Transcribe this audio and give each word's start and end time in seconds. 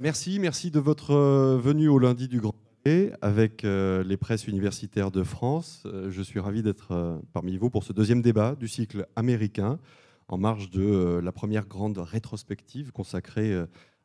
Merci, 0.00 0.38
merci 0.38 0.70
de 0.70 0.78
votre 0.78 1.10
euh, 1.10 1.58
venue 1.58 1.88
au 1.88 1.98
lundi 1.98 2.28
du 2.28 2.40
Grand 2.40 2.54
Palais 2.84 3.12
avec 3.20 3.64
euh, 3.64 4.04
les 4.04 4.16
presses 4.16 4.46
universitaires 4.46 5.10
de 5.10 5.24
France. 5.24 5.82
Euh, 5.86 6.08
je 6.08 6.22
suis 6.22 6.38
ravi 6.38 6.62
d'être 6.62 7.20
parmi 7.32 7.56
vous 7.56 7.68
pour 7.68 7.82
ce 7.82 7.92
deuxième 7.92 8.22
débat 8.22 8.54
du 8.54 8.68
cycle 8.68 9.08
américain 9.16 9.80
en 10.28 10.38
marge 10.38 10.70
de 10.70 11.18
la 11.20 11.32
première 11.32 11.66
grande 11.66 11.98
rétrospective 11.98 12.92
consacrée 12.92 13.60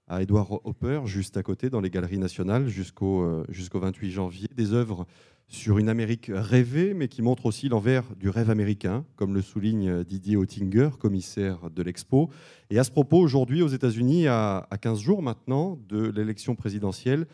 à 0.08 0.22
Edward 0.22 0.60
Hopper, 0.64 1.02
juste 1.06 1.38
à 1.38 1.44
côté, 1.44 1.70
dans 1.70 1.82
les 1.82 1.90
Galeries 1.90 2.18
nationales, 2.18 2.68
jusqu'au 2.68 3.44
jusqu'au 3.50 3.80
28 3.80 4.12
janvier. 4.12 4.48
Des 4.56 4.74
œuvres 4.74 5.06
sur 5.48 5.78
une 5.78 5.90
Amérique 5.90 6.32
rêvée, 6.34 6.94
mais 6.94 7.08
qui 7.08 7.22
montre 7.22 7.46
aussi 7.46 7.70
l'envers 7.70 8.04
du 8.16 8.30
rêve 8.30 8.50
américain, 8.50 9.06
comme 9.16 9.34
le 9.34 9.42
souligne 9.42 10.04
Didier 10.04 10.36
Oettinger, 10.36 10.90
commissaire 11.00 11.70
de 11.70 11.84
l'Expo. 11.84 12.30
Et 12.70 12.80
à 12.80 12.84
ce 12.84 12.92
propos, 12.92 13.20
aujourd'hui, 13.20 13.62
aux 13.62 13.68
États-Unis, 13.68 14.28
à 14.28 14.66
15 14.82 15.00
jours 15.00 15.22
maintenant 15.22 15.80
de 15.88 16.10
l'élection 16.10 16.56
présidentielle, 16.56 17.28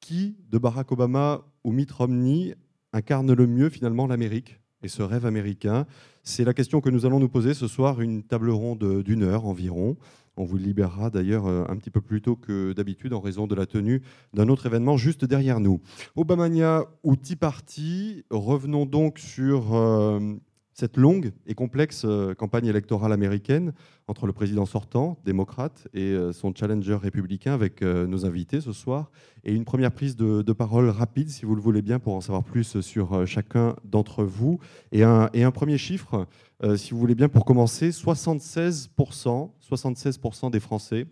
qui, 0.00 0.36
de 0.50 0.58
Barack 0.58 0.92
Obama 0.92 1.42
ou 1.64 1.72
Mitt 1.72 1.90
Romney, 1.92 2.56
incarne 2.92 3.32
le 3.32 3.46
mieux 3.46 3.70
finalement 3.70 4.06
l'Amérique 4.06 4.60
et 4.82 4.88
ce 4.88 5.02
rêve 5.02 5.24
américain? 5.24 5.86
C'est 6.24 6.44
la 6.44 6.54
question 6.54 6.80
que 6.80 6.90
nous 6.90 7.06
allons 7.06 7.20
nous 7.20 7.28
poser 7.28 7.54
ce 7.54 7.68
soir, 7.68 8.00
une 8.00 8.22
table 8.22 8.50
ronde 8.50 9.02
d'une 9.02 9.22
heure 9.22 9.46
environ. 9.46 9.96
On 10.36 10.44
vous 10.44 10.56
libérera 10.56 11.10
d'ailleurs 11.10 11.46
euh, 11.46 11.64
un 11.68 11.76
petit 11.76 11.90
peu 11.90 12.00
plus 12.00 12.22
tôt 12.22 12.36
que 12.36 12.72
d'habitude 12.72 13.12
en 13.12 13.20
raison 13.20 13.46
de 13.46 13.54
la 13.54 13.66
tenue 13.66 14.02
d'un 14.32 14.48
autre 14.48 14.66
événement 14.66 14.96
juste 14.96 15.24
derrière 15.24 15.60
nous. 15.60 15.80
Obamania 16.16 16.86
ou 17.02 17.16
Tea 17.16 17.36
Party, 17.36 18.24
revenons 18.30 18.86
donc 18.86 19.18
sur 19.18 19.74
euh, 19.74 20.34
cette 20.74 20.96
longue 20.96 21.32
et 21.46 21.54
complexe 21.54 22.02
euh, 22.04 22.34
campagne 22.34 22.66
électorale 22.66 23.12
américaine 23.12 23.72
entre 24.08 24.26
le 24.26 24.32
président 24.32 24.66
sortant, 24.66 25.18
démocrate, 25.24 25.88
et 25.94 26.14
son 26.32 26.52
challenger 26.54 26.96
républicain 26.96 27.54
avec 27.54 27.82
nos 27.82 28.26
invités 28.26 28.60
ce 28.60 28.72
soir. 28.72 29.10
Et 29.44 29.54
une 29.54 29.64
première 29.64 29.92
prise 29.92 30.16
de, 30.16 30.52
parole 30.52 30.90
rapide, 30.90 31.30
si 31.30 31.46
vous 31.46 31.54
le 31.54 31.62
voulez 31.62 31.82
bien, 31.82 32.00
pour 32.00 32.14
en 32.14 32.20
savoir 32.20 32.42
plus 32.42 32.80
sur 32.80 33.26
chacun 33.26 33.76
d'entre 33.84 34.24
vous. 34.24 34.58
Et 34.90 35.04
un, 35.04 35.50
premier 35.52 35.78
chiffre 35.78 36.26
euh, 36.64 36.76
si 36.76 36.92
vous 36.92 36.98
voulez 36.98 37.14
bien, 37.14 37.28
pour 37.28 37.44
commencer, 37.44 37.90
76%, 37.90 39.50
76 39.58 40.20
des 40.52 40.60
Français 40.60 41.06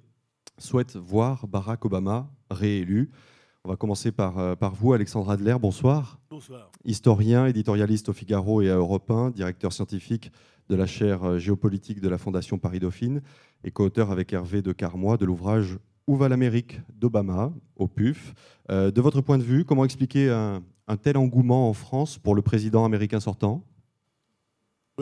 souhaitent 0.59 0.97
voir 0.97 1.49
Barack 1.49 1.85
Obama 1.85 2.31
réélu. 2.51 3.11
On 3.65 3.69
va 3.69 3.77
commencer 3.77 4.11
par, 4.11 4.39
euh, 4.39 4.55
par 4.57 4.75
vous, 4.75 4.95
Alexandre 4.95 5.31
Adler. 5.31 5.57
Bonsoir. 5.61 6.19
Bonsoir. 6.31 6.71
Historien, 6.87 7.45
éditorialiste 7.47 8.09
au 8.09 8.15
Figaro 8.15 8.63
et 8.63 8.71
à 8.71 8.77
Europe 8.77 9.11
1, 9.11 9.31
directeur 9.33 9.75
scientifique 9.75 10.33
de 10.71 10.77
la 10.77 10.87
chaire 10.87 11.25
euh, 11.25 11.39
géopolitique 11.39 12.01
de 12.01 12.09
la 12.09 12.17
Fondation 12.17 12.57
Paris-Dauphine 12.57 13.21
et 13.63 13.71
co-auteur 13.71 14.11
avec 14.11 14.33
Hervé 14.33 14.63
de 14.63 14.73
Carmois 14.73 15.19
de 15.19 15.27
l'ouvrage 15.27 15.79
Où 16.07 16.17
va 16.17 16.31
l'Amérique 16.31 16.81
d'Obama 16.95 17.53
au 17.77 17.87
PUF. 17.87 18.33
de 18.71 19.01
votre 19.01 19.21
point 19.21 19.37
de 19.37 19.43
vue, 19.43 19.67
comment 19.67 19.85
expliquer 19.85 20.31
un 20.31 20.97
tel 20.97 21.19
engouement 21.19 21.69
en 21.69 21.75
France 21.75 22.17
pour 22.17 22.35
le 22.35 22.41
président 22.41 22.87
américain 22.87 23.21
sortant? 23.21 23.63
euh, 23.63 23.70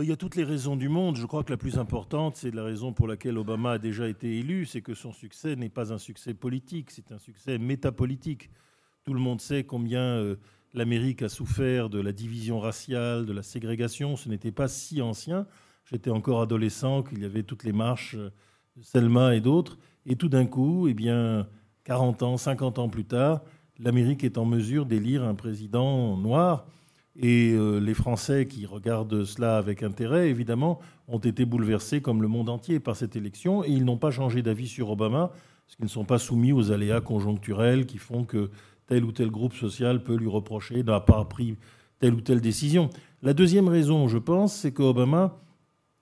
il 0.03 0.09
y 0.09 0.13
a 0.13 0.17
toutes 0.17 0.37
les 0.37 0.45
raisons 0.45 0.77
du 0.77 0.89
monde. 0.89 1.17
Je 1.17 1.27
crois 1.27 1.43
que 1.45 1.51
la 1.51 1.57
plus 1.57 1.79
importante, 1.79 2.37
c'est 2.37 2.55
la 2.55 2.65
raison 2.65 2.93
pour 2.93 3.09
laquelle 3.09 3.39
Obama 3.39 3.73
a 3.73 3.79
déjà 3.79 4.09
été 4.09 4.39
élu, 4.39 4.67
c'est 4.67 4.83
que 4.83 4.95
son 4.95 5.13
succès 5.13 5.57
n'est 5.57 5.69
pas 5.69 5.93
un 5.93 5.99
succès 5.99 6.35
politique, 6.35 6.91
c'est 6.91 7.13
un 7.13 7.19
succès 7.19 7.59
métapolitique. 7.59 8.51
Tout 9.05 9.15
le 9.15 9.21
monde 9.21 9.41
sait 9.41 9.65
combien 9.65 10.03
euh, 10.03 10.37
l'Amérique 10.75 11.23
a 11.23 11.29
souffert 11.29 11.89
de 11.89 12.01
la 12.01 12.13
division 12.13 12.61
raciale, 12.61 13.27
de 13.27 13.33
la 13.33 13.43
ségrégation. 13.43 14.17
Ce 14.17 14.29
n'était 14.29 14.53
pas 14.53 14.69
si 14.69 15.01
ancien. 15.01 15.47
J'étais 15.85 16.11
encore 16.11 16.43
adolescent 16.43 17.03
qu'il 17.03 17.21
y 17.21 17.25
avait 17.25 17.43
toutes 17.43 17.65
les 17.65 17.73
marches 17.73 18.15
euh, 18.17 18.31
de 18.77 18.83
Selma 18.83 19.35
et 19.35 19.41
d'autres. 19.41 19.79
Et 20.07 20.17
tout 20.17 20.29
d'un 20.29 20.47
coup, 20.47 20.89
eh 20.89 20.95
bien, 20.95 21.49
40 21.85 22.23
ans, 22.23 22.37
50 22.37 22.79
ans 22.79 22.89
plus 22.89 23.05
tard, 23.05 23.43
l'Amérique 23.79 24.25
est 24.25 24.39
en 24.39 24.45
mesure 24.45 24.87
d'élire 24.87 25.25
un 25.25 25.35
président 25.35 26.17
noir 26.17 26.67
et 27.21 27.53
euh, 27.53 27.81
les 27.81 27.95
Français 27.95 28.47
qui 28.47 28.65
regardent 28.65 29.25
cela 29.25 29.59
avec 29.59 29.83
intérêt, 29.83 30.31
évidemment, 30.31 30.79
ont 31.09 31.19
été 31.19 31.45
bouleversés 31.45 32.01
comme 32.01 32.23
le 32.23 32.29
monde 32.29 32.49
entier 32.49 32.79
par 32.79 32.95
cette 32.95 33.17
élection. 33.17 33.65
Et 33.65 33.71
ils 33.71 33.85
n'ont 33.85 33.97
pas 33.97 34.13
changé 34.13 34.41
d'avis 34.41 34.69
sur 34.69 34.91
Obama, 34.91 35.33
parce 35.67 35.77
qu'ils 35.77 35.87
ne 35.87 35.91
sont 35.91 36.05
pas 36.05 36.19
soumis 36.19 36.53
aux 36.53 36.71
aléas 36.71 37.01
conjoncturels 37.01 37.87
qui 37.87 37.99
font 37.99 38.25
que 38.25 38.51
tel 38.87 39.05
ou 39.05 39.11
tel 39.11 39.31
groupe 39.31 39.55
social 39.55 40.03
peut 40.03 40.15
lui 40.15 40.29
reprocher 40.29 40.85
d'avoir 40.85 41.29
pris 41.29 41.57
telle 41.99 42.15
ou 42.15 42.21
telle 42.21 42.41
décision. 42.41 42.89
La 43.23 43.35
deuxième 43.35 43.69
raison, 43.69 44.07
je 44.07 44.19
pense, 44.19 44.55
c'est 44.55 44.73
qu'Obama 44.73 45.41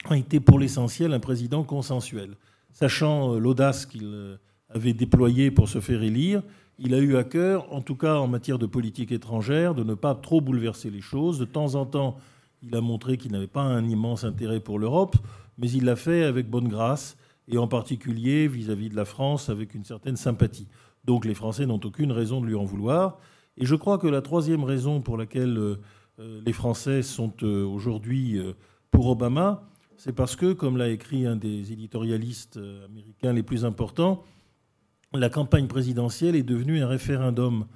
a 0.04 0.18
été 0.18 0.38
pour 0.38 0.58
l'essentiel 0.58 1.14
un 1.14 1.20
président 1.20 1.64
consensuel. 1.64 2.36
Sachant 2.72 3.32
euh, 3.32 3.38
l'audace 3.38 3.86
qu'il 3.86 4.04
euh, 4.04 4.36
avait 4.68 4.92
déployée 4.92 5.50
pour 5.50 5.70
se 5.70 5.80
faire 5.80 6.02
élire, 6.02 6.42
il 6.78 6.94
a 6.94 6.98
eu 6.98 7.16
à 7.16 7.24
cœur, 7.24 7.72
en 7.72 7.80
tout 7.80 7.96
cas 7.96 8.16
en 8.16 8.28
matière 8.28 8.58
de 8.58 8.66
politique 8.66 9.12
étrangère, 9.12 9.74
de 9.74 9.82
ne 9.82 9.94
pas 9.94 10.14
trop 10.14 10.40
bouleverser 10.40 10.90
les 10.90 11.00
choses. 11.00 11.38
De 11.38 11.44
temps 11.44 11.74
en 11.74 11.86
temps, 11.86 12.16
il 12.62 12.74
a 12.76 12.80
montré 12.80 13.16
qu'il 13.16 13.32
n'avait 13.32 13.46
pas 13.46 13.62
un 13.62 13.88
immense 13.88 14.24
intérêt 14.24 14.60
pour 14.60 14.78
l'Europe, 14.78 15.16
mais 15.58 15.70
il 15.70 15.84
l'a 15.84 15.96
fait 15.96 16.24
avec 16.24 16.50
bonne 16.50 16.68
grâce, 16.68 17.16
et 17.48 17.58
en 17.58 17.68
particulier 17.68 18.48
vis-à-vis 18.48 18.90
de 18.90 18.96
la 18.96 19.04
France 19.04 19.48
avec 19.48 19.74
une 19.74 19.84
certaine 19.84 20.16
sympathie. 20.16 20.68
Donc 21.04 21.24
les 21.24 21.34
Français 21.34 21.64
n'ont 21.66 21.80
aucune 21.82 22.12
raison 22.12 22.40
de 22.40 22.46
lui 22.46 22.56
en 22.56 22.64
vouloir. 22.64 23.18
Et 23.56 23.64
je 23.64 23.74
crois 23.74 23.98
que 23.98 24.08
la 24.08 24.20
troisième 24.20 24.64
raison 24.64 25.00
pour 25.00 25.16
laquelle 25.16 25.56
euh, 25.56 26.40
les 26.44 26.52
Français 26.52 27.02
sont 27.02 27.32
euh, 27.42 27.64
aujourd'hui 27.64 28.38
euh, 28.38 28.52
pour 28.90 29.06
Obama, 29.06 29.62
c'est 29.96 30.12
parce 30.12 30.36
que, 30.36 30.52
comme 30.52 30.76
l'a 30.76 30.90
écrit 30.90 31.24
un 31.24 31.36
des 31.36 31.72
éditorialistes 31.72 32.58
américains 32.84 33.32
les 33.32 33.42
plus 33.42 33.64
importants, 33.64 34.22
la 35.12 35.30
campagne 35.30 35.66
présidentielle 35.66 36.36
est 36.36 36.42
devenue 36.42 36.82
un 36.82 36.88
référendum 36.88 37.66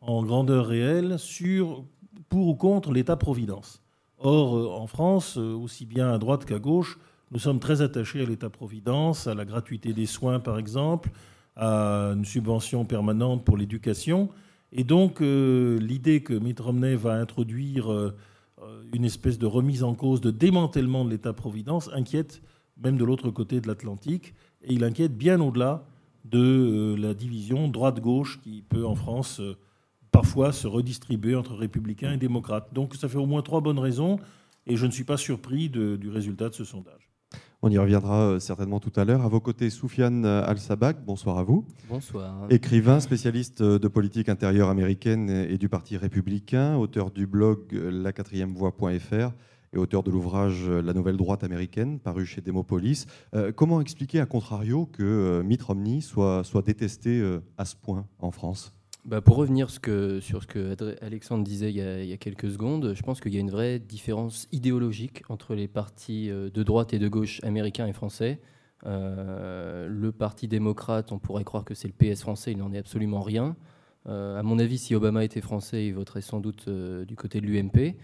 en 0.00 0.22
grandeur 0.22 0.66
réelle 0.66 1.18
sur, 1.18 1.84
pour 2.28 2.48
ou 2.48 2.54
contre 2.54 2.92
l'État-providence. 2.92 3.82
Or, 4.18 4.56
euh, 4.56 4.68
en 4.68 4.86
France, 4.86 5.36
euh, 5.38 5.54
aussi 5.54 5.86
bien 5.86 6.12
à 6.12 6.18
droite 6.18 6.44
qu'à 6.44 6.58
gauche, 6.58 6.98
nous 7.30 7.38
sommes 7.38 7.58
très 7.58 7.82
attachés 7.82 8.22
à 8.22 8.26
l'État-providence, 8.26 9.26
à 9.26 9.34
la 9.34 9.44
gratuité 9.44 9.92
des 9.92 10.06
soins 10.06 10.40
par 10.40 10.58
exemple, 10.58 11.10
à 11.56 12.12
une 12.14 12.24
subvention 12.24 12.84
permanente 12.84 13.44
pour 13.44 13.56
l'éducation. 13.56 14.28
Et 14.72 14.84
donc, 14.84 15.20
euh, 15.20 15.78
l'idée 15.78 16.22
que 16.22 16.34
Mitt 16.34 16.60
Romney 16.60 16.96
va 16.96 17.14
introduire 17.14 18.12
une 18.92 19.04
espèce 19.04 19.38
de 19.38 19.46
remise 19.46 19.84
en 19.84 19.94
cause, 19.94 20.20
de 20.20 20.30
démantèlement 20.30 21.04
de 21.04 21.10
l'État-providence 21.10 21.90
inquiète 21.92 22.42
même 22.82 22.96
de 22.96 23.04
l'autre 23.04 23.30
côté 23.30 23.60
de 23.60 23.68
l'Atlantique. 23.68 24.34
Et 24.62 24.74
il 24.74 24.84
inquiète 24.84 25.16
bien 25.16 25.40
au-delà 25.40 25.84
de 26.24 26.38
euh, 26.38 26.96
la 26.96 27.14
division 27.14 27.68
droite-gauche 27.68 28.40
qui 28.42 28.62
peut 28.68 28.86
en 28.86 28.94
France 28.94 29.40
euh, 29.40 29.56
parfois 30.10 30.52
se 30.52 30.66
redistribuer 30.66 31.36
entre 31.36 31.54
républicains 31.54 32.12
et 32.12 32.16
démocrates. 32.16 32.72
Donc 32.72 32.94
ça 32.94 33.08
fait 33.08 33.18
au 33.18 33.26
moins 33.26 33.42
trois 33.42 33.60
bonnes 33.60 33.78
raisons 33.78 34.18
et 34.66 34.76
je 34.76 34.86
ne 34.86 34.90
suis 34.90 35.04
pas 35.04 35.16
surpris 35.16 35.68
du 35.68 36.08
résultat 36.08 36.48
de 36.48 36.54
ce 36.54 36.64
sondage. 36.64 37.10
On 37.60 37.70
y 37.70 37.78
reviendra 37.78 38.22
euh, 38.22 38.38
certainement 38.38 38.80
tout 38.80 38.92
à 38.96 39.04
l'heure. 39.04 39.22
À 39.22 39.28
vos 39.28 39.40
côtés, 39.40 39.70
Soufiane 39.70 40.24
Al-Sabak, 40.24 41.04
bonsoir 41.04 41.38
à 41.38 41.42
vous. 41.42 41.66
Bonsoir. 41.88 42.46
Écrivain, 42.50 43.00
spécialiste 43.00 43.62
de 43.62 43.88
politique 43.88 44.28
intérieure 44.28 44.68
américaine 44.68 45.28
et 45.28 45.58
du 45.58 45.68
Parti 45.68 45.96
républicain, 45.96 46.76
auteur 46.76 47.10
du 47.10 47.26
blog 47.26 47.72
la4ème 47.72 48.52
et 49.74 49.78
auteur 49.78 50.02
de 50.02 50.10
l'ouvrage 50.10 50.68
La 50.68 50.92
nouvelle 50.92 51.16
droite 51.16 51.44
américaine, 51.44 51.98
paru 51.98 52.24
chez 52.24 52.40
Demopolis. 52.40 53.06
Euh, 53.34 53.52
comment 53.52 53.80
expliquer, 53.80 54.20
à 54.20 54.26
contrario, 54.26 54.86
que 54.86 55.02
euh, 55.02 55.42
Mitt 55.42 55.62
Romney 55.62 56.00
soit, 56.00 56.42
détesté 56.64 57.20
euh, 57.20 57.40
à 57.58 57.64
ce 57.64 57.76
point 57.76 58.06
en 58.20 58.30
France? 58.30 58.72
Bah 59.04 59.20
pour 59.20 59.36
revenir 59.36 59.68
sur 59.68 59.82
ce 60.42 60.46
que 60.46 60.74
Alexandre 61.04 61.44
disait 61.44 61.70
il 61.70 61.76
y, 61.76 62.12
a, 62.12 62.16
quelques 62.16 62.50
secondes, 62.50 62.94
je 62.94 63.02
pense 63.02 63.20
qu'il 63.20 63.34
y 63.34 63.36
a 63.36 63.40
une 63.40 63.50
vraie 63.50 63.78
différence 63.78 64.48
idéologique 64.50 65.24
entre 65.28 65.54
les 65.54 65.68
partis 65.68 66.28
de 66.30 66.62
droite 66.62 66.94
et 66.94 66.98
de 66.98 67.06
gauche 67.06 67.38
américains 67.44 67.86
et 67.86 67.92
français. 67.92 68.40
le 68.86 70.10
parti 70.10 70.48
démocrate, 70.48 71.12
on 71.12 71.18
pourrait 71.18 71.44
croire 71.44 71.66
que 71.66 71.74
c'est 71.74 71.86
le 71.86 71.92
PS 71.92 72.22
français, 72.22 72.52
il 72.52 72.56
n'en 72.56 72.72
est 72.72 72.78
absolument 72.78 73.20
rien. 73.20 73.56
à 74.06 74.42
mon 74.42 74.58
avis, 74.58 74.78
si 74.78 74.94
Obama 74.94 75.22
était 75.22 75.42
français, 75.42 75.86
il 75.86 75.92
voterait 75.92 76.22
sans 76.22 76.40
doute 76.40 76.70
du 76.70 77.14
côté 77.14 77.42
de 77.42 77.46
l'UMP. 77.46 77.96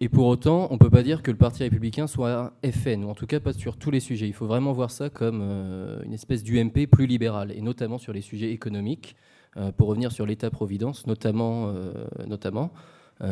Et 0.00 0.08
pour 0.08 0.26
autant, 0.26 0.68
on 0.70 0.74
ne 0.74 0.78
peut 0.78 0.90
pas 0.90 1.02
dire 1.02 1.22
que 1.22 1.32
le 1.32 1.36
Parti 1.36 1.64
républicain 1.64 2.06
soit 2.06 2.52
FN, 2.64 3.02
ou 3.02 3.08
en 3.08 3.14
tout 3.14 3.26
cas 3.26 3.40
pas 3.40 3.52
sur 3.52 3.76
tous 3.76 3.90
les 3.90 3.98
sujets. 3.98 4.28
Il 4.28 4.32
faut 4.32 4.46
vraiment 4.46 4.72
voir 4.72 4.92
ça 4.92 5.10
comme 5.10 5.40
euh, 5.42 6.00
une 6.04 6.12
espèce 6.12 6.44
d'UMP 6.44 6.86
plus 6.86 7.06
libérale, 7.06 7.50
et 7.50 7.60
notamment 7.60 7.98
sur 7.98 8.12
les 8.12 8.20
sujets 8.20 8.52
économiques. 8.52 9.16
Euh, 9.56 9.72
pour 9.72 9.88
revenir 9.88 10.12
sur 10.12 10.24
l'État-providence, 10.24 11.08
notamment, 11.08 11.70
euh, 11.70 11.92
notamment 12.26 12.72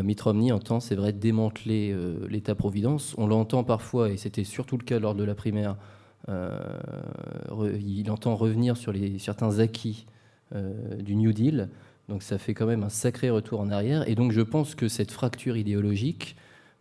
Mitt 0.03 0.21
Romney 0.21 0.51
entend, 0.51 0.81
c'est 0.81 0.97
vrai, 0.97 1.13
démanteler 1.13 1.95
l'État-providence. 2.29 3.15
On 3.19 3.29
l'entend 3.29 3.62
parfois, 3.62 4.11
et 4.11 4.17
c'était 4.17 4.43
surtout 4.43 4.77
le 4.77 4.83
cas 4.83 4.99
lors 4.99 5.15
de 5.15 5.23
la 5.23 5.37
primaire, 5.37 5.77
il 6.27 8.11
entend 8.11 8.35
revenir 8.35 8.77
sur 8.77 8.91
les, 8.91 9.21
certains 9.21 9.61
acquis 9.61 10.07
du 10.53 11.15
New 11.15 11.33
Deal. 11.33 11.69
Donc 12.09 12.25
ça 12.25 12.37
fait 12.37 12.53
quand 12.53 12.67
même 12.67 12.83
un 12.83 12.89
sacré 12.89 13.31
retour 13.31 13.61
en 13.61 13.71
arrière. 13.71 14.09
Et 14.09 14.17
donc 14.17 14.33
je 14.33 14.41
pense 14.41 14.75
que 14.75 14.89
cette 14.89 15.12
fracture 15.12 15.57
idéologique 15.57 16.35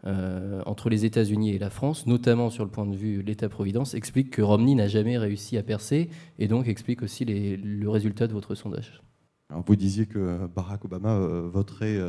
entre 0.06 0.90
les 0.90 1.06
États-Unis 1.06 1.52
et 1.52 1.60
la 1.60 1.70
France, 1.70 2.06
notamment 2.06 2.50
sur 2.50 2.64
le 2.64 2.70
point 2.70 2.86
de 2.86 2.96
vue 2.96 3.22
l'État-providence, 3.22 3.94
explique 3.94 4.30
que 4.30 4.42
Romney 4.42 4.76
n'a 4.76 4.88
jamais 4.88 5.18
réussi 5.18 5.58
à 5.58 5.64
percer 5.64 6.10
et 6.38 6.48
donc 6.48 6.68
explique 6.68 7.02
aussi 7.02 7.26
le 7.26 7.90
résultat 7.90 8.28
de 8.28 8.34
votre 8.34 8.54
sondage. 8.56 9.02
Alors 9.50 9.64
vous 9.66 9.76
disiez 9.76 10.06
que 10.06 10.48
Barack 10.48 10.86
Obama 10.86 11.18
voterait 11.18 12.00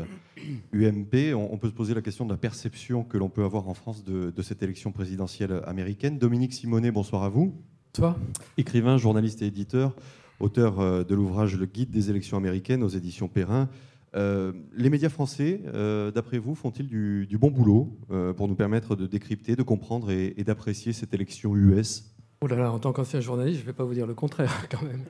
UMP. 0.72 1.34
On, 1.34 1.56
peut 1.58 1.68
se 1.68 1.74
poser 1.74 1.94
la 1.94 2.02
question 2.02 2.26
de 2.26 2.30
la 2.30 2.36
perception 2.36 3.02
que 3.02 3.16
l'on 3.18 3.28
peut 3.28 3.44
avoir 3.44 3.68
en 3.68 3.74
France 3.74 4.04
de, 4.04 4.30
de 4.30 4.42
cette 4.42 4.62
élection 4.62 4.92
présidentielle 4.92 5.62
américaine. 5.66 6.18
Dominique 6.18 6.52
Simonet, 6.52 6.90
bonsoir 6.90 7.22
à 7.22 7.28
vous. 7.28 7.54
Bonsoir. 7.94 8.18
Écrivain, 8.58 8.98
journaliste 8.98 9.40
et 9.42 9.46
éditeur 9.46 9.96
auteur 10.40 10.80
euh, 10.80 11.04
de 11.04 11.14
l'ouvrage 11.14 11.56
Le 11.56 11.66
guide 11.66 11.90
des 11.90 12.10
élections 12.10 12.36
américaines 12.36 12.82
aux 12.82 12.88
éditions 12.88 13.28
Perrin. 13.28 13.68
Euh, 14.16 14.52
les 14.74 14.88
médias 14.88 15.10
français, 15.10 15.60
euh, 15.74 16.10
d'après 16.10 16.38
vous, 16.38 16.54
font-ils 16.54 16.88
du, 16.88 17.38
bon 17.38 17.50
boulot 17.50 17.92
pour 18.36 18.48
nous 18.48 18.54
permettre 18.54 18.96
de 18.96 19.06
décrypter, 19.06 19.56
de 19.56 19.62
comprendre 19.62 20.10
et, 20.10 20.32
d'apprécier 20.44 20.92
cette 20.92 21.12
élection 21.12 21.54
US 21.54 22.12
Oh 22.42 22.46
là 22.46 22.56
là, 22.56 22.70
en 22.70 22.78
tant 22.78 22.92
qu'ancien 22.92 23.20
journaliste, 23.20 23.60
je 23.60 23.62
ne 23.62 23.66
vais 23.66 23.72
pas 23.72 23.84
vous 23.84 23.94
dire 23.94 24.06
le 24.06 24.14
contraire 24.14 24.68
quand 24.70 24.82
même. 24.82 25.04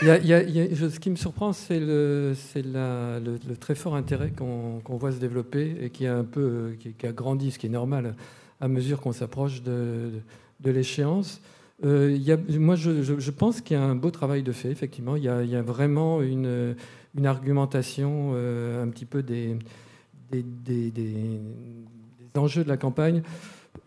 ce 0.00 0.98
qui 0.98 1.10
me 1.10 1.16
surprend, 1.16 1.52
c'est 1.52 1.80
le, 1.80 2.34
très 3.58 3.74
fort 3.74 3.94
intérêt 3.96 4.30
qu'on 4.30 4.96
voit 4.96 5.12
se 5.12 5.18
développer 5.18 5.76
et 5.80 5.90
qui 5.90 6.06
a 6.06 6.16
un 6.16 6.24
peu 6.24 6.76
qui, 6.78 7.06
a 7.06 7.12
grandi, 7.12 7.50
ce 7.50 7.58
qui 7.58 7.66
est 7.66 7.70
normal 7.70 8.14
à 8.60 8.68
mesure 8.68 9.00
qu'on 9.00 9.12
s'approche 9.12 9.62
de, 9.62 10.10
l'échéance. 10.64 11.40
Euh, 11.82 12.18
moi, 12.58 12.76
je, 12.76 13.30
pense 13.30 13.62
qu'il 13.62 13.78
y 13.78 13.80
a 13.80 13.82
un 13.82 13.94
beau 13.94 14.10
travail 14.10 14.42
de 14.42 14.52
fait, 14.52 14.70
effectivement. 14.70 15.16
Il 15.16 15.24
y 15.24 15.28
a 15.28 15.62
vraiment 15.62 16.20
une, 16.20 16.76
une 17.16 17.26
argumentation 17.26 18.32
euh, 18.34 18.82
un 18.82 18.88
petit 18.88 19.04
peu 19.04 19.22
des, 19.22 19.58
enjeux 22.36 22.64
de 22.64 22.68
la 22.68 22.76
campagne. 22.76 23.22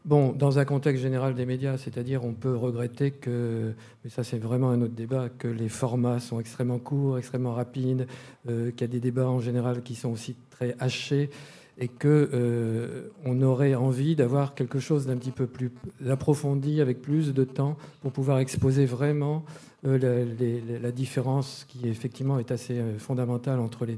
Bon, 0.06 0.34
dans 0.34 0.60
un 0.60 0.66
contexte 0.66 1.02
général 1.02 1.34
des 1.34 1.46
médias, 1.46 1.78
c'est-à-dire 1.78 2.26
on 2.26 2.34
peut 2.34 2.56
regretter 2.56 3.12
que, 3.12 3.74
mais 4.04 4.10
ça 4.10 4.24
c'est 4.24 4.38
vraiment 4.38 4.70
un 4.70 4.82
autre 4.82 4.94
débat, 4.94 5.30
que 5.30 5.48
les 5.48 5.70
formats 5.70 6.20
sont 6.20 6.40
extrêmement 6.40 6.80
courts, 6.80 7.18
extrêmement 7.18 7.54
rapides, 7.54 8.08
euh, 8.50 8.72
qu'il 8.72 8.82
y 8.82 8.84
a 8.84 8.88
des 8.88 9.00
débats 9.00 9.28
en 9.28 9.40
général 9.40 9.82
qui 9.82 9.96
sont 9.96 10.10
aussi 10.10 10.36
très 10.50 10.76
hachés 10.80 11.30
et 11.78 11.88
que 11.88 12.30
euh, 12.34 13.10
on 13.26 13.42
aurait 13.42 13.76
envie 13.76 14.16
d'avoir 14.16 14.56
quelque 14.56 14.80
chose 14.80 15.08
d'un 15.08 15.18
petit 15.18 15.32
peu 15.32 15.48
plus 15.48 15.72
approfondi, 16.08 16.82
avec 16.82 17.02
plus 17.02 17.34
de 17.34 17.44
temps, 17.44 17.78
pour 18.02 18.12
pouvoir 18.12 18.40
exposer 18.40 18.86
vraiment 18.86 19.44
euh, 19.86 20.80
la, 20.82 20.92
différence 20.92 21.66
qui 21.68 21.88
effectivement 21.90 22.40
est 22.40 22.52
assez 22.52 22.80
euh, 22.80 22.98
fondamentale 22.98 23.60
entre 23.60 23.86
les 23.86 23.96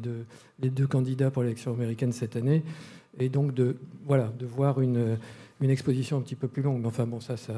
deux, 0.70 0.88
candidats 0.88 1.30
pour 1.32 1.44
l'élection 1.44 1.74
américaine 1.74 2.12
cette 2.12 2.36
année, 2.36 2.64
et 3.20 3.30
donc 3.30 3.54
de, 3.54 3.78
voilà, 4.06 4.32
de 4.40 4.46
voir 4.46 4.82
une, 4.82 5.18
une 5.62 5.70
exposition 5.70 6.18
un 6.18 6.22
petit 6.22 6.36
peu 6.36 6.48
plus 6.48 6.64
longue. 6.64 6.86
Enfin 6.86 7.06
bon, 7.06 7.20
ça, 7.20 7.38
ça 7.38 7.54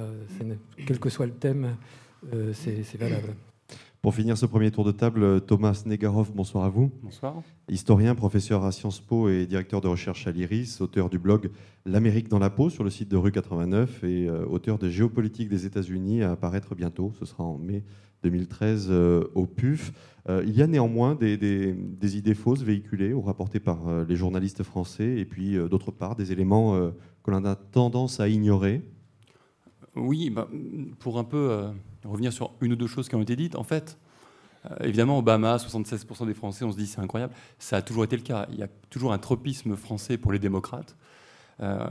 quel 0.86 1.00
que 1.00 1.10
soit 1.10 1.26
le 1.26 1.34
thème, 1.34 1.76
c'est 2.54 2.98
valable. 2.98 3.34
Pour 4.08 4.16
finir 4.16 4.38
ce 4.38 4.46
premier 4.46 4.72
tour 4.72 4.86
de 4.86 4.94
table, 4.94 5.42
Thomas 5.42 5.84
Negarov, 5.86 6.32
bonsoir 6.34 6.64
à 6.64 6.70
vous. 6.70 6.90
Bonsoir. 7.04 7.44
Historien, 7.68 8.16
professeur 8.16 8.64
à 8.64 8.72
Sciences 8.72 9.02
Po 9.02 9.28
et 9.28 9.46
directeur 9.46 9.82
de 9.82 9.90
recherche 9.90 10.28
à 10.28 10.32
l'IRIS, 10.32 10.80
auteur 10.80 11.10
du 11.10 11.20
blog 11.20 11.50
L'Amérique 11.86 12.30
dans 12.30 12.40
la 12.40 12.50
peau 12.50 12.70
sur 12.70 12.86
le 12.86 12.90
site 12.90 13.10
de 13.10 13.18
rue 13.18 13.34
89 13.34 14.06
et 14.06 14.30
euh, 14.30 14.46
auteur 14.46 14.78
de 14.78 14.90
Géopolitique 14.90 15.50
des 15.50 15.66
États-Unis 15.66 16.24
à 16.24 16.32
apparaître 16.32 16.74
bientôt. 16.74 17.12
Ce 17.20 17.26
sera 17.26 17.44
en 17.44 17.58
mai 17.58 17.84
2013 18.24 18.88
euh, 18.90 19.26
au 19.36 19.46
PUF. 19.46 19.92
Euh, 20.30 20.42
il 20.48 20.56
y 20.56 20.62
a 20.62 20.68
néanmoins 20.68 21.14
des, 21.14 21.76
idées 22.02 22.34
fausses 22.34 22.64
véhiculées 22.64 23.12
ou 23.12 23.20
rapportées 23.20 23.60
par 23.60 23.80
les 24.08 24.16
journalistes 24.16 24.64
français 24.64 25.18
et 25.18 25.26
puis 25.26 25.58
d'autre 25.70 25.92
part 25.92 26.16
des 26.16 26.32
éléments 26.32 26.80
que 27.24 27.32
l'on 27.32 27.44
a 27.44 27.56
tendance 27.58 28.22
à 28.22 28.30
ignorer. 28.30 28.84
Oui, 29.98 30.30
bah, 30.30 30.48
pour 31.00 31.18
un 31.18 31.24
peu 31.24 31.70
revenir 32.06 32.32
sur 32.34 32.52
une 32.62 32.74
ou 32.74 32.76
deux 32.76 32.88
choses 32.88 33.10
qui 33.10 33.16
ont 33.16 33.22
été 33.22 33.36
dites. 33.36 33.56
En 33.56 33.64
fait, 33.64 33.98
euh, 34.66 34.76
évidemment, 34.82 35.20
Obama, 35.20 35.58
76% 35.58 36.26
des 36.26 36.34
Français, 36.34 36.66
on 36.66 36.72
se 36.72 36.78
dit 36.78 36.88
c'est 36.88 37.00
incroyable. 37.00 37.34
Ça 37.60 37.78
a 37.78 37.82
toujours 37.82 38.04
été 38.04 38.16
le 38.16 38.24
cas. 38.24 38.48
Il 38.52 38.60
y 38.60 38.64
a 38.64 38.68
toujours 38.90 39.14
un 39.14 39.18
tropisme 39.18 39.76
français 39.76 40.18
pour 40.18 40.32
les 40.32 40.40
démocrates. 40.40 40.96
Euh, 41.62 41.88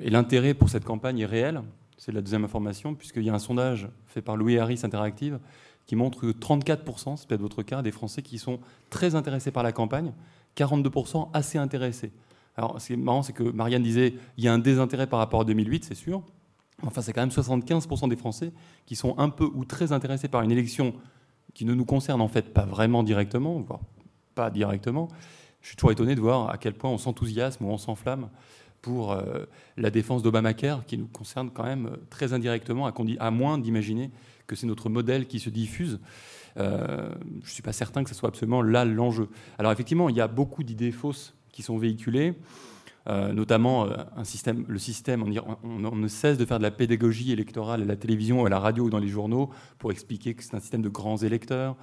et 0.00 0.10
l'intérêt 0.10 0.54
pour 0.54 0.68
cette 0.68 0.84
campagne 0.84 1.18
est 1.20 1.26
réel. 1.26 1.62
C'est 1.98 2.12
la 2.12 2.20
deuxième 2.20 2.44
information, 2.44 2.94
puisqu'il 2.94 3.22
y 3.22 3.30
a 3.30 3.34
un 3.34 3.38
sondage 3.38 3.88
fait 4.06 4.22
par 4.22 4.36
Louis 4.36 4.58
Harris 4.58 4.80
Interactive 4.82 5.38
qui 5.86 5.96
montre 5.96 6.20
que 6.20 6.26
34%, 6.26 7.16
c'est 7.16 7.28
peut-être 7.28 7.40
votre 7.40 7.62
cas, 7.62 7.82
des 7.82 7.90
Français 7.90 8.22
qui 8.22 8.38
sont 8.38 8.60
très 8.88 9.14
intéressés 9.16 9.50
par 9.50 9.64
la 9.64 9.72
campagne, 9.72 10.12
42% 10.56 11.28
assez 11.32 11.58
intéressés. 11.58 12.12
Alors, 12.56 12.80
ce 12.80 12.88
qui 12.88 12.92
est 12.92 12.96
marrant, 12.96 13.22
c'est 13.22 13.32
que 13.32 13.42
Marianne 13.42 13.82
disait 13.82 14.14
il 14.36 14.44
y 14.44 14.48
a 14.48 14.52
un 14.52 14.58
désintérêt 14.58 15.08
par 15.08 15.18
rapport 15.18 15.40
à 15.40 15.44
2008, 15.44 15.84
c'est 15.84 15.94
sûr. 15.94 16.22
Enfin, 16.84 17.02
c'est 17.02 17.12
quand 17.12 17.20
même 17.20 17.30
75% 17.30 18.08
des 18.08 18.16
Français 18.16 18.52
qui 18.86 18.96
sont 18.96 19.18
un 19.18 19.28
peu 19.28 19.44
ou 19.44 19.64
très 19.64 19.92
intéressés 19.92 20.28
par 20.28 20.42
une 20.42 20.50
élection 20.50 20.94
qui 21.54 21.64
ne 21.64 21.74
nous 21.74 21.84
concerne 21.84 22.20
en 22.20 22.28
fait 22.28 22.52
pas 22.52 22.64
vraiment 22.64 23.02
directement, 23.02 23.60
voire 23.60 23.80
pas 24.34 24.50
directement. 24.50 25.08
Je 25.60 25.68
suis 25.68 25.76
toujours 25.76 25.92
étonné 25.92 26.14
de 26.14 26.20
voir 26.20 26.50
à 26.50 26.58
quel 26.58 26.74
point 26.74 26.90
on 26.90 26.98
s'enthousiasme 26.98 27.64
ou 27.64 27.68
on 27.68 27.78
s'enflamme 27.78 28.28
pour 28.80 29.12
euh, 29.12 29.44
la 29.76 29.90
défense 29.90 30.22
d'Obamacare, 30.22 30.84
qui 30.86 30.98
nous 30.98 31.06
concerne 31.06 31.50
quand 31.50 31.62
même 31.62 31.86
euh, 31.86 31.96
très 32.10 32.32
indirectement, 32.32 32.86
à, 32.86 32.92
à 33.20 33.30
moins 33.30 33.58
d'imaginer 33.58 34.10
que 34.48 34.56
c'est 34.56 34.66
notre 34.66 34.88
modèle 34.88 35.26
qui 35.26 35.38
se 35.38 35.50
diffuse. 35.50 36.00
Euh, 36.58 37.10
je 37.42 37.46
ne 37.46 37.50
suis 37.50 37.62
pas 37.62 37.72
certain 37.72 38.02
que 38.02 38.10
ce 38.10 38.16
soit 38.16 38.28
absolument 38.28 38.60
là 38.60 38.84
l'enjeu. 38.84 39.28
Alors 39.58 39.70
effectivement, 39.70 40.08
il 40.08 40.16
y 40.16 40.20
a 40.20 40.26
beaucoup 40.26 40.64
d'idées 40.64 40.90
fausses 40.90 41.34
qui 41.52 41.62
sont 41.62 41.78
véhiculées. 41.78 42.34
Euh, 43.08 43.32
notamment 43.32 43.86
euh, 43.86 43.96
le 44.68 44.78
système, 44.78 45.24
on, 45.64 45.96
ne 45.96 46.08
cesse 46.08 46.38
de 46.38 46.44
faire 46.44 46.58
de 46.58 46.62
la 46.62 46.70
pédagogie 46.70 47.32
électorale 47.32 47.82
à 47.82 47.84
la 47.84 47.96
télévision, 47.96 48.44
à 48.44 48.48
la 48.48 48.60
radio 48.60 48.84
ou 48.84 48.90
dans 48.90 49.00
les 49.00 49.08
journaux 49.08 49.50
pour 49.78 49.90
expliquer 49.90 50.34
que 50.34 50.44
c'est 50.44 50.54
un 50.54 50.60
système 50.60 50.82
de 50.82 50.88
grands 50.88 51.16
électeurs, 51.16 51.76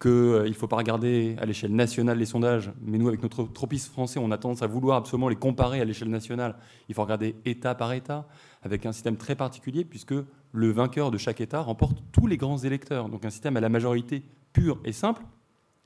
qu'il 0.00 0.10
euh, 0.10 0.48
ne 0.48 0.52
faut 0.52 0.68
pas 0.68 0.76
regarder 0.76 1.36
à 1.40 1.46
l'échelle 1.46 1.74
nationale 1.74 2.18
les 2.18 2.26
sondages, 2.26 2.70
mais 2.82 2.98
nous, 2.98 3.08
avec 3.08 3.22
notre 3.22 3.44
tropisme 3.44 3.90
français, 3.92 4.20
on 4.22 4.30
a 4.30 4.36
tendance 4.36 4.62
à 4.62 4.66
vouloir 4.66 4.98
absolument 4.98 5.28
les 5.28 5.36
comparer 5.36 5.80
à 5.80 5.84
l'échelle 5.86 6.10
nationale. 6.10 6.56
Il 6.88 6.94
faut 6.94 7.02
regarder 7.02 7.34
État 7.46 7.74
par 7.74 7.92
État, 7.94 8.28
avec 8.62 8.84
un 8.84 8.92
système 8.92 9.16
très 9.16 9.36
particulier, 9.36 9.84
puisque 9.84 10.14
le 10.52 10.70
vainqueur 10.70 11.10
de 11.10 11.18
chaque 11.18 11.40
État 11.40 11.60
remporte 11.60 11.98
tous 12.12 12.26
les 12.26 12.36
grands 12.36 12.58
électeurs. 12.58 13.08
Donc 13.08 13.24
un 13.24 13.30
système 13.30 13.56
à 13.56 13.60
la 13.60 13.70
majorité 13.70 14.22
pure 14.52 14.78
et 14.84 14.92
simple, 14.92 15.22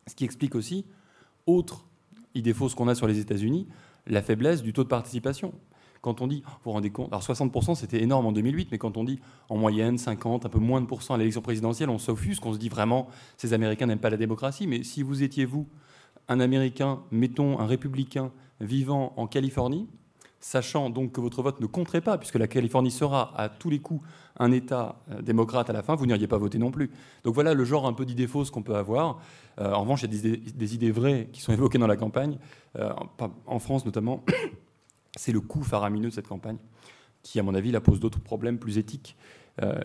ce 0.08 0.14
qui 0.16 0.24
explique 0.24 0.56
aussi, 0.56 0.84
autre 1.46 1.86
idée 2.34 2.52
fausse 2.52 2.74
qu'on 2.74 2.88
a 2.88 2.94
sur 2.94 3.06
les 3.06 3.18
États-Unis, 3.18 3.68
la 4.06 4.22
faiblesse 4.22 4.62
du 4.62 4.72
taux 4.72 4.84
de 4.84 4.88
participation. 4.88 5.52
Quand 6.00 6.20
on 6.20 6.26
dit, 6.26 6.42
vous 6.44 6.52
vous 6.64 6.70
rendez 6.72 6.90
compte, 6.90 7.08
alors 7.12 7.22
60% 7.22 7.76
c'était 7.76 8.02
énorme 8.02 8.26
en 8.26 8.32
2008, 8.32 8.68
mais 8.72 8.78
quand 8.78 8.96
on 8.96 9.04
dit 9.04 9.20
en 9.48 9.56
moyenne 9.56 9.98
50, 9.98 10.46
un 10.46 10.48
peu 10.48 10.58
moins 10.58 10.80
de 10.80 10.86
pourcents 10.86 11.14
à 11.14 11.18
l'élection 11.18 11.42
présidentielle, 11.42 11.90
on 11.90 11.98
s'offusque, 11.98 12.44
on 12.44 12.52
se 12.52 12.58
dit 12.58 12.68
vraiment, 12.68 13.08
ces 13.36 13.52
Américains 13.52 13.86
n'aiment 13.86 14.00
pas 14.00 14.10
la 14.10 14.16
démocratie. 14.16 14.66
Mais 14.66 14.82
si 14.82 15.04
vous 15.04 15.22
étiez, 15.22 15.44
vous, 15.44 15.68
un 16.28 16.40
Américain, 16.40 17.02
mettons 17.12 17.60
un 17.60 17.66
républicain 17.66 18.32
vivant 18.60 19.12
en 19.16 19.28
Californie, 19.28 19.88
sachant 20.42 20.90
donc 20.90 21.12
que 21.12 21.20
votre 21.20 21.42
vote 21.42 21.60
ne 21.60 21.66
compterait 21.66 22.00
pas, 22.00 22.18
puisque 22.18 22.34
la 22.34 22.48
Californie 22.48 22.90
sera 22.90 23.32
à 23.40 23.48
tous 23.48 23.70
les 23.70 23.78
coups 23.78 24.04
un 24.38 24.50
État 24.50 24.96
euh, 25.10 25.22
démocrate 25.22 25.70
à 25.70 25.72
la 25.72 25.82
fin, 25.82 25.94
vous 25.94 26.06
n'iriez 26.06 26.26
pas 26.26 26.36
voter 26.36 26.58
non 26.58 26.70
plus. 26.70 26.90
Donc 27.24 27.34
voilà 27.34 27.54
le 27.54 27.64
genre 27.64 27.86
un 27.86 27.92
peu 27.92 28.04
d'idées 28.04 28.26
fausses 28.26 28.50
qu'on 28.50 28.62
peut 28.62 28.74
avoir. 28.74 29.20
Euh, 29.60 29.72
en 29.72 29.82
revanche, 29.82 30.02
il 30.02 30.12
y 30.12 30.32
a 30.32 30.36
des, 30.54 30.74
idées 30.74 30.90
vraies 30.90 31.28
qui 31.32 31.40
sont 31.40 31.52
évoquées 31.52 31.78
dans 31.78 31.86
la 31.86 31.96
campagne, 31.96 32.38
euh, 32.78 32.92
en 33.46 33.58
France 33.58 33.86
notamment. 33.86 34.24
C'est 35.16 35.32
le 35.32 35.40
coût 35.40 35.62
faramineux 35.62 36.08
de 36.08 36.14
cette 36.14 36.28
campagne, 36.28 36.56
qui, 37.22 37.38
à 37.38 37.42
mon 37.42 37.54
avis, 37.54 37.70
la 37.70 37.80
pose 37.82 38.00
d'autres 38.00 38.20
problèmes 38.20 38.58
plus 38.58 38.78
éthiques 38.78 39.16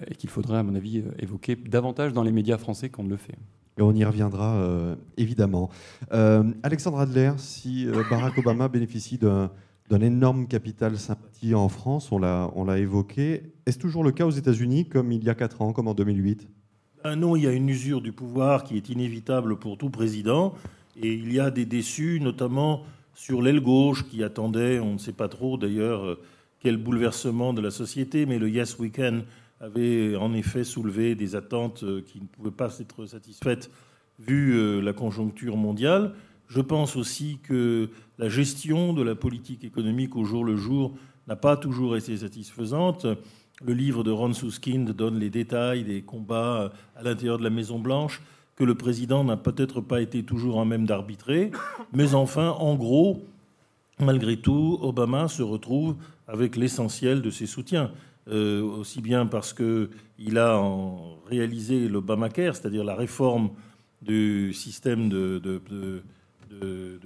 et 0.09 0.15
qu'il 0.15 0.29
faudrait, 0.29 0.59
à 0.59 0.63
mon 0.63 0.73
avis, 0.73 1.03
évoquer 1.19 1.57
davantage 1.57 2.13
dans 2.13 2.23
les 2.23 2.31
médias 2.31 2.57
français 2.57 2.87
qu'on 2.87 3.03
ne 3.03 3.09
le 3.09 3.17
fait. 3.17 3.35
Et 3.77 3.81
on 3.81 3.91
y 3.91 4.05
reviendra 4.05 4.57
évidemment. 5.17 5.69
Alexandre 6.63 6.99
Adler, 6.99 7.33
si 7.35 7.85
Barack 8.09 8.37
Obama 8.37 8.69
bénéficie 8.69 9.17
d'un 9.17 9.51
d'un 9.89 10.01
énorme 10.01 10.47
capital 10.47 10.97
sympathie 10.97 11.55
en 11.55 11.69
France, 11.69 12.11
on 12.11 12.19
l'a 12.19 12.77
évoqué. 12.77 13.53
Est-ce 13.65 13.79
toujours 13.79 14.03
le 14.03 14.11
cas 14.11 14.25
aux 14.25 14.31
États-Unis, 14.31 14.87
comme 14.87 15.11
il 15.11 15.23
y 15.23 15.29
a 15.29 15.35
4 15.35 15.61
ans, 15.61 15.73
comme 15.73 15.87
en 15.87 15.93
2008 15.93 16.47
ah 17.03 17.15
Non, 17.15 17.35
il 17.35 17.43
y 17.43 17.47
a 17.47 17.53
une 17.53 17.69
usure 17.69 18.01
du 18.01 18.11
pouvoir 18.11 18.63
qui 18.63 18.75
est 18.75 18.89
inévitable 18.89 19.57
pour 19.57 19.77
tout 19.77 19.89
président. 19.89 20.53
Et 21.01 21.13
il 21.13 21.31
y 21.31 21.39
a 21.39 21.51
des 21.51 21.65
déçus, 21.65 22.19
notamment 22.21 22.83
sur 23.13 23.41
l'aile 23.41 23.61
gauche, 23.61 24.05
qui 24.07 24.23
attendait, 24.23 24.79
on 24.79 24.93
ne 24.93 24.97
sait 24.97 25.13
pas 25.13 25.27
trop 25.27 25.57
d'ailleurs, 25.57 26.05
euh, 26.05 26.19
quel 26.59 26.77
bouleversement 26.77 27.53
de 27.53 27.61
la 27.61 27.71
société, 27.71 28.25
mais 28.25 28.39
le 28.39 28.49
Yes 28.49 28.77
Weekend 28.79 29.23
avait 29.59 30.15
en 30.15 30.33
effet 30.33 30.63
soulevé 30.63 31.15
des 31.15 31.35
attentes 31.35 31.83
euh, 31.83 32.01
qui 32.05 32.19
ne 32.19 32.25
pouvaient 32.25 32.51
pas 32.51 32.77
être 32.79 33.05
satisfaites 33.05 33.71
vu 34.19 34.55
euh, 34.55 34.81
la 34.81 34.93
conjoncture 34.93 35.57
mondiale. 35.57 36.13
Je 36.47 36.61
pense 36.61 36.95
aussi 36.95 37.39
que 37.43 37.89
la 38.17 38.29
gestion 38.29 38.93
de 38.93 39.03
la 39.03 39.15
politique 39.15 39.63
économique 39.63 40.15
au 40.15 40.23
jour 40.23 40.43
le 40.43 40.55
jour 40.55 40.93
n'a 41.27 41.35
pas 41.35 41.57
toujours 41.57 41.97
été 41.97 42.17
satisfaisante. 42.17 43.05
Le 43.65 43.73
livre 43.73 44.03
de 44.03 44.11
Ron 44.11 44.33
Suskind 44.33 44.91
donne 44.91 45.19
les 45.19 45.29
détails 45.29 45.83
des 45.83 46.01
combats 46.01 46.71
à 46.95 47.03
l'intérieur 47.03 47.37
de 47.37 47.43
la 47.43 47.49
Maison-Blanche 47.49 48.21
que 48.55 48.63
le 48.63 48.75
président 48.75 49.23
n'a 49.23 49.37
peut-être 49.37 49.81
pas 49.81 50.01
été 50.01 50.23
toujours 50.23 50.57
en 50.57 50.65
même 50.65 50.85
d'arbitrer. 50.85 51.51
Mais 51.93 52.15
enfin, 52.15 52.49
en 52.49 52.75
gros, 52.75 53.23
malgré 53.99 54.37
tout, 54.37 54.79
Obama 54.81 55.27
se 55.27 55.43
retrouve 55.43 55.95
avec 56.27 56.55
l'essentiel 56.55 57.21
de 57.21 57.29
ses 57.29 57.45
soutiens. 57.45 57.91
Euh, 58.29 58.61
aussi 58.61 59.01
bien 59.01 59.25
parce 59.25 59.53
qu'il 59.53 60.37
a 60.37 60.61
réalisé 61.27 61.87
l'Obamacare, 61.87 62.57
c'est-à-dire 62.57 62.83
la 62.83 62.95
réforme 62.95 63.51
du 64.01 64.53
système 64.53 65.07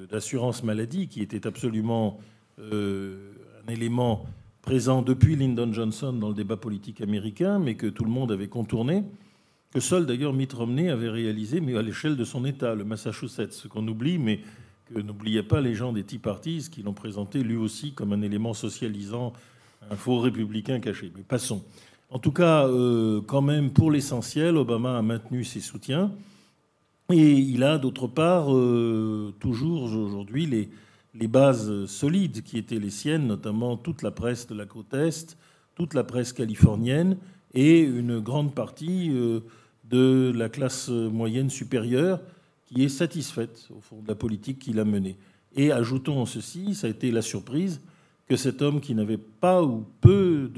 d'assurance 0.10 0.64
maladie, 0.64 1.08
qui 1.08 1.22
était 1.22 1.48
absolument 1.48 2.20
euh, 2.60 3.32
un 3.66 3.72
élément 3.72 4.26
présent 4.62 5.02
depuis 5.02 5.36
Lyndon 5.36 5.72
Johnson 5.74 6.14
dans 6.14 6.30
le 6.30 6.36
débat 6.36 6.58
politique 6.58 7.02
américain, 7.02 7.60
mais 7.60 7.76
que 7.76 7.88
tout 7.88 8.04
le 8.04 8.12
monde 8.12 8.32
avait 8.32 8.48
contourné, 8.48 9.04
que 9.74 9.80
seul 9.80 10.06
d'ailleurs 10.06 10.34
Mitt 10.34 10.54
Romney 10.54 10.90
avait 10.90 11.10
réalisé, 11.10 11.62
mais 11.62 11.76
à 11.78 11.82
l'échelle 11.82 12.16
de 12.16 12.24
son 12.24 12.46
État, 12.46 12.76
le 12.76 12.84
Massachusetts, 12.84 13.54
ce 13.54 13.68
qu'on 13.68 13.88
oublie, 13.88 14.18
mais 14.18 14.42
que 14.94 15.00
n'oubliez 15.00 15.44
pas 15.44 15.62
les 15.62 15.76
gens 15.76 15.94
des 15.94 16.04
Tea 16.04 16.20
Parties 16.20 16.68
qui 16.70 16.84
l'ont 16.84 16.94
présenté 16.94 17.42
lui 17.44 17.56
aussi 17.56 17.94
comme 17.94 18.14
un 18.14 18.22
élément 18.22 18.54
socialisant, 18.54 19.34
un 19.90 19.96
faux 19.96 20.20
républicain 20.20 20.80
caché. 20.80 21.12
Mais 21.16 21.24
passons. 21.24 21.64
En 22.10 22.20
tout 22.20 22.34
cas, 22.34 22.68
euh, 22.68 23.22
quand 23.26 23.42
même, 23.42 23.72
pour 23.72 23.90
l'essentiel, 23.90 24.58
Obama 24.58 24.98
a 24.98 25.02
maintenu 25.02 25.46
ses 25.46 25.62
soutiens. 25.62 26.12
Et 27.12 27.32
il 27.34 27.64
a, 27.64 27.78
d'autre 27.78 28.08
part, 28.08 28.56
euh, 28.56 29.34
toujours 29.40 29.84
aujourd'hui 29.84 30.70
les, 31.14 31.28
bases 31.28 31.86
solides 31.86 32.42
qui 32.44 32.58
étaient 32.58 32.80
les 32.80 32.90
siennes, 32.90 33.28
notamment 33.28 33.76
toute 33.78 34.02
la 34.02 34.12
presse 34.12 34.48
de 34.48 34.56
la 34.56 34.66
côte 34.66 34.94
Est, 34.94 35.38
toute 35.76 35.94
la 35.94 36.04
presse 36.04 36.32
californienne 36.34 37.18
et 37.54 37.82
une 37.82 38.20
grande 38.20 38.54
partie 38.54 39.10
euh, 39.12 39.42
de 39.90 40.32
la 40.36 40.48
classe 40.48 40.90
moyenne 40.90 41.50
supérieure 41.50 42.22
qui 42.66 42.84
est 42.84 42.90
satisfaite, 42.90 43.68
au 43.76 43.82
fond, 43.82 44.02
de 44.02 44.08
la 44.08 44.16
politique 44.16 44.60
qu'il 44.60 44.80
a 44.80 44.86
menée. 44.86 45.18
Et 45.56 45.72
ajoutons 45.72 46.26
ceci, 46.26 46.76
ça 46.76 46.88
a 46.88 46.90
été 46.90 47.12
la 47.12 47.22
surprise 47.22 47.82
que 48.28 48.38
cet 48.38 48.62
homme 48.62 48.80
qui 48.80 48.96
n'avait 48.96 49.18
pas 49.18 49.62
ou 49.62 49.86
peu 50.00 50.50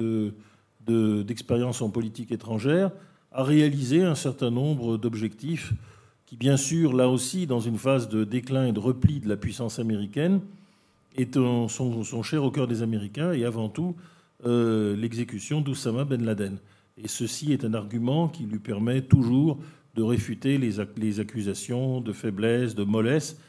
d'expérience 0.86 1.82
en 1.82 1.90
politique 1.90 2.32
étrangère 2.32 2.92
a 3.32 3.44
réalisé 3.44 4.04
un 4.04 4.14
certain 4.14 4.52
nombre 4.52 4.98
d'objectifs 4.98 5.74
bien 6.38 6.58
sûr, 6.58 6.94
là 6.94 7.10
aussi, 7.10 7.48
dans 7.48 7.60
une 7.60 7.78
phase 7.78 8.10
de 8.10 8.24
déclin 8.24 8.68
et 8.68 8.72
de 8.72 8.80
repli 8.80 9.20
de 9.20 9.30
la 9.30 9.38
puissance 9.38 9.80
américaine, 9.80 10.42
est, 11.16 11.36
sont, 11.36 11.68
sont 11.68 12.38
au 12.38 12.52
cœur 12.52 12.68
des 12.68 12.82
Américains 12.82 13.34
et 13.34 13.46
avant 13.46 13.70
tout 13.70 13.96
euh, 14.46 14.96
l'exécution 14.96 15.62
d'Oussama 15.62 16.06
Ben 16.06 16.24
Laden. 16.24 16.58
Et 16.98 17.08
ceci 17.08 17.54
est 17.54 17.66
un 17.66 17.74
argument 17.74 18.28
qui 18.28 18.44
lui 18.44 18.60
permet 18.60 19.02
toujours 19.02 19.60
de 19.96 20.02
réfuter 20.02 20.58
les, 20.58 20.72
les 20.98 21.20
accusations 21.20 22.02
de 22.02 22.14
faiblesse, 22.14 22.76
de 22.76 22.84
mollesse. 22.84 23.40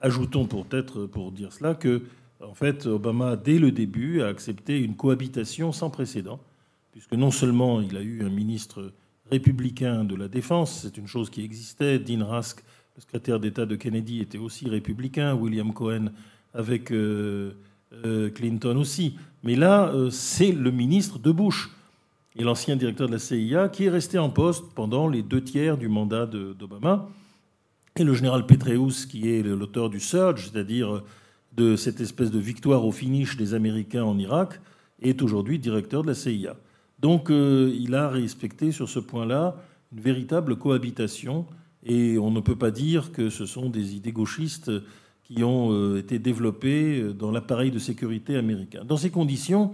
Ajoutons 0.00 0.46
peut-être 0.46 1.06
pour 1.06 1.32
dire 1.32 1.52
cela 1.52 1.74
que, 1.74 2.02
en 2.42 2.54
fait, 2.54 2.86
Obama, 2.86 3.36
dès 3.36 3.58
le 3.58 3.70
début, 3.70 4.22
a 4.22 4.28
accepté 4.28 4.78
une 4.78 4.96
cohabitation 4.96 5.72
sans 5.72 5.90
précédent, 5.90 6.40
puisque 6.92 7.12
non 7.12 7.30
seulement 7.30 7.80
il 7.80 7.96
a 7.96 8.02
eu 8.02 8.24
un 8.24 8.30
ministre 8.30 8.92
républicain 9.30 10.04
de 10.04 10.14
la 10.14 10.28
Défense, 10.28 10.80
c'est 10.82 10.96
une 10.96 11.06
chose 11.06 11.30
qui 11.30 11.44
existait. 11.44 11.98
Dean 11.98 12.26
Rusk, 12.26 12.62
le 12.96 13.02
secrétaire 13.02 13.40
d'État 13.40 13.66
de 13.66 13.76
Kennedy, 13.76 14.20
était 14.20 14.38
aussi 14.38 14.68
républicain. 14.68 15.34
William 15.34 15.72
Cohen 15.72 16.10
avec 16.54 16.90
euh, 16.90 17.52
euh, 18.04 18.30
Clinton 18.30 18.76
aussi. 18.76 19.16
Mais 19.42 19.54
là, 19.54 19.88
euh, 19.88 20.10
c'est 20.10 20.52
le 20.52 20.70
ministre 20.70 21.18
de 21.18 21.30
Bush 21.30 21.70
et 22.36 22.42
l'ancien 22.42 22.76
directeur 22.76 23.06
de 23.06 23.12
la 23.12 23.18
CIA 23.18 23.68
qui 23.68 23.84
est 23.84 23.90
resté 23.90 24.18
en 24.18 24.30
poste 24.30 24.64
pendant 24.74 25.08
les 25.08 25.22
deux 25.22 25.42
tiers 25.42 25.76
du 25.76 25.88
mandat 25.88 26.26
d'Obama. 26.26 27.08
Et 27.96 28.04
le 28.04 28.14
général 28.14 28.46
Petraeus, 28.46 29.06
qui 29.06 29.30
est 29.30 29.42
l'auteur 29.42 29.90
du 29.90 30.00
Surge, 30.00 30.50
c'est-à-dire 30.50 31.02
de 31.56 31.74
cette 31.74 32.00
espèce 32.00 32.30
de 32.30 32.38
victoire 32.38 32.84
au 32.84 32.92
finish 32.92 33.36
des 33.36 33.54
Américains 33.54 34.04
en 34.04 34.16
Irak, 34.18 34.60
est 35.02 35.22
aujourd'hui 35.22 35.58
directeur 35.58 36.02
de 36.02 36.08
la 36.08 36.14
CIA. 36.14 36.56
Donc 37.00 37.30
euh, 37.30 37.74
il 37.78 37.94
a 37.94 38.08
respecté 38.08 38.72
sur 38.72 38.88
ce 38.88 38.98
point-là 38.98 39.56
une 39.92 40.00
véritable 40.00 40.56
cohabitation 40.56 41.46
et 41.82 42.18
on 42.18 42.30
ne 42.30 42.40
peut 42.40 42.56
pas 42.56 42.70
dire 42.70 43.10
que 43.12 43.30
ce 43.30 43.46
sont 43.46 43.70
des 43.70 43.94
idées 43.96 44.12
gauchistes 44.12 44.70
qui 45.24 45.42
ont 45.42 45.72
euh, 45.72 45.98
été 45.98 46.18
développées 46.18 47.12
dans 47.18 47.30
l'appareil 47.30 47.70
de 47.70 47.78
sécurité 47.78 48.36
américain. 48.36 48.84
Dans 48.84 48.98
ces 48.98 49.10
conditions, 49.10 49.72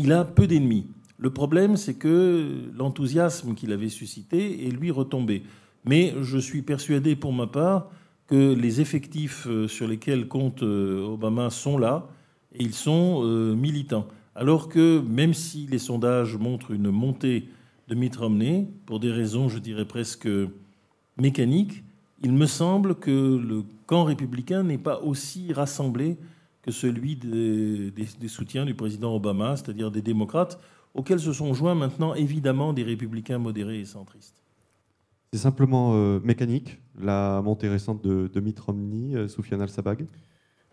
il 0.00 0.12
a 0.12 0.24
peu 0.24 0.46
d'ennemis. 0.46 0.86
Le 1.18 1.30
problème, 1.30 1.76
c'est 1.76 1.94
que 1.94 2.48
l'enthousiasme 2.76 3.54
qu'il 3.54 3.72
avait 3.72 3.88
suscité 3.88 4.66
est 4.66 4.70
lui 4.70 4.90
retombé. 4.90 5.42
Mais 5.84 6.14
je 6.22 6.38
suis 6.38 6.62
persuadé 6.62 7.16
pour 7.16 7.32
ma 7.32 7.48
part 7.48 7.90
que 8.28 8.54
les 8.54 8.80
effectifs 8.80 9.46
euh, 9.48 9.66
sur 9.66 9.88
lesquels 9.88 10.28
compte 10.28 10.62
Obama 10.62 11.50
sont 11.50 11.76
là 11.76 12.06
et 12.54 12.62
ils 12.62 12.74
sont 12.74 13.24
militants. 13.56 14.06
Alors 14.34 14.68
que 14.68 15.00
même 15.00 15.34
si 15.34 15.66
les 15.66 15.78
sondages 15.78 16.36
montrent 16.36 16.70
une 16.70 16.90
montée 16.90 17.48
de 17.88 17.94
Mitt 17.94 18.16
Romney, 18.16 18.68
pour 18.86 19.00
des 19.00 19.10
raisons, 19.10 19.48
je 19.48 19.58
dirais 19.58 19.84
presque 19.84 20.28
mécaniques, 21.18 21.84
il 22.22 22.32
me 22.32 22.46
semble 22.46 22.94
que 22.94 23.10
le 23.10 23.64
camp 23.86 24.04
républicain 24.04 24.62
n'est 24.62 24.78
pas 24.78 25.00
aussi 25.00 25.52
rassemblé 25.52 26.16
que 26.62 26.70
celui 26.70 27.16
des, 27.16 27.92
soutiens 28.28 28.64
du 28.64 28.74
président 28.74 29.14
Obama, 29.14 29.56
c'est-à-dire 29.56 29.90
des 29.90 30.02
démocrates, 30.02 30.58
auxquels 30.94 31.20
se 31.20 31.32
sont 31.32 31.52
joints 31.52 31.74
maintenant 31.74 32.14
évidemment 32.14 32.72
des 32.72 32.84
républicains 32.84 33.38
modérés 33.38 33.80
et 33.80 33.84
centristes. 33.84 34.42
C'est 35.32 35.40
simplement 35.40 35.94
euh, 35.94 36.20
mécanique, 36.22 36.78
la 37.00 37.40
montée 37.42 37.68
récente 37.68 38.02
de, 38.04 38.40
Mitt 38.40 38.60
Romney, 38.60 39.16
euh, 39.16 39.28
Soufiane 39.28 39.62
Al-Sabag? 39.62 40.06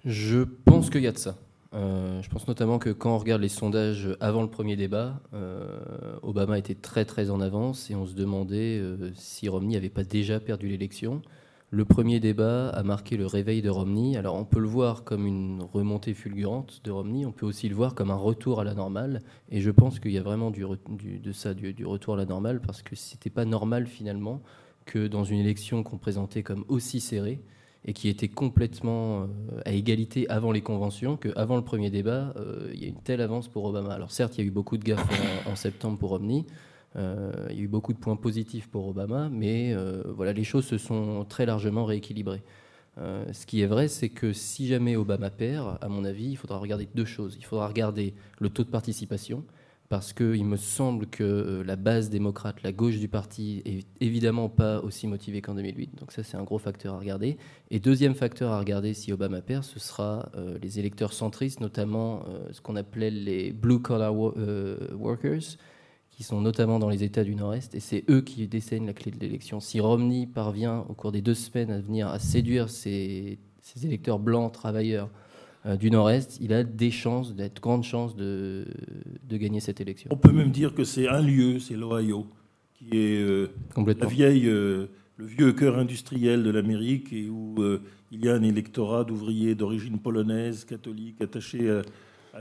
Je 0.06 0.44
pense 0.44 0.90
qu'il 0.90 1.02
y 1.02 1.08
a 1.08 1.12
de 1.12 1.18
ça. 1.18 1.38
Euh, 1.76 2.22
je 2.24 2.30
pense 2.30 2.48
notamment 2.48 2.80
que 2.80 2.90
quand 2.90 3.14
on 3.14 3.18
regarde 3.20 3.42
les 3.42 3.50
sondages 3.50 4.10
avant 4.20 4.42
le 4.42 4.50
premier 4.50 4.76
débat, 4.76 5.22
euh, 5.34 5.80
Obama 6.24 6.58
était 6.58 6.76
très 6.76 7.06
très 7.06 7.30
en 7.30 7.42
avance 7.42 7.92
et 7.92 7.96
on 7.96 8.08
se 8.08 8.14
demandait 8.14 8.80
euh, 8.80 9.12
si 9.14 9.48
Romney 9.50 9.76
n'avait 9.76 9.90
pas 9.90 10.04
déjà 10.04 10.40
perdu 10.40 10.68
l'élection. 10.68 11.22
Le 11.72 11.86
premier 11.86 12.20
débat 12.20 12.70
a 12.70 12.82
marqué 12.82 13.16
le 13.16 13.28
réveil 13.28 13.62
de 13.62 13.70
Romney. 13.70 14.18
Alors 14.18 14.34
on 14.34 14.46
peut 14.46 14.60
le 14.60 14.68
voir 14.68 15.04
comme 15.04 15.28
une 15.28 15.62
remontée 15.62 16.16
fulgurante 16.16 16.82
de 16.84 16.90
Romney, 16.90 17.28
on 17.28 17.32
peut 17.32 17.46
aussi 17.46 17.70
le 17.70 17.76
voir 17.76 17.94
comme 17.94 18.10
un 18.10 18.16
retour 18.16 18.60
à 18.60 18.64
la 18.64 18.74
normale. 18.74 19.22
Et 19.52 19.62
je 19.62 19.70
pense 19.70 20.00
qu'il 20.00 20.12
y 20.12 20.18
a 20.18 20.24
vraiment 20.24 20.50
du, 20.50 20.66
ça, 21.34 21.54
du, 21.54 21.86
retour 21.86 22.16
à 22.16 22.18
la 22.18 22.26
normale, 22.26 22.60
parce 22.62 22.82
que 22.82 22.96
c'était 22.96 23.30
pas 23.30 23.46
normal 23.46 23.86
finalement 23.86 24.42
que 24.86 25.06
dans 25.06 25.24
une 25.24 25.38
élection 25.38 25.84
qu'on 25.84 26.00
présentait 26.00 26.42
comme 26.42 26.66
aussi 26.68 27.00
serrée, 27.00 27.40
et 27.86 27.94
qui 27.94 28.10
était 28.10 28.28
complètement 28.28 29.22
euh, 29.22 29.26
à 29.66 29.72
égalité 29.72 30.30
avant 30.30 30.52
les 30.52 30.62
conventions, 30.62 31.18
qu'avant 31.18 31.56
le 31.56 31.64
premier 31.64 31.90
débat, 31.90 32.34
euh, 32.36 32.70
il 32.74 32.82
y 32.82 32.86
a 32.86 32.88
une 32.88 33.02
telle 33.02 33.22
avance 33.22 33.48
pour 33.48 33.66
Obama. 33.66 33.94
Alors 33.94 34.12
certes, 34.12 34.38
il 34.38 34.42
y 34.42 34.44
a 34.44 34.48
eu 34.48 34.52
beaucoup 34.52 34.78
de 34.78 34.84
gaffes 34.84 35.06
en, 35.46 35.56
septembre 35.56 35.98
pour 35.98 36.10
Romney, 36.10 36.46
euh, 36.96 37.32
il 37.50 37.58
y 37.58 37.60
a 37.62 37.64
eu 37.64 37.68
beaucoup 37.68 37.94
de 37.94 37.98
points 37.98 38.16
positifs 38.16 38.68
pour 38.68 38.88
Obama, 38.88 39.30
mais 39.30 39.76
voilà, 40.06 40.34
les 40.34 40.44
choses 40.44 40.66
se 40.66 40.78
sont 40.78 41.26
très 41.28 41.46
largement 41.46 41.86
rééquilibrées. 41.86 42.44
ce 42.98 43.46
qui 43.46 43.62
est 43.62 43.68
vrai, 43.68 43.88
c'est 43.88 44.10
que 44.10 44.34
si 44.34 44.68
jamais 44.68 44.96
Obama 44.96 45.30
perd, 45.30 45.78
à 45.82 45.88
mon 45.88 46.04
avis, 46.04 46.32
il 46.32 46.36
faudra 46.36 46.58
regarder 46.58 46.88
deux 46.94 47.06
choses. 47.06 47.38
Il 47.40 47.46
faudra 47.46 47.68
regarder 47.68 48.14
le 48.40 48.50
taux 48.50 48.64
de 48.64 48.70
participation, 48.70 49.44
parce 49.90 50.14
qu'il 50.14 50.46
me 50.46 50.56
semble 50.56 51.08
que 51.08 51.24
euh, 51.24 51.64
la 51.64 51.76
base 51.76 52.12
démocrate, 52.12 52.62
la 52.62 52.72
gauche 52.72 53.00
du 53.00 53.08
parti, 53.08 53.64
est 53.66 53.88
évidemment 54.00 54.48
pas 54.48 54.80
aussi 54.82 55.08
motivée 55.08 55.42
qu'en 55.42 55.56
2008. 55.56 56.00
Donc 56.00 56.12
ça, 56.12 56.24
c'est 56.24 56.38
un 56.38 56.44
gros 56.44 56.60
facteur 56.60 56.94
à 56.94 57.00
regarder. 57.00 57.38
Et 57.72 57.80
deuxième 57.80 58.14
facteur 58.14 58.52
à 58.52 58.60
regarder 58.60 58.94
si 58.94 59.12
Obama 59.12 59.42
perd, 59.42 59.64
ce 59.64 59.80
sera 59.80 60.30
euh, 60.36 60.60
les 60.62 60.78
électeurs 60.78 61.12
centristes, 61.12 61.60
notamment 61.60 62.24
euh, 62.28 62.48
ce 62.52 62.62
qu'on 62.62 62.76
appelait 62.76 63.10
les 63.10 63.52
blue-collar 63.52 64.16
workers, 64.16 65.58
qui 66.12 66.22
sont 66.22 66.40
notamment 66.40 66.78
dans 66.78 66.90
les 66.90 67.04
États 67.04 67.24
du 67.24 67.34
Nord-Est, 67.34 67.74
et 67.74 67.80
c'est 67.80 68.04
eux 68.12 68.22
qui 68.22 68.48
déceignent 68.48 68.86
la 68.86 68.94
clé 68.94 69.10
de 69.10 69.20
l'élection. 69.20 69.60
Si 69.60 69.80
Romney 69.80 70.28
parvient, 70.28 70.86
au 70.88 70.94
cours 70.94 71.12
des 71.12 71.22
deux 71.22 71.34
semaines 71.34 71.72
à 71.72 71.80
venir, 71.80 72.10
à 72.10 72.20
séduire 72.20 72.70
ces, 72.70 73.40
électeurs 73.84 74.20
blancs, 74.20 74.52
travailleurs, 74.52 75.10
du 75.80 75.92
Nord-Est, 75.92 76.38
il 76.42 76.54
a 76.54 76.64
des 76.64 76.92
chances, 76.92 77.36
d'être 77.36 77.62
grandes 77.62 77.84
chances 77.84 78.16
de, 78.16 78.66
de, 79.28 79.38
gagner 79.38 79.60
cette 79.60 79.82
élection. 79.82 80.10
On 80.12 80.18
peut 80.18 80.32
même 80.32 80.52
dire 80.52 80.74
que 80.74 80.84
c'est 80.84 81.08
un 81.08 81.22
lieu, 81.22 81.60
c'est 81.60 81.76
l'Ohio, 81.76 82.28
qui 82.74 82.90
est 82.94 83.22
euh, 83.22 83.48
la 83.76 84.06
vieille, 84.08 84.48
euh, 84.48 84.88
le 85.18 85.26
vieux 85.26 85.52
cœur 85.52 85.78
industriel 85.78 86.44
de 86.44 86.50
l'Amérique 86.50 87.12
et 87.12 87.30
où 87.30 87.56
il 88.12 88.24
y 88.24 88.30
a 88.30 88.36
un 88.36 88.44
électorat 88.44 89.04
d'ouvriers 89.04 89.54
d'origine 89.54 90.00
polonaise, 90.00 90.64
catholique, 90.64 91.22
attaché 91.22 91.82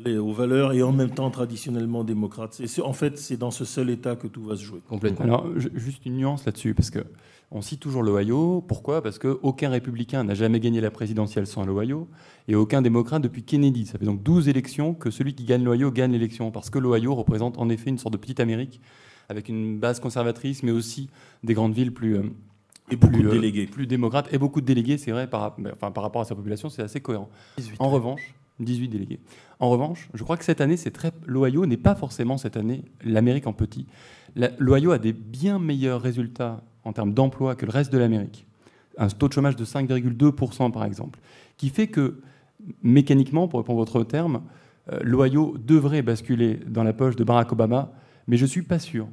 aux 0.07 0.33
valeurs 0.33 0.73
et 0.73 0.83
en 0.83 0.93
même 0.93 1.11
temps 1.11 1.31
traditionnellement 1.31 2.05
démocrate. 2.05 2.61
En 2.83 2.93
fait, 2.93 3.19
c'est 3.19 3.37
dans 3.37 3.51
ce 3.51 3.65
seul 3.65 3.91
État 3.91 4.17
que 4.17 4.29
tout 4.29 4.45
va 4.45 4.57
se 4.57 4.63
jouer. 4.63 4.81
Complètement. 4.89 5.25
Alors, 5.25 5.47
juste 5.57 6.07
une 6.07 6.17
nuance 6.17 6.47
là-dessus, 6.47 6.75
parce 6.75 6.91
que 6.91 7.01
on 7.51 7.63
cite 7.63 7.81
toujours 7.81 8.03
l'Ohio. 8.03 8.63
Pourquoi? 8.67 9.03
Parce 9.03 9.19
qu'aucun 9.19 9.71
républicain 9.71 10.23
n'a 10.25 10.35
jamais 10.35 10.61
gagné 10.61 10.81
la 10.81 10.91
présidentielle 10.91 11.47
sans 11.47 11.65
l'Ohio 11.65 12.09
et 12.47 12.55
aucun 12.55 12.83
démocrate 12.83 13.23
depuis 13.23 13.43
Kennedy. 13.43 13.87
Ça 13.87 13.99
fait 13.99 14.05
donc 14.05 14.23
12 14.23 14.49
élections 14.49 14.95
que 14.95 15.11
celui 15.11 15.35
qui 15.35 15.45
gagne 15.45 15.65
l'Ohio 15.65 15.91
gagne 15.91 16.13
l'élection. 16.13 16.51
Parce 16.51 16.69
que 16.69 16.79
l'Ohio 16.79 17.15
représente 17.15 17.59
en 17.59 17.69
effet 17.71 17.91
une 17.91 17.99
sorte 17.99 18.13
de 18.13 18.19
petite 18.19 18.41
Amérique 18.41 18.81
avec 19.29 19.49
une 19.49 19.79
base 19.79 20.01
conservatrice, 20.01 20.63
mais 20.63 20.73
aussi 20.73 21.09
des 21.43 21.55
grandes 21.55 21.75
villes 21.75 21.93
plus. 21.93 22.17
Euh, 22.17 22.23
et 22.91 22.97
plus, 22.97 23.23
délégués. 23.23 23.67
plus 23.67 23.87
démocrates 23.87 24.33
et 24.33 24.39
beaucoup 24.39 24.63
de 24.63 24.67
délégués, 24.67 24.97
c'est 24.97 25.11
vrai, 25.11 25.29
par, 25.29 25.55
enfin, 25.75 25.91
par 25.91 26.03
rapport 26.03 26.23
à 26.23 26.25
sa 26.25 26.35
population, 26.35 26.71
c'est 26.71 26.81
assez 26.81 27.03
cohérent. 27.03 27.29
En 27.79 27.91
revanche, 27.91 28.35
18 28.61 28.89
délégués. 28.89 29.21
En 29.61 29.69
revanche, 29.69 30.09
je 30.15 30.23
crois 30.23 30.39
que 30.39 30.45
cette 30.45 30.63
année, 30.63 30.79
c'est 30.79 30.91
très 30.91 31.13
l'Ohio 31.27 31.67
n'est 31.67 31.77
pas 31.77 31.95
forcément 31.95 32.39
cette 32.39 32.57
année 32.57 32.85
l'Amérique 33.05 33.47
en 33.47 33.53
petit. 33.53 33.87
L'Ohio 34.59 34.91
a 34.91 34.99
des 34.99 35.13
bien 35.13 35.59
meilleurs 35.59 36.01
résultats 36.01 36.63
en 36.89 36.93
termes 36.93 37.13
d'emploi 37.13 37.55
que 37.55 37.67
le 37.67 37.73
reste 37.73 37.93
de 37.93 37.99
l'Amérique. 37.99 38.47
Un 38.97 39.09
taux 39.09 39.29
de 39.29 39.33
chômage 39.33 39.57
de 39.57 39.65
5,2% 39.65 40.73
par 40.73 40.85
exemple, 40.85 41.21
qui 41.57 41.69
fait 41.69 41.87
que 41.87 42.21
mécaniquement, 42.83 43.47
pour 43.47 43.61
répondre 43.61 43.81
à 43.81 43.85
votre 43.85 44.03
terme, 44.05 44.43
euh, 44.93 44.99
l'Ohio 45.03 45.57
devrait 45.59 46.03
basculer 46.03 46.59
dans 46.67 46.83
la 46.83 46.93
poche 46.93 47.17
de 47.17 47.25
Barack 47.25 47.53
Obama, 47.53 47.93
mais 48.27 48.37
je 48.37 48.45
ne 48.45 48.49
suis 48.49 48.63
pas 48.63 48.79
sûr 48.79 49.07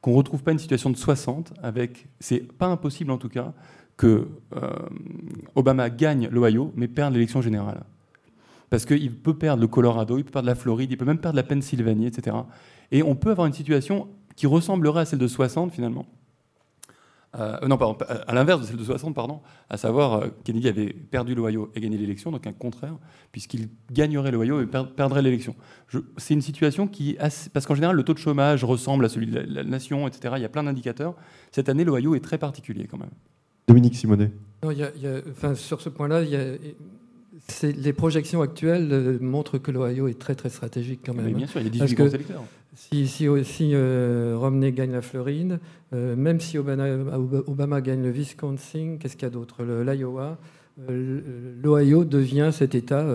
qu'on 0.00 0.12
ne 0.12 0.16
retrouve 0.16 0.42
pas 0.42 0.52
une 0.52 0.58
situation 0.58 0.90
de 0.90 0.96
60 0.96 1.52
avec, 1.62 2.06
c'est 2.20 2.40
pas 2.40 2.66
impossible 2.66 3.10
en 3.10 3.18
tout 3.18 3.28
cas, 3.28 3.52
que 3.96 4.28
euh, 4.56 4.70
Obama 5.54 5.90
gagne 5.90 6.28
l'Ohio, 6.30 6.72
mais 6.76 6.88
perde 6.88 7.14
l'élection 7.14 7.42
générale. 7.42 7.84
Parce 8.70 8.86
qu'il 8.86 9.14
peut 9.14 9.34
perdre 9.34 9.60
le 9.60 9.68
Colorado, 9.68 10.16
il 10.16 10.24
peut 10.24 10.30
perdre 10.30 10.48
la 10.48 10.54
Floride, 10.54 10.90
il 10.90 10.96
peut 10.96 11.04
même 11.04 11.18
perdre 11.18 11.36
la 11.36 11.42
Pennsylvanie, 11.42 12.06
etc. 12.06 12.36
Et 12.90 13.02
on 13.02 13.14
peut 13.14 13.30
avoir 13.30 13.46
une 13.46 13.52
situation 13.52 14.08
qui 14.34 14.46
ressemblerait 14.46 15.02
à 15.02 15.04
celle 15.04 15.18
de 15.18 15.28
60 15.28 15.72
finalement, 15.72 16.06
euh, 17.38 17.66
non, 17.66 17.78
pardon, 17.78 17.96
à 18.26 18.34
l'inverse 18.34 18.60
de 18.60 18.66
celle 18.66 18.76
de 18.76 18.84
60, 18.84 19.14
pardon, 19.14 19.40
à 19.70 19.78
savoir 19.78 20.14
euh, 20.14 20.28
Kennedy 20.44 20.68
avait 20.68 20.92
perdu 20.92 21.34
l'Ohio 21.34 21.70
et 21.74 21.80
gagné 21.80 21.96
l'élection, 21.96 22.30
donc 22.30 22.46
un 22.46 22.52
contraire, 22.52 22.94
puisqu'il 23.32 23.70
gagnerait 23.90 24.30
l'Ohio 24.30 24.60
et 24.60 24.66
perdrait 24.66 25.22
l'élection. 25.22 25.56
C'est 26.18 26.34
une 26.34 26.42
situation 26.42 26.86
qui, 26.86 27.16
parce 27.52 27.66
qu'en 27.66 27.74
général, 27.74 27.96
le 27.96 28.02
taux 28.02 28.12
de 28.12 28.18
chômage 28.18 28.64
ressemble 28.64 29.06
à 29.06 29.08
celui 29.08 29.28
de 29.28 29.40
la, 29.40 29.64
nation, 29.64 30.06
etc. 30.06 30.34
Il 30.36 30.42
y 30.42 30.44
a 30.44 30.50
plein 30.50 30.64
d'indicateurs. 30.64 31.14
Cette 31.52 31.70
année, 31.70 31.84
l'Ohio 31.84 32.14
est 32.14 32.20
très 32.20 32.38
particulier 32.38 32.86
quand 32.86 32.98
même. 32.98 33.10
Dominique 33.66 33.96
Simonet. 33.96 34.30
enfin, 34.62 35.54
sur 35.54 35.80
ce 35.80 35.88
point-là, 35.88 36.22
il 36.22 36.30
y 36.30 36.36
a 36.36 36.44
les 37.62 37.92
projections 37.92 38.42
actuelles 38.42 38.88
euh, 38.92 39.18
montrent 39.20 39.58
que 39.58 39.70
l'Ohio 39.70 40.08
est 40.08 40.18
très 40.18 40.34
très 40.34 40.48
stratégique 40.48 41.00
quand 41.04 41.14
même. 41.14 41.32
bien 41.32 41.46
sûr, 41.46 41.60
il 41.60 41.64
y 41.64 41.80
a 41.80 41.86
18 41.86 41.94
grands 41.94 42.08
électeurs. 42.08 42.44
Si, 42.74 43.06
si, 43.06 43.26
euh, 43.28 44.34
Romney 44.38 44.72
gagne 44.72 44.92
la 44.92 45.02
Floride, 45.02 45.60
euh, 45.92 46.16
même 46.16 46.40
si 46.40 46.56
Obama, 46.56 47.80
gagne 47.82 48.02
le 48.02 48.10
Wisconsin, 48.10 48.96
qu'est-ce 48.98 49.16
qu'il 49.16 49.24
y 49.24 49.30
a 49.30 49.30
d'autre? 49.30 49.62
L'Iowa, 49.62 50.38
l'Ohio 50.88 52.04
devient 52.04 52.48
cet 52.50 52.74
État 52.74 53.06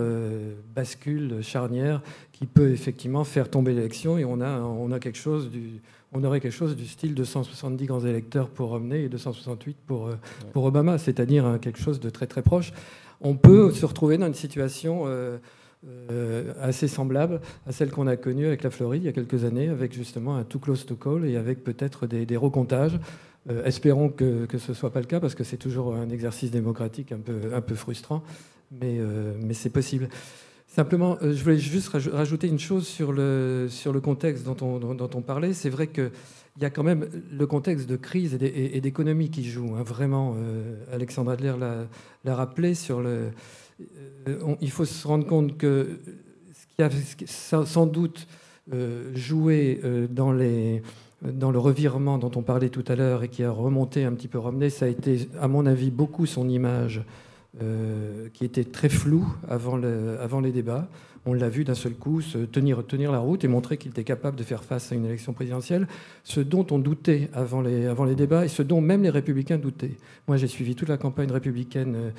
bascule 0.76 1.42
charnière 1.42 2.04
qui 2.34 2.46
peut 2.46 2.70
effectivement 2.70 3.24
faire 3.24 3.50
tomber 3.50 3.74
l'élection 3.74 4.20
et 4.20 4.26
on 4.26 4.42
a, 4.42 4.60
on 4.60 4.92
a 4.92 5.00
quelque 5.00 5.18
chose 5.18 5.50
du, 5.50 5.82
on 6.14 6.24
aurait 6.24 6.40
quelque 6.40 6.52
chose 6.54 6.76
du 6.76 6.86
style 6.86 7.16
de 7.16 7.24
170 7.24 7.86
grands 7.88 8.06
électeurs 8.06 8.50
pour 8.50 8.70
Romney 8.70 9.06
et 9.06 9.10
268 9.10 9.76
pour, 9.88 10.12
pour 10.54 10.66
Obama, 10.66 11.00
c'est-à-dire 11.00 11.48
hein, 11.48 11.58
quelque 11.58 11.80
chose 11.80 12.00
de 12.00 12.12
très 12.12 12.28
très 12.28 12.44
proche 12.44 12.74
on 13.22 13.36
peut 13.36 13.72
se 13.72 13.86
retrouver 13.86 14.18
dans 14.18 14.28
une 14.28 14.34
situation 14.34 15.04
euh, 15.06 15.38
euh, 16.12 16.54
assez 16.62 16.88
semblable 16.88 17.42
à 17.66 17.72
celle 17.72 17.92
qu'on 17.92 18.08
a 18.08 18.16
connue 18.16 18.48
avec 18.48 18.64
la 18.64 18.70
Floride 18.70 19.04
il 19.04 19.06
y 19.06 19.10
a 19.10 19.14
quelques 19.14 19.44
années, 19.44 19.70
avec 19.70 19.94
justement 19.94 20.36
un 20.36 20.44
too 20.44 20.60
close 20.60 20.86
to 20.86 20.96
call 20.96 21.26
et 21.26 21.38
avec 21.38 21.64
peut-être 21.64 22.08
des, 22.08 22.38
recomptages. 22.38 23.00
Euh, 23.50 23.64
espérons 23.64 24.10
que, 24.10 24.48
ce 24.58 24.72
ne 24.72 24.76
soit 24.76 24.92
pas 24.92 25.00
le 25.00 25.06
cas, 25.06 25.20
parce 25.20 25.36
que 25.36 25.44
c'est 25.44 25.58
toujours 25.58 25.96
un 25.96 26.10
exercice 26.10 26.52
démocratique 26.52 27.12
un 27.12 27.20
peu, 27.20 27.54
un 27.54 27.62
peu 27.62 27.76
frustrant, 27.76 28.24
mais, 28.72 29.00
mais 29.42 29.54
c'est 29.54 29.70
possible. 29.70 30.10
Simplement, 30.68 31.18
je 31.22 31.42
voulais 31.44 31.58
juste 31.58 31.90
rajouter 32.12 32.48
une 32.48 32.60
chose 32.60 32.86
sur 32.86 33.14
le, 33.14 33.68
sur 33.70 33.94
le 33.94 34.02
contexte 34.02 34.44
dont 34.44 34.58
on, 34.62 34.94
dont 34.94 35.10
on 35.16 35.22
parlait. 35.22 35.54
C'est 35.54 35.70
vrai 35.70 35.88
que 35.88 36.12
il 36.58 36.64
y 36.64 36.66
a 36.66 36.72
quand 36.72 36.84
même 36.84 37.08
le 37.32 37.46
contexte 37.46 37.88
de 37.88 37.96
crise 37.96 38.38
et 38.42 38.82
d'économie 38.82 39.30
qui 39.30 39.44
joue. 39.44 39.76
Hein. 39.76 39.84
vraiment, 39.84 40.36
euh, 40.38 40.76
Alexandre 40.92 41.32
Adler 41.32 41.54
l'a 42.26 42.36
rappelé. 42.36 42.74
Euh, 42.90 43.30
il 44.60 44.72
faut 44.72 44.86
se 44.86 45.08
rendre 45.08 45.28
compte 45.28 45.56
que 45.58 46.00
ce 46.52 46.76
qui 46.76 46.82
a 46.84 46.90
sans 47.28 47.86
doute 47.86 48.28
euh, 48.74 49.12
joué 49.14 49.80
dans, 50.10 50.32
les, 50.32 50.82
dans 51.22 51.52
le 51.52 51.60
revirement 51.60 52.18
dont 52.18 52.32
on 52.36 52.42
parlait 52.42 52.70
tout 52.70 52.86
à 52.88 52.96
l'heure 52.96 53.24
et 53.24 53.30
qui 53.30 53.44
a 53.44 53.52
remonté 53.52 54.04
un 54.04 54.14
petit 54.14 54.28
peu 54.28 54.40
ramené, 54.40 54.72
ça 54.72 54.86
a 54.86 54.88
été, 54.88 55.30
à 55.40 55.48
mon 55.48 55.68
avis, 55.68 55.92
beaucoup 55.92 56.26
son 56.26 56.50
image 56.50 57.04
qui 58.34 58.46
était 58.46 58.64
très 58.64 58.90
floue 58.90 59.28
avant, 59.48 59.78
le, 59.78 60.20
avant 60.20 60.40
les 60.40 60.52
débats 60.52 60.88
on 61.28 61.34
l'a 61.34 61.50
vu 61.50 61.66
d'un 61.66 61.76
seul 61.76 61.94
coup 61.94 62.22
se 62.22 62.38
tenir, 62.38 62.82
la 63.12 63.20
route 63.20 63.44
et 63.44 63.48
montrer 63.50 63.78
qu'il 63.78 63.92
était 63.92 64.06
capable 64.06 64.38
de 64.38 64.44
faire 64.44 64.64
face 64.64 64.92
à 64.92 64.96
une 64.96 65.06
élection 65.06 65.34
présidentielle, 65.34 65.88
ce 66.24 66.40
dont 66.40 66.66
on 66.72 66.80
doutait 66.80 67.30
avant 67.34 67.62
les, 67.62 67.86
avant 67.86 68.06
les 68.06 68.16
débats 68.16 68.46
et 68.46 68.48
ce 68.48 68.64
dont 68.64 68.80
même 68.80 69.04
les 69.04 69.10
républicains 69.10 69.58
doutaient. 69.58 69.98
Moi, 70.28 70.38
j'ai 70.38 70.48
suivi 70.48 70.74
toute 70.74 70.88
la 70.88 70.98
campagne 70.98 71.30
républicaine 71.30 71.96
euh, 71.96 72.10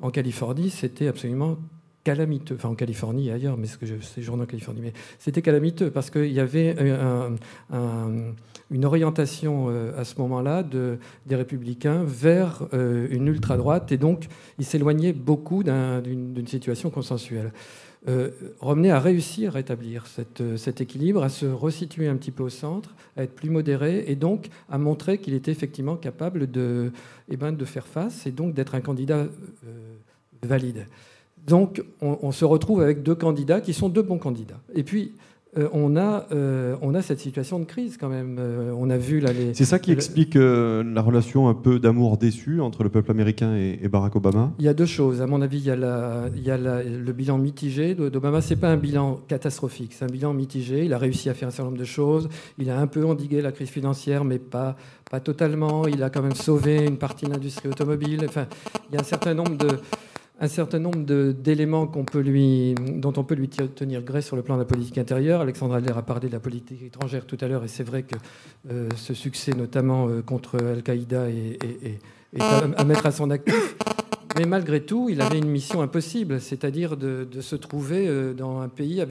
en 0.00 0.10
Californie, 0.10 0.70
c'était 0.70 1.08
absolument 1.08 1.58
calamiteux, 2.04 2.56
enfin 2.56 2.70
en 2.70 2.74
Californie 2.74 3.28
et 3.28 3.32
ailleurs, 3.32 3.56
mais 3.56 3.66
ce 3.66 3.78
que 3.78 3.86
je 3.86 4.30
en 4.30 4.46
Californie, 4.46 4.80
mais 4.82 4.92
c'était 5.18 5.42
calamiteux 5.42 5.90
parce 5.90 6.10
qu'il 6.10 6.32
y 6.32 6.40
avait 6.40 6.74
une 8.70 8.84
orientation 8.84 9.66
euh, 9.68 9.98
à 10.00 10.04
ce 10.04 10.18
moment-là 10.20 10.62
de, 10.62 10.98
des 11.26 11.36
républicains 11.36 12.02
vers 12.04 12.66
euh, 12.72 13.06
une 13.10 13.26
ultra-droite 13.26 13.92
et 13.92 13.98
donc 13.98 14.24
ils 14.58 14.64
s'éloignaient 14.64 15.12
beaucoup 15.12 15.62
d'une 15.62 16.46
situation 16.46 16.90
consensuelle. 16.90 17.52
Euh, 18.08 18.30
Romney 18.60 18.90
a 18.90 18.98
réussi 18.98 19.46
à 19.46 19.50
rétablir 19.50 20.04
euh, 20.40 20.56
cet 20.56 20.80
équilibre, 20.80 21.22
à 21.22 21.28
se 21.28 21.46
resituer 21.46 22.08
un 22.08 22.16
petit 22.16 22.32
peu 22.32 22.42
au 22.42 22.48
centre, 22.48 22.94
à 23.16 23.22
être 23.22 23.34
plus 23.34 23.50
modéré 23.50 24.04
et 24.08 24.16
donc 24.16 24.48
à 24.68 24.78
montrer 24.78 25.18
qu'il 25.18 25.34
était 25.34 25.52
effectivement 25.52 25.96
capable 25.96 26.50
de, 26.50 26.90
eh 27.28 27.36
ben, 27.36 27.56
faire 27.64 27.86
face 27.86 28.26
et 28.26 28.32
donc 28.32 28.54
d'être 28.54 28.74
un 28.74 28.80
candidat 28.80 29.26
euh, 29.66 29.94
valide. 30.42 30.86
Donc 31.46 31.82
on, 32.00 32.18
on, 32.22 32.32
se 32.32 32.44
retrouve 32.44 32.80
avec 32.82 33.02
deux 33.02 33.14
candidats 33.14 33.60
qui 33.60 33.72
sont 33.72 33.88
deux 33.88 34.02
bons 34.02 34.18
candidats. 34.18 34.60
Et 34.74 34.82
puis 34.82 35.12
euh, 35.58 35.68
on, 35.74 35.96
a, 35.96 36.24
euh, 36.32 36.76
on 36.80 36.94
a 36.94 37.02
cette 37.02 37.20
situation 37.20 37.58
de 37.58 37.64
crise 37.64 37.98
quand 37.98 38.08
même. 38.08 38.38
Euh, 38.40 38.72
on 38.74 38.88
a 38.88 38.96
vu 38.96 39.20
là 39.20 39.34
les. 39.34 39.52
C'est 39.52 39.66
ça 39.66 39.78
qui 39.78 39.92
explique 39.92 40.34
la 40.34 41.02
relation 41.02 41.48
un 41.48 41.54
peu 41.54 41.78
d'amour 41.78 42.16
déçu 42.16 42.62
entre 42.62 42.82
le 42.82 42.88
peuple 42.88 43.10
américain 43.10 43.54
et, 43.54 43.86
Barack 43.86 44.16
Obama. 44.16 44.52
Il 44.58 44.64
y 44.64 44.68
a 44.68 44.74
deux 44.74 44.86
choses. 44.86 45.20
À 45.20 45.26
mon 45.26 45.42
avis, 45.42 45.58
il 45.58 45.66
y 45.66 45.70
a, 45.70 45.76
la, 45.76 46.30
il 46.34 46.42
y 46.42 46.50
a 46.50 46.56
le 46.56 47.12
bilan 47.12 47.36
mitigé 47.36 47.94
d'Obama. 47.94 48.40
C'est 48.40 48.56
pas 48.56 48.70
un 48.70 48.78
bilan 48.78 49.20
catastrophique, 49.28 49.92
c'est 49.92 50.06
un 50.06 50.08
bilan 50.08 50.32
mitigé. 50.32 50.86
Il 50.86 50.94
a 50.94 50.98
réussi 50.98 51.28
à 51.28 51.34
faire 51.34 51.48
un 51.48 51.50
certain 51.50 51.68
nombre 51.68 51.78
de 51.78 51.84
choses. 51.84 52.30
Il 52.56 52.70
a 52.70 52.80
un 52.80 52.86
peu 52.86 53.04
endigué 53.04 53.42
la 53.42 53.52
crise 53.52 53.68
financière, 53.68 54.24
mais 54.24 54.38
pas 54.38 54.76
pas 55.10 55.20
totalement. 55.20 55.86
Il 55.86 56.02
a 56.02 56.08
quand 56.08 56.22
même 56.22 56.34
sauvé 56.34 56.86
une 56.86 56.96
partie 56.96 57.26
de 57.26 57.32
l'industrie 57.32 57.68
automobile. 57.68 58.24
Enfin, 58.26 58.46
il 58.88 58.94
y 58.94 58.96
a 58.96 59.02
un 59.02 59.04
certain 59.04 59.34
nombre 59.34 59.58
de 59.58 59.68
un 60.40 60.48
certain 60.48 60.78
nombre 60.78 61.04
d'éléments 61.32 61.86
dont 61.86 62.00
on 63.16 63.24
peut 63.24 63.34
lui 63.34 63.48
tenir 63.48 64.02
gré 64.02 64.22
sur 64.22 64.34
le 64.34 64.42
plan 64.42 64.54
de 64.56 64.60
la 64.60 64.64
politique 64.64 64.98
intérieure. 64.98 65.40
Alexandre 65.40 65.74
Adler 65.74 65.92
a 65.96 66.02
parlé 66.02 66.28
de 66.28 66.32
la 66.32 66.40
politique 66.40 66.82
étrangère 66.82 67.26
tout 67.26 67.38
à 67.40 67.48
l'heure, 67.48 67.64
et 67.64 67.68
c'est 67.68 67.84
vrai 67.84 68.02
que 68.02 68.16
euh, 68.70 68.88
ce 68.96 69.14
succès, 69.14 69.52
notamment 69.52 70.08
euh, 70.08 70.22
contre 70.22 70.58
Al-Qaïda, 70.58 71.28
est, 71.30 71.58
à, 72.40 72.84
mettre 72.84 73.06
à 73.06 73.12
son 73.12 73.30
actif. 73.30 73.76
Mais 74.38 74.46
malgré 74.46 74.82
tout, 74.82 75.08
il 75.10 75.20
avait 75.20 75.38
une 75.38 75.50
mission 75.50 75.82
impossible, 75.82 76.40
c'est-à-dire 76.40 76.96
de, 76.96 77.28
se 77.40 77.54
trouver 77.54 78.08
euh, 78.08 78.32
dans 78.32 78.60
un 78.60 78.68
pays 78.68 79.04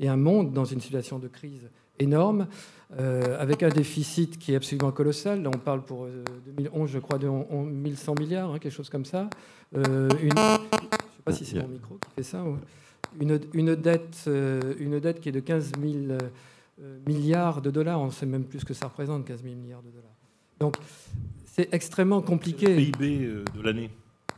et 0.00 0.08
un 0.08 0.16
monde 0.16 0.52
dans 0.52 0.64
une 0.64 0.80
situation 0.80 1.18
de 1.18 1.28
crise 1.28 1.68
énorme, 1.98 2.46
avec 2.96 3.62
un 3.62 3.68
déficit 3.68 4.38
qui 4.38 4.52
est 4.52 4.56
absolument 4.56 4.92
colossal. 4.92 5.42
Là, 5.42 5.50
on 5.52 5.58
parle 5.58 5.82
pour 5.84 6.06
2011, 6.46 6.90
je 6.90 6.98
crois, 6.98 7.18
de 7.18 7.28
1100 7.28 8.14
milliards, 8.18 8.52
hein, 8.52 8.58
quelque 8.58 8.72
chose 8.72 8.90
comme 8.90 9.04
ça. 9.04 9.28
Euh, 9.74 10.08
une, 10.22 10.28
je 10.28 10.28
ne 10.28 10.30
sais 10.30 11.22
pas 11.24 11.32
si 11.32 11.44
c'est 11.44 11.60
mon 11.60 11.68
micro 11.68 11.94
qui 11.96 12.10
fait 12.14 12.22
ça. 12.22 12.44
Une, 13.20 13.40
une, 13.54 13.74
dette, 13.74 14.24
euh, 14.28 14.74
une 14.78 15.00
dette 15.00 15.20
qui 15.20 15.30
est 15.30 15.32
de 15.32 15.40
15 15.40 15.72
000 15.80 15.94
euh, 16.10 16.98
milliards 17.06 17.62
de 17.62 17.70
dollars. 17.70 18.00
On 18.00 18.10
sait 18.10 18.26
même 18.26 18.44
plus 18.44 18.60
ce 18.60 18.64
que 18.64 18.74
ça 18.74 18.86
représente, 18.86 19.24
15 19.24 19.42
000 19.42 19.54
milliards 19.56 19.82
de 19.82 19.90
dollars. 19.90 20.10
Donc, 20.60 20.76
c'est 21.44 21.72
extrêmement 21.72 22.22
compliqué. 22.22 22.68
Le 22.68 22.92
PIB 22.92 23.18
de 23.54 23.62
l'année. 23.62 23.90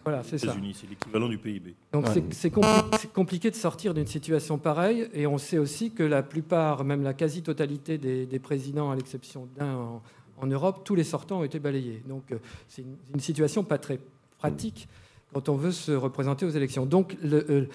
Voilà, 0.08 0.22
c'est 0.22 0.38
ça. 0.38 0.56
C'est 0.72 0.88
l'équivalent 0.88 1.28
du 1.28 1.36
PIB. 1.36 1.74
Donc 1.92 2.06
c'est 2.30 3.12
compliqué 3.12 3.50
de 3.50 3.56
sortir 3.56 3.92
d'une 3.92 4.06
situation 4.06 4.56
pareille. 4.56 5.06
Et 5.12 5.26
on 5.26 5.36
sait 5.36 5.58
aussi 5.58 5.90
que 5.90 6.02
la 6.02 6.22
plupart, 6.22 6.82
même 6.82 7.02
la 7.02 7.12
quasi-totalité 7.12 7.98
des, 7.98 8.38
présidents, 8.38 8.90
à 8.90 8.96
l'exception 8.96 9.48
d'un 9.58 9.74
en, 9.74 10.02
en, 10.40 10.46
Europe, 10.46 10.80
tous 10.82 10.94
les 10.94 11.04
sortants 11.04 11.40
ont 11.40 11.44
été 11.44 11.58
balayés. 11.58 12.02
Donc 12.08 12.34
c'est 12.68 12.80
une, 12.80 12.96
une, 13.12 13.20
situation 13.20 13.64
pas 13.64 13.76
très 13.76 14.00
pratique 14.38 14.88
quand 15.34 15.50
on 15.50 15.56
veut 15.56 15.72
se 15.72 15.92
représenter 15.92 16.46
aux 16.46 16.50
élections. 16.50 16.86
Donc 16.86 17.18
le, 17.22 17.68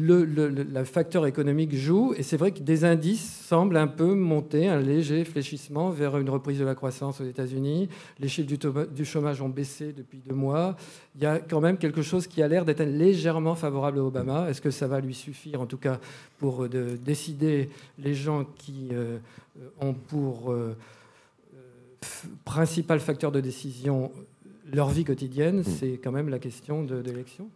euh, 0.00 0.84
facteur 0.84 1.26
économique 1.26 1.74
joue, 1.74 2.14
et 2.16 2.22
c'est 2.22 2.36
vrai 2.36 2.52
que 2.52 2.60
des 2.60 2.84
indices 2.84 3.44
semblent 3.46 3.76
un 3.76 3.86
peu 3.86 4.14
monter, 4.14 4.68
un 4.68 4.80
léger 4.80 5.24
fléchissement 5.24 5.90
vers 5.90 6.16
une 6.18 6.30
reprise 6.30 6.58
de 6.58 6.64
la 6.64 6.74
croissance 6.74 7.20
aux 7.20 7.24
États-Unis. 7.24 7.88
Les 8.18 8.28
chiffres 8.28 8.48
du, 8.92 9.04
chômage 9.04 9.40
ont 9.40 9.48
baissé 9.48 9.92
depuis 9.92 10.18
deux 10.18 10.34
mois. 10.34 10.76
Il 11.14 11.22
y 11.22 11.26
a 11.26 11.38
quand 11.38 11.60
même 11.60 11.78
quelque 11.78 12.02
chose 12.02 12.26
qui 12.26 12.42
a 12.42 12.48
l'air 12.48 12.64
d'être 12.64 12.82
légèrement 12.82 13.54
favorable 13.54 13.98
à 13.98 14.04
Obama. 14.04 14.50
Est-ce 14.50 14.60
que 14.60 14.70
ça 14.70 14.86
va 14.86 15.00
lui 15.00 15.14
suffire, 15.14 15.60
en 15.60 15.66
tout 15.66 15.78
cas, 15.78 16.00
pour 16.38 16.64
euh, 16.64 16.68
de 16.68 16.96
décider 16.96 17.70
les 17.98 18.14
gens 18.14 18.44
qui 18.44 18.88
euh, 18.92 19.18
ont 19.80 19.94
pour 19.94 20.54
principal 22.44 23.00
facteur 23.00 23.32
de 23.32 23.40
décision 23.40 24.12
leur 24.72 24.88
vie 24.88 25.04
quotidienne, 25.04 25.60
mm. 25.60 25.64
c'est 25.64 25.92
quand 26.02 26.12
même 26.12 26.28
la 26.28 26.38
question 26.38 26.82
de, 26.82 26.96
l'élection. 26.96 27.48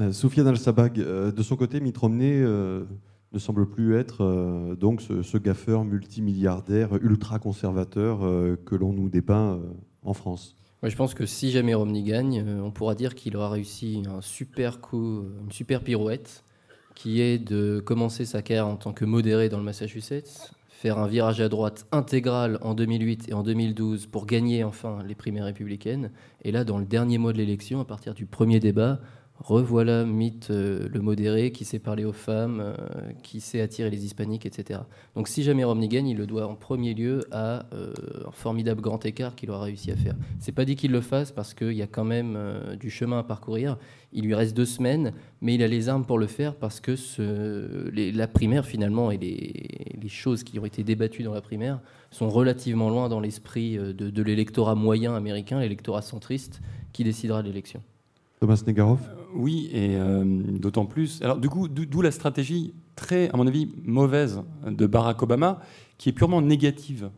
Euh, 0.00 0.12
Soufiane 0.12 0.48
Al-Sabag, 0.48 0.98
euh, 0.98 1.30
de 1.30 1.42
son 1.42 1.54
côté, 1.54 1.80
Mitt 1.80 1.96
Romney 1.96 2.42
euh, 2.42 2.84
ne 3.32 3.38
semble 3.38 3.68
plus 3.68 3.96
être 3.96 4.24
euh, 4.24 4.74
donc 4.74 5.00
ce, 5.00 5.38
gaffeur 5.38 5.84
multimilliardaire 5.84 6.96
ultra-conservateur 7.00 8.20
que 8.64 8.74
l'on 8.74 8.92
nous 8.92 9.08
dépeint 9.08 9.60
en 10.02 10.14
France. 10.14 10.56
Je 10.82 10.96
pense 10.96 11.14
que 11.14 11.24
si 11.26 11.50
jamais 11.50 11.74
Romney 11.74 12.02
gagne, 12.02 12.44
on 12.62 12.70
pourra 12.70 12.94
dire 12.94 13.14
qu'il 13.14 13.36
aura 13.36 13.48
réussi 13.48 14.02
un 14.06 14.20
super 14.20 14.80
coup, 14.80 15.24
une 15.42 15.52
super 15.52 15.82
pirouette, 15.82 16.44
qui 16.94 17.20
est 17.20 17.38
de 17.38 17.80
commencer 17.80 18.24
sa 18.24 18.42
carrière 18.42 18.66
en 18.66 18.76
tant 18.76 18.92
que 18.92 19.04
modéré 19.04 19.48
dans 19.48 19.58
le 19.58 19.64
Massachusetts, 19.64 20.52
faire 20.68 20.98
un 20.98 21.06
virage 21.06 21.40
à 21.40 21.48
droite 21.48 21.86
intégral 21.92 22.58
en 22.60 22.74
2008 22.74 23.30
et 23.30 23.32
en 23.32 23.42
2012 23.42 24.06
pour 24.06 24.26
gagner 24.26 24.64
enfin 24.64 25.02
les 25.06 25.14
primaires 25.14 25.46
républicaines. 25.46 26.10
Et 26.42 26.52
là, 26.52 26.64
dans 26.64 26.78
le 26.78 26.84
dernier 26.84 27.16
mois 27.16 27.32
de 27.32 27.38
l'élection, 27.38 27.80
à 27.80 27.86
partir 27.86 28.12
du 28.12 28.26
premier 28.26 28.60
débat, 28.60 29.00
revoilà 29.40 30.04
Mitt 30.04 30.50
euh, 30.50 30.88
le 30.88 31.00
modéré 31.00 31.50
qui 31.50 31.64
sait 31.64 31.78
parler 31.78 32.04
aux 32.04 32.12
femmes, 32.12 32.60
euh, 32.60 32.74
qui 33.22 33.40
sait 33.40 33.60
attirer 33.60 33.90
les 33.90 34.04
hispaniques, 34.04 34.46
etc. 34.46 34.80
Donc 35.16 35.28
si 35.28 35.42
jamais 35.42 35.64
Romney 35.64 35.88
gagne, 35.88 36.08
il 36.08 36.16
le 36.16 36.26
doit 36.26 36.46
en 36.46 36.54
premier 36.54 36.94
lieu 36.94 37.26
à 37.32 37.66
euh, 37.74 37.92
un 38.26 38.30
formidable 38.30 38.80
grand 38.80 39.04
écart 39.04 39.34
qu'il 39.34 39.50
aura 39.50 39.64
réussi 39.64 39.90
à 39.90 39.96
faire. 39.96 40.14
C'est 40.38 40.52
pas 40.52 40.64
dit 40.64 40.76
qu'il 40.76 40.92
le 40.92 41.00
fasse 41.00 41.32
parce 41.32 41.52
qu'il 41.52 41.72
y 41.72 41.82
a 41.82 41.86
quand 41.86 42.04
même 42.04 42.38
du 42.78 42.90
chemin 42.90 43.18
à 43.18 43.22
parcourir. 43.22 43.76
Il 44.12 44.24
lui 44.24 44.34
reste 44.34 44.56
deux 44.56 44.64
semaines, 44.64 45.12
mais 45.40 45.54
il 45.54 45.62
a 45.62 45.68
les 45.68 45.88
armes 45.88 46.06
pour 46.06 46.18
le 46.18 46.26
faire 46.26 46.54
parce 46.54 46.80
que 46.80 46.94
la 47.92 48.28
primaire 48.28 48.64
finalement 48.64 49.10
et 49.10 49.18
les, 49.18 50.08
choses 50.08 50.44
qui 50.44 50.58
ont 50.58 50.66
été 50.66 50.84
débattues 50.84 51.22
dans 51.22 51.34
la 51.34 51.40
primaire 51.40 51.80
sont 52.10 52.28
relativement 52.28 52.90
loin 52.90 53.08
dans 53.08 53.20
l'esprit 53.20 53.76
de, 53.76 53.92
de 53.92 54.22
l'électorat 54.22 54.74
moyen 54.74 55.16
américain, 55.16 55.58
l'électorat 55.58 56.02
centriste 56.02 56.60
qui 56.92 57.02
décidera 57.02 57.42
de 57.42 57.48
l'élection. 57.48 57.82
Thomas 58.44 58.62
Negaroff 58.66 59.00
Oui, 59.34 59.70
et 59.72 59.96
euh, 59.96 60.22
d'autant 60.22 60.84
plus. 60.84 61.22
Alors, 61.22 61.38
du 61.38 61.48
coup, 61.48 61.66
d'où 61.66 62.02
la 62.02 62.10
stratégie 62.10 62.74
très, 62.94 63.30
à 63.30 63.38
mon 63.38 63.46
avis, 63.46 63.72
mauvaise 63.84 64.42
de 64.66 64.86
Barack 64.86 65.22
Obama, 65.22 65.60
qui 65.96 66.10
est 66.10 66.12
purement 66.12 66.42
négative. 66.42 67.08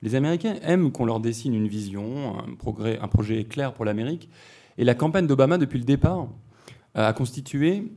Les 0.00 0.14
Américains 0.14 0.54
aiment 0.62 0.92
qu'on 0.92 1.04
leur 1.04 1.18
dessine 1.18 1.54
une 1.54 1.66
vision, 1.66 2.38
un, 2.38 2.54
progrès, 2.54 3.00
un 3.02 3.08
projet 3.08 3.42
clair 3.42 3.74
pour 3.74 3.84
l'Amérique. 3.84 4.28
Et 4.78 4.84
la 4.84 4.94
campagne 4.94 5.26
d'Obama, 5.26 5.58
depuis 5.58 5.80
le 5.80 5.84
départ, 5.84 6.28
a 6.94 7.12
constitué, 7.12 7.90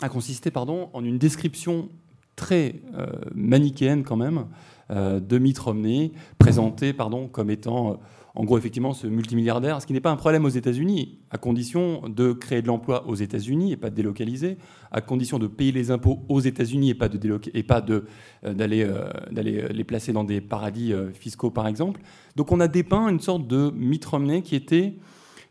a 0.00 0.08
consisté, 0.08 0.50
pardon, 0.50 0.88
en 0.94 1.04
une 1.04 1.18
description 1.18 1.90
très 2.36 2.76
euh, 2.96 3.06
manichéenne 3.34 4.02
quand 4.02 4.16
même 4.16 4.46
euh, 4.90 5.20
de 5.20 5.36
Mitt 5.36 5.58
Romney, 5.58 6.12
présenté, 6.38 6.94
pardon, 6.94 7.28
comme 7.28 7.50
étant 7.50 7.90
euh, 7.90 7.94
en 8.34 8.44
gros, 8.44 8.58
effectivement, 8.58 8.92
ce 8.92 9.06
multimilliardaire, 9.06 9.82
ce 9.82 9.86
qui 9.86 9.92
n'est 9.92 10.00
pas 10.00 10.10
un 10.10 10.16
problème 10.16 10.44
aux 10.44 10.50
États-Unis, 10.50 11.18
à 11.30 11.38
condition 11.38 12.08
de 12.08 12.32
créer 12.32 12.62
de 12.62 12.68
l'emploi 12.68 13.06
aux 13.08 13.16
États-Unis 13.16 13.72
et 13.72 13.76
pas 13.76 13.90
de 13.90 13.96
délocaliser, 13.96 14.56
à 14.92 15.00
condition 15.00 15.38
de 15.38 15.48
payer 15.48 15.72
les 15.72 15.90
impôts 15.90 16.22
aux 16.28 16.40
États-Unis 16.40 16.90
et 16.90 16.94
pas 16.94 17.08
euh, 17.90 18.54
d'aller 18.54 18.84
euh, 18.84 19.08
euh, 19.36 19.68
les 19.68 19.84
placer 19.84 20.12
dans 20.12 20.22
des 20.22 20.40
paradis 20.40 20.92
fiscaux, 21.12 21.50
par 21.50 21.66
exemple. 21.66 22.00
Donc, 22.36 22.52
on 22.52 22.60
a 22.60 22.68
dépeint 22.68 23.08
une 23.08 23.20
sorte 23.20 23.48
de 23.48 23.72
Mitt 23.74 24.04
Romney 24.04 24.42
qui 24.42 24.54
était 24.54 24.94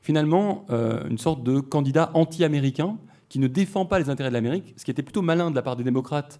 finalement 0.01 0.65
une 1.09 1.17
sorte 1.17 1.43
de 1.43 1.59
candidat 1.59 2.09
anti-américain 2.13 2.97
qui 3.27 3.37
ne 3.37 3.47
défend 3.47 3.85
pas 3.85 3.99
les 3.99 4.09
intérêts 4.09 4.29
de 4.29 4.33
l'Amérique, 4.33 4.73
ce 4.77 4.85
qui 4.85 4.91
était 4.91 5.03
plutôt 5.03 5.21
malin 5.21 5.51
de 5.51 5.55
la 5.55 5.61
part 5.61 5.75
des 5.75 5.83
démocrates 5.83 6.39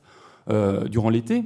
durant 0.90 1.10
l'été, 1.10 1.44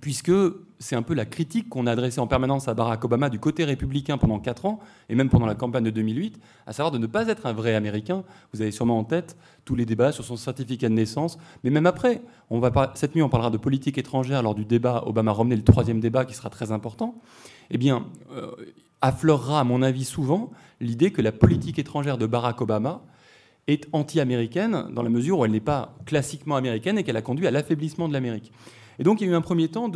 puisque 0.00 0.32
c'est 0.78 0.96
un 0.96 1.02
peu 1.02 1.14
la 1.14 1.24
critique 1.24 1.68
qu'on 1.68 1.86
a 1.86 1.92
adressée 1.92 2.20
en 2.20 2.26
permanence 2.26 2.68
à 2.68 2.74
Barack 2.74 3.04
Obama 3.04 3.30
du 3.30 3.38
côté 3.38 3.64
républicain 3.64 4.18
pendant 4.18 4.38
4 4.38 4.66
ans, 4.66 4.78
et 5.08 5.14
même 5.14 5.28
pendant 5.28 5.46
la 5.46 5.54
campagne 5.54 5.84
de 5.84 5.90
2008, 5.90 6.38
à 6.66 6.72
savoir 6.72 6.90
de 6.90 6.98
ne 6.98 7.06
pas 7.06 7.28
être 7.28 7.46
un 7.46 7.52
vrai 7.52 7.74
Américain. 7.74 8.24
Vous 8.52 8.62
avez 8.62 8.70
sûrement 8.70 8.98
en 8.98 9.04
tête 9.04 9.36
tous 9.64 9.74
les 9.74 9.86
débats 9.86 10.12
sur 10.12 10.24
son 10.24 10.36
certificat 10.36 10.88
de 10.88 10.94
naissance, 10.94 11.38
mais 11.64 11.70
même 11.70 11.86
après, 11.86 12.22
on 12.50 12.58
va 12.60 12.92
cette 12.94 13.14
nuit 13.14 13.22
on 13.22 13.28
parlera 13.28 13.50
de 13.50 13.58
politique 13.58 13.98
étrangère 13.98 14.42
lors 14.42 14.54
du 14.54 14.64
débat 14.64 15.02
Obama-Romney, 15.06 15.56
le 15.56 15.64
troisième 15.64 16.00
débat 16.00 16.24
qui 16.24 16.34
sera 16.34 16.50
très 16.50 16.72
important. 16.72 17.16
Eh 17.70 17.78
bien, 17.78 18.06
euh, 18.32 18.50
affleurera 19.00 19.60
à 19.60 19.64
mon 19.64 19.82
avis 19.82 20.04
souvent 20.04 20.50
l'idée 20.80 21.10
que 21.10 21.22
la 21.22 21.32
politique 21.32 21.78
étrangère 21.78 22.18
de 22.18 22.26
Barack 22.26 22.60
Obama 22.60 23.02
est 23.66 23.88
anti-américaine 23.92 24.86
dans 24.92 25.02
la 25.02 25.10
mesure 25.10 25.40
où 25.40 25.44
elle 25.44 25.50
n'est 25.50 25.60
pas 25.60 25.96
classiquement 26.06 26.56
américaine 26.56 26.98
et 26.98 27.02
qu'elle 27.02 27.16
a 27.16 27.22
conduit 27.22 27.46
à 27.46 27.50
l'affaiblissement 27.50 28.08
de 28.08 28.12
l'Amérique. 28.12 28.52
Et 28.98 29.04
donc 29.04 29.20
il 29.20 29.26
y 29.26 29.30
a 29.30 29.32
eu 29.32 29.36
un 29.36 29.40
premier 29.40 29.68
temps 29.68 29.90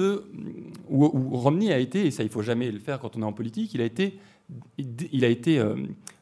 où, 0.88 1.36
Romney 1.36 1.72
a 1.72 1.78
été, 1.78 2.06
et 2.06 2.10
ça 2.10 2.22
il 2.22 2.28
faut 2.28 2.42
jamais 2.42 2.70
le 2.70 2.78
faire 2.78 2.98
quand 2.98 3.16
on 3.16 3.22
est 3.22 3.24
en 3.24 3.32
politique, 3.32 3.72
il 3.74 3.80
a 3.80 3.84
été, 3.84 4.18
il 4.78 5.24
a 5.24 5.28
été 5.28 5.58
euh, 5.58 5.76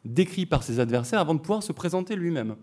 décrit 0.05 0.47
par 0.47 0.63
ses 0.63 0.81
adversaires 0.81 1.21
avant 1.21 1.35
de 1.35 1.41
pouvoir 1.41 1.63
se 1.63 1.73
présenter 1.73 2.17
lui-même. 2.17 2.57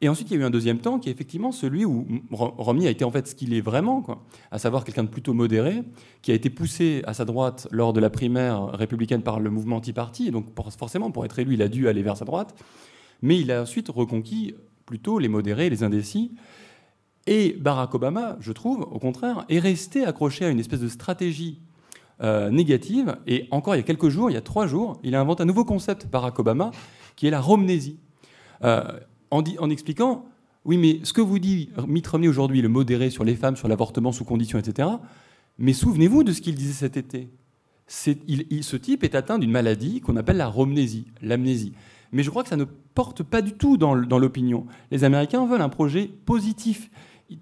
Et 0.00 0.08
ensuite 0.08 0.30
il 0.30 0.34
y 0.34 0.36
a 0.36 0.40
eu 0.42 0.44
un 0.44 0.50
deuxième 0.50 0.78
temps 0.78 0.98
qui 0.98 1.08
est 1.08 1.12
effectivement 1.12 1.52
celui 1.52 1.84
où 1.84 2.06
Ro- 2.32 2.54
Romney 2.58 2.88
a 2.88 2.90
été 2.90 3.04
en 3.04 3.12
fait 3.12 3.28
ce 3.28 3.34
qu'il 3.36 3.54
est 3.54 3.60
vraiment, 3.60 4.04
à 4.50 4.58
savoir 4.58 4.84
quelqu'un 4.84 5.04
de 5.04 5.08
plutôt 5.08 5.32
modéré, 5.32 5.84
qui 6.22 6.32
a 6.32 6.34
été 6.34 6.50
poussé 6.50 7.02
à 7.06 7.14
sa 7.14 7.24
droite 7.24 7.68
lors 7.70 7.92
de 7.92 8.00
la 8.00 8.10
primaire 8.10 8.66
républicaine 8.72 9.22
par 9.22 9.38
le 9.38 9.48
mouvement 9.48 9.80
Party, 9.80 10.26
et 10.26 10.30
donc 10.32 10.46
forcément 10.76 11.12
pour 11.12 11.24
être 11.24 11.38
élu 11.38 11.54
il 11.54 11.62
a 11.62 11.68
dû 11.68 11.86
aller 11.88 12.02
vers 12.02 12.16
sa 12.16 12.24
droite, 12.24 12.54
mais 13.22 13.38
il 13.38 13.52
a 13.52 13.62
ensuite 13.62 13.88
reconquis 13.88 14.56
plutôt 14.84 15.20
les 15.20 15.28
modérés, 15.28 15.70
les 15.70 15.84
indécis. 15.84 16.32
Et 17.26 17.56
Barack 17.60 17.94
Obama, 17.94 18.36
je 18.40 18.52
trouve, 18.52 18.80
au 18.80 18.98
contraire, 18.98 19.44
est 19.48 19.58
resté 19.60 20.04
accroché 20.04 20.44
à 20.44 20.48
une 20.48 20.58
espèce 20.58 20.80
de 20.80 20.88
stratégie 20.88 21.60
euh, 22.22 22.50
négative. 22.50 23.16
Et 23.26 23.46
encore 23.50 23.74
il 23.74 23.78
y 23.78 23.80
a 23.80 23.84
quelques 23.84 24.08
jours, 24.08 24.30
il 24.30 24.34
y 24.34 24.36
a 24.36 24.40
trois 24.42 24.66
jours, 24.66 24.98
il 25.02 25.14
a 25.14 25.20
inventé 25.20 25.42
un 25.42 25.46
nouveau 25.46 25.64
concept, 25.64 26.08
Barack 26.10 26.38
Obama, 26.38 26.70
qui 27.16 27.26
est 27.26 27.30
la 27.30 27.40
romnésie. 27.40 27.98
Euh, 28.64 28.82
en, 29.30 29.70
expliquant, 29.70 30.26
oui, 30.64 30.76
mais 30.76 31.00
ce 31.04 31.12
que 31.12 31.20
vous 31.20 31.38
dit 31.38 31.70
Mitt 31.88 32.06
Romney 32.06 32.28
aujourd'hui, 32.28 32.60
le 32.60 32.68
modéré 32.68 33.08
sur 33.10 33.24
les 33.24 33.34
femmes, 33.34 33.56
sur 33.56 33.66
l'avortement 33.66 34.12
sous 34.12 34.24
conditions, 34.24 34.58
etc., 34.58 34.88
mais 35.58 35.72
souvenez-vous 35.72 36.22
de 36.22 36.32
ce 36.32 36.40
qu'il 36.40 36.54
disait 36.54 36.72
cet 36.72 36.96
été. 36.96 37.30
Il- 38.26 38.62
ce 38.64 38.76
type 38.76 39.04
est 39.04 39.14
atteint 39.14 39.38
d'une 39.38 39.50
maladie 39.50 40.00
qu'on 40.00 40.16
appelle 40.16 40.36
la 40.36 40.46
romnésie, 40.48 41.06
l'amnésie. 41.20 41.72
Mais 42.12 42.22
je 42.22 42.30
crois 42.30 42.42
que 42.42 42.48
ça 42.48 42.56
ne 42.56 42.64
porte 42.64 43.22
pas 43.22 43.42
du 43.42 43.52
tout 43.52 43.76
dans 43.78 43.94
l'opinion. 43.94 44.66
Les 44.90 45.04
Américains 45.04 45.46
veulent 45.46 45.62
un 45.62 45.68
projet 45.68 46.10
positif. 46.26 46.90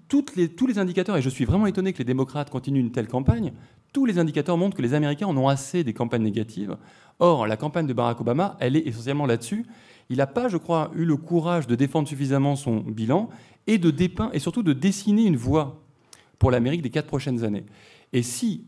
Tous 0.09 0.67
les 0.67 0.79
indicateurs, 0.79 1.17
et 1.17 1.23
je 1.23 1.29
suis 1.29 1.45
vraiment 1.45 1.67
étonné 1.67 1.93
que 1.93 1.99
les 1.99 2.05
démocrates 2.05 2.51
continuent 2.51 2.81
une 2.81 2.93
telle 2.93 3.09
campagne, 3.09 3.53
tous 3.93 4.07
les 4.07 4.19
indicateurs 4.19 4.57
montrent 4.57 4.77
que 4.77 4.83
les 4.83 4.95
Américains 4.95 5.27
en 5.27 5.37
ont 5.37 5.49
assez 5.49 5.83
des 5.85 5.93
campagnes 5.93 6.23
négatives. 6.23 6.77
Or, 7.19 7.47
la 7.47 7.57
campagne 7.57 7.87
de 7.87 7.93
Barack 7.93 8.21
Obama, 8.21 8.57
elle 8.61 8.77
est 8.77 8.87
essentiellement 8.87 9.27
là-dessus. 9.27 9.67
Il 10.09 10.19
n'a 10.19 10.27
pas, 10.27 10.49
je 10.49 10.57
crois, 10.57 10.91
eu 10.95 11.05
le 11.05 11.17
courage 11.17 11.67
de 11.67 11.75
défendre 11.75 12.09
suffisamment 12.09 12.57
son 12.57 12.79
bilan 12.81 13.29
et 13.67 13.79
de 13.79 13.91
dépeindre, 13.91 14.35
et 14.35 14.39
surtout 14.39 14.63
de 14.63 14.73
dessiner 14.73 15.25
une 15.25 15.37
voie 15.37 15.83
pour 16.39 16.51
l'Amérique 16.51 16.83
des 16.83 16.91
quatre 16.91 17.07
prochaines 17.07 17.45
années. 17.45 17.67
Et 18.13 18.23
si, 18.23 18.65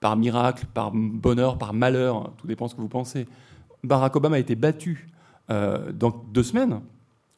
par 0.00 0.16
miracle, 0.16 0.66
par 0.72 0.92
bonheur, 0.92 1.58
par 1.58 1.72
malheur, 1.72 2.32
tout 2.38 2.46
dépend 2.46 2.68
ce 2.68 2.74
que 2.74 2.80
vous 2.80 2.88
pensez, 2.88 3.26
Barack 3.84 4.16
Obama 4.16 4.36
a 4.36 4.38
été 4.38 4.54
battu 4.54 5.08
euh, 5.50 5.92
dans 5.92 6.10
deux 6.10 6.42
semaines, 6.42 6.80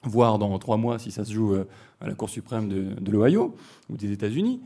voire 0.05 0.39
dans 0.39 0.59
trois 0.59 0.77
mois 0.77 0.99
si 0.99 1.11
ça 1.11 1.25
se 1.25 1.33
joue 1.33 1.55
euh, 1.55 1.69
à 2.01 2.07
la 2.07 2.15
Cour 2.15 2.31
suprême 2.31 2.69
de, 2.69 2.95
de 3.01 3.11
l'Ohio 3.11 3.55
ou 3.91 3.97
des 3.97 4.13
États-Unis, 4.13 4.61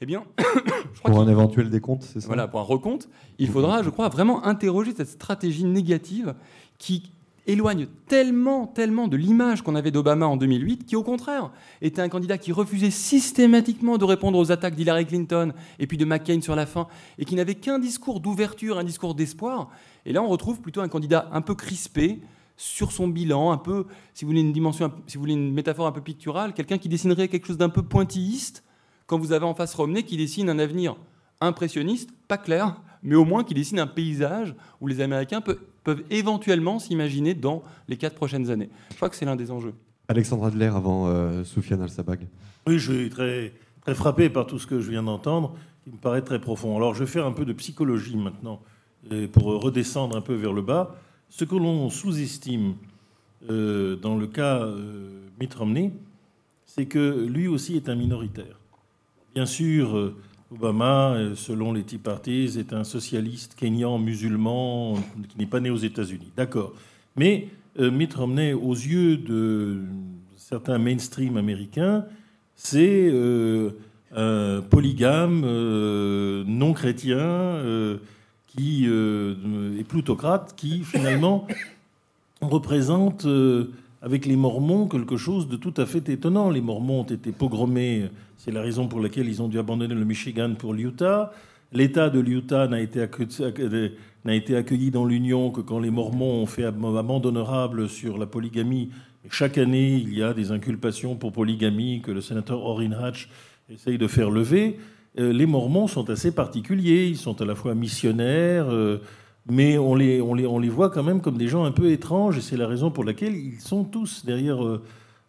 eh 0.00 0.06
bien, 0.06 0.24
je 0.38 0.98
crois 1.00 1.12
Pour 1.12 1.20
un 1.20 1.28
éventuel 1.28 1.70
décompte, 1.70 2.02
c'est 2.02 2.20
ça? 2.20 2.26
Voilà, 2.26 2.48
pour 2.48 2.60
un 2.60 2.64
recompte, 2.64 3.08
il 3.38 3.48
faudra, 3.48 3.82
je 3.82 3.90
crois, 3.90 4.08
vraiment 4.08 4.44
interroger 4.44 4.92
cette 4.94 5.08
stratégie 5.08 5.64
négative 5.64 6.34
qui 6.78 7.10
éloigne 7.46 7.86
tellement, 8.06 8.66
tellement 8.66 9.06
de 9.06 9.16
l'image 9.16 9.62
qu'on 9.62 9.74
avait 9.74 9.90
d'Obama 9.90 10.26
en 10.26 10.36
2008, 10.36 10.86
qui 10.86 10.96
au 10.96 11.02
contraire 11.02 11.50
était 11.82 12.00
un 12.00 12.08
candidat 12.08 12.38
qui 12.38 12.52
refusait 12.52 12.90
systématiquement 12.90 13.98
de 13.98 14.04
répondre 14.04 14.38
aux 14.38 14.50
attaques 14.50 14.74
d'Hillary 14.74 15.06
Clinton 15.06 15.52
et 15.78 15.86
puis 15.86 15.98
de 15.98 16.04
McCain 16.04 16.40
sur 16.40 16.56
la 16.56 16.66
fin, 16.66 16.86
et 17.18 17.24
qui 17.24 17.34
n'avait 17.34 17.54
qu'un 17.54 17.78
discours 17.78 18.20
d'ouverture, 18.20 18.78
un 18.78 18.84
discours 18.84 19.14
d'espoir. 19.14 19.68
Et 20.06 20.12
là, 20.12 20.22
on 20.22 20.28
retrouve 20.28 20.60
plutôt 20.60 20.80
un 20.80 20.88
candidat 20.88 21.28
un 21.32 21.42
peu 21.42 21.54
crispé 21.54 22.20
sur 22.56 22.92
son 22.92 23.08
bilan, 23.08 23.50
un 23.50 23.58
peu, 23.58 23.86
si 24.14 24.24
vous 24.24 24.30
voulez 24.30 24.40
une 24.40 24.52
dimension, 24.52 24.92
si 25.06 25.16
vous 25.16 25.22
voulez 25.22 25.32
une 25.34 25.52
métaphore 25.52 25.86
un 25.86 25.92
peu 25.92 26.00
picturale, 26.00 26.54
quelqu'un 26.54 26.78
qui 26.78 26.88
dessinerait 26.88 27.28
quelque 27.28 27.46
chose 27.46 27.58
d'un 27.58 27.68
peu 27.68 27.82
pointilliste, 27.82 28.62
quand 29.06 29.18
vous 29.18 29.32
avez 29.32 29.44
en 29.44 29.54
face 29.54 29.74
Romney 29.74 30.02
qui 30.04 30.16
dessine 30.16 30.48
un 30.48 30.58
avenir 30.58 30.96
impressionniste, 31.40 32.10
pas 32.28 32.38
clair, 32.38 32.80
mais 33.02 33.16
au 33.16 33.24
moins 33.24 33.44
qui 33.44 33.54
dessine 33.54 33.78
un 33.78 33.86
paysage 33.86 34.54
où 34.80 34.86
les 34.86 35.00
Américains 35.00 35.40
pe- 35.40 35.58
peuvent 35.82 36.04
éventuellement 36.10 36.78
s'imaginer 36.78 37.34
dans 37.34 37.62
les 37.88 37.96
quatre 37.96 38.14
prochaines 38.14 38.50
années. 38.50 38.70
Je 38.90 38.96
crois 38.96 39.10
que 39.10 39.16
c'est 39.16 39.26
l'un 39.26 39.36
des 39.36 39.50
enjeux. 39.50 39.74
Alexandre 40.08 40.44
Adler 40.44 40.66
avant 40.66 41.08
euh, 41.08 41.44
Soufiane 41.44 41.82
Al-Sabag. 41.82 42.26
Oui, 42.66 42.78
je 42.78 42.92
suis 42.92 43.10
très, 43.10 43.52
très 43.82 43.94
frappé 43.94 44.30
par 44.30 44.46
tout 44.46 44.58
ce 44.58 44.66
que 44.66 44.80
je 44.80 44.90
viens 44.90 45.02
d'entendre, 45.02 45.54
qui 45.82 45.90
me 45.90 45.96
paraît 45.96 46.22
très 46.22 46.40
profond. 46.40 46.76
Alors, 46.76 46.94
je 46.94 47.00
vais 47.00 47.10
faire 47.10 47.26
un 47.26 47.32
peu 47.32 47.44
de 47.44 47.52
psychologie 47.52 48.16
maintenant, 48.16 48.62
et 49.10 49.26
pour 49.26 49.44
redescendre 49.44 50.16
un 50.16 50.22
peu 50.22 50.34
vers 50.34 50.52
le 50.52 50.62
bas. 50.62 50.94
Ce 51.36 51.44
que 51.44 51.56
l'on 51.56 51.90
sous-estime 51.90 52.74
euh, 53.50 53.96
dans 53.96 54.16
le 54.16 54.28
cas 54.28 54.62
euh, 54.62 55.08
Mitt 55.40 55.52
Romney, 55.52 55.92
c'est 56.64 56.86
que 56.86 57.26
lui 57.26 57.48
aussi 57.48 57.74
est 57.74 57.88
un 57.88 57.96
minoritaire. 57.96 58.60
Bien 59.34 59.44
sûr, 59.44 59.96
euh, 59.96 60.14
Obama, 60.52 61.14
euh, 61.14 61.34
selon 61.34 61.72
les 61.72 61.82
Tea 61.82 61.98
Parties, 61.98 62.56
est 62.56 62.72
un 62.72 62.84
socialiste 62.84 63.56
kényan 63.56 63.98
musulman 63.98 64.94
qui 65.28 65.36
n'est 65.36 65.46
pas 65.46 65.58
né 65.58 65.70
aux 65.70 65.76
États-Unis. 65.76 66.30
D'accord. 66.36 66.72
Mais 67.16 67.48
Mitt 67.76 68.14
Romney, 68.14 68.52
aux 68.52 68.72
yeux 68.72 69.16
de, 69.16 69.80
certains 70.36 70.78
mainstream 70.78 71.36
américains, 71.36 72.04
c'est 72.54 73.12
un 74.14 74.60
polygame 74.70 75.40
non 76.46 76.72
chrétien 76.74 77.98
qui 78.56 78.86
est 78.86 79.84
plutocrate, 79.88 80.54
qui 80.56 80.84
finalement 80.84 81.46
représente 82.40 83.26
avec 84.04 84.26
les 84.26 84.36
Mormons 84.36 84.86
quelque 84.86 85.16
chose 85.16 85.48
de 85.48 85.56
tout 85.56 85.72
à 85.78 85.86
fait 85.86 86.06
étonnant. 86.10 86.50
Les 86.50 86.60
Mormons 86.60 87.00
ont 87.00 87.04
été 87.04 87.32
pogromés, 87.32 88.10
c'est 88.36 88.52
la 88.52 88.60
raison 88.60 88.86
pour 88.86 89.00
laquelle 89.00 89.26
ils 89.26 89.40
ont 89.40 89.48
dû 89.48 89.58
abandonner 89.58 89.94
le 89.94 90.04
Michigan 90.04 90.54
pour 90.58 90.74
l'Utah. 90.74 91.32
L'État 91.72 92.10
de 92.10 92.20
l'Utah 92.20 92.68
n'a 92.68 92.80
été, 92.80 93.00
accueilli 93.00 94.90
dans 94.90 95.06
l'Union 95.06 95.50
que 95.50 95.62
quand 95.62 95.80
les 95.80 95.90
Mormons 95.90 96.42
ont 96.42 96.46
fait 96.46 96.64
amende 96.64 97.24
honorable 97.24 97.88
sur 97.88 98.18
la 98.18 98.26
polygamie. 98.26 98.90
chaque 99.30 99.56
année, 99.56 99.94
il 99.94 100.14
y 100.14 100.22
a 100.22 100.34
des 100.34 100.52
inculpations 100.52 101.16
pour 101.16 101.32
polygamie 101.32 102.02
que 102.02 102.12
le 102.12 102.20
sénateur 102.20 102.62
Orrin 102.62 102.92
Hatch 102.92 103.30
essaye 103.70 103.96
de 103.96 104.06
faire 104.06 104.30
lever. 104.30 104.78
Euh, 105.18 105.32
les 105.32 105.46
Mormons 105.46 105.86
sont 105.86 106.10
assez 106.10 106.32
particuliers. 106.32 107.06
Ils 107.06 107.16
sont 107.16 107.40
à 107.40 107.44
la 107.44 107.54
fois 107.54 107.74
missionnaires, 107.74 108.66
euh, 108.68 108.98
mais 109.48 109.78
on 109.78 109.94
les, 109.94 110.20
on, 110.20 110.34
les, 110.34 110.46
on 110.46 110.58
les 110.58 110.68
voit 110.68 110.90
quand 110.90 111.02
même 111.02 111.20
comme 111.20 111.38
des 111.38 111.48
gens 111.48 111.64
un 111.64 111.72
peu 111.72 111.90
étranges, 111.90 112.38
et 112.38 112.40
c'est 112.40 112.56
la 112.56 112.66
raison 112.66 112.90
pour 112.90 113.04
laquelle 113.04 113.36
ils 113.36 113.60
sont 113.60 113.84
tous 113.84 114.24
derrière, 114.24 114.58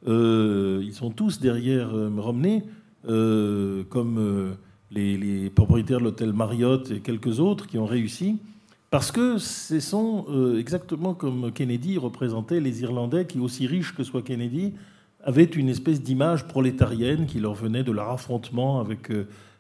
euh, 0.08 0.82
ils 0.84 0.94
sont 0.94 1.12
tous 1.12 1.40
derrière 1.40 1.92
Romney, 2.18 2.64
comme 3.04 4.56
les, 4.90 5.18
les, 5.18 5.50
propriétaires 5.52 6.00
de 6.00 6.06
l'hôtel 6.06 6.34
Marriott 6.34 6.90
et 6.90 7.02
quelques 7.02 7.40
autres 7.40 7.68
qui 7.68 7.78
ont 7.78 7.86
réussi, 7.86 8.38
parce 8.90 9.12
que 9.12 9.38
ce 9.38 9.80
sont 9.80 10.26
exactement 10.58 11.14
comme 11.14 11.52
Kennedy 11.52 12.00
représentait 12.00 12.60
les 12.60 12.82
Irlandais 12.82 13.26
qui, 13.26 13.38
aussi 13.40 13.68
riches 13.68 13.94
que 13.94 14.04
soit 14.04 14.24
Kennedy, 14.24 14.74
avaient 15.24 15.44
une 15.44 15.70
espèce 15.70 16.02
d'image 16.02 16.48
prolétarienne 16.48 17.28
qui 17.28 17.40
leur 17.40 17.54
venait 17.54 17.84
de 17.84 17.92
leur 17.92 18.10
affrontement 18.10 18.80
avec 18.80 19.12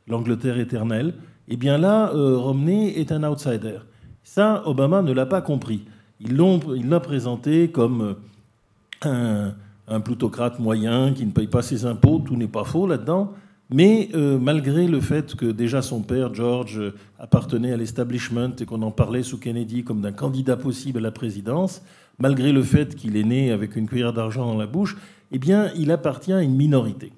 l'Angleterre 0.07 0.59
éternelle. 0.59 1.13
Eh 1.47 1.57
bien 1.57 1.77
là, 1.77 2.11
Romney 2.13 2.99
est 2.99 3.11
un 3.11 3.23
outsider. 3.23 3.77
Ça, 4.23 4.63
Obama 4.65 5.01
ne 5.01 5.11
l'a 5.11 5.25
pas 5.25 5.41
compris. 5.41 5.85
Il 6.19 6.37
l'a 6.89 6.99
présenté 6.99 7.69
comme 7.69 8.15
un, 9.03 9.99
plutocrate 10.03 10.59
moyen 10.59 11.13
qui 11.13 11.25
ne 11.25 11.31
paye 11.31 11.47
pas 11.47 11.61
ses 11.61 11.85
impôts. 11.85 12.19
Tout 12.19 12.35
n'est 12.35 12.47
pas 12.47 12.63
faux 12.63 12.87
là-dedans. 12.87 13.33
Mais 13.69 14.09
euh, 14.13 14.37
malgré 14.37 14.87
le 14.87 15.01
fait 15.01 15.35
que 15.35 15.47
déjà 15.47 15.81
son 15.81 16.01
père, 16.01 16.33
George, 16.33 16.81
appartenait 17.17 17.71
à 17.71 17.77
l'establishment 17.77 18.51
et 18.59 18.65
qu'on 18.65 18.81
en 18.83 18.91
parlait 18.91 19.23
sous 19.23 19.39
Kennedy 19.39 19.83
comme 19.83 20.01
d'un 20.01 20.11
candidat 20.11 20.55
possible 20.55 20.99
à 20.99 21.01
la 21.01 21.11
présidence, 21.11 21.81
malgré 22.19 22.51
le 22.51 22.61
fait 22.61 22.95
qu'il 22.95 23.17
est 23.17 23.23
né 23.23 23.51
avec 23.51 23.75
une 23.75 23.87
cuillère 23.87 24.13
d'argent 24.13 24.45
dans 24.45 24.57
la 24.57 24.67
bouche, 24.67 24.97
eh 25.31 25.39
bien, 25.39 25.71
il 25.75 25.91
appartient 25.91 26.33
à 26.33 26.43
une 26.43 26.55
minorité. 26.55 27.11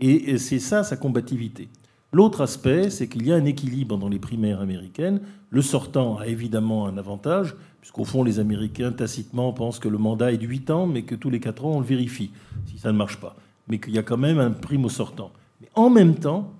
Et 0.00 0.38
c'est 0.38 0.58
ça 0.58 0.82
sa 0.82 0.96
combativité. 0.96 1.68
L'autre 2.14 2.42
aspect, 2.42 2.90
c'est 2.90 3.08
qu'il 3.08 3.26
y 3.26 3.32
a 3.32 3.36
un 3.36 3.46
équilibre 3.46 3.96
dans 3.96 4.10
les 4.10 4.18
primaires 4.18 4.60
américaines. 4.60 5.20
Le 5.48 5.62
sortant 5.62 6.18
a 6.18 6.26
évidemment 6.26 6.86
un 6.86 6.98
avantage, 6.98 7.54
puisqu'au 7.80 8.04
fond, 8.04 8.22
les 8.22 8.38
Américains, 8.38 8.92
tacitement, 8.92 9.54
pensent 9.54 9.78
que 9.78 9.88
le 9.88 9.96
mandat 9.96 10.30
est 10.30 10.36
de 10.36 10.46
8 10.46 10.70
ans, 10.70 10.86
mais 10.86 11.02
que 11.02 11.14
tous 11.14 11.30
les 11.30 11.40
4 11.40 11.64
ans, 11.64 11.76
on 11.76 11.80
le 11.80 11.86
vérifie, 11.86 12.30
si 12.66 12.78
ça 12.78 12.92
ne 12.92 12.98
marche 12.98 13.16
pas. 13.16 13.34
Mais 13.66 13.78
qu'il 13.78 13.94
y 13.94 13.98
a 13.98 14.02
quand 14.02 14.18
même 14.18 14.38
un 14.38 14.50
prime 14.50 14.84
au 14.84 14.90
sortant. 14.90 15.30
Mais 15.62 15.68
en 15.74 15.88
même 15.88 16.14
temps, 16.14 16.52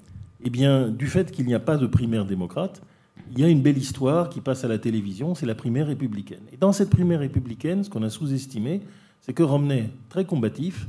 eh 0.42 0.48
bien, 0.48 0.88
du 0.88 1.06
fait 1.06 1.30
qu'il 1.30 1.44
n'y 1.44 1.54
a 1.54 1.60
pas 1.60 1.76
de 1.76 1.86
primaire 1.86 2.24
démocrate, 2.24 2.80
il 3.30 3.38
y 3.38 3.44
a 3.44 3.48
une 3.48 3.60
belle 3.60 3.76
histoire 3.76 4.30
qui 4.30 4.40
passe 4.40 4.64
à 4.64 4.68
la 4.68 4.78
télévision, 4.78 5.34
c'est 5.34 5.46
la 5.46 5.54
primaire 5.54 5.86
républicaine. 5.86 6.42
Et 6.52 6.56
dans 6.56 6.72
cette 6.72 6.88
primaire 6.88 7.20
républicaine, 7.20 7.84
ce 7.84 7.90
qu'on 7.90 8.02
a 8.02 8.10
sous-estimé, 8.10 8.80
c'est 9.20 9.34
que 9.34 9.42
Romney, 9.42 9.90
très 10.08 10.24
combatif, 10.24 10.86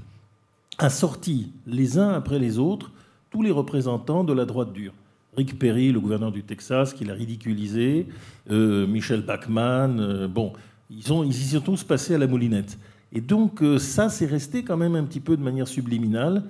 a 0.78 0.90
sorti 0.90 1.52
les 1.68 2.00
uns 2.00 2.14
après 2.14 2.40
les 2.40 2.60
autres 2.60 2.92
tous 3.34 3.42
les 3.42 3.52
représentants 3.52 4.24
de 4.24 4.32
la 4.32 4.46
droite 4.46 4.72
dure. 4.74 4.94
Rick 5.36 5.58
Perry, 5.58 5.92
le 5.92 6.00
gouverneur 6.00 6.32
du 6.32 6.44
Texas, 6.44 6.94
qui 6.94 7.04
l'a 7.04 7.16
ridiculisé, 7.16 8.06
euh, 8.52 8.86
Michel 8.86 9.24
Bachmann, 9.24 10.00
euh, 10.00 10.28
bon, 10.28 10.54
ils, 10.92 11.12
ont, 11.12 11.24
ils 11.24 11.32
y 11.32 11.48
sont 11.48 11.60
tous 11.60 11.84
passés 11.84 12.14
à 12.14 12.20
la 12.20 12.28
moulinette. 12.28 12.78
Et 13.12 13.22
donc 13.22 13.64
euh, 13.64 13.80
ça, 13.80 14.10
c'est 14.10 14.28
resté 14.28 14.64
quand 14.64 14.78
même 14.78 14.96
un 14.96 15.04
petit 15.04 15.20
peu 15.20 15.36
de 15.36 15.42
manière 15.42 15.68
subliminale. 15.68 16.44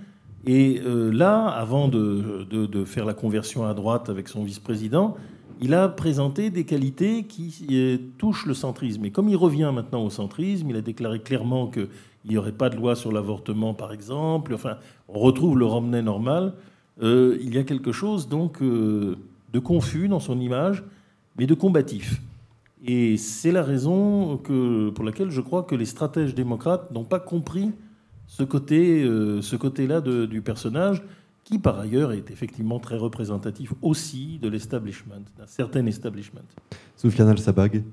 Et 0.45 0.81
là, 0.83 1.45
avant 1.47 1.87
de, 1.87 2.83
faire 2.85 3.05
la 3.05 3.13
conversion 3.13 3.65
à 3.65 3.73
droite 3.73 4.09
avec 4.09 4.27
son 4.27 4.43
vice-président, 4.43 5.15
il 5.61 5.73
a 5.73 5.87
présenté 5.87 6.49
des 6.49 6.65
qualités 6.65 7.23
qui 7.23 8.01
touchent 8.17 8.45
le 8.45 8.53
centrisme. 8.53 9.05
Et 9.05 9.09
comme 9.09 9.29
il 9.29 9.37
revient 9.37 9.71
maintenant 9.73 10.03
au 10.03 10.09
centrisme, 10.09 10.69
il 10.69 10.75
a 10.75 10.81
déclaré 10.81 11.21
clairement 11.21 11.67
qu'il 11.67 11.87
n'y 12.25 12.35
aurait 12.35 12.51
pas 12.51 12.69
de 12.69 12.75
loi 12.75 12.97
sur 12.97 13.13
l'avortement, 13.13 13.73
par 13.73 13.93
exemple. 13.93 14.53
Enfin, 14.53 14.75
on 15.07 15.17
retrouve 15.17 15.57
le 15.57 15.65
Romney 15.65 16.01
normal. 16.01 16.55
Euh, 17.01 17.37
il 17.41 17.53
y 17.53 17.57
a 17.57 17.63
quelque 17.63 17.91
chose 17.91 18.27
donc 18.27 18.61
euh, 18.61 19.17
de 19.51 19.59
confus 19.59 20.07
dans 20.07 20.19
son 20.19 20.39
image, 20.39 20.83
mais 21.37 21.47
de 21.47 21.53
combatif. 21.53 22.21
Et 22.85 23.17
c'est 23.17 23.51
la 23.51 23.63
raison 23.63 24.37
pour 24.37 25.05
laquelle 25.05 25.29
je 25.31 25.41
crois 25.41 25.63
que 25.63 25.73
les 25.73 25.85
stratèges 25.85 26.35
démocrates 26.35 26.91
n'ont 26.91 27.05
pas 27.05 27.19
compris 27.19 27.71
ce 28.27 28.43
côté, 28.43 29.03
euh, 29.03 29.41
ce 29.41 29.55
côté-là 29.55 30.01
du 30.01 30.41
personnage, 30.41 31.01
qui 31.43 31.59
par 31.59 31.79
ailleurs 31.79 32.11
est 32.11 32.29
effectivement 32.31 32.79
très 32.79 32.97
représentatif 32.97 33.73
aussi 33.81 34.37
de 34.41 34.49
l'establishment, 34.49 35.23
d'un 35.37 35.47
certain 35.47 35.85
establishment. 35.85 36.41
Soufiane 36.97 37.29
Al-Sabag 37.29 37.83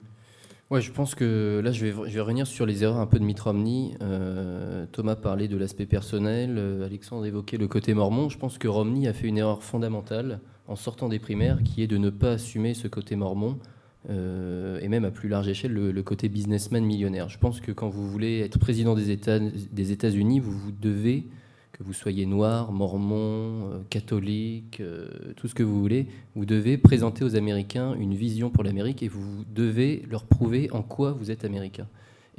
Ouais, 0.70 0.80
je 0.80 0.92
pense 0.92 1.16
que 1.16 1.61
là, 1.64 1.72
je 1.72 1.85
vais, 1.85 1.90
je 2.09 2.14
vais 2.14 2.20
revenir 2.20 2.46
sur 2.46 2.64
les 2.64 2.85
erreurs 2.85 2.98
un 2.98 3.06
peu 3.06 3.18
de 3.18 3.24
Mitt 3.24 3.40
Romney. 3.40 3.96
Euh, 4.02 4.87
Thomas 4.92 5.16
parlait 5.16 5.48
de 5.48 5.56
l'aspect 5.56 5.85
personnel, 5.85 6.59
euh, 6.59 6.87
Alexandre 6.87 7.26
évoquait 7.26 7.56
le 7.56 7.66
côté 7.66 7.92
mormon. 7.92 8.28
Je 8.28 8.38
pense 8.38 8.56
que 8.56 8.68
Romney 8.68 9.09
a 9.09 9.12
fait 9.12 9.26
une 9.26 9.38
erreur 9.38 9.64
fondamentale 9.64 10.38
en 10.68 10.76
sortant 10.76 11.09
des 11.09 11.18
primaires, 11.18 11.61
qui 11.64 11.83
est 11.83 11.88
de 11.88 11.96
ne 11.96 12.09
pas 12.09 12.35
assumer 12.35 12.74
ce 12.74 12.87
côté 12.87 13.16
mormon, 13.16 13.59
euh, 14.11 14.78
et 14.80 14.87
même 14.87 15.04
à 15.04 15.11
plus 15.11 15.28
large 15.28 15.48
échelle, 15.48 15.72
le, 15.72 16.02
côté 16.04 16.28
businessman 16.28 16.85
millionnaire. 16.85 17.28
Je 17.28 17.38
pense 17.38 17.61
que 17.61 17.72
quand 17.72 17.88
vous 17.88 18.09
voulez 18.09 18.38
être 18.38 18.61
président 18.61 18.94
des 18.94 19.11
États-Unis, 19.11 20.38
des 20.38 20.40
vous, 20.40 20.56
vous 20.56 20.70
devez 20.70 21.26
que 21.80 21.84
vous 21.86 21.94
soyez 21.94 22.26
noir, 22.26 22.72
mormon, 22.72 23.70
euh, 23.70 23.78
catholique, 23.88 24.80
euh, 24.80 25.08
tout 25.36 25.48
ce 25.48 25.54
que 25.54 25.62
vous 25.62 25.80
voulez, 25.80 26.08
vous 26.34 26.44
devez 26.44 26.76
présenter 26.76 27.24
aux 27.24 27.36
Américains 27.36 27.94
une 27.94 28.14
vision 28.14 28.50
pour 28.50 28.64
l'Amérique 28.64 29.02
et 29.02 29.08
vous 29.08 29.46
devez 29.48 30.04
leur 30.10 30.24
prouver 30.24 30.70
en 30.72 30.82
quoi 30.82 31.12
vous 31.12 31.30
êtes 31.30 31.42
américain. 31.46 31.88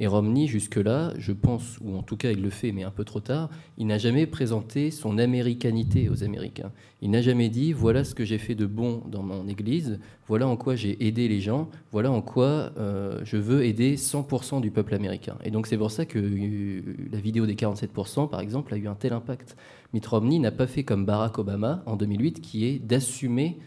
Et 0.02 0.08
Romney, 0.08 0.48
jusque-là, 0.48 1.12
je 1.16 1.30
pense, 1.30 1.78
ou 1.80 1.96
en 1.96 2.02
tout 2.02 2.16
cas 2.16 2.32
il 2.32 2.42
le 2.42 2.50
fait, 2.50 2.72
mais 2.72 2.82
un 2.82 2.90
peu 2.90 3.04
trop 3.04 3.20
tard, 3.20 3.50
il 3.78 3.86
n'a 3.86 3.98
jamais 3.98 4.26
présenté 4.26 4.90
son 4.90 5.16
américanité 5.16 6.08
aux 6.08 6.24
Américains. 6.24 6.72
Il 7.02 7.12
n'a 7.12 7.22
jamais 7.22 7.48
dit 7.48 7.72
voilà 7.72 8.02
ce 8.02 8.12
que 8.12 8.24
j'ai 8.24 8.38
fait 8.38 8.56
de 8.56 8.66
bon 8.66 9.04
dans 9.06 9.22
mon 9.22 9.46
église, 9.46 10.00
voilà 10.26 10.48
en 10.48 10.56
quoi 10.56 10.74
j'ai 10.74 11.06
aidé 11.06 11.28
les 11.28 11.40
gens, 11.40 11.70
voilà 11.92 12.10
en 12.10 12.20
quoi 12.20 12.72
euh, 12.78 13.20
je 13.22 13.36
veux 13.36 13.64
aider 13.64 13.94
100% 13.94 14.60
du 14.60 14.72
peuple 14.72 14.96
américain. 14.96 15.36
Et 15.44 15.52
donc 15.52 15.68
c'est 15.68 15.78
pour 15.78 15.92
ça 15.92 16.04
que 16.04 16.18
euh, 16.18 16.82
la 17.12 17.20
vidéo 17.20 17.46
des 17.46 17.54
47%, 17.54 18.28
par 18.28 18.40
exemple, 18.40 18.74
a 18.74 18.78
eu 18.78 18.88
un 18.88 18.96
tel 18.96 19.12
impact. 19.12 19.56
Mitt 19.94 20.04
Romney 20.04 20.40
n'a 20.40 20.50
pas 20.50 20.66
fait 20.66 20.82
comme 20.82 21.06
Barack 21.06 21.38
Obama 21.38 21.84
en 21.86 21.94
2008, 21.94 22.40
qui 22.40 22.66
est 22.66 22.80
d'assumer 22.80 23.60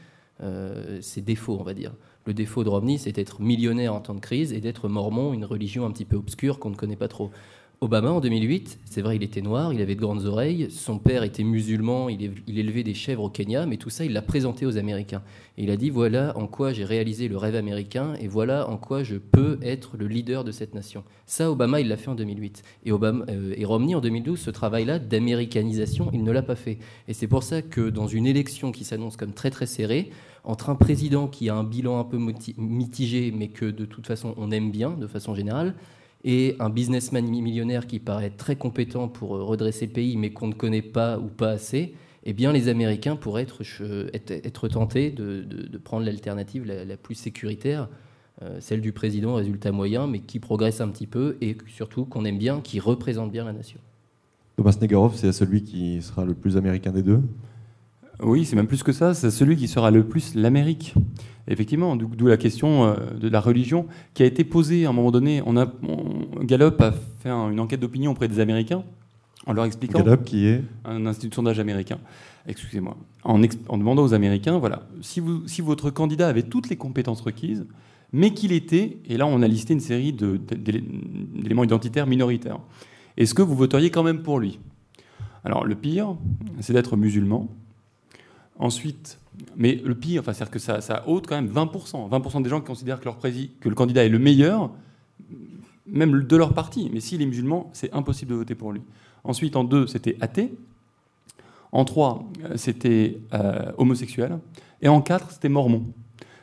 euh, 0.43 0.99
ses 0.99 1.21
défauts, 1.21 1.55
on 1.57 1.63
va 1.63 1.73
dire. 1.73 1.93
Le 2.27 2.33
défaut 2.33 2.63
de 2.63 2.69
Romney, 2.69 2.97
c'est 2.97 3.11
d'être 3.11 3.39
millionnaire 3.39 3.93
en 3.93 3.99
temps 3.99 4.15
de 4.15 4.19
crise 4.19 4.51
et 4.51 4.59
d'être 4.59 4.89
mormon, 4.89 5.31
une 5.31 5.45
religion 5.45 5.85
un 5.85 5.91
petit 5.91 6.05
peu 6.05 6.15
obscure 6.15 6.57
qu'on 6.57 6.71
ne 6.71 6.75
connaît 6.75 6.95
pas 6.95 7.07
trop. 7.07 7.29
Obama, 7.81 8.09
en 8.09 8.19
2008, 8.19 8.79
c'est 8.85 9.03
vrai, 9.03 9.17
il 9.17 9.21
était 9.21 9.43
noir, 9.43 9.73
il 9.73 9.79
avait 9.79 9.93
de 9.93 9.99
grandes 9.99 10.25
oreilles, 10.25 10.71
son 10.71 10.97
père 10.97 11.21
était 11.21 11.43
musulman, 11.43 12.09
il, 12.09 12.31
élevait 12.47 12.81
des 12.81 12.95
chèvres 12.95 13.21
au 13.21 13.29
Kenya, 13.29 13.67
mais 13.67 13.77
tout 13.77 13.91
ça, 13.91 14.05
il 14.05 14.13
l'a 14.13 14.23
présenté 14.23 14.65
aux 14.65 14.77
Américains. 14.77 15.21
Et 15.59 15.63
il 15.65 15.69
a 15.69 15.77
dit 15.77 15.91
voilà 15.91 16.35
en 16.35 16.47
quoi 16.47 16.73
j'ai 16.73 16.83
réalisé 16.83 17.27
le 17.27 17.37
rêve 17.37 17.55
américain 17.55 18.15
et 18.19 18.27
voilà 18.27 18.67
en 18.69 18.77
quoi 18.77 19.03
je 19.03 19.17
peux 19.17 19.59
être 19.61 19.97
le 19.97 20.07
leader 20.07 20.43
de 20.43 20.51
cette 20.51 20.73
nation. 20.73 21.03
Ça, 21.27 21.51
Obama, 21.51 21.79
il 21.79 21.87
l'a 21.87 21.97
fait 21.97 22.09
en 22.09 22.15
2008. 22.15 22.63
Et, 22.85 22.91
euh, 22.91 23.53
et 23.55 23.65
Romney, 23.65 23.93
en 23.93 24.01
2012, 24.01 24.39
ce 24.39 24.49
travail-là 24.49 24.97
d'américanisation, 24.97 26.09
il 26.11 26.23
ne 26.23 26.31
l'a 26.31 26.41
pas 26.41 26.55
fait. 26.55 26.79
Et 27.07 27.13
c'est 27.13 27.27
pour 27.27 27.43
ça 27.43 27.61
que 27.61 27.89
dans 27.89 28.07
une 28.07 28.25
élection 28.25 28.71
qui 28.71 28.83
s'annonce 28.83 29.15
comme 29.15 29.33
très 29.33 29.51
très 29.51 29.67
serrée, 29.67 30.09
entre 30.45 30.69
un 30.69 30.75
président 30.75 31.27
qui 31.27 31.49
a 31.49 31.55
un 31.55 31.63
bilan 31.63 31.99
un 31.99 32.03
peu 32.03 32.17
mitigé, 32.57 33.33
mais 33.35 33.49
que 33.49 33.65
de 33.65 33.85
toute 33.85 34.07
façon 34.07 34.33
on 34.37 34.51
aime 34.51 34.71
bien 34.71 34.91
de 34.91 35.07
façon 35.07 35.35
générale, 35.35 35.75
et 36.23 36.55
un 36.59 36.69
businessman 36.69 37.23
millionnaire 37.25 37.85
qui 37.85 37.99
paraît 37.99 38.31
très 38.31 38.55
compétent 38.55 39.07
pour 39.07 39.35
euh, 39.35 39.43
redresser 39.43 39.85
le 39.85 39.91
pays, 39.91 40.17
mais 40.17 40.31
qu'on 40.31 40.47
ne 40.47 40.53
connaît 40.53 40.81
pas 40.81 41.19
ou 41.19 41.27
pas 41.27 41.51
assez, 41.51 41.93
eh 42.23 42.33
bien 42.33 42.51
les 42.51 42.67
Américains 42.67 43.15
pourraient 43.15 43.45
être, 44.13 44.67
tentés 44.67 45.11
de, 45.11 45.77
prendre 45.83 46.05
l'alternative 46.05 46.65
la, 46.65 46.97
plus 46.97 47.13
sécuritaire, 47.15 47.87
euh, 48.41 48.57
celle 48.59 48.81
du 48.81 48.91
président 48.91 49.35
résultat 49.35 49.71
moyen, 49.71 50.07
mais 50.07 50.19
qui 50.19 50.39
progresse 50.39 50.81
un 50.81 50.89
petit 50.89 51.05
peu 51.05 51.37
et 51.41 51.55
surtout 51.67 52.05
qu'on 52.05 52.25
aime 52.25 52.39
bien, 52.39 52.59
qui 52.61 52.79
représente 52.79 53.31
bien 53.31 53.45
la 53.45 53.53
nation. 53.53 53.79
Thomas 54.57 54.75
Negarov, 54.81 55.15
c'est 55.15 55.31
celui 55.31 55.63
qui 55.63 56.01
sera 56.01 56.25
le 56.25 56.33
plus 56.33 56.57
américain 56.57 56.91
des 56.91 57.03
deux? 57.03 57.21
Oui, 58.21 58.45
c'est 58.45 58.55
même 58.55 58.67
plus 58.67 58.83
que 58.83 58.91
ça, 58.91 59.13
c'est 59.13 59.31
celui 59.31 59.55
qui 59.55 59.67
sera 59.67 59.91
le 59.91 60.03
plus 60.03 60.35
l'Amérique. 60.35 60.93
Effectivement, 61.47 61.95
d'où 61.95 62.27
la 62.27 62.37
question 62.37 62.85
euh, 62.85 62.95
de 63.19 63.29
la 63.29 63.39
religion 63.39 63.85
qui 64.13 64.23
a 64.23 64.25
été 64.25 64.43
posée 64.43 64.85
à 64.85 64.89
un 64.89 64.93
moment 64.93 65.11
donné. 65.11 65.41
On 65.45 65.57
a, 65.57 65.71
Gallup 66.41 66.81
a 66.81 66.91
fait 67.19 67.29
une 67.29 67.59
enquête 67.59 67.79
d'opinion 67.79 68.11
auprès 68.11 68.27
des 68.27 68.39
Américains 68.39 68.83
en 69.45 69.53
leur 69.53 69.65
expliquant. 69.65 69.99
Gallup 69.99 70.23
qui 70.23 70.47
est 70.47 70.63
Un 70.85 71.05
institut 71.05 71.29
de 71.29 71.35
sondage 71.35 71.59
américain. 71.59 71.99
Excusez-moi. 72.47 72.97
En, 73.23 73.41
en, 73.69 73.77
demandant 73.77 74.03
aux 74.03 74.13
Américains, 74.13 74.57
voilà, 74.57 74.87
si, 75.01 75.19
vous, 75.19 75.47
si 75.47 75.61
votre 75.61 75.91
candidat 75.91 76.27
avait 76.27 76.43
toutes 76.43 76.69
les 76.69 76.77
compétences 76.77 77.21
requises, 77.21 77.65
mais 78.11 78.33
qu'il 78.33 78.51
était, 78.51 78.97
et 79.05 79.17
là 79.17 79.27
on 79.27 79.41
a 79.41 79.47
listé 79.47 79.73
une 79.73 79.79
série 79.79 80.13
d'éléments 80.13 81.63
identitaires 81.63 82.07
minoritaires, 82.07 82.59
est-ce 83.17 83.33
que 83.33 83.41
vous 83.41 83.55
voteriez 83.55 83.89
quand 83.89 84.03
même 84.03 84.23
pour 84.23 84.39
lui? 84.39 84.59
Alors 85.43 85.65
le 85.65 85.75
pire, 85.75 86.15
c'est 86.59 86.73
d'être 86.73 86.97
musulman. 86.97 87.49
Ensuite, 88.57 89.19
mais 89.57 89.81
le 89.83 89.95
pire, 89.95 90.21
enfin, 90.21 90.33
c'est-à-dire 90.33 90.51
que 90.51 90.59
ça, 90.59 90.81
ça 90.81 91.03
quand 91.05 91.35
même 91.35 91.49
20%. 91.49 92.09
20% 92.09 92.41
des 92.41 92.49
gens 92.49 92.61
qui 92.61 92.67
considèrent 92.67 92.99
que, 92.99 93.05
leur 93.05 93.19
que 93.19 93.69
le 93.69 93.75
candidat 93.75 94.05
est 94.05 94.09
le 94.09 94.19
meilleur, 94.19 94.71
même 95.85 96.23
de 96.23 96.35
leur 96.35 96.53
parti. 96.53 96.89
Mais 96.93 96.99
s'il 96.99 97.21
est 97.21 97.25
musulman, 97.25 97.69
c'est 97.73 97.93
impossible 97.93 98.31
de 98.31 98.37
voter 98.37 98.55
pour 98.55 98.71
lui. 98.71 98.81
Ensuite, 99.23 99.55
en 99.55 99.63
deux, 99.63 99.87
c'était 99.87 100.17
athée. 100.21 100.53
En 101.71 101.83
trois, 101.83 102.23
c'était 102.55 103.17
euh, 103.33 103.71
homosexuel. 103.77 104.39
Et 104.81 104.87
en 104.87 105.01
quatre, 105.01 105.31
c'était 105.31 105.49
mormon. 105.49 105.83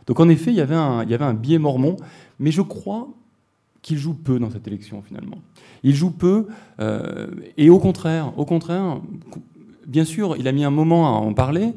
Donc 0.06 0.20
en 0.20 0.28
effet, 0.28 0.50
il 0.50 0.56
y 0.56 0.60
avait 0.60 0.74
un, 0.74 1.04
il 1.04 1.10
y 1.10 1.14
avait 1.14 1.24
un 1.24 1.34
biais 1.34 1.58
mormon, 1.58 1.96
mais 2.38 2.50
je 2.50 2.60
crois 2.60 3.08
qu'il 3.82 3.98
joue 3.98 4.14
peu 4.14 4.38
dans 4.38 4.50
cette 4.50 4.66
élection 4.66 5.02
finalement. 5.02 5.38
Il 5.82 5.94
joue 5.94 6.10
peu, 6.10 6.46
euh, 6.80 7.28
et 7.56 7.70
au 7.70 7.78
contraire, 7.78 8.32
au 8.38 8.44
contraire, 8.44 9.00
bien 9.86 10.04
sûr, 10.04 10.36
il 10.36 10.46
a 10.48 10.52
mis 10.52 10.64
un 10.64 10.70
moment 10.70 11.06
à 11.06 11.20
en 11.20 11.34
parler, 11.34 11.72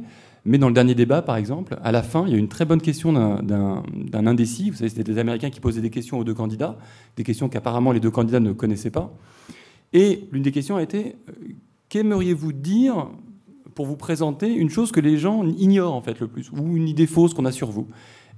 mais 0.46 0.60
dans 0.60 0.68
le 0.68 0.74
dernier 0.74 0.94
débat, 0.94 1.24
par 1.24 1.38
exemple, 1.38 1.78
à 1.84 1.92
la 1.92 2.04
fin, 2.04 2.26
il 2.28 2.32
y 2.32 2.36
a 2.36 2.38
une 2.38 2.48
très 2.48 2.66
bonne 2.66 2.82
question 2.82 3.12
d'un 3.42 4.28
indécis. 4.28 4.70
Vous 4.70 4.78
savez, 4.78 4.90
c'était 4.90 5.04
des 5.04 5.18
Américains 5.18 5.50
qui 5.50 5.60
posaient 5.60 5.82
des 5.82 5.90
questions 5.90 6.20
aux 6.20 6.24
deux 6.24 6.36
candidats, 6.36 6.78
des 7.18 7.24
questions 7.24 7.50
qu'apparemment 7.50 7.92
les 7.92 8.00
deux 8.00 8.12
candidats 8.12 8.40
ne 8.40 8.52
connaissaient 8.52 8.92
pas. 8.92 9.12
Et 9.92 10.28
l'une 10.32 10.44
des 10.44 10.52
questions 10.52 10.76
a 10.76 10.84
été 10.84 11.16
euh, 11.30 11.34
qu'aimeriez-vous 11.90 12.54
dire 12.54 13.10
pour 13.74 13.86
vous 13.88 13.96
présenter 13.96 14.54
une 14.54 14.70
chose 14.70 14.92
que 14.92 15.00
les 15.00 15.18
gens 15.18 15.46
ignorent 15.46 15.94
en 15.94 16.02
fait 16.02 16.20
le 16.20 16.28
plus, 16.28 16.52
ou 16.52 16.78
une 16.78 16.88
idée 16.88 17.08
fausse 17.08 17.34
qu'on 17.34 17.46
a 17.46 17.52
sur 17.52 17.72
vous? 17.72 17.88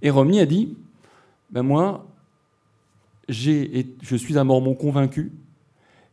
Et 0.01 0.09
Romney 0.09 0.39
a 0.39 0.45
dit 0.45 0.75
ben 1.49 1.63
moi, 1.63 2.07
je 3.27 3.83
suis 4.17 4.37
un 4.37 4.43
mormon 4.43 4.75
convaincu, 4.75 5.31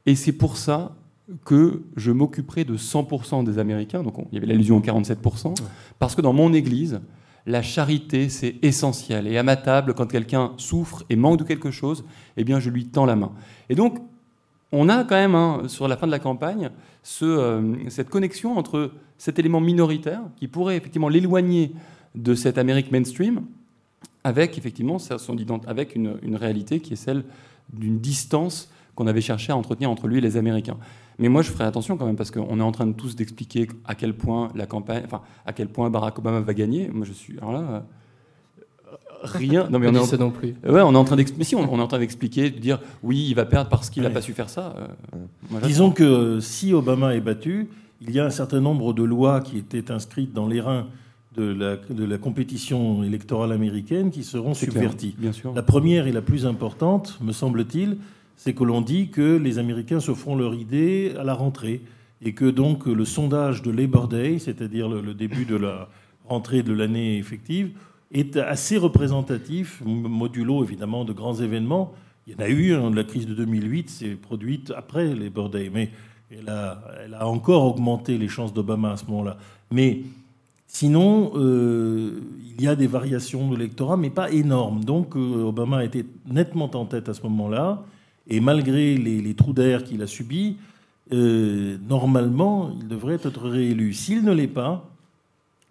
et 0.07 0.15
c'est 0.17 0.33
pour 0.33 0.57
ça 0.57 0.97
que 1.45 1.83
je 1.97 2.13
m'occuperai 2.13 2.65
de 2.65 2.77
100% 2.77 3.45
des 3.45 3.59
Américains, 3.59 4.03
donc 4.03 4.15
il 4.31 4.35
y 4.35 4.39
avait 4.39 4.47
l'allusion 4.47 4.77
aux 4.77 4.81
47%, 4.81 5.55
parce 5.99 6.15
que 6.15 6.21
dans 6.21 6.33
mon 6.33 6.53
église, 6.53 7.01
la 7.47 7.63
charité, 7.63 8.29
c'est 8.29 8.57
essentiel. 8.63 9.27
Et 9.27 9.37
à 9.37 9.43
ma 9.43 9.57
table, 9.57 9.95
quand 9.95 10.07
quelqu'un 10.07 10.53
souffre 10.57 11.05
et 11.11 11.17
manque 11.17 11.39
de 11.39 11.45
quelque 11.45 11.71
chose, 11.71 12.05
eh 12.37 12.45
bien, 12.45 12.59
je 12.59 12.71
lui 12.71 12.87
tends 12.87 13.05
la 13.05 13.17
main. 13.17 13.33
Et 13.69 13.75
donc, 13.75 13.99
on 14.73 14.89
a 14.89 15.05
quand 15.05 15.15
même, 15.15 15.35
hein, 15.35 15.63
sur 15.67 15.87
la 15.87 15.97
fin 15.97 16.07
de 16.07 16.13
la 16.13 16.19
campagne, 16.19 16.71
euh, 17.23 17.75
cette 17.89 18.09
connexion 18.09 18.57
entre 18.57 18.93
cet 19.19 19.39
élément 19.39 19.61
minoritaire, 19.61 20.23
qui 20.37 20.49
pourrait 20.49 20.77
effectivement 20.77 21.09
l'éloigner 21.09 21.73
de 22.15 22.35
cette 22.35 22.59
Amérique 22.59 22.91
mainstream, 22.91 23.43
avec 24.25 24.57
effectivement 24.57 24.99
son, 24.99 25.37
avec 25.67 25.95
une, 25.95 26.17
une 26.23 26.37
réalité 26.37 26.81
qui 26.81 26.95
est 26.95 26.97
celle 26.97 27.25
d'une 27.73 27.99
distance 27.99 28.71
qu'on 28.95 29.07
avait 29.07 29.21
cherché 29.21 29.53
à 29.53 29.57
entretenir 29.57 29.91
entre 29.91 30.09
lui 30.09 30.19
et 30.19 30.21
les 30.21 30.37
Américains. 30.37 30.79
Mais 31.19 31.29
moi, 31.29 31.43
je 31.43 31.51
ferai 31.51 31.65
attention 31.65 31.97
quand 31.97 32.07
même 32.07 32.17
parce 32.17 32.31
qu'on 32.31 32.59
est 32.59 32.63
en 32.63 32.73
train 32.73 32.87
de 32.87 32.93
tous 32.93 33.17
d'expliquer 33.17 33.69
à 33.85 33.95
quel 33.95 34.15
point 34.15 34.51
la 34.55 34.67
campagne, 34.67 35.03
enfin, 35.05 35.23
à 35.47 35.53
quel 35.53 35.69
point 35.69 35.91
Barack 35.91 36.19
Obama 36.19 36.41
va 36.41 36.55
gagner. 36.55 36.89
Moi, 36.93 37.07
je 37.07 37.13
suis 37.13 37.39
alors 37.39 37.53
là. 37.53 37.61
Euh, 37.61 37.81
rien. 39.23 39.69
Non 39.71 39.79
mais 39.79 39.89
on 39.89 39.95
est 39.95 39.99
en... 39.99 40.05
ça 40.05 40.17
non 40.17 40.31
plus. 40.31 40.55
Ouais, 40.67 40.83
on 40.83 40.93
est 40.93 40.97
en 40.97 41.05
train 41.05 41.17
d'expliquer. 41.17 41.45
Si, 41.45 41.57
on, 41.57 41.65
est 41.65 41.81
en 41.81 41.87
train 41.87 41.99
d'expliquer, 41.99 42.51
de 42.51 42.59
dire 42.59 42.81
oui, 43.03 43.27
il 43.29 43.35
va 43.35 43.45
perdre 43.45 43.71
parce 43.71 43.91
qu'il 43.91 44.03
n'a 44.03 44.11
pas 44.11 44.21
su 44.21 44.33
faire 44.33 44.49
ça. 44.51 44.75
Euh, 45.13 45.59
Disons 45.63 45.91
que 45.91 46.41
si 46.41 46.73
Obama 46.73 47.15
est 47.15 47.21
battu, 47.21 47.69
il 48.01 48.11
y 48.11 48.21
a 48.21 48.27
un 48.27 48.31
certain 48.31 48.61
nombre 48.61 48.93
de 48.93 49.03
lois 49.03 49.41
qui 49.41 49.59
étaient 49.59 49.91
inscrites 49.91 50.33
dans 50.33 50.47
les 50.47 50.61
reins 50.61 50.87
de 51.37 51.45
la, 51.45 51.77
de 51.77 52.05
la 52.05 52.19
compétition 52.19 53.03
électorale 53.03 53.53
américaine 53.53 54.11
qui 54.11 54.23
seront 54.23 54.55
subverties. 54.55 55.15
bien 55.19 55.33
sûr. 55.33 55.53
La 55.55 55.63
première 55.63 56.07
et 56.07 56.13
la 56.13 56.23
plus 56.23 56.47
importante, 56.47 57.19
me 57.21 57.33
semble-t-il, 57.33 57.97
c'est 58.37 58.55
que 58.55 58.65
l'on 58.65 58.81
dit 58.81 59.09
que 59.09 59.37
les 59.37 59.59
Américains 59.59 60.01
se 60.01 60.15
feront 60.15 60.37
leur 60.37 60.55
idée 60.55 61.15
à 61.19 61.25
la 61.25 61.35
rentrée 61.35 61.81
et 62.23 62.33
que 62.33 62.45
donc 62.45 62.87
le 62.87 63.05
sondage 63.05 63.63
de 63.63 63.71
Labor 63.71 64.09
Day, 64.09 64.39
c'est-à-dire 64.39 64.89
le, 64.89 65.15
début 65.15 65.45
de 65.45 65.57
la 65.57 65.89
rentrée 66.27 66.63
de 66.63 66.73
l'année 66.73 67.19
effective, 67.19 67.73
est 68.13 68.37
assez 68.37 68.77
représentatif, 68.77 69.83
modulo 69.85 70.65
évidemment 70.65 71.05
de 71.05 71.13
grands 71.13 71.35
événements. 71.35 71.93
Il 72.27 72.33
y 72.33 72.37
en 72.37 72.41
a 72.41 72.49
eu, 72.49 72.73
hein, 72.75 72.91
la 72.95 73.05
crise 73.05 73.27
de 73.27 73.35
2008 73.35 73.91
s'est 73.91 74.15
produite 74.15 74.73
après 74.77 75.15
Labor 75.15 75.51
Day, 75.51 75.71
mais 75.73 75.91
elle 76.31 76.49
a, 76.49 76.83
elle 77.05 77.15
a 77.15 77.27
encore 77.27 77.65
augmenté 77.65 78.17
les 78.17 78.29
chances 78.29 78.55
d'Obama 78.55 78.93
à 78.93 78.97
ce 78.97 79.05
moment-là. 79.07 79.37
Mais 79.71 80.01
sinon, 80.67 81.33
euh, 81.35 82.21
il 82.57 82.63
y 82.65 82.69
a 82.69 82.77
des 82.77 82.87
variations 82.87 83.51
de 83.51 83.57
l'électorat, 83.57 83.97
mais 83.97 84.11
pas 84.11 84.31
énormes. 84.31 84.85
Donc 84.85 85.17
euh, 85.17 85.45
Obama 85.45 85.85
était 85.85 86.05
nettement 86.27 86.71
en 86.75 86.87
tête 86.87 87.09
à 87.09 87.15
ce 87.15 87.23
moment-là. 87.23 87.85
Et 88.29 88.41
malgré 88.41 88.97
les, 88.97 89.35
trous 89.35 89.53
d'air 89.53 89.85
qu'il 89.85 90.03
a 90.03 90.07
subis, 90.07 90.57
euh, 91.13 91.77
normalement, 91.89 92.75
il 92.81 92.89
devrait 92.89 93.21
être 93.23 93.49
réélu. 93.49 93.93
S'il 93.93 94.25
ne 94.25 94.33
l'est 94.33 94.47
pas, 94.47 94.89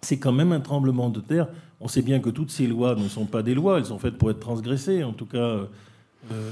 c'est 0.01 0.17
quand 0.17 0.31
même 0.31 0.51
un 0.51 0.59
tremblement 0.59 1.09
de 1.09 1.19
terre. 1.19 1.47
On 1.81 1.87
sait 1.87 2.01
bien 2.01 2.19
que 2.19 2.29
toutes 2.29 2.51
ces 2.51 2.67
lois 2.67 2.95
ne 2.95 3.07
sont 3.07 3.25
pas 3.25 3.41
des 3.41 3.55
lois, 3.55 3.79
elles 3.79 3.85
sont 3.85 3.97
faites 3.97 4.17
pour 4.17 4.29
être 4.29 4.39
transgressées. 4.39 5.03
En 5.03 5.13
tout 5.13 5.25
cas, 5.25 5.37
euh, 5.37 5.67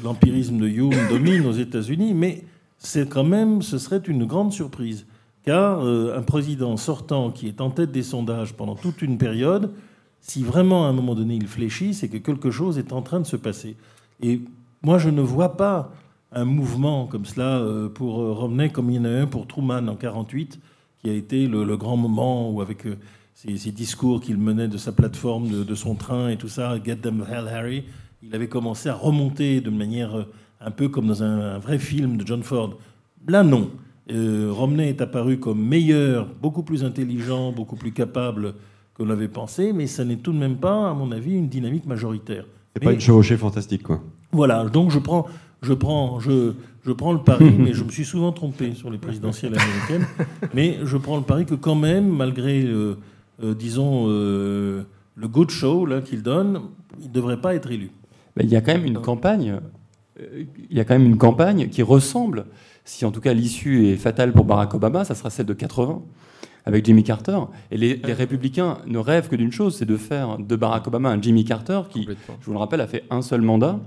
l'empirisme 0.03 0.57
de 0.57 0.67
Hume 0.67 0.91
domine 1.09 1.45
aux 1.45 1.53
États-Unis, 1.53 2.13
mais 2.13 2.43
c'est 2.77 3.07
quand 3.07 3.23
même, 3.23 3.61
ce 3.61 3.77
serait 3.77 4.01
une 4.07 4.25
grande 4.25 4.51
surprise, 4.51 5.05
car 5.45 5.85
euh, 5.85 6.17
un 6.17 6.23
président 6.23 6.75
sortant 6.77 7.29
qui 7.29 7.47
est 7.47 7.61
en 7.61 7.69
tête 7.69 7.91
des 7.91 8.03
sondages 8.03 8.53
pendant 8.53 8.75
toute 8.75 9.01
une 9.01 9.17
période, 9.17 9.71
si 10.19 10.43
vraiment 10.43 10.85
à 10.85 10.89
un 10.89 10.93
moment 10.93 11.15
donné 11.15 11.35
il 11.35 11.47
fléchit, 11.47 11.93
c'est 11.93 12.09
que 12.09 12.17
quelque 12.17 12.51
chose 12.51 12.77
est 12.77 12.91
en 12.91 13.01
train 13.01 13.19
de 13.19 13.25
se 13.25 13.35
passer. 13.35 13.75
Et 14.21 14.41
moi, 14.83 14.97
je 14.97 15.09
ne 15.09 15.21
vois 15.21 15.57
pas 15.57 15.91
un 16.31 16.45
mouvement 16.45 17.07
comme 17.07 17.25
cela 17.25 17.59
euh, 17.59 17.89
pour 17.89 18.21
euh, 18.21 18.31
Romney, 18.33 18.69
comme 18.69 18.89
il 18.89 18.95
y 18.95 18.99
en 18.99 19.05
a 19.05 19.09
un 19.09 19.27
pour 19.27 19.47
Truman 19.47 19.77
en 19.77 19.95
1948, 19.95 20.59
qui 20.99 21.09
a 21.09 21.13
été 21.13 21.47
le, 21.47 21.77
grand 21.77 21.97
moment 21.97 22.49
où, 22.49 22.61
avec 22.61 22.85
euh, 22.85 22.97
ces, 23.35 23.71
discours 23.71 24.21
qu'il 24.21 24.37
menait 24.37 24.67
de 24.67 24.77
sa 24.77 24.91
plateforme, 24.91 25.65
de, 25.65 25.75
son 25.75 25.95
train 25.95 26.29
et 26.29 26.37
tout 26.37 26.47
ça, 26.47 26.75
Get 26.83 26.97
them 26.97 27.23
hell, 27.29 27.47
Harry, 27.47 27.83
il 28.23 28.33
avait 28.33 28.47
commencé 28.47 28.89
à 28.89 28.93
remonter 28.93 29.61
de 29.61 29.69
manière 29.69 30.27
un 30.59 30.71
peu 30.71 30.89
comme 30.89 31.07
dans 31.07 31.23
un, 31.23 31.57
vrai 31.57 31.79
film 31.79 32.17
de 32.17 32.25
John 32.25 32.43
Ford. 32.43 32.77
Là, 33.27 33.43
non. 33.43 33.69
Romney 34.09 34.89
est 34.89 35.01
apparu 35.01 35.39
comme 35.39 35.63
meilleur, 35.63 36.27
beaucoup 36.41 36.63
plus 36.63 36.83
intelligent, 36.83 37.51
beaucoup 37.51 37.77
plus 37.77 37.93
capable 37.93 38.55
qu'on 38.93 39.05
l'avait 39.05 39.29
pensé, 39.29 39.73
mais 39.73 39.87
ça 39.87 40.03
n'est 40.03 40.17
tout 40.17 40.33
de 40.33 40.37
même 40.37 40.57
pas, 40.57 40.89
à 40.89 40.93
mon 40.93 41.11
avis, 41.11 41.33
une 41.33 41.47
dynamique 41.47 41.85
majoritaire. 41.85 42.45
C'est 42.75 42.83
pas 42.83 42.91
une 42.91 42.99
chevauchée 42.99 43.37
fantastique, 43.37 43.83
quoi. 43.83 44.01
Voilà, 44.31 44.65
donc 44.65 44.91
je 44.91 44.99
prends, 44.99 45.27
je 45.61 45.73
prends, 45.73 46.19
je, 46.19 46.53
je 46.85 46.91
prends 46.91 47.13
le 47.13 47.19
pari, 47.19 47.51
mais 47.57 47.73
je 47.73 47.83
me 47.83 47.89
suis 47.89 48.05
souvent 48.05 48.31
trompé 48.31 48.73
sur 48.73 48.89
les 48.89 48.97
présidentielles 48.97 49.53
américaines, 49.53 50.07
mais 50.53 50.79
je 50.83 50.97
prends 50.97 51.17
le 51.17 51.23
pari 51.23 51.45
que 51.45 51.55
quand 51.55 51.75
même, 51.75 52.07
malgré, 52.07 52.63
euh, 52.63 52.97
euh, 53.43 53.53
disons, 53.53 54.05
euh, 54.07 54.83
le 55.15 55.27
good 55.27 55.49
show 55.49 55.87
qu'il 56.05 56.23
donne, 56.23 56.61
il 56.99 57.09
ne 57.09 57.13
devrait 57.13 57.41
pas 57.41 57.55
être 57.55 57.71
élu. 57.71 57.91
il 58.39 58.49
y 58.49 58.55
a 58.55 58.61
quand 58.61 58.73
même 58.73 58.85
une 58.85 58.99
campagne, 58.99 59.59
il 60.19 60.77
y 60.77 60.79
a 60.79 60.85
quand 60.85 60.93
même 60.93 61.05
une 61.07 61.17
campagne 61.17 61.69
qui 61.69 61.83
ressemble, 61.83 62.45
si 62.85 63.05
en 63.05 63.11
tout 63.11 63.21
cas 63.21 63.33
l'issue 63.33 63.87
est 63.87 63.97
fatale 63.97 64.33
pour 64.33 64.45
Barack 64.45 64.73
Obama, 64.73 65.03
ça 65.03 65.15
sera 65.15 65.29
celle 65.29 65.45
de 65.45 65.53
80 65.53 66.01
avec 66.65 66.85
Jimmy 66.85 67.03
Carter. 67.03 67.37
Et 67.71 67.77
les, 67.77 68.13
républicains 68.13 68.77
ne 68.85 68.99
rêvent 68.99 69.29
que 69.29 69.35
d'une 69.35 69.51
chose, 69.51 69.75
c'est 69.77 69.85
de 69.85 69.97
faire 69.97 70.37
de 70.37 70.55
Barack 70.55 70.87
Obama 70.87 71.09
un 71.09 71.21
Jimmy 71.21 71.43
Carter 71.43 71.81
qui, 71.89 72.07
je 72.39 72.45
vous 72.45 72.53
le 72.53 72.59
rappelle, 72.59 72.81
a 72.81 72.87
fait 72.87 73.03
un 73.09 73.21
seul 73.21 73.41
mandat, 73.41 73.79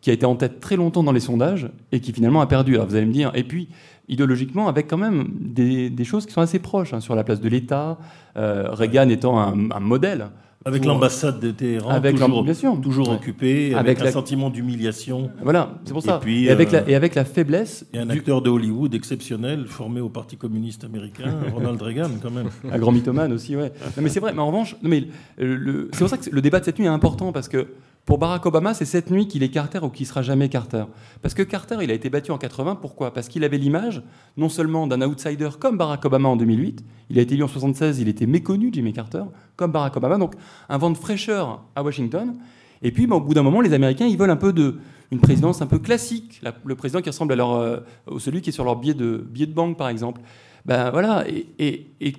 qui 0.00 0.10
a 0.10 0.12
été 0.12 0.26
en 0.26 0.36
tête 0.36 0.60
très 0.60 0.76
longtemps 0.76 1.02
dans 1.02 1.12
les 1.12 1.20
sondages 1.20 1.68
et 1.92 2.00
qui 2.00 2.12
finalement 2.12 2.40
a 2.40 2.46
perdu. 2.46 2.74
Alors 2.74 2.86
vous 2.86 2.96
allez 2.96 3.06
me 3.06 3.12
dire, 3.12 3.32
et 3.34 3.44
puis 3.44 3.68
idéologiquement 4.08 4.68
avec 4.68 4.88
quand 4.88 4.96
même 4.96 5.28
des, 5.38 6.04
choses 6.04 6.24
qui 6.26 6.32
sont 6.32 6.40
assez 6.40 6.58
proches 6.58 6.94
hein, 6.94 7.00
sur 7.00 7.14
la 7.14 7.24
place 7.24 7.40
de 7.40 7.48
l'État, 7.48 7.98
euh, 8.36 8.68
Reagan 8.70 9.08
étant 9.08 9.38
un 9.38 9.80
modèle. 9.80 10.28
Avec 10.64 10.84
l'ambassade 10.84 11.38
de 11.40 11.52
Téhéran, 11.52 11.88
avec 11.88 12.16
toujours, 12.16 12.42
bien 12.42 12.52
sûr. 12.52 12.80
toujours 12.80 13.08
occupée, 13.10 13.74
avec, 13.74 14.00
un 14.02 14.10
sentiment 14.10 14.50
d'humiliation. 14.50 15.30
Voilà, 15.40 15.78
c'est 15.84 15.92
pour 15.92 16.02
ça. 16.02 16.16
Et, 16.16 16.24
puis, 16.24 16.44
et, 16.46 16.50
avec 16.50 16.72
la, 16.72 16.80
euh, 16.80 16.88
et, 16.88 16.94
avec 16.96 17.14
la, 17.14 17.24
faiblesse. 17.24 17.86
Et 17.94 17.98
un 17.98 18.10
acteur 18.10 18.42
de 18.42 18.50
Hollywood 18.50 18.92
exceptionnel, 18.92 19.66
formé 19.66 20.00
au 20.00 20.08
Parti 20.08 20.36
communiste 20.36 20.82
américain, 20.82 21.32
Ronald 21.54 21.80
Reagan, 21.80 22.10
quand 22.20 22.32
même. 22.32 22.48
Un 22.72 22.78
grand 22.78 22.90
mythomane 22.90 23.32
aussi, 23.32 23.54
ouais. 23.54 23.72
Non, 23.96 24.02
mais 24.02 24.08
c'est 24.08 24.20
vrai, 24.20 24.32
mais 24.32 24.40
en 24.40 24.48
revanche, 24.48 24.76
non, 24.82 24.90
mais 24.90 25.04
c'est 25.38 25.98
pour 25.98 26.08
ça 26.08 26.18
que 26.18 26.28
le 26.28 26.40
débat 26.42 26.58
de 26.58 26.64
cette 26.64 26.78
nuit 26.78 26.86
est 26.86 26.90
important, 26.90 27.30
parce 27.30 27.48
que 27.48 27.68
pour 28.08 28.16
Barack 28.16 28.46
Obama, 28.46 28.72
c'est 28.72 28.86
cette 28.86 29.10
nuit 29.10 29.28
qu'il 29.28 29.42
est 29.42 29.50
Carter 29.50 29.80
ou 29.82 29.90
qu'il 29.90 30.06
sera 30.06 30.22
jamais 30.22 30.48
Carter. 30.48 30.84
Parce 31.20 31.34
que 31.34 31.42
Carter, 31.42 31.76
il 31.82 31.90
a 31.90 31.94
été 31.94 32.08
battu 32.08 32.30
en 32.30 32.38
80. 32.38 32.76
Pourquoi? 32.76 33.12
Parce 33.12 33.28
qu'il 33.28 33.44
avait 33.44 33.58
l'image, 33.58 34.02
non 34.38 34.48
seulement 34.48 34.86
d'un 34.86 35.02
outsider 35.02 35.50
comme 35.60 35.76
Barack 35.76 36.06
Obama 36.06 36.30
en 36.30 36.36
2008, 36.36 36.82
il 37.10 37.18
a 37.18 37.20
été 37.20 37.34
élu 37.34 37.42
en 37.42 37.48
76, 37.48 37.98
il 37.98 38.08
était 38.08 38.24
méconnu, 38.24 38.70
Jimmy 38.72 38.94
Carter, 38.94 39.24
comme 39.56 39.72
Barack 39.72 39.98
Obama. 39.98 40.16
Donc 40.16 40.36
un 40.70 40.78
vent 40.78 40.90
de 40.90 40.96
fraîcheur 40.96 41.62
à 41.76 41.82
Washington. 41.82 42.34
Et 42.80 42.92
puis, 42.92 43.06
bah, 43.06 43.16
au 43.16 43.20
bout 43.20 43.34
d'un 43.34 43.42
moment, 43.42 43.60
les 43.60 43.74
Américains, 43.74 44.06
ils 44.06 44.16
veulent 44.16 44.30
un 44.30 44.36
peu 44.36 44.54
de 44.54 44.76
une 45.10 45.20
présidence 45.20 45.60
un 45.60 45.66
peu 45.66 45.78
classique, 45.78 46.40
le 46.64 46.74
président 46.76 47.02
qui 47.02 47.10
ressemble 47.10 47.38
à 47.38 47.44
euh, 47.44 47.80
celui 48.18 48.40
qui 48.40 48.48
est 48.48 48.54
sur 48.54 48.64
leur 48.64 48.76
billet 48.76 48.94
de, 48.94 49.18
billet 49.18 49.46
de 49.46 49.52
banque, 49.52 49.76
par 49.76 49.90
exemple. 49.90 50.22
Ben 50.64 50.90
voilà, 50.90 51.26
et, 51.28 52.16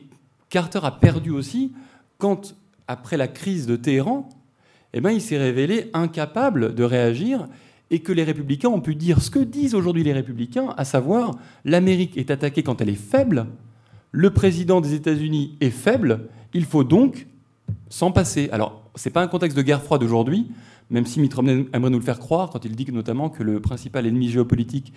Carter 0.50 0.82
a 0.84 0.92
perdu 0.92 1.32
aussi 1.32 1.74
quand, 2.20 2.56
après 2.88 3.18
la 3.18 3.28
crise 3.28 3.66
de 3.66 3.76
Téhéran, 3.76 4.30
eh 4.94 5.02
ben, 5.02 5.12
il 5.12 5.22
s'est 5.22 5.38
révélé 5.38 5.90
incapable 5.94 6.74
de 6.74 6.84
réagir 6.84 7.48
et 7.92 8.00
que 8.00 8.12
les 8.12 8.24
républicains 8.24 8.70
ont 8.70 8.82
pu 8.82 8.96
dire 8.96 9.22
ce 9.22 9.30
que 9.30 9.40
disent 9.40 9.76
aujourd'hui 9.76 10.04
les 10.04 10.14
républicains, 10.14 10.74
à 10.78 10.86
savoir 10.86 11.36
l'Amérique 11.66 12.18
est 12.18 12.32
attaquée 12.32 12.64
quand 12.64 12.82
elle 12.82 12.90
est 12.90 12.96
faible, 12.96 13.48
le 14.12 14.32
président 14.32 14.82
des 14.82 14.94
États-Unis 14.94 15.58
est 15.62 15.70
faible, 15.70 16.28
il 16.54 16.66
faut 16.66 16.84
donc 16.84 17.28
s'en 17.90 18.12
passer. 18.12 18.50
Alors, 18.52 18.90
ce 18.96 19.08
n'est 19.08 19.14
pas 19.14 19.22
un 19.22 19.28
contexte 19.28 19.58
de 19.58 19.62
guerre 19.62 19.84
froide 19.84 20.04
aujourd'hui, 20.04 20.48
même 20.90 21.06
si 21.06 21.20
Mitt 21.20 21.34
Romney 21.34 21.68
aimerait 21.74 21.90
nous 21.90 22.00
le 22.00 22.04
faire 22.04 22.20
croire 22.20 22.50
quand 22.50 22.66
il 22.66 22.76
dit 22.76 22.92
notamment 22.92 23.30
que 23.30 23.44
le 23.44 23.60
principal 23.60 24.06
ennemi 24.06 24.30
géopolitique 24.30 24.94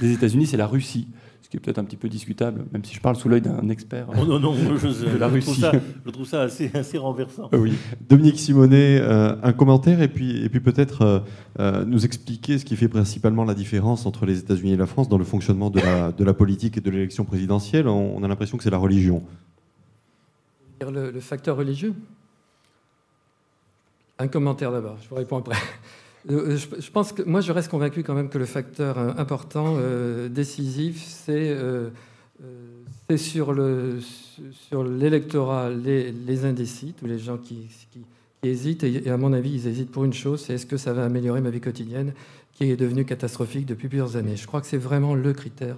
des 0.00 0.12
États-Unis, 0.12 0.46
c'est 0.46 0.56
la 0.56 0.66
Russie. 0.66 1.08
Ce 1.42 1.48
qui 1.48 1.58
est 1.58 1.60
peut-être 1.60 1.78
un 1.78 1.84
petit 1.84 1.96
peu 1.96 2.08
discutable, 2.08 2.66
même 2.72 2.84
si 2.84 2.92
je 2.92 3.00
parle 3.00 3.14
sous 3.14 3.28
l'œil 3.28 3.40
d'un 3.40 3.68
expert 3.68 4.08
oh 4.20 4.26
non, 4.26 4.40
non, 4.40 4.52
je, 4.52 4.88
de 5.12 5.16
la 5.16 5.28
Russie. 5.28 5.60
Trouve 5.60 5.60
ça, 5.60 5.72
je 6.04 6.10
trouve 6.10 6.26
ça 6.26 6.42
assez, 6.42 6.72
assez 6.74 6.98
renversant. 6.98 7.48
Oui. 7.52 7.72
Dominique 8.08 8.40
Simonet, 8.40 8.98
euh, 9.00 9.36
un 9.44 9.52
commentaire 9.52 10.02
et 10.02 10.08
puis, 10.08 10.44
et 10.44 10.48
puis 10.48 10.58
peut-être 10.58 11.02
euh, 11.02 11.20
euh, 11.60 11.84
nous 11.84 12.04
expliquer 12.04 12.58
ce 12.58 12.64
qui 12.64 12.74
fait 12.74 12.88
principalement 12.88 13.44
la 13.44 13.54
différence 13.54 14.06
entre 14.06 14.26
les 14.26 14.40
États-Unis 14.40 14.72
et 14.72 14.76
la 14.76 14.86
France 14.86 15.08
dans 15.08 15.18
le 15.18 15.24
fonctionnement 15.24 15.70
de 15.70 15.78
la, 15.78 16.10
de 16.10 16.24
la 16.24 16.34
politique 16.34 16.78
et 16.78 16.80
de 16.80 16.90
l'élection 16.90 17.24
présidentielle. 17.24 17.86
On, 17.86 18.24
a 18.24 18.26
l'impression 18.26 18.58
que 18.58 18.64
c'est 18.64 18.70
la 18.70 18.78
religion. 18.78 19.22
Le, 20.80 21.12
le 21.12 21.20
facteur 21.20 21.56
religieux? 21.56 21.94
Un 24.18 24.28
commentaire 24.28 24.72
d'abord, 24.72 24.96
je 25.02 25.08
vous 25.08 25.16
réponds 25.16 25.38
après. 25.38 25.56
Euh, 26.28 26.56
je 26.56 26.90
pense 26.90 27.12
que 27.12 27.22
moi, 27.22 27.40
je 27.40 27.52
reste 27.52 27.70
convaincu 27.70 28.02
quand 28.02 28.14
même 28.14 28.28
que 28.28 28.38
le 28.38 28.46
facteur 28.46 28.98
euh, 28.98 29.12
important, 29.16 29.76
euh, 29.78 30.28
décisif, 30.28 31.04
c'est 31.06 31.56
sur 33.16 33.54
l'électorat, 34.82 35.70
sur 35.70 35.78
les, 35.78 36.10
les, 36.10 36.44
indécis, 36.44 36.94
tous 36.98 37.06
les 37.06 37.20
gens 37.20 37.38
qui, 37.38 37.68
hésitent. 38.42 38.82
Et, 38.82 39.08
à 39.08 39.16
mon 39.16 39.32
avis, 39.32 39.52
ils 39.52 39.68
hésitent 39.68 39.92
pour 39.92 40.04
une 40.04 40.12
chose, 40.12 40.40
c'est 40.40 40.54
est-ce 40.54 40.66
que 40.66 40.76
ça 40.76 40.92
va 40.92 41.04
améliorer 41.04 41.40
ma 41.40 41.50
vie 41.50 41.60
quotidienne, 41.60 42.12
qui 42.54 42.70
est 42.70 42.76
devenue 42.76 43.04
catastrophique 43.04 43.66
depuis 43.66 43.88
plusieurs 43.88 44.16
années. 44.16 44.36
Je 44.36 44.46
crois 44.46 44.60
que 44.60 44.66
c'est 44.66 44.78
vraiment 44.78 45.14
le 45.14 45.32
critère 45.32 45.76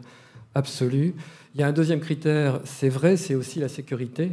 absolu. 0.54 1.14
Il 1.54 1.60
y 1.60 1.64
a 1.64 1.66
un 1.66 1.72
deuxième 1.72 2.00
critère, 2.00 2.60
c'est 2.64 2.88
vrai, 2.88 3.16
c'est 3.16 3.34
aussi 3.34 3.58
la 3.58 3.68
sécurité. 3.68 4.30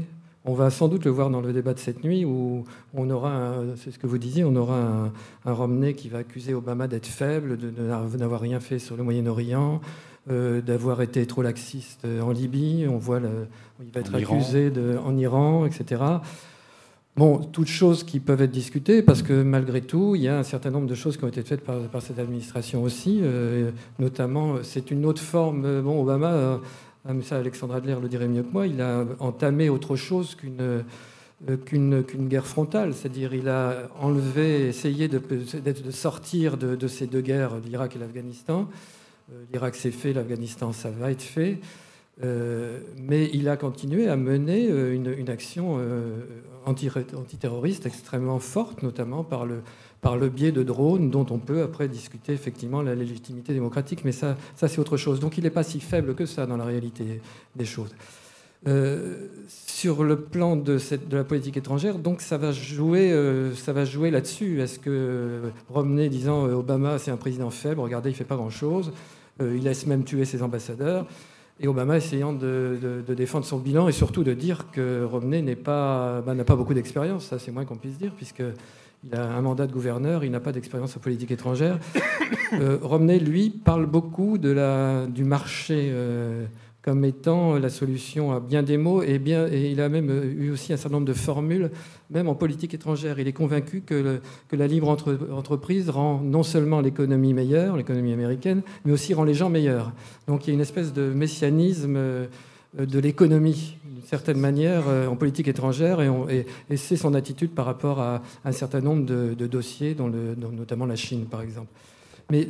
On 0.48 0.54
va 0.54 0.70
sans 0.70 0.88
doute 0.88 1.06
le 1.06 1.12
voir 1.12 1.32
dans 1.32 1.42
le 1.42 1.52
débat 1.52 1.74
de 1.74 1.80
cette 1.80 2.04
nuit 2.04 2.24
où 2.24 2.66
on 2.94 3.10
aura, 3.10 3.56
c'est 3.78 3.90
ce 3.90 3.98
que 3.98 4.06
vous 4.06 4.20
disiez, 4.20 4.44
on 4.44 4.56
aura 4.56 4.78
un, 4.78 5.12
un, 5.46 5.54
Romney 5.54 5.96
qui 5.96 6.08
va 6.08 6.20
accuser 6.20 6.54
Obama 6.54 6.88
d'être 6.88 7.08
faible, 7.08 7.58
de, 7.58 7.72
n'avoir 8.18 8.42
rien 8.42 8.60
fait 8.60 8.78
sur 8.78 8.96
le 8.96 9.02
Moyen-Orient, 9.02 9.82
euh, 10.30 10.62
d'avoir 10.62 11.02
été 11.02 11.26
trop 11.26 11.42
laxiste 11.42 12.06
en 12.06 12.30
Libye. 12.30 12.86
On 12.88 13.00
voit, 13.00 13.20
il 13.84 13.92
va 13.92 14.02
être 14.02 14.14
accusé 14.14 14.70
de, 14.70 15.00
en 15.04 15.18
Iran, 15.18 15.66
etc. 15.66 16.04
Bon, 17.16 17.40
toutes 17.40 17.68
choses 17.68 18.04
qui 18.04 18.20
peuvent 18.20 18.42
être 18.42 18.52
discutées, 18.52 19.02
parce 19.02 19.24
que 19.24 19.42
malgré 19.42 19.82
tout, 19.82 20.16
il 20.16 20.22
y 20.22 20.28
a 20.28 20.38
un 20.38 20.44
certain 20.44 20.70
nombre 20.70 20.86
de 20.86 20.96
choses 20.96 21.18
qui 21.18 21.24
ont 21.24 21.30
été 21.30 21.42
faites 21.42 21.64
par, 21.64 22.02
cette 22.04 22.20
administration 22.20 22.84
aussi. 22.84 23.20
Euh, 23.24 23.72
notamment, 23.98 24.58
c'est 24.62 24.92
une 24.92 25.08
autre 25.08 25.22
forme. 25.22 25.82
Bon, 25.82 26.00
Obama 26.04 26.60
ah, 27.08 27.14
ça, 27.22 27.38
Alexandre 27.38 27.76
Adler 27.76 27.98
le 28.02 28.08
dirait 28.08 28.28
mieux 28.28 28.44
que 28.44 28.52
moi, 28.52 28.68
il 28.68 28.82
a 28.82 29.06
entamé 29.20 29.70
autre 29.70 29.96
chose 29.96 30.36
qu'une 30.36 30.84
euh, 31.50 31.58
qu'une 31.58 32.30
guerre 32.30 32.48
frontale, 32.48 32.94
c'est-à-dire 32.94 33.34
il 33.34 33.50
a 33.50 33.90
enlevé, 34.00 34.68
essayé 34.68 35.10
de, 35.10 35.20
de 35.20 35.92
sortir 35.92 36.58
de, 36.58 36.88
ces 36.88 37.08
deux 37.08 37.20
guerres, 37.20 37.58
l'Irak 37.60 37.98
et 37.98 38.00
l'Afghanistan. 38.00 38.70
Euh, 39.32 39.44
L'Irak 39.52 39.76
c'est 39.76 39.92
fait, 39.92 40.14
l'Afghanistan 40.14 40.72
ça 40.72 40.90
va 40.90 41.12
être 41.12 41.22
fait, 41.22 41.60
euh, 42.24 42.80
mais 42.98 43.30
il 43.34 43.50
a 43.50 43.58
continué 43.58 44.08
à 44.08 44.16
mener 44.16 44.68
une, 44.68 45.14
une 45.16 45.30
action 45.30 45.78
antiterroriste 46.66 47.86
extrêmement 47.86 48.40
forte, 48.40 48.82
notamment 48.82 49.26
par 49.26 49.46
le, 49.46 49.62
par 50.06 50.18
le 50.18 50.30
biais 50.30 50.52
de 50.52 50.62
drones 50.62 51.10
dont 51.10 51.26
on 51.32 51.40
peut 51.40 51.64
après 51.64 51.88
discuter 51.88 52.32
effectivement 52.32 52.84
la 52.84 52.94
légitimité 52.94 53.56
démocratique, 53.56 54.06
mais 54.06 54.12
ça, 54.12 54.38
ça 54.56 54.68
c'est 54.68 54.78
autre 54.78 54.98
chose. 54.98 55.20
Donc 55.20 55.40
il 55.40 55.46
n'est 55.46 55.50
pas 55.50 55.64
si 55.64 55.80
faible 55.80 56.14
que 56.14 56.28
ça 56.28 56.46
dans 56.46 56.58
la 56.58 56.64
réalité 56.64 57.22
des 57.56 57.66
choses. 57.66 57.90
Euh, 58.68 59.30
sur 59.58 60.04
le 60.04 60.22
plan 60.22 60.58
de, 60.58 60.78
cette, 60.78 61.10
de, 61.10 61.18
la 61.18 61.24
politique 61.24 61.58
étrangère, 61.58 61.98
donc 61.98 62.22
ça 62.22 62.38
va 62.38 62.52
jouer, 62.52 63.12
euh, 63.12 63.52
jouer 63.86 64.12
là-dessus. 64.12 64.62
Est-ce 64.62 64.78
que 64.78 65.42
Romney 65.70 66.08
disant 66.08 66.46
euh, 66.46 66.54
Obama 66.54 67.00
c'est 67.00 67.10
un 67.10 67.18
président 67.18 67.50
faible, 67.50 67.82
regardez 67.82 68.12
il 68.12 68.16
fait 68.16 68.26
pas 68.26 68.36
grand-chose, 68.36 68.92
il 69.40 69.64
laisse 69.64 69.88
même 69.88 70.04
tuer 70.04 70.26
ses 70.26 70.44
ambassadeurs, 70.44 71.08
et 71.60 71.68
Obama 71.68 71.98
essayant 71.98 72.32
de, 72.32 73.04
défendre 73.08 73.46
son 73.46 73.58
bilan 73.58 73.88
et 73.88 73.92
surtout 73.92 74.24
de 74.24 74.36
dire 74.36 74.68
que 74.72 75.04
Romney 75.04 75.42
n'a 75.42 75.56
pas, 75.56 76.22
bah, 76.22 76.36
pas 76.44 76.56
beaucoup 76.56 76.76
d'expérience, 76.76 77.26
ça 77.26 77.40
c'est 77.40 77.52
moins 77.52 77.66
qu'on 77.66 77.78
puisse 77.78 77.98
dire 77.98 78.14
puisque 78.16 78.44
il 79.06 79.16
a 79.16 79.36
un 79.36 79.42
mandat 79.42 79.68
de 79.68 79.72
gouverneur, 79.72 80.24
il 80.24 80.32
n'a 80.32 80.40
pas 80.40 80.52
d'expérience 80.52 80.98
en 80.98 81.00
politique 81.00 81.32
étrangère. 81.32 81.80
Euh, 82.54 82.78
Romney, 82.82 83.20
lui, 83.20 83.50
parle 83.50 83.88
beaucoup 83.88 84.38
du 84.38 85.24
marché 85.24 85.90
euh, 85.92 86.46
comme 86.84 87.04
étant 87.04 87.56
la 87.56 87.70
solution 87.70 88.32
à 88.32 88.40
bien 88.40 88.62
des 88.62 88.78
mots, 88.78 89.02
et, 89.02 89.20
il 89.72 89.82
a 89.82 89.90
même 89.90 90.10
euh, 90.10 90.32
eu 90.32 90.52
aussi 90.52 90.72
un 90.72 90.78
certain 90.78 90.98
nombre 90.98 91.08
de 91.08 91.14
formules, 91.14 91.72
même 92.12 92.30
en 92.30 92.36
politique 92.36 92.76
étrangère. 92.76 93.20
Il 93.20 93.28
est 93.28 93.34
convaincu 93.34 93.82
que 93.82 94.22
la 94.52 94.68
libre 94.68 94.96
entreprise 95.32 95.90
rend 95.90 96.22
non 96.22 96.44
seulement 96.44 96.82
l'économie 96.82 97.34
meilleure, 97.34 97.78
l'économie 97.78 98.14
américaine, 98.14 98.62
mais 98.86 98.92
aussi 98.92 99.14
rend 99.16 99.24
les 99.24 99.34
gens 99.34 99.50
meilleurs. 99.50 99.92
Donc 100.28 100.46
il 100.46 100.52
y 100.52 100.52
a 100.52 100.54
une 100.54 100.62
espèce 100.62 100.94
de 100.94 101.10
messianisme 101.10 101.98
de 102.78 103.00
l'économie 103.00 103.78
certaine 104.06 104.40
manière 104.40 104.84
euh, 104.88 105.08
en 105.08 105.16
politique 105.16 105.48
étrangère 105.48 106.00
et, 106.02 106.46
c'est 106.78 106.96
son 106.96 107.14
attitude 107.14 107.52
par 107.52 107.66
rapport 107.66 108.00
à, 108.00 108.22
un 108.44 108.52
certain 108.52 108.82
nombre 108.82 109.06
de, 109.06 109.48
dossiers, 109.48 109.96
notamment 109.96 110.86
la 110.86 110.96
Chine 110.96 111.26
par 111.26 111.42
exemple. 111.42 111.68
Mais 112.32 112.48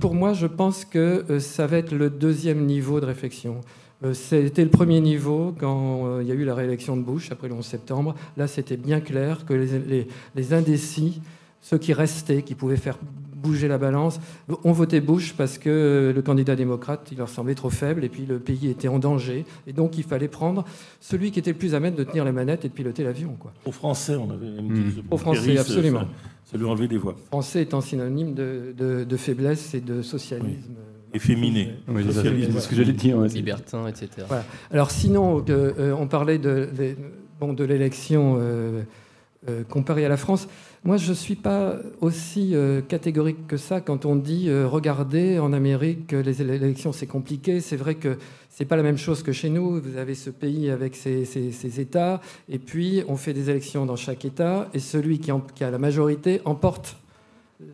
pour 0.00 0.14
moi, 0.14 0.34
je 0.34 0.46
pense 0.46 0.84
que 0.84 1.24
euh, 1.30 1.40
ça 1.40 1.66
va 1.66 1.78
être 1.78 1.92
le 1.92 2.10
deuxième 2.10 2.64
niveau 2.64 3.00
de 3.00 3.06
réflexion. 3.06 3.60
Euh, 4.04 4.14
c'était 4.14 4.62
le 4.62 4.70
premier 4.70 5.00
niveau 5.00 5.54
quand 5.58 6.20
il 6.20 6.26
y 6.26 6.30
a 6.30 6.34
eu 6.34 6.44
la 6.44 6.54
réélection 6.54 6.96
de 6.96 7.02
Bush 7.02 7.32
après 7.32 7.48
le 7.48 7.54
11 7.54 7.64
septembre. 7.64 8.14
Là, 8.36 8.46
c'était 8.46 8.76
bien 8.76 9.00
clair 9.00 9.44
que 9.46 9.54
les 9.54 10.52
indécis, 10.52 11.20
ceux 11.60 11.78
qui 11.78 11.92
restaient, 11.92 12.42
qui 12.42 12.54
pouvaient 12.54 12.76
faire 12.76 12.98
bouger 13.36 13.68
la 13.68 13.78
balance, 13.78 14.18
ont 14.64 14.72
voté 14.72 15.00
Bush 15.00 15.34
parce 15.34 15.58
que 15.58 16.12
le 16.14 16.22
candidat 16.22 16.56
démocrate, 16.56 17.08
il 17.12 17.18
leur 17.18 17.28
semblait 17.28 17.54
trop 17.54 17.70
faible 17.70 18.04
et 18.04 18.08
puis 18.08 18.26
le 18.26 18.38
pays 18.38 18.68
était 18.68 18.88
en 18.88 18.98
danger. 18.98 19.44
Et 19.66 19.72
donc 19.72 19.98
il 19.98 20.04
fallait 20.04 20.28
prendre 20.28 20.64
celui 21.00 21.30
qui 21.30 21.38
était 21.38 21.52
le 21.52 21.58
plus 21.58 21.74
à 21.74 21.80
même 21.80 21.94
de 21.94 22.04
tenir 22.04 22.24
les 22.24 22.32
manettes 22.32 22.64
et 22.64 22.68
de 22.68 22.74
piloter 22.74 23.04
l'avion. 23.04 23.36
Au 23.64 23.72
français, 23.72 24.16
on 24.16 24.30
avait 24.30 24.46
mmh. 24.46 25.02
Au 25.10 25.16
français, 25.16 25.58
absolument. 25.58 26.06
Ça, 26.44 26.56
lui 26.56 26.64
enlever 26.64 26.86
des 26.86 26.96
voix. 26.96 27.16
Français 27.26 27.62
étant 27.62 27.80
synonyme 27.80 28.34
de, 28.34 29.16
faiblesse 29.16 29.74
et 29.74 29.80
de 29.80 30.00
socialisme. 30.02 30.74
Efféminé. 31.12 31.74
Oui, 31.88 32.04
c'est 32.08 32.60
ce 32.60 32.68
que 32.68 32.76
j'allais 32.76 32.92
dire. 32.92 33.20
Libertin, 33.22 33.86
etc. 33.88 34.26
Alors 34.70 34.90
sinon, 34.90 35.44
euh, 35.48 35.92
on 35.98 36.06
parlait 36.08 36.38
de, 36.38 36.68
bon, 37.40 37.52
de 37.52 37.64
l'élection 37.64 38.36
euh, 38.38 38.82
euh, 39.48 39.64
comparée 39.64 40.04
à 40.04 40.08
la 40.08 40.16
France. 40.16 40.48
Moi, 40.86 40.98
je 40.98 41.10
ne 41.10 41.16
suis 41.16 41.34
pas 41.34 41.74
aussi 42.00 42.54
euh, 42.54 42.80
catégorique 42.80 43.48
que 43.48 43.56
ça 43.56 43.80
quand 43.80 44.04
on 44.04 44.14
dit 44.14 44.48
euh, 44.48 44.68
regardez, 44.68 45.40
en 45.40 45.52
Amérique, 45.52 46.12
les 46.12 46.40
élections, 46.40 46.92
c'est 46.92 47.08
compliqué. 47.08 47.60
C'est 47.60 47.74
vrai 47.74 47.96
que 47.96 48.16
ce 48.50 48.62
n'est 48.62 48.68
pas 48.68 48.76
la 48.76 48.84
même 48.84 48.96
chose 48.96 49.24
que 49.24 49.32
chez 49.32 49.50
nous. 49.50 49.80
Vous 49.80 49.96
avez 49.96 50.14
ce 50.14 50.30
pays 50.30 50.70
avec 50.70 50.94
ses, 50.94 51.80
États, 51.80 52.20
et 52.48 52.60
puis 52.60 53.02
on 53.08 53.16
fait 53.16 53.32
des 53.32 53.50
élections 53.50 53.84
dans 53.84 53.96
chaque 53.96 54.24
État, 54.24 54.68
et 54.74 54.78
celui 54.78 55.18
qui, 55.18 55.32
a 55.32 55.70
la 55.72 55.78
majorité 55.78 56.40
emporte 56.44 56.96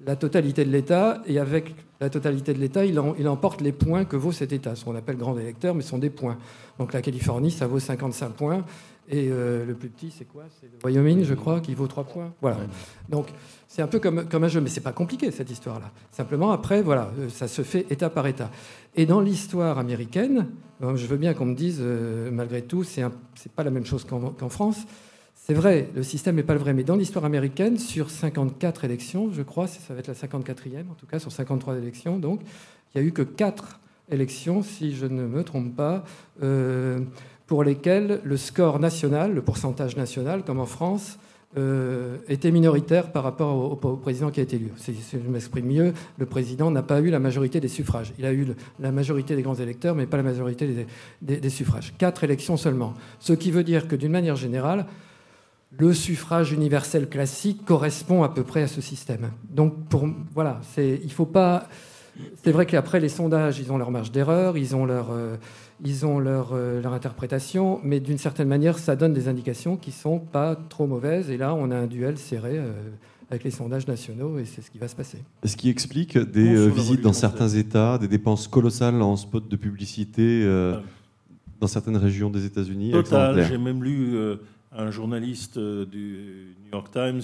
la 0.06 0.16
totalité 0.16 0.64
de 0.64 0.70
l'État, 0.70 1.22
et 1.26 1.38
avec 1.38 1.74
la 2.00 2.08
totalité 2.08 2.54
de 2.54 2.60
l'État, 2.60 2.86
il, 2.86 2.98
il, 3.18 3.28
emporte 3.28 3.60
les 3.60 3.72
points 3.72 4.06
que 4.06 4.16
vaut 4.16 4.32
cet 4.32 4.54
État, 4.54 4.74
ce 4.74 4.86
qu'on 4.86 4.96
appelle 4.96 5.18
grand 5.18 5.38
électeur, 5.38 5.74
mais 5.74 5.82
ce 5.82 5.90
sont 5.90 5.98
des 5.98 6.08
points. 6.08 6.38
Donc 6.78 6.94
la 6.94 7.02
Californie, 7.02 7.50
ça 7.50 7.66
vaut 7.66 7.78
55 7.78 8.30
points. 8.30 8.64
Et 9.12 9.28
euh, 9.30 9.66
le 9.66 9.74
plus 9.74 9.90
petit, 9.90 10.10
c'est 10.10 10.24
quoi? 10.24 10.44
C'est 10.58 10.70
le 10.72 10.78
Wyoming, 10.82 11.22
je 11.22 11.34
crois, 11.34 11.60
qui 11.60 11.74
vaut 11.74 11.86
3 11.86 12.04
points. 12.04 12.32
Voilà. 12.40 12.56
Donc, 13.10 13.26
c'est 13.68 13.82
un 13.82 13.86
peu 13.86 14.00
comme, 14.00 14.26
comme 14.26 14.42
un 14.42 14.48
jeu, 14.48 14.62
mais 14.62 14.70
c'est 14.70 14.80
pas 14.80 14.92
compliqué, 14.92 15.30
cette 15.30 15.50
histoire-là. 15.50 15.92
Simplement, 16.10 16.50
après, 16.50 16.80
voilà, 16.80 17.12
euh, 17.18 17.28
ça 17.28 17.46
se 17.46 17.60
fait 17.60 17.86
état 17.90 18.08
par 18.08 18.26
état. 18.26 18.50
Et 18.96 19.04
dans 19.04 19.20
l'histoire 19.20 19.78
américaine, 19.78 20.48
euh, 20.82 20.96
je 20.96 21.06
veux 21.06 21.18
bien 21.18 21.34
qu'on 21.34 21.44
me 21.44 21.54
dise, 21.54 21.82
malgré 22.32 22.62
tout, 22.62 22.84
c'est 22.84 23.04
pas 23.54 23.64
la 23.64 23.70
même 23.70 23.84
chose 23.84 24.04
qu'en 24.04 24.48
France. 24.48 24.78
C'est 25.34 25.54
vrai, 25.54 25.90
le 25.94 26.02
système 26.02 26.36
n'est 26.36 26.42
pas 26.42 26.54
le 26.54 26.60
vrai, 26.60 26.72
mais 26.72 26.84
dans 26.84 26.96
l'histoire 26.96 27.26
américaine, 27.26 27.76
sur 27.76 28.08
54 28.08 28.86
élections, 28.86 29.30
je 29.30 29.42
crois, 29.42 29.66
ça 29.66 29.92
va 29.92 30.00
être 30.00 30.08
la 30.08 30.14
54e, 30.14 30.88
en 30.90 30.94
tout 30.94 31.06
cas, 31.06 31.18
sur 31.18 31.32
53 31.32 31.76
élections, 31.76 32.18
donc, 32.18 32.40
il 32.94 33.00
n'y 33.00 33.04
a 33.04 33.08
eu 33.08 33.12
que 33.12 33.22
4 33.22 33.80
élections, 34.10 34.62
si 34.62 34.94
je 34.94 35.06
ne 35.06 35.26
me 35.26 35.42
trompe 35.42 35.74
pas, 35.74 36.04
pour 37.52 37.64
lesquels 37.64 38.20
le 38.24 38.38
score 38.38 38.78
national, 38.78 39.34
le 39.34 39.42
pourcentage 39.42 39.94
national, 39.94 40.42
comme 40.42 40.58
en 40.58 40.64
France, 40.64 41.18
euh, 41.58 42.16
était 42.26 42.50
minoritaire 42.50 43.12
par 43.12 43.24
rapport 43.24 43.54
au, 43.84 43.96
président 43.96 44.30
qui 44.30 44.40
a 44.40 44.42
été 44.42 44.56
élu. 44.56 44.70
Si, 44.78 44.96
je 45.12 45.18
m'exprime 45.28 45.66
mieux, 45.66 45.92
le 46.16 46.24
président 46.24 46.70
n'a 46.70 46.82
pas 46.82 47.02
eu 47.02 47.10
la 47.10 47.18
majorité 47.18 47.60
des 47.60 47.68
suffrages. 47.68 48.14
Il 48.18 48.24
a 48.24 48.32
eu 48.32 48.46
la 48.80 48.90
majorité 48.90 49.36
des 49.36 49.42
grands 49.42 49.56
électeurs, 49.56 49.94
mais 49.94 50.06
pas 50.06 50.16
la 50.16 50.22
majorité 50.22 50.86
des, 51.20 51.50
suffrages. 51.50 51.92
Quatre 51.98 52.24
élections 52.24 52.56
seulement. 52.56 52.94
Ce 53.20 53.34
qui 53.34 53.50
veut 53.50 53.64
dire 53.64 53.86
que 53.86 53.96
d'une 53.96 54.12
manière 54.12 54.36
générale, 54.36 54.86
le 55.78 55.92
suffrage 55.92 56.52
universel 56.52 57.06
classique 57.06 57.66
correspond 57.66 58.22
à 58.22 58.30
peu 58.30 58.44
près 58.44 58.62
à 58.62 58.66
ce 58.66 58.80
système. 58.80 59.30
Donc, 59.50 59.74
voilà, 60.32 60.62
il 60.78 61.12
faut 61.12 61.26
pas. 61.26 61.68
C'est 62.42 62.52
vrai 62.52 62.64
qu'après 62.64 62.98
les 62.98 63.08
sondages, 63.10 63.58
ils 63.58 63.72
ont 63.72 63.76
leur 63.76 63.90
marge 63.90 64.10
d'erreur, 64.10 64.56
ils 64.56 64.76
ont 64.76 64.84
leur, 64.84 65.10
euh, 65.10 65.36
ils 65.84 66.06
ont 66.06 66.18
leur, 66.18 66.52
euh, 66.52 66.80
leur 66.80 66.92
interprétation, 66.92 67.80
mais 67.82 67.98
d'une 67.98 68.18
certaine 68.18 68.48
manière, 68.48 68.78
ça 68.78 68.94
donne 68.94 69.12
des 69.12 69.28
indications 69.28 69.76
qui 69.76 69.90
sont 69.90 70.18
pas 70.20 70.54
trop 70.54 70.86
mauvaises. 70.86 71.30
Et 71.30 71.36
là, 71.36 71.54
on 71.54 71.70
a 71.70 71.76
un 71.76 71.86
duel 71.86 72.18
serré 72.18 72.56
euh, 72.56 72.72
avec 73.30 73.42
les 73.42 73.50
sondages 73.50 73.88
nationaux, 73.88 74.38
et 74.38 74.44
c'est 74.44 74.62
ce 74.62 74.70
qui 74.70 74.78
va 74.78 74.86
se 74.86 74.94
passer. 74.94 75.18
Ce 75.44 75.56
qui 75.56 75.70
explique 75.70 76.16
des 76.18 76.54
euh, 76.54 76.68
visites 76.68 77.00
dans 77.00 77.12
certains 77.12 77.48
États, 77.48 77.98
des 77.98 78.08
dépenses 78.08 78.46
colossales 78.46 79.00
en 79.02 79.16
spot 79.16 79.48
de 79.48 79.56
publicité 79.56 80.46
dans 81.60 81.66
certaines 81.66 81.96
régions 81.96 82.30
des 82.30 82.44
États-Unis. 82.44 82.92
Total. 82.92 83.44
J'ai 83.48 83.58
même 83.58 83.82
lu 83.82 84.16
un 84.72 84.90
journaliste 84.90 85.58
du 85.58 86.54
New 86.64 86.72
York 86.72 86.90
Times 86.92 87.22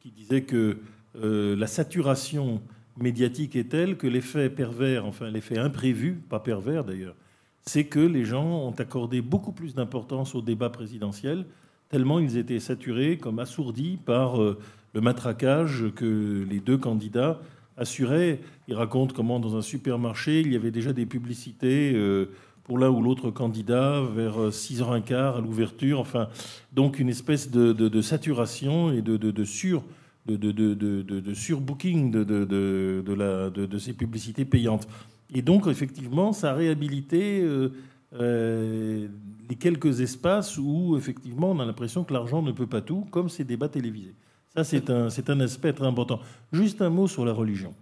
qui 0.00 0.10
disait 0.10 0.42
que 0.42 0.78
la 1.14 1.66
saturation 1.66 2.60
médiatique 2.98 3.56
est 3.56 3.68
telle 3.68 3.96
que 3.96 4.06
l'effet 4.06 4.48
pervers, 4.48 5.04
enfin 5.06 5.30
l'effet 5.30 5.58
imprévu, 5.58 6.20
pas 6.28 6.40
pervers 6.40 6.84
d'ailleurs, 6.84 7.14
c'est 7.62 7.84
que 7.84 8.00
les 8.00 8.24
gens 8.24 8.46
ont 8.46 8.74
accordé 8.78 9.20
beaucoup 9.20 9.52
plus 9.52 9.74
d'importance 9.74 10.34
au 10.34 10.42
débat 10.42 10.70
présidentiel, 10.70 11.46
tellement 11.88 12.18
ils 12.18 12.36
étaient 12.36 12.60
saturés, 12.60 13.18
comme 13.18 13.38
assourdis 13.38 13.98
par 14.04 14.40
euh, 14.40 14.58
le 14.94 15.00
matraquage 15.00 15.84
que 15.94 16.46
les 16.48 16.60
deux 16.60 16.78
candidats 16.78 17.40
assuraient. 17.76 18.40
Ils 18.68 18.74
racontent 18.74 19.14
comment 19.14 19.40
dans 19.40 19.56
un 19.56 19.62
supermarché, 19.62 20.40
il 20.40 20.52
y 20.52 20.56
avait 20.56 20.70
déjà 20.70 20.92
des 20.92 21.06
publicités 21.06 21.92
euh, 21.94 22.26
pour 22.64 22.78
l'un 22.78 22.88
ou 22.88 23.02
l'autre 23.02 23.30
candidat 23.30 24.00
vers 24.14 24.50
6h15 24.50 25.12
euh, 25.12 25.38
à 25.38 25.40
l'ouverture. 25.40 25.98
Enfin, 26.00 26.28
donc 26.72 26.98
une 26.98 27.08
espèce 27.08 27.50
de, 27.50 28.00
saturation 28.00 28.92
et 28.92 29.02
de, 29.02 29.44
sur 29.44 29.82
de, 30.26 31.34
surbooking 31.34 32.12
de, 32.12 33.78
ces 33.78 33.92
publicités 33.92 34.44
payantes. 34.44 34.86
Et 35.34 35.42
donc, 35.42 35.66
effectivement, 35.66 36.32
ça 36.32 36.50
a 36.50 36.54
réhabilité 36.54 37.40
euh, 37.40 37.72
euh, 38.14 39.08
les 39.48 39.56
quelques 39.56 40.00
espaces 40.00 40.58
où, 40.58 40.96
effectivement, 40.96 41.52
on 41.52 41.60
a 41.60 41.64
l'impression 41.64 42.04
que 42.04 42.12
l'argent 42.12 42.42
ne 42.42 42.52
peut 42.52 42.66
pas 42.66 42.80
tout, 42.80 43.06
comme 43.10 43.28
ces 43.28 43.44
débats 43.44 43.68
télévisés. 43.68 44.14
Ça, 44.54 44.64
c'est 44.64 44.90
un, 44.90 45.10
c'est 45.10 45.30
un 45.30 45.38
aspect 45.40 45.72
très 45.72 45.86
important. 45.86 46.20
Juste 46.52 46.82
un 46.82 46.90
mot 46.90 47.06
sur 47.06 47.24
la 47.24 47.32
religion. 47.32 47.74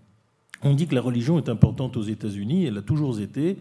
On 0.62 0.74
dit 0.74 0.86
que 0.86 0.94
la 0.94 1.00
religion 1.00 1.38
est 1.38 1.48
importante 1.48 1.96
aux 1.96 2.02
États-Unis, 2.02 2.66
elle 2.66 2.78
a 2.78 2.82
toujours 2.82 3.18
été. 3.20 3.58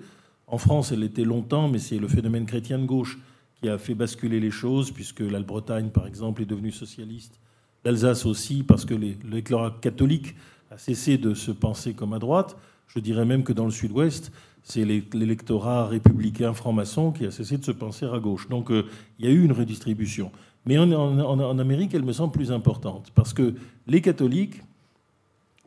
En 0.48 0.58
France, 0.58 0.92
elle 0.92 1.00
l'était 1.00 1.24
longtemps, 1.24 1.70
mais 1.70 1.80
c'est 1.80 2.00
le 2.00 2.08
phénomène 2.08 2.46
chrétien 2.46 2.80
de 2.80 2.86
gauche 2.86 3.20
qui 3.62 3.70
a 3.70 3.78
fait 3.78 3.96
basculer 3.96 4.40
les 4.40 4.52
choses, 4.52 4.92
puisque 4.92 5.22
la 5.22 5.40
Bretagne, 5.40 5.90
par 5.90 6.08
exemple, 6.08 6.42
est 6.42 6.46
devenue 6.46 6.72
socialiste. 6.72 7.40
L'Alsace 7.86 8.26
aussi, 8.26 8.64
parce 8.64 8.86
que 8.86 8.94
l'électorat 8.94 9.78
catholique 9.82 10.36
a 10.72 10.78
cessé 10.78 11.18
de 11.18 11.34
se 11.34 11.52
penser 11.52 11.94
comme 11.94 12.14
à 12.14 12.20
droite. 12.20 12.58
Je 12.88 13.00
dirais 13.00 13.26
même 13.26 13.44
que 13.44 13.54
dans 13.54 13.66
le 13.66 13.72
sud-ouest, 13.72 14.32
c'est 14.64 14.84
l'électorat 14.84 15.88
républicain 15.88 16.54
franc-maçon 16.54 17.12
qui 17.12 17.26
a 17.26 17.32
cessé 17.32 17.58
de 17.58 17.64
se 17.64 17.72
penser 17.72 18.06
à 18.06 18.20
gauche. 18.20 18.50
Donc 18.50 18.70
euh, 18.70 18.86
il 19.18 19.26
y 19.26 19.30
a 19.30 19.32
eu 19.32 19.44
une 19.44 19.54
redistribution. 19.54 20.32
Mais 20.66 20.78
en, 20.78 21.60
Amérique, 21.60 21.94
elle 21.94 22.04
me 22.04 22.12
semble 22.12 22.34
plus 22.34 22.52
importante, 22.52 23.12
parce 23.16 23.32
que 23.34 23.56
les 23.88 24.02
catholiques 24.02 24.62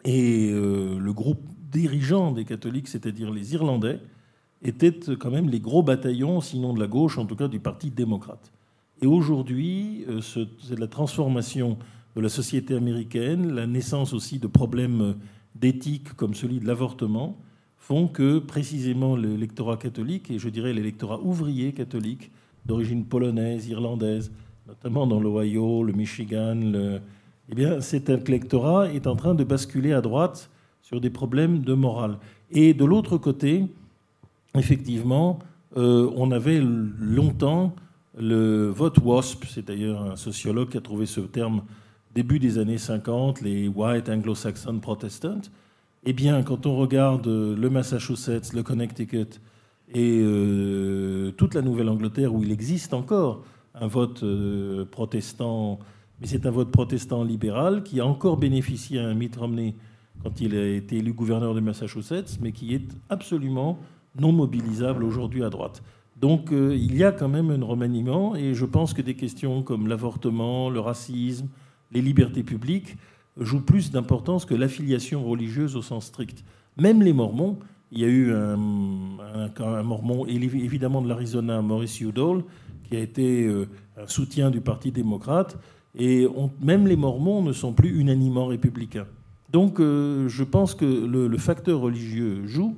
et 0.04 0.50
euh, 0.52 0.98
le 0.98 1.12
groupe 1.14 1.40
dirigeant 1.72 2.32
des 2.32 2.44
catholiques, 2.44 2.88
c'est-à-dire 2.88 3.30
les 3.30 3.54
Irlandais, 3.54 4.00
étaient 4.60 5.00
quand 5.18 5.30
même 5.30 5.48
les 5.48 5.60
gros 5.60 5.82
bataillons, 5.82 6.42
sinon 6.42 6.74
de 6.74 6.80
la 6.80 6.86
gauche, 6.86 7.16
en 7.16 7.24
tout 7.24 7.36
cas 7.36 7.48
du 7.48 7.60
Parti 7.60 7.90
démocrate. 7.90 8.52
Et 9.00 9.06
aujourd'hui, 9.06 10.04
euh, 10.08 10.20
c'est 10.20 10.78
la 10.78 10.86
transformation 10.86 11.78
de 12.14 12.20
la 12.20 12.28
société 12.28 12.74
américaine, 12.74 13.54
la 13.54 13.66
naissance 13.66 14.12
aussi 14.12 14.38
de 14.38 14.48
problèmes 14.48 15.14
d'éthique 15.60 16.14
comme 16.14 16.34
celui 16.34 16.60
de 16.60 16.66
l'avortement 16.66 17.38
font 17.76 18.08
que 18.08 18.38
précisément 18.38 19.16
l'électorat 19.16 19.76
catholique, 19.76 20.30
et 20.30 20.38
je 20.38 20.48
dirais 20.48 20.72
l'électorat 20.72 21.20
ouvrier 21.20 21.72
catholique, 21.72 22.30
d'origine 22.66 23.04
polonaise, 23.04 23.68
irlandaise, 23.68 24.30
notamment 24.68 25.06
dans 25.06 25.20
l'Ohio, 25.20 25.82
le 25.82 25.92
Michigan, 25.92 26.60
eh 27.48 27.54
bien 27.54 27.80
cet 27.80 28.08
électorat 28.08 28.92
est 28.92 29.06
en 29.06 29.16
train 29.16 29.34
de 29.34 29.44
basculer 29.44 29.92
à 29.92 30.00
droite 30.00 30.50
sur 30.82 31.00
des 31.00 31.10
problèmes 31.10 31.60
de 31.60 31.74
morale. 31.74 32.18
Et 32.50 32.74
de 32.74 32.84
l'autre 32.84 33.16
côté, 33.16 33.64
effectivement, 34.54 35.38
euh, 35.76 36.10
on 36.16 36.30
avait 36.30 36.60
longtemps 36.60 37.74
le 38.18 38.68
vote 38.68 38.98
WASP, 38.98 39.44
c'est 39.48 39.66
d'ailleurs 39.66 40.02
un 40.02 40.16
sociologue 40.16 40.70
qui 40.70 40.76
a 40.76 40.80
trouvé 40.80 41.06
ce 41.06 41.20
terme 41.20 41.62
début 42.14 42.38
des 42.38 42.58
années 42.58 42.78
50, 42.78 43.40
les 43.40 43.68
White 43.68 44.08
Anglo-Saxon 44.08 44.80
Protestants, 44.80 45.42
eh 46.04 46.12
bien, 46.12 46.42
quand 46.42 46.66
on 46.66 46.76
regarde 46.76 47.26
le 47.26 47.70
Massachusetts, 47.70 48.52
le 48.54 48.62
Connecticut 48.62 49.40
et 49.92 50.20
euh, 50.22 51.32
toute 51.32 51.54
la 51.54 51.62
Nouvelle-Angleterre, 51.62 52.34
où 52.34 52.42
il 52.42 52.52
existe 52.52 52.94
encore 52.94 53.42
un 53.74 53.86
vote 53.86 54.22
euh, 54.22 54.84
protestant, 54.84 55.78
mais 56.20 56.26
c'est 56.26 56.46
un 56.46 56.50
vote 56.50 56.70
protestant 56.70 57.24
libéral 57.24 57.82
qui 57.82 58.00
a 58.00 58.06
encore 58.06 58.36
bénéficié 58.36 59.00
à 59.00 59.12
Mitt 59.14 59.36
Romney 59.36 59.74
quand 60.22 60.40
il 60.40 60.54
a 60.56 60.66
été 60.66 60.98
élu 60.98 61.12
gouverneur 61.12 61.54
de 61.54 61.60
Massachusetts, 61.60 62.38
mais 62.40 62.52
qui 62.52 62.74
est 62.74 62.88
absolument 63.08 63.78
non 64.18 64.32
mobilisable 64.32 65.04
aujourd'hui 65.04 65.42
à 65.44 65.50
droite. 65.50 65.82
Donc 66.16 66.52
euh, 66.52 66.76
il 66.76 66.96
y 66.96 67.04
a 67.04 67.12
quand 67.12 67.28
même 67.28 67.50
un 67.50 67.64
remaniement, 67.64 68.36
et 68.36 68.54
je 68.54 68.64
pense 68.66 68.92
que 68.92 69.02
des 69.02 69.14
questions 69.14 69.62
comme 69.62 69.86
l'avortement, 69.86 70.68
le 70.70 70.80
racisme, 70.80 71.48
les 71.92 72.02
libertés 72.02 72.42
publiques 72.42 72.96
jouent 73.38 73.62
plus 73.62 73.90
d'importance 73.90 74.44
que 74.44 74.54
l'affiliation 74.54 75.24
religieuse 75.24 75.76
au 75.76 75.82
sens 75.82 76.06
strict. 76.06 76.44
Même 76.76 77.02
les 77.02 77.12
Mormons, 77.12 77.58
il 77.92 78.00
y 78.00 78.04
a 78.04 78.08
eu 78.08 78.32
un, 78.32 78.56
Mormon 79.82 80.26
évidemment 80.26 81.02
de 81.02 81.08
l'Arizona, 81.08 81.60
Maurice 81.62 82.00
Udall, 82.00 82.44
qui 82.84 82.96
a 82.96 83.00
été 83.00 83.46
euh, 83.46 83.68
un 83.96 84.06
soutien 84.06 84.50
du 84.50 84.60
Parti 84.60 84.92
démocrate, 84.92 85.58
et 85.98 86.26
même 86.60 86.86
les 86.86 86.96
Mormons 86.96 87.42
ne 87.42 87.52
sont 87.52 87.72
plus 87.72 87.98
unanimement 87.98 88.46
républicains. 88.46 89.06
Donc 89.50 89.80
euh, 89.80 90.28
je 90.28 90.44
pense 90.44 90.74
que 90.74 90.84
le, 90.84 91.36
facteur 91.38 91.80
religieux 91.80 92.46
joue, 92.46 92.76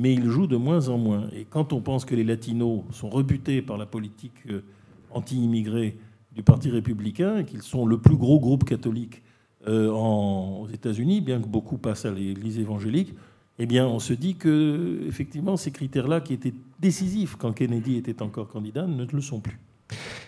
mais 0.00 0.12
il 0.12 0.28
joue 0.28 0.46
de 0.46 0.56
moins 0.56 0.88
en 0.88 0.98
moins. 0.98 1.28
Et 1.32 1.44
quand 1.48 1.72
on 1.72 1.80
pense 1.80 2.04
que 2.04 2.14
les 2.14 2.24
latinos 2.24 2.82
sont 2.90 3.08
rebutés 3.08 3.62
par 3.62 3.78
la 3.78 3.86
politique 3.86 4.34
euh, 4.48 4.62
anti-immigrée 5.10 5.96
du 6.32 6.42
Parti 6.42 6.70
républicain, 6.70 7.44
qu'ils 7.44 7.62
sont 7.62 7.86
le 7.86 7.98
plus 7.98 8.16
gros 8.16 8.40
groupe 8.40 8.64
catholique 8.64 9.22
euh, 9.68 9.90
aux 9.90 10.68
États-Unis, 10.72 11.20
bien 11.20 11.40
que 11.40 11.46
beaucoup 11.46 11.76
passent 11.76 12.06
à 12.06 12.10
l'Église 12.10 12.58
évangélique, 12.58 13.14
eh 13.58 13.66
bien, 13.66 13.86
on 13.86 13.98
se 13.98 14.14
dit 14.14 14.36
que 14.36 15.00
effectivement, 15.06 15.56
ces 15.56 15.70
critères-là, 15.70 16.20
qui 16.20 16.32
étaient 16.32 16.54
décisifs 16.78 17.36
quand 17.36 17.52
Kennedy 17.52 17.96
était 17.96 18.22
encore 18.22 18.48
candidat, 18.48 18.86
ne 18.86 19.04
le 19.04 19.20
sont 19.20 19.40
plus. 19.40 19.58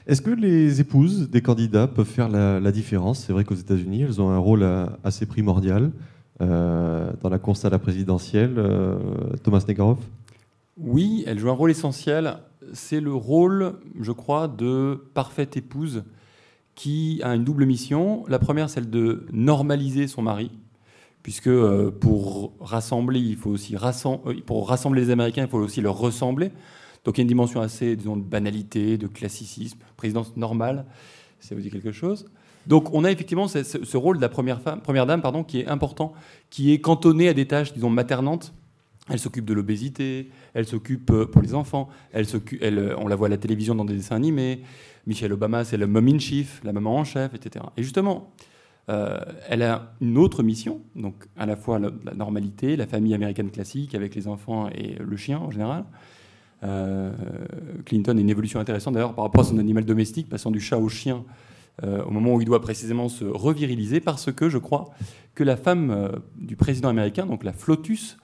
Est-ce 0.07 0.20
que 0.20 0.30
les 0.30 0.80
épouses 0.80 1.30
des 1.30 1.40
candidats 1.40 1.86
peuvent 1.86 2.05
faire 2.05 2.28
la, 2.28 2.72
différence? 2.72 3.20
C'est 3.20 3.32
vrai 3.32 3.44
qu'aux 3.44 3.55
États-Unis, 3.55 4.03
elles 4.03 4.20
ont 4.20 4.30
un 4.30 4.38
rôle 4.38 4.64
euh, 4.64 4.86
assez 5.05 5.24
primordial 5.24 5.92
euh, 6.40 7.12
dans 7.22 7.30
la 7.30 7.38
course 7.38 7.64
à 7.64 7.70
la 7.70 7.78
présidentielle. 7.78 8.61
Thomas 9.44 9.64
Negroff 9.66 9.98
Oui, 10.77 11.25
elles 11.27 11.39
jouent 11.39 11.51
un 11.51 11.55
rôle 11.55 11.70
essentiel 11.70 12.39
c'est 12.73 13.01
le 13.01 13.14
rôle, 13.14 13.75
je 14.01 14.12
crois, 14.12 14.49
de 14.49 15.05
parfaite 15.14 15.57
épouse 15.57 16.05
qui 16.75 17.20
a 17.23 17.35
une 17.35 17.45
double 17.45 17.66
mission. 17.66 18.25
La 18.29 18.39
première, 18.39 18.70
celle 18.70 18.91
de 18.91 19.27
normaliser 19.33 20.07
son 20.07 20.23
mari, 20.23 20.51
puisque 21.23 21.49
euh, 21.49 21.91
pour 21.91 22.55
rassembler, 22.61 23.20
il 23.20 23.37
faut 23.37 23.51
aussi 23.51 23.77
euh, 23.77 24.35
pour 24.47 24.68
rassembler 24.68 25.03
les 25.03 25.11
Américains, 25.11 25.43
il 25.43 25.49
faut 25.49 25.59
aussi 25.59 25.81
leur 25.81 25.99
ressembler. 25.99 26.51
Donc 27.05 27.18
il 27.18 27.20
y 27.20 27.23
a 27.23 27.25
une 27.25 27.29
dimension 27.29 27.61
assez, 27.61 27.97
disons, 27.97 28.16
de 28.16 28.23
banalité, 28.23 28.97
de 28.97 29.07
classicisme, 29.07 29.79
présidence 29.97 30.37
normale, 30.37 30.87
ça 31.41 31.55
vous 31.55 31.61
dit 31.61 31.70
quelque 31.70 31.93
chose. 31.93 32.31
Donc 32.68 32.95
on 32.95 33.03
a 33.03 33.11
effectivement 33.11 33.49
ce, 33.49 33.97
rôle 33.97 34.18
de 34.18 34.23
la 34.23 34.29
première, 34.29 34.61
femme, 34.61 34.81
première 34.81 35.05
dame 35.05 35.20
pardon, 35.20 35.43
qui 35.43 35.61
est 35.61 35.66
important, 35.66 36.12
qui 36.49 36.73
est 36.73 36.81
cantonné 36.81 37.29
à 37.29 37.35
des 37.35 37.47
tâches, 37.47 37.73
disons, 37.73 37.91
maternantes, 37.91 38.55
elle 39.11 39.18
s'occupe 39.18 39.44
de 39.44 39.55
l'obésité, 39.55 40.30
elle 40.55 40.66
s'occupe 40.66 41.11
euh, 41.11 41.26
pour 41.26 41.42
les 41.42 41.55
enfants, 41.55 41.88
euh, 42.14 42.94
on 42.98 43.09
la 43.09 43.16
voit 43.16 43.26
à 43.26 43.30
la 43.30 43.36
télévision 43.36 43.74
dans 43.74 43.84
des 43.84 43.94
dessins 43.94 44.16
animés. 44.16 44.61
Michelle 45.07 45.32
Obama, 45.32 45.64
c'est 45.64 45.76
la 45.76 45.88
mom 45.88 46.07
in 46.07 46.18
chief, 46.18 46.61
la 46.62 46.72
maman 46.72 46.98
en 46.98 47.05
chef, 47.05 47.34
etc. 47.34 47.64
Et 47.76 47.82
justement, 47.82 48.30
euh, 48.88 49.18
elle 49.48 49.62
a 49.62 49.94
une 50.00 50.16
autre 50.18 50.44
mission, 50.44 50.80
donc 50.94 51.14
à 51.36 51.46
la 51.46 51.57
fois 51.57 51.80
la, 51.80 51.90
normalité, 52.14 52.76
la 52.76 52.86
famille 52.86 53.14
américaine 53.14 53.50
classique 53.50 53.96
avec 53.96 54.14
les 54.14 54.28
enfants 54.28 54.68
et 54.68 54.94
le 55.00 55.16
chien 55.16 55.38
en 55.38 55.50
général. 55.50 55.84
Clinton 57.84 58.16
a 58.16 58.20
une 58.20 58.30
évolution 58.30 58.61
intéressante 58.61 58.94
d'ailleurs 58.94 59.14
par 59.14 59.24
rapport 59.24 59.40
à 59.40 59.44
son 59.44 59.59
animal 59.59 59.84
domestique, 59.84 60.28
passant 60.28 60.53
du 60.53 60.61
chat 60.61 60.78
au 60.78 60.88
chien 60.88 61.24
au 61.82 62.11
moment 62.12 62.34
où 62.34 62.40
il 62.40 62.44
doit 62.44 62.61
précisément 62.61 63.09
se 63.09 63.24
reviriliser, 63.24 63.98
parce 63.98 64.30
que 64.30 64.48
je 64.48 64.59
crois 64.59 64.90
que 65.34 65.42
la 65.42 65.57
femme 65.57 66.12
du 66.36 66.55
président 66.55 66.88
américain, 66.88 67.26
donc 67.26 67.42
la 67.42 67.53
FLOTUS, 67.53 68.16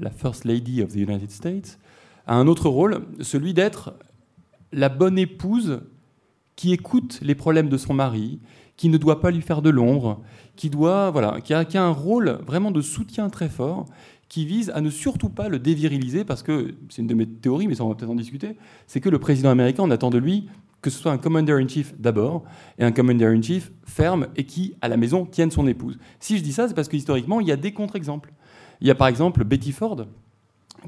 la 0.00 0.10
First 0.10 0.44
Lady 0.44 0.82
of 0.82 0.92
the 0.92 0.96
United 0.96 1.30
States, 1.30 1.78
a 2.26 2.34
un 2.34 2.46
autre 2.46 2.68
rôle, 2.68 3.06
celui 3.20 3.54
d'être 3.54 3.94
la 4.72 4.88
bonne 4.88 5.18
épouse 5.18 5.80
qui 6.56 6.72
écoute 6.72 7.20
les 7.22 7.34
problèmes 7.34 7.68
de 7.68 7.76
son 7.76 7.94
mari, 7.94 8.40
qui 8.76 8.88
ne 8.88 8.98
doit 8.98 9.20
pas 9.20 9.30
lui 9.30 9.42
faire 9.42 9.62
de 9.62 9.70
l'ombre, 9.70 10.22
qui 10.56 10.70
doit 10.70 11.10
voilà, 11.10 11.40
qui 11.40 11.54
a, 11.54 11.60
a, 11.60 11.80
un 11.80 11.90
rôle 11.90 12.40
vraiment 12.46 12.70
de 12.70 12.80
soutien 12.80 13.28
très 13.30 13.48
fort, 13.48 13.86
qui 14.28 14.46
vise 14.46 14.70
à 14.70 14.80
ne 14.80 14.90
surtout 14.90 15.28
pas 15.28 15.48
le 15.48 15.58
déviriliser, 15.58 16.24
parce 16.24 16.42
que 16.42 16.74
c'est 16.88 17.02
une 17.02 17.08
de 17.08 17.14
mes 17.14 17.26
théories, 17.26 17.66
mais 17.66 17.74
ça 17.74 17.84
on 17.84 17.88
va 17.88 17.94
peut-être 17.94 18.10
en 18.10 18.14
discuter, 18.14 18.56
c'est 18.86 19.00
que 19.00 19.08
le 19.08 19.18
président 19.18 19.50
américain, 19.50 19.82
on 19.82 19.90
attend 19.90 20.10
de 20.10 20.18
lui 20.18 20.48
que 20.82 20.90
ce 20.90 20.98
soit 20.98 21.12
un 21.12 21.18
commander-in-chief 21.18 21.94
d'abord, 21.98 22.44
et 22.78 22.84
un 22.84 22.92
commander-in-chief 22.92 23.70
ferme 23.84 24.28
et 24.36 24.44
qui, 24.44 24.74
à 24.80 24.88
la 24.88 24.96
maison, 24.96 25.26
tienne 25.26 25.50
son 25.50 25.66
épouse. 25.66 25.98
Si 26.18 26.38
je 26.38 26.42
dis 26.42 26.52
ça, 26.52 26.68
c'est 26.68 26.74
parce 26.74 26.88
que 26.88 26.96
historiquement, 26.96 27.40
il 27.40 27.48
y 27.48 27.52
a 27.52 27.56
des 27.56 27.72
contre-exemples. 27.72 28.32
Il 28.80 28.88
y 28.88 28.90
a 28.90 28.94
par 28.94 29.08
exemple 29.08 29.44
Betty 29.44 29.72
Ford, 29.72 30.06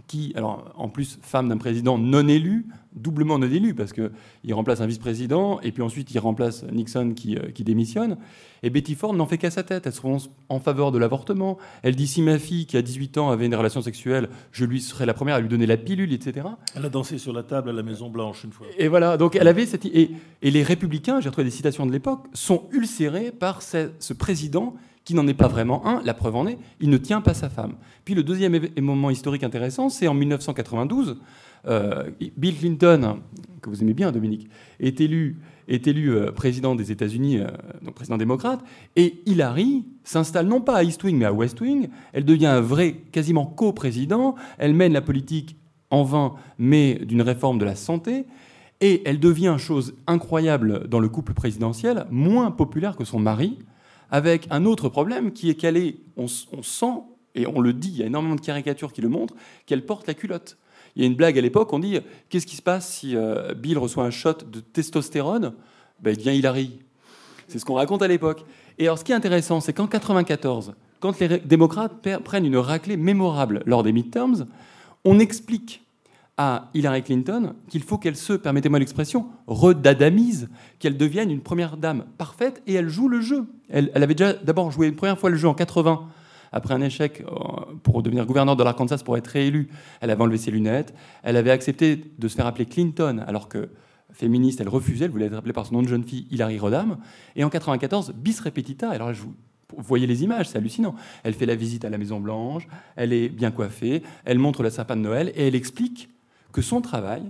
qui, 0.06 0.32
alors 0.36 0.72
en 0.76 0.88
plus 0.88 1.18
femme 1.22 1.48
d'un 1.48 1.58
président 1.58 1.98
non 1.98 2.26
élu, 2.26 2.66
doublement 2.94 3.38
non 3.38 3.46
élu, 3.46 3.74
parce 3.74 3.92
qu'il 3.92 4.54
remplace 4.54 4.80
un 4.80 4.86
vice-président, 4.86 5.60
et 5.60 5.72
puis 5.72 5.82
ensuite 5.82 6.10
il 6.12 6.18
remplace 6.18 6.64
Nixon 6.64 7.12
qui, 7.14 7.36
euh, 7.36 7.50
qui 7.50 7.64
démissionne. 7.64 8.16
Et 8.62 8.70
Betty 8.70 8.94
Ford 8.94 9.12
n'en 9.12 9.26
fait 9.26 9.38
qu'à 9.38 9.50
sa 9.50 9.62
tête. 9.62 9.86
Elle 9.86 9.92
se 9.92 10.00
prononce 10.00 10.30
en 10.48 10.60
faveur 10.60 10.92
de 10.92 10.98
l'avortement. 10.98 11.58
Elle 11.82 11.96
dit 11.96 12.06
si 12.06 12.22
ma 12.22 12.38
fille, 12.38 12.66
qui 12.66 12.76
a 12.76 12.82
18 12.82 13.18
ans, 13.18 13.30
avait 13.30 13.46
une 13.46 13.54
relation 13.54 13.82
sexuelle, 13.82 14.28
je 14.52 14.64
lui 14.64 14.80
serais 14.80 15.06
la 15.06 15.14
première 15.14 15.36
à 15.36 15.40
lui 15.40 15.48
donner 15.48 15.66
la 15.66 15.76
pilule, 15.76 16.12
etc. 16.12 16.46
Elle 16.76 16.84
a 16.84 16.88
dansé 16.88 17.18
sur 17.18 17.32
la 17.32 17.42
table 17.42 17.70
à 17.70 17.72
la 17.72 17.82
Maison-Blanche 17.82 18.44
une 18.44 18.52
fois. 18.52 18.66
Et 18.78 18.88
voilà, 18.88 19.16
donc 19.16 19.36
elle 19.36 19.48
avait 19.48 19.66
cette. 19.66 19.84
Et, 19.86 20.12
et 20.42 20.50
les 20.50 20.62
républicains, 20.62 21.20
j'ai 21.20 21.28
retrouvé 21.28 21.44
des 21.44 21.50
citations 21.50 21.86
de 21.86 21.92
l'époque, 21.92 22.26
sont 22.32 22.68
ulcérés 22.72 23.32
par 23.32 23.62
ce, 23.62 23.90
ce 23.98 24.12
président 24.12 24.74
qui 25.04 25.14
n'en 25.14 25.26
est 25.26 25.34
pas 25.34 25.48
vraiment 25.48 25.86
un. 25.86 26.02
La 26.04 26.14
preuve 26.14 26.36
en 26.36 26.46
est, 26.46 26.58
il 26.80 26.90
ne 26.90 26.96
tient 26.96 27.20
pas 27.20 27.34
sa 27.34 27.48
femme. 27.48 27.74
Puis 28.04 28.14
le 28.14 28.22
deuxième 28.22 28.68
moment 28.78 29.10
historique 29.10 29.42
intéressant, 29.42 29.88
c'est 29.88 30.08
en 30.08 30.14
1992. 30.14 31.18
Euh, 31.66 32.10
Bill 32.36 32.56
Clinton, 32.56 33.20
que 33.60 33.70
vous 33.70 33.82
aimez 33.82 33.94
bien, 33.94 34.12
Dominique, 34.12 34.48
est 34.80 35.00
élu, 35.00 35.38
est 35.68 35.86
élu 35.86 36.10
euh, 36.10 36.32
président 36.32 36.74
des 36.74 36.90
États-Unis, 36.90 37.38
euh, 37.38 37.46
donc 37.82 37.94
président 37.94 38.16
démocrate, 38.16 38.60
et 38.96 39.22
Hillary 39.26 39.84
s'installe 40.04 40.46
non 40.46 40.60
pas 40.60 40.76
à 40.76 40.82
East 40.82 41.02
Wing, 41.04 41.16
mais 41.16 41.24
à 41.24 41.32
West 41.32 41.60
Wing. 41.60 41.88
Elle 42.12 42.24
devient 42.24 42.46
un 42.46 42.60
vrai, 42.60 42.94
quasiment 43.12 43.46
co-président. 43.46 44.34
Elle 44.58 44.74
mène 44.74 44.92
la 44.92 45.02
politique 45.02 45.56
en 45.90 46.02
vain, 46.02 46.34
mais 46.58 47.00
d'une 47.04 47.22
réforme 47.22 47.58
de 47.58 47.64
la 47.64 47.76
santé. 47.76 48.24
Et 48.80 49.02
elle 49.04 49.20
devient, 49.20 49.56
chose 49.58 49.94
incroyable 50.08 50.88
dans 50.88 50.98
le 50.98 51.08
couple 51.08 51.34
présidentiel, 51.34 52.06
moins 52.10 52.50
populaire 52.50 52.96
que 52.96 53.04
son 53.04 53.20
mari, 53.20 53.58
avec 54.12 54.46
un 54.50 54.66
autre 54.66 54.90
problème 54.90 55.32
qui 55.32 55.48
est 55.48 55.54
qu'elle 55.54 55.78
est, 55.78 55.96
on, 56.16 56.28
sent, 56.28 56.86
et 57.34 57.46
on 57.46 57.60
le 57.60 57.72
dit, 57.72 57.88
il 57.88 57.96
y 57.96 58.02
a 58.02 58.06
énormément 58.06 58.36
de 58.36 58.42
caricatures 58.42 58.92
qui 58.92 59.00
le 59.00 59.08
montrent, 59.08 59.34
qu'elle 59.66 59.84
porte 59.84 60.06
la 60.06 60.12
culotte. 60.12 60.58
Il 60.94 61.02
y 61.02 61.04
a 61.04 61.08
une 61.08 61.16
blague 61.16 61.38
à 61.38 61.40
l'époque, 61.40 61.72
on 61.72 61.78
dit 61.78 61.98
qu'est-ce 62.28 62.46
qui 62.46 62.56
se 62.56 62.62
passe 62.62 62.92
si 62.92 63.16
euh, 63.16 63.54
Bill 63.54 63.78
reçoit 63.78 64.04
un 64.04 64.10
shot 64.10 64.34
de 64.46 64.60
testostérone? 64.60 65.54
Ben, 66.00 66.10
Il 66.10 66.18
devient 66.18 66.36
Hillary. 66.38 66.78
C'est 67.48 67.58
ce 67.58 67.64
qu'on 67.64 67.74
raconte 67.74 68.02
à 68.02 68.08
l'époque. 68.08 68.44
Et 68.78 68.84
alors, 68.84 68.98
ce 68.98 69.04
qui 69.04 69.12
est 69.12 69.14
intéressant, 69.14 69.60
c'est 69.62 69.72
qu'en 69.72 69.86
94, 69.86 70.74
quand 71.00 71.18
les 71.18 71.38
démocrates 71.38 71.94
prennent 72.22 72.46
une 72.46 72.58
raclée 72.58 72.98
mémorable 72.98 73.62
lors 73.64 73.82
des 73.82 73.92
midterms, 73.92 74.46
on 75.04 75.18
explique 75.18 75.81
à 76.38 76.70
Hillary 76.74 77.02
Clinton 77.02 77.54
qu'il 77.68 77.82
faut 77.82 77.98
qu'elle 77.98 78.16
se, 78.16 78.32
permettez-moi 78.32 78.78
l'expression, 78.78 79.26
redadamise, 79.46 80.48
qu'elle 80.78 80.96
devienne 80.96 81.30
une 81.30 81.42
première 81.42 81.76
dame 81.76 82.04
parfaite 82.18 82.62
et 82.66 82.74
elle 82.74 82.88
joue 82.88 83.08
le 83.08 83.20
jeu. 83.20 83.46
Elle, 83.68 83.90
avait 83.94 84.14
déjà 84.14 84.32
d'abord 84.32 84.70
joué 84.70 84.88
une 84.88 84.96
première 84.96 85.18
fois 85.18 85.30
le 85.30 85.36
jeu 85.36 85.48
en 85.48 85.54
80 85.54 86.08
après 86.54 86.74
un 86.74 86.82
échec 86.82 87.22
euh, 87.22 87.74
pour 87.82 88.02
devenir 88.02 88.26
gouverneur 88.26 88.56
de 88.56 88.62
l'Arkansas 88.62 88.98
pour 89.04 89.16
être 89.16 89.28
réélue. 89.28 89.68
Elle 90.00 90.10
avait 90.10 90.22
enlevé 90.22 90.38
ses 90.38 90.50
lunettes. 90.50 90.94
Elle 91.22 91.36
avait 91.36 91.50
accepté 91.50 92.12
de 92.18 92.28
se 92.28 92.36
faire 92.36 92.46
appeler 92.46 92.66
Clinton 92.66 93.24
alors 93.26 93.48
que 93.48 93.70
féministe, 94.12 94.60
elle 94.60 94.68
refusait, 94.68 95.06
elle 95.06 95.10
voulait 95.10 95.26
être 95.26 95.36
appelée 95.36 95.54
par 95.54 95.64
son 95.64 95.76
nom 95.76 95.82
de 95.82 95.88
jeune 95.88 96.04
fille, 96.04 96.26
Hillary 96.30 96.58
Rodham. 96.58 96.98
Et 97.36 97.44
en 97.44 97.48
94, 97.48 98.12
bis 98.14 98.40
repetita. 98.40 98.90
Alors 98.90 99.14
je 99.14 99.22
vous 99.22 99.82
voyez 99.82 100.06
les 100.06 100.22
images, 100.22 100.48
c'est 100.48 100.58
hallucinant. 100.58 100.94
Elle 101.22 101.34
fait 101.34 101.46
la 101.46 101.54
visite 101.54 101.84
à 101.84 101.90
la 101.90 101.98
Maison 101.98 102.20
Blanche, 102.20 102.66
elle 102.96 103.12
est 103.12 103.30
bien 103.30 103.50
coiffée, 103.50 104.02
elle 104.24 104.38
montre 104.38 104.62
le 104.62 104.68
sapin 104.70 104.96
de 104.96 105.00
Noël 105.00 105.32
et 105.34 105.48
elle 105.48 105.54
explique 105.54 106.10
que 106.52 106.62
son 106.62 106.80
travail, 106.80 107.22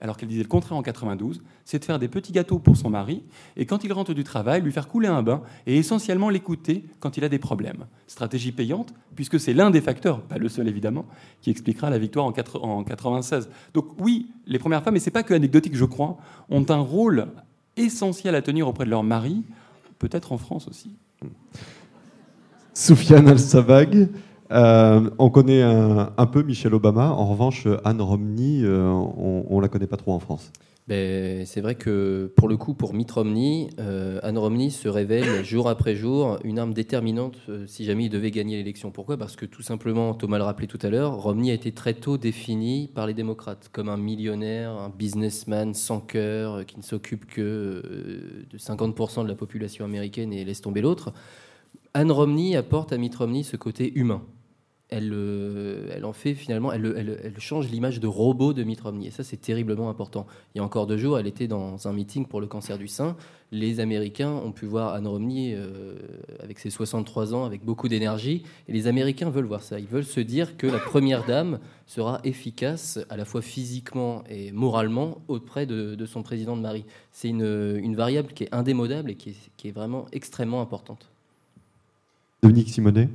alors 0.00 0.16
qu'elle 0.16 0.28
disait 0.28 0.42
le 0.42 0.48
contraire 0.48 0.76
en 0.76 0.82
92, 0.82 1.42
c'est 1.64 1.78
de 1.78 1.84
faire 1.84 1.98
des 1.98 2.08
petits 2.08 2.32
gâteaux 2.32 2.58
pour 2.58 2.76
son 2.76 2.90
mari, 2.90 3.22
et 3.56 3.64
quand 3.64 3.84
il 3.84 3.92
rentre 3.92 4.12
du 4.12 4.24
travail, 4.24 4.60
lui 4.60 4.72
faire 4.72 4.88
couler 4.88 5.08
un 5.08 5.22
bain, 5.22 5.42
et 5.66 5.78
essentiellement 5.78 6.28
l'écouter 6.28 6.84
quand 7.00 7.16
il 7.16 7.24
a 7.24 7.28
des 7.28 7.38
problèmes. 7.38 7.86
Stratégie 8.06 8.52
payante, 8.52 8.92
puisque 9.14 9.40
c'est 9.40 9.54
l'un 9.54 9.70
des 9.70 9.80
facteurs, 9.80 10.20
pas 10.20 10.36
le 10.36 10.48
seul 10.48 10.68
évidemment, 10.68 11.06
qui 11.40 11.50
expliquera 11.50 11.88
la 11.88 11.98
victoire 11.98 12.26
en, 12.26 12.84
96. 12.84 13.48
Donc 13.72 13.86
oui, 13.98 14.30
les 14.46 14.58
premières 14.58 14.82
femmes, 14.82 14.96
et 14.96 15.00
c'est 15.00 15.10
pas 15.10 15.22
que 15.22 15.32
anecdotique, 15.32 15.74
je 15.74 15.86
crois, 15.86 16.18
ont 16.50 16.66
un 16.68 16.80
rôle 16.80 17.28
essentiel 17.76 18.34
à 18.34 18.42
tenir 18.42 18.68
auprès 18.68 18.84
de 18.84 18.90
leur 18.90 19.04
mari, 19.04 19.42
peut-être 19.98 20.32
en 20.32 20.38
France 20.38 20.68
aussi. 20.68 20.96
Soufiane 22.74 23.28
Al-Sabag, 23.28 24.08
euh, 24.50 25.10
on 25.18 25.30
connaît 25.30 25.62
un, 25.62 26.26
peu 26.26 26.42
Michelle 26.42 26.74
Obama. 26.74 27.10
En 27.10 27.26
revanche, 27.26 27.66
Anne 27.84 28.00
Romney, 28.00 28.62
euh, 28.62 28.88
on 28.88 29.56
ne 29.56 29.62
la 29.62 29.68
connaît 29.68 29.86
pas 29.86 29.96
trop 29.96 30.12
en 30.12 30.18
France. 30.18 30.52
Ben, 30.86 31.46
c'est 31.46 31.62
vrai 31.62 31.76
que 31.76 32.30
pour 32.36 32.46
le 32.46 32.58
coup, 32.58 32.74
pour 32.74 32.92
Mitt 32.92 33.10
Romney, 33.10 33.70
euh, 33.78 34.20
Anne 34.22 34.36
Romney 34.36 34.68
se 34.68 34.86
révèle 34.86 35.42
jour 35.44 35.70
après 35.70 35.94
jour 35.94 36.38
une 36.44 36.58
arme 36.58 36.74
déterminante 36.74 37.38
si 37.66 37.86
jamais 37.86 38.04
il 38.04 38.10
devait 38.10 38.30
gagner 38.30 38.56
l'élection. 38.56 38.90
Pourquoi? 38.90 39.16
Parce 39.16 39.34
que 39.34 39.46
tout 39.46 39.62
simplement, 39.62 40.12
Thomas 40.12 40.36
le 40.36 40.44
rappelait 40.44 40.66
tout 40.66 40.78
à 40.82 40.90
l'heure, 40.90 41.22
Romney 41.22 41.50
a 41.50 41.54
été 41.54 41.72
très 41.72 41.94
tôt 41.94 42.18
défini 42.18 42.90
par 42.94 43.06
les 43.06 43.14
démocrates 43.14 43.70
comme 43.72 43.88
un 43.88 43.96
millionnaire, 43.96 44.72
un 44.72 44.90
businessman 44.90 45.72
sans 45.72 46.00
cœur, 46.00 46.66
qui 46.66 46.76
ne 46.76 46.82
s'occupe 46.82 47.24
que 47.24 48.44
de 48.50 48.58
50% 48.58 49.22
de 49.22 49.28
la 49.28 49.36
population 49.36 49.86
américaine 49.86 50.34
et 50.34 50.44
laisse 50.44 50.60
tomber 50.60 50.82
l'autre. 50.82 51.14
Anne 51.94 52.12
Romney 52.12 52.56
apporte 52.56 52.92
à 52.92 52.98
Mitt 52.98 53.14
Romney 53.14 53.42
ce 53.42 53.56
côté 53.56 53.98
humain 53.98 54.20
elle, 54.94 55.10
euh, 55.12 55.88
elle 55.92 56.04
en 56.04 56.12
fait 56.12 56.34
finalement, 56.34 56.72
elle, 56.72 57.34
change 57.38 57.68
l'image 57.68 57.98
de 57.98 58.06
robot 58.06 58.52
de 58.52 58.62
Mitt 58.62 58.80
Romney. 58.80 59.08
Et 59.08 59.10
ça, 59.10 59.24
c'est 59.24 59.36
terriblement 59.36 59.90
important. 59.90 60.26
Il 60.54 60.58
y 60.58 60.60
a 60.60 60.64
encore 60.64 60.86
deux 60.86 60.96
jours, 60.96 61.18
elle 61.18 61.26
était 61.26 61.48
dans 61.48 61.88
un 61.88 61.92
meeting 61.92 62.26
pour 62.26 62.40
le 62.40 62.46
cancer 62.46 62.78
du 62.78 62.86
sein. 62.86 63.16
Les 63.50 63.80
Américains 63.80 64.30
ont 64.30 64.52
pu 64.52 64.66
voir 64.66 64.94
Anne 64.94 65.08
Romney 65.08 65.54
euh, 65.54 65.96
avec 66.40 66.60
ses 66.60 66.70
63 66.70 67.34
ans, 67.34 67.44
avec 67.44 67.64
beaucoup 67.64 67.88
d'énergie. 67.88 68.44
Et 68.68 68.72
les 68.72 68.86
Américains 68.86 69.30
veulent 69.30 69.46
voir 69.46 69.62
ça. 69.62 69.80
Ils 69.80 69.86
veulent 69.86 70.04
se 70.04 70.20
dire 70.20 70.56
que 70.56 70.68
la 70.68 70.78
première 70.78 71.26
dame 71.26 71.58
sera 71.86 72.20
efficace 72.22 73.00
à 73.10 73.16
la 73.16 73.24
fois 73.24 73.42
physiquement 73.42 74.22
et 74.28 74.52
moralement 74.52 75.18
auprès 75.26 75.66
de, 75.66 76.06
son 76.06 76.22
président 76.22 76.56
de 76.56 76.62
mari. 76.62 76.84
C'est 77.10 77.28
une, 77.28 77.96
variable 77.96 78.32
qui 78.32 78.44
est 78.44 78.54
indémodable 78.54 79.10
et 79.10 79.14
qui 79.16 79.36
est 79.64 79.72
vraiment 79.72 80.06
extrêmement 80.12 80.62
importante. 80.62 81.10
Dominique 82.42 82.68
Simonet 82.68 83.08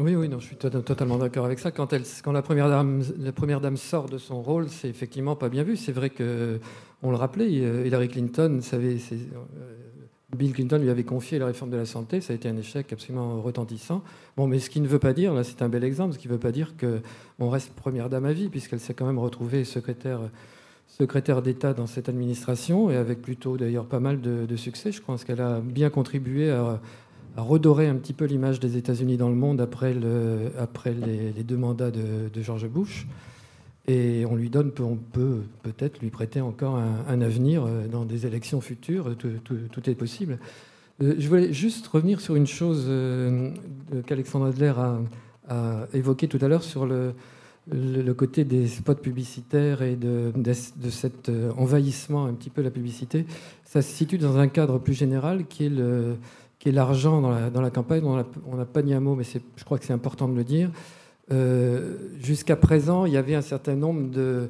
oui, 0.00 0.16
oui, 0.16 0.28
non, 0.28 0.40
je 0.40 0.46
suis 0.46 0.56
totalement 0.56 1.18
d'accord 1.18 1.44
avec 1.44 1.60
ça. 1.60 1.70
Quand, 1.70 1.92
la, 1.92 2.42
première 2.42 2.68
dame, 2.68 3.76
sort 3.76 4.08
de 4.08 4.18
son 4.18 4.42
rôle, 4.42 4.68
c'est 4.68 4.88
effectivement 4.88 5.36
pas 5.36 5.48
bien 5.48 5.62
vu. 5.62 5.76
C'est 5.76 5.92
vrai 5.92 6.10
que, 6.10 6.58
on 7.02 7.10
le 7.10 7.16
rappelait, 7.16 7.60
euh, 7.60 7.86
Hillary 7.86 8.08
Clinton, 8.08 8.58
savait, 8.60 8.96
euh, 9.12 9.38
Bill 10.36 10.52
Clinton 10.52 10.78
lui 10.78 10.90
avait 10.90 11.04
confié 11.04 11.38
la 11.38 11.46
réforme 11.46 11.70
de 11.70 11.76
la 11.76 11.86
santé. 11.86 12.20
Ça 12.20 12.32
a 12.32 12.36
été 12.36 12.48
un 12.48 12.56
échec 12.56 12.92
absolument 12.92 13.40
retentissant. 13.40 14.02
Bon, 14.36 14.48
mais 14.48 14.58
ce 14.58 14.68
qui 14.68 14.80
ne 14.80 14.88
veut 14.88 14.98
pas 14.98 15.12
dire, 15.12 15.32
là, 15.32 15.44
c'est 15.44 15.62
un 15.62 15.68
bel 15.68 15.84
exemple, 15.84 16.14
ce 16.14 16.18
qui 16.18 16.26
ne 16.26 16.32
veut 16.32 16.40
pas 16.40 16.50
dire 16.50 16.74
qu'on 16.76 17.48
reste 17.48 17.72
première 17.74 18.10
dame 18.10 18.24
à 18.24 18.32
vie, 18.32 18.48
puisqu'elle 18.48 18.80
s'est 18.80 18.94
quand 18.94 19.06
même 19.06 19.20
retrouvée 19.20 19.64
secrétaire 19.64 20.20
secrétaire 20.86 21.42
d'État 21.42 21.72
dans 21.72 21.86
cette 21.86 22.08
administration 22.08 22.90
et 22.90 22.96
avec 22.96 23.20
plutôt 23.20 23.56
d'ailleurs 23.56 23.86
pas 23.86 24.00
mal 24.00 24.20
de, 24.20 24.46
de 24.46 24.56
succès. 24.56 24.92
Je 24.92 25.02
pense 25.02 25.24
qu'elle 25.24 25.40
a 25.40 25.60
bien 25.60 25.90
contribué 25.90 26.50
à, 26.50 26.80
à 27.36 27.42
redorer 27.42 27.88
un 27.88 27.96
petit 27.96 28.12
peu 28.12 28.24
l'image 28.26 28.60
des 28.60 28.76
États-Unis 28.76 29.16
dans 29.16 29.28
le 29.28 29.34
monde 29.34 29.60
après, 29.60 29.92
le, 29.92 30.52
après 30.58 30.92
les, 30.92 31.42
deux 31.42 31.56
mandats 31.56 31.90
de, 31.90 32.42
George 32.42 32.68
Bush. 32.68 33.06
Et 33.86 34.24
on 34.30 34.36
lui 34.36 34.48
donne, 34.48 34.72
on 34.80 34.96
peut 34.96 35.40
peut-être 35.62 36.00
lui 36.00 36.10
prêter 36.10 36.40
encore 36.40 36.76
un, 36.76 37.20
avenir 37.20 37.64
euh, 37.66 37.86
dans 37.86 38.06
des 38.06 38.24
élections 38.26 38.62
futures. 38.62 39.14
Tout, 39.16 39.90
est 39.90 39.94
possible. 39.94 40.38
Euh, 41.02 41.14
je 41.18 41.28
voulais 41.28 41.52
juste 41.52 41.86
revenir 41.88 42.20
sur 42.20 42.36
une 42.36 42.46
chose 42.46 42.86
euh, 42.88 43.50
qu'Alexandre 44.06 44.46
Adler 44.46 44.72
a, 44.76 45.00
a 45.48 45.86
évoquée 45.92 46.28
tout 46.28 46.38
à 46.40 46.48
l'heure 46.48 46.62
sur 46.62 46.86
le, 46.86 47.14
côté 48.16 48.44
des 48.44 48.68
spots 48.68 48.94
publicitaires 48.94 49.82
et 49.82 49.96
de, 49.96 50.32
cet 50.88 51.30
envahissement 51.58 52.24
un 52.24 52.32
petit 52.32 52.50
peu 52.50 52.62
de 52.62 52.68
la 52.68 52.70
publicité. 52.70 53.26
Ça 53.64 53.82
se 53.82 53.92
situe 53.92 54.16
dans 54.16 54.38
un 54.38 54.48
cadre 54.48 54.78
plus 54.78 54.94
général 54.94 55.46
qui 55.46 55.66
est 55.66 55.70
le 55.70 56.16
qui 56.64 56.70
est 56.70 56.72
l'argent 56.72 57.20
dans 57.20 57.60
la, 57.60 57.70
campagne. 57.70 58.02
On 58.06 58.56
n'a 58.56 58.64
pas 58.64 58.80
dit 58.80 58.94
un 58.94 59.00
mot, 59.00 59.14
mais 59.14 59.24
je 59.24 59.64
crois 59.64 59.78
que 59.78 59.84
c'est 59.84 59.92
important 59.92 60.30
de 60.30 60.34
le 60.34 60.44
dire. 60.44 60.70
Euh, 61.30 61.96
jusqu'à 62.22 62.56
présent, 62.56 63.04
il 63.04 63.12
y 63.12 63.18
avait 63.18 63.34
un 63.34 63.42
certain 63.42 63.74
nombre 63.74 64.10
de, 64.10 64.48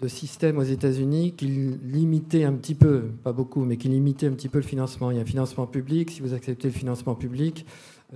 de 0.00 0.08
système 0.08 0.58
aux 0.58 0.64
États-Unis 0.64 1.34
qui 1.36 1.46
limitait 1.46 2.42
un 2.42 2.54
petit 2.54 2.74
peu, 2.74 3.02
pas 3.22 3.30
beaucoup, 3.32 3.64
mais 3.64 3.76
qui 3.76 3.86
limitait 3.86 4.26
un 4.26 4.32
petit 4.32 4.48
peu 4.48 4.58
le 4.58 4.64
financement. 4.64 5.12
Il 5.12 5.18
y 5.18 5.20
a 5.20 5.22
un 5.22 5.24
financement 5.26 5.68
public, 5.68 6.10
si 6.10 6.20
vous 6.20 6.34
acceptez 6.34 6.66
le 6.66 6.74
financement 6.74 7.14
public, 7.14 7.64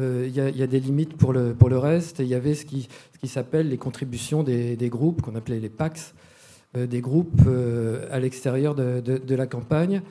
euh, 0.00 0.26
il, 0.28 0.34
y 0.34 0.62
a, 0.62 0.66
des 0.66 0.80
limites 0.80 1.16
pour 1.16 1.32
le, 1.32 1.78
reste. 1.78 2.18
Il 2.18 2.26
y 2.26 2.34
avait 2.34 2.54
ce 2.54 2.66
qui, 2.66 2.88
s'appelle 3.28 3.68
les 3.68 3.78
contributions 3.78 4.42
des, 4.42 4.88
groupes, 4.90 5.22
qu'on 5.22 5.36
appelait 5.36 5.60
les 5.60 5.68
PACS, 5.68 6.14
euh, 6.76 6.88
des 6.88 7.00
groupes 7.00 7.42
à 8.10 8.18
l'extérieur 8.18 8.74
de, 8.74 9.34
la 9.36 9.46
campagne. 9.46 10.02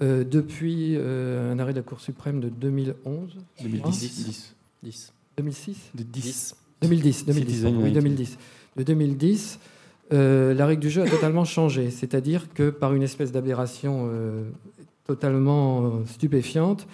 Depuis 0.00 0.96
un 0.96 1.58
arrêt 1.58 1.72
de 1.72 1.78
la 1.78 1.82
Cour 1.82 2.00
suprême 2.00 2.40
de 2.40 2.48
2011 2.48 3.36
2010 3.62 4.54
10. 4.82 5.12
2006 5.36 5.90
10. 5.94 6.56
2010, 6.82 7.24
2010, 7.26 7.64
oui, 7.64 7.92
2010. 7.92 8.38
De 8.76 8.82
2010, 8.82 9.58
euh, 10.12 10.54
la 10.54 10.66
règle 10.66 10.82
du 10.82 10.90
jeu 10.90 11.02
a 11.02 11.08
totalement 11.08 11.44
changé. 11.44 11.90
C'est-à-dire 11.90 12.52
que 12.52 12.70
par 12.70 12.94
une 12.94 13.02
espèce 13.02 13.32
d'aberration 13.32 14.08
euh, 14.12 14.44
totalement 15.06 16.04
stupéfiante, 16.06 16.86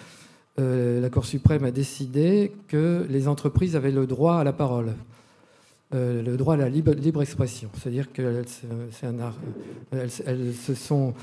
euh, 0.59 1.01
la 1.01 1.09
Cour 1.09 1.25
suprême 1.25 1.65
a 1.65 1.71
décidé 1.71 2.53
que 2.67 3.05
les 3.09 3.27
entreprises 3.27 3.75
avaient 3.75 3.91
le 3.91 4.07
droit 4.07 4.37
à 4.37 4.43
la 4.43 4.53
parole, 4.53 4.93
le 5.91 6.35
droit 6.37 6.55
à 6.55 6.57
la 6.57 6.69
libre, 6.69 6.91
libre 6.93 7.21
expression. 7.21 7.69
C'est-à-dire 7.77 8.11
qu'elles 8.11 8.45
elles, 9.91 10.53
se 10.55 10.73
sont 10.73 11.13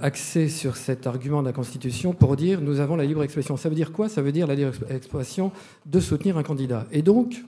axées 0.00 0.48
sur 0.48 0.76
cet 0.76 1.06
argument 1.06 1.40
de 1.40 1.46
la 1.46 1.52
Constitution 1.52 2.12
pour 2.12 2.36
dire 2.36 2.60
nous 2.60 2.80
avons 2.80 2.96
la 2.96 3.04
libre 3.04 3.22
expression. 3.22 3.56
Ça 3.56 3.68
veut 3.68 3.74
dire 3.74 3.92
quoi? 3.92 4.08
Ça 4.08 4.22
veut 4.22 4.32
dire 4.32 4.46
la 4.46 4.54
libre 4.54 4.72
expression 4.88 5.50
de 5.86 6.00
soutenir 6.00 6.38
un 6.38 6.42
candidat. 6.42 6.86
Et 6.92 7.02
donc, 7.02 7.44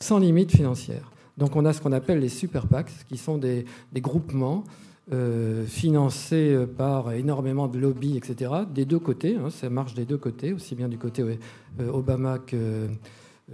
sans 0.00 0.18
limite 0.18 0.50
financière. 0.50 1.10
Donc 1.36 1.56
on 1.56 1.64
a 1.64 1.72
ce 1.72 1.80
qu'on 1.80 1.92
appelle 1.92 2.20
les 2.20 2.28
super 2.28 2.66
PACs, 2.66 2.90
qui 3.08 3.16
sont 3.16 3.38
des, 3.38 3.66
groupements 3.94 4.64
euh, 5.12 5.66
financés 5.66 6.56
par 6.76 7.12
énormément 7.12 7.68
de 7.68 7.78
lobbies, 7.78 8.16
etc., 8.16 8.52
des 8.72 8.84
deux 8.84 8.98
côtés. 8.98 9.36
Hein, 9.36 9.50
ça 9.50 9.68
marche 9.68 9.94
des 9.94 10.04
deux 10.04 10.18
côtés, 10.18 10.52
aussi 10.52 10.74
bien 10.74 10.88
du 10.88 10.98
côté 10.98 11.22
euh, 11.22 11.90
Obama 11.92 12.38
que, 12.38 12.88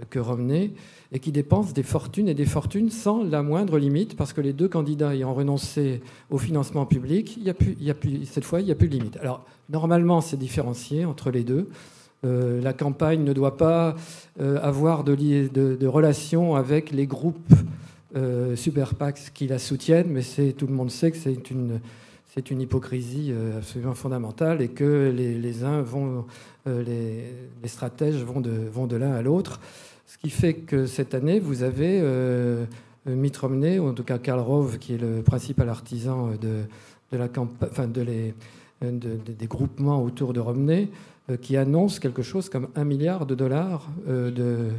que 0.09 0.19
Romney, 0.19 0.71
et 1.11 1.19
qui 1.19 1.31
dépensent 1.31 1.73
des 1.73 1.83
fortunes 1.83 2.29
et 2.29 2.33
des 2.33 2.45
fortunes 2.45 2.89
sans 2.89 3.23
la 3.23 3.43
moindre 3.43 3.77
limite, 3.77 4.15
parce 4.15 4.33
que 4.33 4.41
les 4.41 4.53
deux 4.53 4.69
candidats 4.69 5.13
ayant 5.13 5.33
renoncé 5.33 6.01
au 6.29 6.37
financement 6.37 6.85
public, 6.85 7.37
y 7.37 7.49
a 7.49 7.53
plus, 7.53 8.25
cette 8.25 8.45
fois, 8.45 8.61
il 8.61 8.65
n'y 8.65 8.71
a 8.71 8.75
plus 8.75 8.87
de 8.87 8.95
limite. 8.95 9.17
Alors, 9.17 9.45
normalement, 9.69 10.21
c'est 10.21 10.37
différencié 10.37 11.05
entre 11.05 11.31
les 11.31 11.43
deux. 11.43 11.67
Euh, 12.23 12.61
la 12.61 12.73
campagne 12.73 13.23
ne 13.23 13.33
doit 13.33 13.57
pas 13.57 13.95
euh, 14.39 14.59
avoir 14.61 15.03
de, 15.03 15.15
de, 15.15 15.87
relations 15.87 16.55
avec 16.55 16.91
les 16.91 17.07
groupes 17.07 17.53
euh, 18.15 18.55
super 18.55 18.93
PACs 18.93 19.31
qui 19.33 19.47
la 19.47 19.57
soutiennent, 19.57 20.09
mais 20.09 20.21
tout 20.53 20.67
le 20.67 20.73
monde 20.73 20.91
sait 20.91 21.11
que 21.11 21.17
c'est 21.17 21.49
une, 21.49 21.79
c'est 22.33 22.51
une 22.51 22.61
hypocrisie 22.61 23.33
absolument 23.57 23.93
fondamentale 23.93 24.61
et 24.61 24.69
que 24.69 25.13
les, 25.13 25.63
uns 25.63 25.81
vont, 25.81 26.25
les, 26.65 27.25
stratèges 27.65 28.23
vont 28.23 28.39
de, 28.39 28.51
vont 28.71 28.87
de 28.87 28.95
l'un 28.95 29.11
à 29.11 29.21
l'autre. 29.21 29.59
Ce 30.07 30.17
qui 30.17 30.29
fait 30.29 30.53
que 30.53 30.85
cette 30.85 31.13
année, 31.13 31.39
vous 31.41 31.63
avez 31.63 32.01
Mitt 33.05 33.35
Romney, 33.35 33.79
ou 33.79 33.89
en 33.89 33.93
tout 33.93 34.05
cas 34.05 34.17
Karl 34.17 34.39
Rove, 34.39 34.77
qui 34.77 34.93
est 34.93 34.97
le 34.97 35.23
principal 35.23 35.67
artisan 35.67 36.31
de, 36.41 36.61
de 37.11 37.17
la 37.17 37.27
enfin 37.37 37.87
de 37.87 38.01
les, 38.01 38.33
des 38.81 39.47
groupements 39.47 40.01
autour 40.01 40.31
de 40.31 40.39
Romney, 40.39 40.89
euh, 41.29 41.37
qui 41.37 41.55
annonce 41.57 41.99
quelque 41.99 42.23
chose 42.23 42.49
comme 42.49 42.69
un 42.75 42.83
milliard 42.83 43.25
de 43.25 43.35
dollars 43.35 43.87
euh, 44.07 44.31
de, 44.31 44.41
euh, 44.41 44.69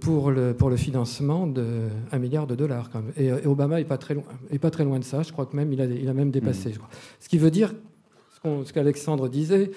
pour, 0.00 0.30
le, 0.30 0.54
pour 0.54 0.70
le 0.70 0.76
financement 0.76 1.46
de 1.46 1.88
un 2.10 2.18
milliard 2.18 2.46
de 2.46 2.54
dollars. 2.54 2.90
Quand 2.90 3.00
même. 3.00 3.12
Et, 3.16 3.46
Obama 3.46 3.76
n'est 3.76 3.84
pas, 3.84 3.98
très 3.98 4.14
loin, 4.14 4.24
est 4.50 4.58
pas 4.58 4.70
très 4.70 4.84
loin 4.84 4.98
de 4.98 5.04
ça. 5.04 5.22
Je 5.22 5.32
crois 5.32 5.46
que 5.46 5.56
même 5.56 5.72
il 5.72 5.80
a, 5.80 5.84
il 5.84 6.08
a 6.08 6.14
même 6.14 6.30
dépassé. 6.30 6.70
Hmm. 6.70 6.82
Ce 7.20 7.28
qui 7.28 7.38
veut 7.38 7.50
dire 7.50 7.72
ce 8.44 8.72
qu'Alexandre 8.72 9.28
disait, 9.28 9.72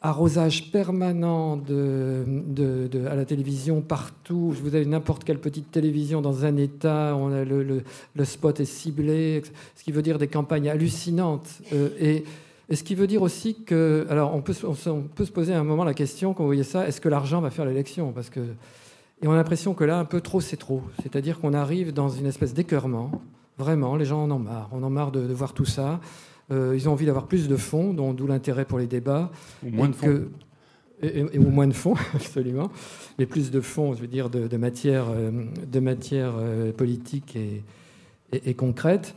arrosage 0.00 0.70
permanent 0.70 1.56
de, 1.56 2.24
de, 2.26 3.06
à 3.06 3.14
la 3.14 3.24
télévision 3.24 3.80
partout. 3.80 4.54
Vous 4.62 4.74
avez 4.74 4.86
n'importe 4.86 5.24
quelle 5.24 5.40
petite 5.40 5.70
télévision 5.70 6.20
dans 6.20 6.44
un 6.44 6.56
État, 6.56 7.14
on 7.16 7.32
a 7.32 7.44
le, 7.44 7.82
le, 8.14 8.24
spot 8.24 8.60
est 8.60 8.64
ciblé, 8.64 9.42
ce 9.74 9.82
qui 9.82 9.90
veut 9.90 10.02
dire 10.02 10.18
des 10.18 10.28
campagnes 10.28 10.68
hallucinantes. 10.68 11.62
et 12.00 12.24
et 12.68 12.74
ce 12.74 12.82
qui 12.82 12.94
veut 12.94 13.06
dire 13.06 13.22
aussi 13.22 13.62
que, 13.62 14.06
alors 14.10 14.34
on 14.34 14.42
peut, 14.42 14.54
on 14.64 15.02
peut 15.02 15.24
se 15.24 15.30
poser 15.30 15.54
à 15.54 15.60
un 15.60 15.64
moment 15.64 15.84
la 15.84 15.94
question, 15.94 16.34
quand 16.34 16.42
vous 16.42 16.48
voyez 16.48 16.64
ça, 16.64 16.86
est-ce 16.88 17.00
que 17.00 17.08
l'argent 17.08 17.40
va 17.40 17.50
faire 17.50 17.64
l'élection? 17.64 18.12
Parce 18.12 18.28
que, 18.28 18.40
et 19.22 19.26
on 19.26 19.32
a 19.32 19.36
l'impression 19.36 19.74
que 19.74 19.84
là, 19.84 19.98
un 19.98 20.04
peu 20.04 20.20
trop, 20.20 20.40
c'est 20.40 20.56
trop. 20.56 20.82
C'est-à-dire 21.02 21.40
qu'on 21.40 21.54
arrive 21.54 21.92
dans 21.92 22.08
une 22.08 22.26
espèce 22.26 22.52
d'écœurement. 22.52 23.10
Vraiment, 23.58 23.96
les 23.96 24.04
gens 24.04 24.24
en 24.24 24.30
ont 24.30 24.38
marre. 24.38 24.68
On 24.72 24.82
en 24.82 24.90
marre 24.90 25.10
de, 25.10 25.20
voir 25.32 25.54
tout 25.54 25.64
ça. 25.64 26.00
Euh, 26.50 26.74
ils 26.76 26.88
ont 26.88 26.92
envie 26.92 27.06
d'avoir 27.06 27.26
plus 27.26 27.48
de 27.48 27.56
fonds, 27.56 27.94
d'où 27.94 28.26
l'intérêt 28.26 28.66
pour 28.66 28.78
les 28.78 28.86
débats. 28.86 29.30
Ou 29.64 29.70
moins 29.70 29.88
de 29.88 29.94
fonds. 29.94 30.28
et, 31.02 31.38
moins 31.38 31.66
de 31.66 31.72
fonds, 31.72 31.94
absolument. 32.14 32.70
Mais 33.18 33.24
plus 33.24 33.50
de 33.50 33.60
fonds, 33.62 33.94
je 33.94 34.02
veux 34.02 34.06
dire, 34.06 34.28
de, 34.28 34.48
de 34.48 34.56
matière, 34.58 35.06
euh, 35.08 35.30
de 35.66 35.80
matière 35.80 36.34
euh, 36.36 36.72
politique 36.72 37.36
et, 37.36 37.62
et, 38.32 38.52
concrète. 38.52 39.14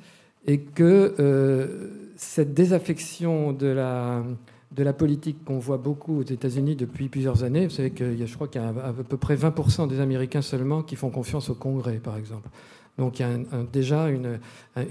Et 0.48 0.60
que 0.60 1.92
cette 2.16 2.54
désaffection 2.54 3.52
de 3.52 3.68
la, 3.68 4.24
de 4.72 4.84
la 4.84 4.94
politique 4.94 5.44
qu'on 5.46 5.60
voit 5.60 5.78
beaucoup 5.78 6.20
aux 6.20 6.24
États-Unis 6.24 6.76
depuis 6.76 7.10
plusieurs 7.10 7.44
années, 7.44 7.66
vous 7.66 7.74
savez 7.74 7.90
que 7.90 8.16
je 8.26 8.36
crois 8.36 8.48
qu'il 8.48 8.62
y 8.62 8.64
a 8.64 8.68
à 8.70 8.94
peu 8.94 9.18
près 9.18 9.36
20% 9.36 9.88
des 9.88 10.00
Américains 10.00 10.42
seulement 10.42 10.84
qui 10.84 10.96
font 10.96 11.10
confiance 11.10 11.50
au 11.50 11.56
Congrès, 11.56 11.98
par 11.98 12.18
exemple. 12.18 12.50
Donc 12.98 13.20
il 13.20 13.22
y 13.24 13.26
a 13.26 13.38
déjà 13.72 14.10
une, 14.10 14.40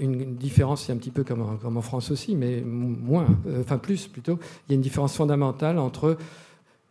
une, 0.01 0.35
différence, 0.35 0.85
c'est 0.85 0.91
un 0.91 0.97
petit 0.97 1.11
peu 1.11 1.23
comme 1.23 1.41
en, 1.41 1.55
comme 1.57 1.77
en, 1.77 1.81
France 1.81 2.11
aussi, 2.11 2.35
mais 2.35 2.61
moins, 2.61 3.27
euh, 3.47 3.61
enfin 3.61 3.77
plus 3.77 4.07
plutôt. 4.07 4.39
Il 4.67 4.71
y 4.71 4.73
a 4.73 4.75
une 4.75 4.81
différence 4.81 5.15
fondamentale 5.15 5.77
entre 5.77 6.17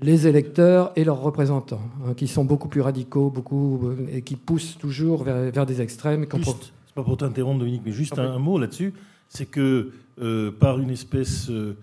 les 0.01 0.28
électeurs 0.28 0.93
et 0.95 1.03
leurs 1.03 1.20
représentants, 1.20 1.82
hein, 2.07 2.14
qui 2.14 2.28
sont 2.28 2.45
beaucoup 2.45 2.68
plus 2.68 2.80
radicaux, 2.80 3.30
beaucoup 3.30 3.89
euh, 3.89 4.07
et 4.12 4.22
qui 4.22 4.36
poussent 4.36 4.78
toujours 4.78 5.24
vers, 5.24 5.51
vers 5.51 5.66
des 5.66 5.80
extrêmes. 5.82 6.24
C'est 6.30 6.95
pas 6.95 7.03
pour 7.03 7.16
t'interrompre, 7.16 7.59
Dominique, 7.59 7.82
mais 7.84 7.93
juste 7.93 8.18
un 8.18 8.39
mot 8.39 8.59
là-dessus 8.59 8.95
c'est 9.28 9.47
que 9.47 9.93
euh, 10.20 10.51
par 10.51 10.78
une 10.78 10.91
espèce 10.91 11.51
euh, 11.51 11.76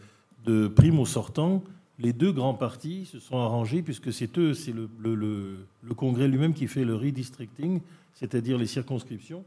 de 0.45 0.67
prime 0.67 0.99
au 0.99 1.05
sortant, 1.05 1.63
les 1.99 2.13
deux 2.13 2.31
grands 2.31 2.53
partis 2.53 3.05
se 3.05 3.19
sont 3.19 3.37
arrangés, 3.37 3.81
puisque 3.81 4.11
c'est 4.11 4.37
eux, 4.37 4.53
c'est 4.53 4.73
le, 4.73 4.89
le, 4.99 5.93
Congrès 5.95 6.27
lui-même 6.27 6.53
qui 6.53 6.67
fait 6.67 6.83
le 6.83 6.95
redistricting, 6.95 7.81
c'est-à-dire 8.13 8.57
les 8.57 8.67
circonscriptions. 8.67 9.43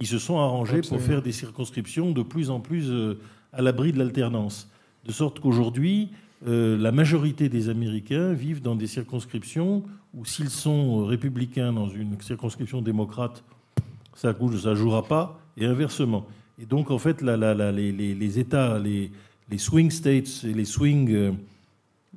Ils 0.00 0.06
se 0.06 0.18
sont 0.18 0.38
arrangés 0.38 0.80
pour 0.80 1.00
faire 1.00 1.22
des 1.22 1.32
circonscriptions 1.32 2.10
de 2.10 2.22
plus 2.22 2.50
en 2.50 2.60
plus 2.60 2.90
euh, 2.90 3.20
à 3.52 3.62
l'abri 3.62 3.92
de 3.92 3.98
l'alternance. 3.98 4.68
De 5.04 5.12
sorte 5.12 5.40
qu'aujourd'hui, 5.40 6.10
la 6.44 6.90
majorité 6.90 7.48
des 7.48 7.68
Américains 7.68 8.32
vivent 8.32 8.62
dans 8.62 8.74
des 8.74 8.88
circonscriptions 8.88 9.84
où 10.14 10.24
s'ils 10.24 10.50
sont 10.50 11.04
républicains 11.04 11.72
dans 11.72 11.88
une 11.88 12.20
circonscription 12.20 12.82
démocrate, 12.82 13.44
ça 14.14 14.34
ne 14.34 14.74
jouera 14.74 15.04
pas, 15.04 15.40
et 15.56 15.66
inversement. 15.66 16.26
Et 16.60 16.66
donc, 16.66 16.90
en 16.90 16.98
fait, 16.98 17.22
les, 17.22 18.38
États, 18.38 18.78
les, 18.78 19.10
swing 19.58 19.90
states 19.90 20.44
et 20.44 20.52
les 20.52 20.64
swing. 20.64 21.10
Euh, 21.12 21.32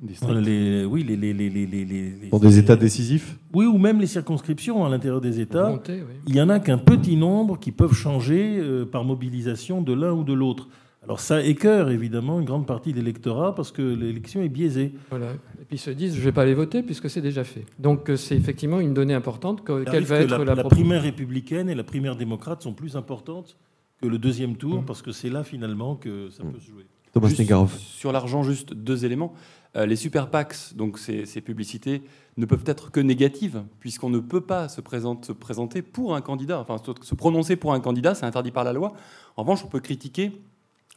les, 0.02 0.84
oui, 0.84 1.04
les, 1.04 1.16
les, 1.16 2.28
Pour 2.28 2.40
des 2.40 2.58
États 2.58 2.76
décisifs 2.76 3.38
Oui, 3.54 3.64
ou 3.64 3.78
même 3.78 3.98
les 3.98 4.06
circonscriptions 4.06 4.84
à 4.84 4.90
l'intérieur 4.90 5.22
des 5.22 5.40
États. 5.40 5.80
Il 6.26 6.34
n'y 6.34 6.40
en 6.40 6.50
a 6.50 6.60
qu'un 6.60 6.76
petit 6.76 7.16
nombre 7.16 7.58
qui 7.58 7.72
peuvent 7.72 7.94
changer 7.94 8.58
euh, 8.58 8.84
par 8.84 9.04
mobilisation 9.04 9.80
de 9.80 9.94
l'un 9.94 10.12
ou 10.12 10.22
de 10.22 10.34
l'autre. 10.34 10.68
Alors 11.02 11.20
ça 11.20 11.40
écœure 11.40 11.90
évidemment 11.90 12.40
une 12.40 12.44
grande 12.44 12.66
partie 12.66 12.92
de 12.92 12.98
l'électorat 12.98 13.54
parce 13.54 13.70
que 13.70 13.80
l'élection 13.80 14.42
est 14.42 14.48
biaisée. 14.48 14.92
Voilà. 15.08 15.32
Et 15.60 15.64
puis 15.64 15.76
ils 15.76 15.78
se 15.78 15.90
disent 15.90 16.14
je 16.14 16.18
ne 16.20 16.24
vais 16.24 16.32
pas 16.32 16.42
aller 16.42 16.54
voter 16.54 16.82
puisque 16.82 17.08
c'est 17.08 17.20
déjà 17.20 17.44
fait. 17.44 17.64
Donc 17.78 18.10
euh, 18.10 18.16
c'est 18.16 18.36
effectivement 18.36 18.80
une 18.80 18.92
donnée 18.92 19.14
importante. 19.14 19.64
Quelle 19.64 20.04
va 20.04 20.18
être 20.18 20.36
la, 20.36 20.56
la 20.56 20.64
primaire 20.64 21.02
républicaine 21.02 21.70
et 21.70 21.76
la 21.76 21.84
primaire 21.84 22.16
démocrate 22.16 22.60
sont 22.60 22.72
plus 22.72 22.96
importantes 22.96 23.56
que 24.02 24.08
le 24.08 24.18
deuxième 24.18 24.56
tour, 24.56 24.82
mm. 24.82 24.84
parce 24.84 25.00
que 25.00 25.12
c'est 25.12 25.30
là 25.30 25.44
finalement 25.44 25.94
que 25.94 26.28
ça 26.30 26.44
mm. 26.44 26.52
peut 26.52 26.60
se 26.60 26.66
jouer. 26.66 26.86
Thomas 27.16 27.30
Sur 27.78 28.12
l'argent, 28.12 28.42
juste 28.42 28.74
deux 28.74 29.06
éléments. 29.06 29.32
Euh, 29.74 29.86
les 29.86 29.96
super 29.96 30.28
PACs, 30.28 30.74
donc 30.74 30.98
ces, 30.98 31.24
publicités, 31.40 32.02
ne 32.36 32.44
peuvent 32.44 32.64
être 32.66 32.90
que 32.90 33.00
négatives, 33.00 33.62
puisqu'on 33.80 34.10
ne 34.10 34.18
peut 34.18 34.42
pas 34.42 34.68
se, 34.68 34.82
se, 34.82 35.32
présenter 35.32 35.80
pour 35.80 36.14
un 36.14 36.20
candidat, 36.20 36.60
enfin 36.60 36.76
se 37.00 37.14
prononcer 37.14 37.56
pour 37.56 37.72
un 37.72 37.80
candidat, 37.80 38.14
c'est 38.14 38.26
interdit 38.26 38.50
par 38.50 38.64
la 38.64 38.74
loi. 38.74 38.92
En 39.38 39.44
revanche, 39.44 39.64
on 39.64 39.68
peut 39.68 39.80
critiquer 39.80 40.30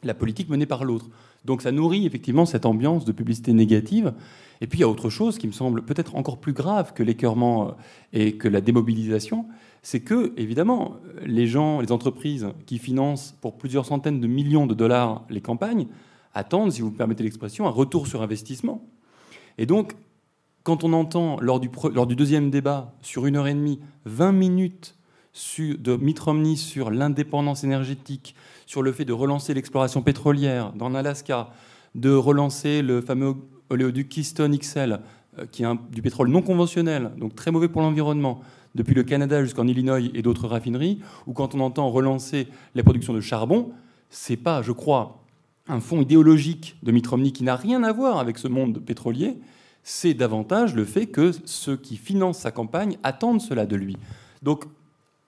la 0.02 0.12
politique 0.12 0.50
menée 0.50 0.66
par 0.66 0.84
l'autre. 0.84 1.06
Donc 1.46 1.62
ça 1.62 1.72
nourrit 1.72 2.04
effectivement 2.04 2.44
cette 2.44 2.66
ambiance 2.66 3.06
de 3.06 3.12
publicité 3.12 3.54
négative. 3.54 4.12
Et 4.60 4.66
puis 4.66 4.80
il 4.80 4.82
y 4.82 4.84
a 4.84 4.88
autre 4.90 5.08
chose 5.08 5.38
qui 5.38 5.46
me 5.46 5.52
semble 5.52 5.86
peut-être 5.86 6.16
encore 6.16 6.36
plus 6.36 6.52
grave 6.52 6.92
que 6.92 7.02
l'écœurement 7.02 7.68
euh, 7.68 7.72
et 8.12 8.36
que 8.36 8.46
la 8.46 8.60
démobilisation, 8.60 9.46
c'est 9.80 10.00
que, 10.00 10.34
évidemment, 10.36 10.96
les 11.24 11.46
gens, 11.46 11.80
les 11.80 11.92
entreprises 11.92 12.48
qui 12.66 12.76
financent 12.76 13.34
pour 13.40 13.56
plusieurs 13.56 13.86
centaines 13.86 14.20
de 14.20 14.26
millions 14.26 14.66
de 14.66 14.74
dollars 14.74 15.24
les 15.30 15.40
campagnes 15.40 15.86
attendent, 16.34 16.72
si 16.72 16.80
vous 16.80 16.90
me 16.90 16.96
permettez 16.96 17.22
l'expression, 17.22 17.66
un 17.66 17.70
retour 17.70 18.06
sur 18.06 18.22
investissement. 18.22 18.86
Et 19.58 19.66
donc, 19.66 19.94
quand 20.62 20.84
on 20.84 20.92
entend 20.92 21.38
lors 21.40 21.60
du, 21.60 21.70
lors 21.92 22.06
du 22.06 22.16
deuxième 22.16 22.50
débat, 22.50 22.94
sur 23.02 23.26
une 23.26 23.36
heure 23.36 23.46
et 23.46 23.54
demie, 23.54 23.80
20 24.04 24.32
minutes 24.32 24.96
de 25.58 25.96
Mitt 25.96 26.18
Romney 26.18 26.56
sur 26.56 26.90
l'indépendance 26.90 27.64
énergétique, 27.64 28.34
sur 28.66 28.82
le 28.82 28.92
fait 28.92 29.04
de 29.04 29.12
relancer 29.12 29.54
l'exploration 29.54 30.02
pétrolière 30.02 30.72
dans 30.72 30.88
l'Alaska, 30.88 31.50
de 31.94 32.10
relancer 32.10 32.82
le 32.82 33.00
fameux 33.00 33.34
oléoduc 33.70 34.08
Keystone 34.08 34.56
XL, 34.56 35.00
euh, 35.38 35.46
qui 35.50 35.62
est 35.62 35.66
du 35.92 36.02
pétrole 36.02 36.28
non 36.28 36.42
conventionnel, 36.42 37.12
donc 37.16 37.34
très 37.34 37.50
mauvais 37.50 37.68
pour 37.68 37.80
l'environnement, 37.80 38.40
depuis 38.74 38.94
le 38.94 39.02
Canada 39.02 39.42
jusqu'en 39.42 39.66
Illinois 39.66 40.00
et 40.00 40.22
d'autres 40.22 40.46
raffineries, 40.46 41.00
ou 41.26 41.32
quand 41.32 41.54
on 41.54 41.60
entend 41.60 41.88
relancer 41.90 42.48
la 42.74 42.82
production 42.82 43.12
de 43.12 43.20
charbon, 43.20 43.72
c'est 44.10 44.36
pas, 44.36 44.62
je 44.62 44.72
crois, 44.72 45.19
un 45.70 45.80
fond 45.80 46.00
idéologique 46.00 46.76
de 46.82 46.92
Mitt 46.92 47.06
Romney 47.06 47.32
qui 47.32 47.44
n'a 47.44 47.56
rien 47.56 47.82
à 47.82 47.92
voir 47.92 48.18
avec 48.18 48.38
ce 48.38 48.48
monde 48.48 48.80
pétrolier, 48.80 49.38
c'est 49.82 50.14
davantage 50.14 50.74
le 50.74 50.84
fait 50.84 51.06
que 51.06 51.32
ceux 51.44 51.76
qui 51.76 51.96
financent 51.96 52.38
sa 52.38 52.50
campagne 52.50 52.98
attendent 53.02 53.40
cela 53.40 53.66
de 53.66 53.76
lui. 53.76 53.96
Donc, 54.42 54.64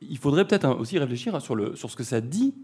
il 0.01 0.19
faudrait 0.19 0.47
peut-être 0.47 0.69
aussi 0.79 0.99
réfléchir 0.99 1.41
sur, 1.41 1.57
ce 1.77 1.97
que 1.97 2.05
ça 2.05 2.21
dit 2.21 2.55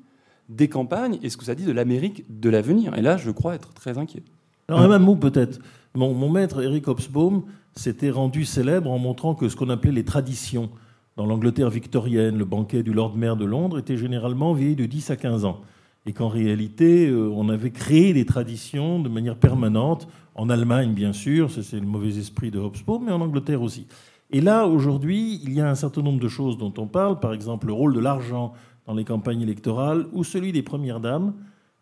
des 0.48 0.68
campagnes 0.68 1.18
et 1.22 1.30
ce 1.30 1.36
que 1.36 1.44
ça 1.44 1.54
dit 1.54 1.64
de 1.64 1.72
l'Amérique 1.72 2.24
de 2.28 2.50
l'avenir. 2.50 2.96
Et 2.96 3.02
là, 3.02 3.16
je 3.16 3.30
crois 3.30 3.54
être 3.54 3.72
très 3.74 3.98
inquiet. 3.98 4.22
Alors, 4.68 4.80
un 4.80 4.88
même 4.88 5.02
mot 5.02 5.16
peut-être. 5.16 5.60
Mon, 5.94 6.28
maître, 6.28 6.62
Eric 6.62 6.88
Hobsbawm, 6.88 7.42
s'était 7.74 8.10
rendu 8.10 8.44
célèbre 8.44 8.90
en 8.90 8.98
montrant 8.98 9.34
que 9.34 9.48
ce 9.48 9.56
qu'on 9.56 9.70
appelait 9.70 9.92
les 9.92 10.04
traditions 10.04 10.70
dans 11.16 11.26
l'Angleterre 11.26 11.70
victorienne, 11.70 12.36
le 12.36 12.44
banquet 12.44 12.82
du 12.82 12.92
Lord 12.92 13.16
Mayor 13.16 13.36
de 13.36 13.44
Londres, 13.44 13.78
était 13.78 13.96
généralement 13.96 14.52
vieilli 14.52 14.76
de 14.76 14.86
10 14.86 15.10
à 15.10 15.16
15 15.16 15.44
ans. 15.44 15.60
Et 16.08 16.14
qu'en 16.14 16.28
réalité, 16.28 17.06
euh, 17.06 17.30
on 17.34 17.50
avait 17.50 17.70
créé 17.70 18.14
des 18.14 18.24
traditions 18.24 18.98
de 18.98 19.10
manière 19.10 19.36
permanente, 19.36 20.08
en 20.34 20.48
Allemagne 20.48 20.94
bien 20.94 21.12
sûr, 21.12 21.50
c'est 21.50 21.78
le 21.78 21.86
mauvais 21.86 22.16
esprit 22.16 22.50
de 22.50 22.58
Hobsbawm, 22.58 23.04
mais 23.04 23.12
en 23.12 23.20
Angleterre 23.20 23.60
aussi. 23.60 23.86
Et 24.30 24.40
là, 24.40 24.66
aujourd'hui, 24.66 25.38
il 25.44 25.52
y 25.52 25.60
a 25.60 25.68
un 25.68 25.74
certain 25.74 26.00
nombre 26.00 26.18
de 26.18 26.28
choses 26.28 26.56
dont 26.56 26.72
on 26.78 26.86
parle, 26.86 27.20
par 27.20 27.34
exemple 27.34 27.66
le 27.66 27.74
rôle 27.74 27.92
de 27.92 28.00
l'argent 28.00 28.54
dans 28.86 28.94
les 28.94 29.04
campagnes 29.04 29.42
électorales, 29.42 30.06
ou 30.14 30.24
celui 30.24 30.50
des 30.50 30.62
premières 30.62 31.00
dames, 31.00 31.34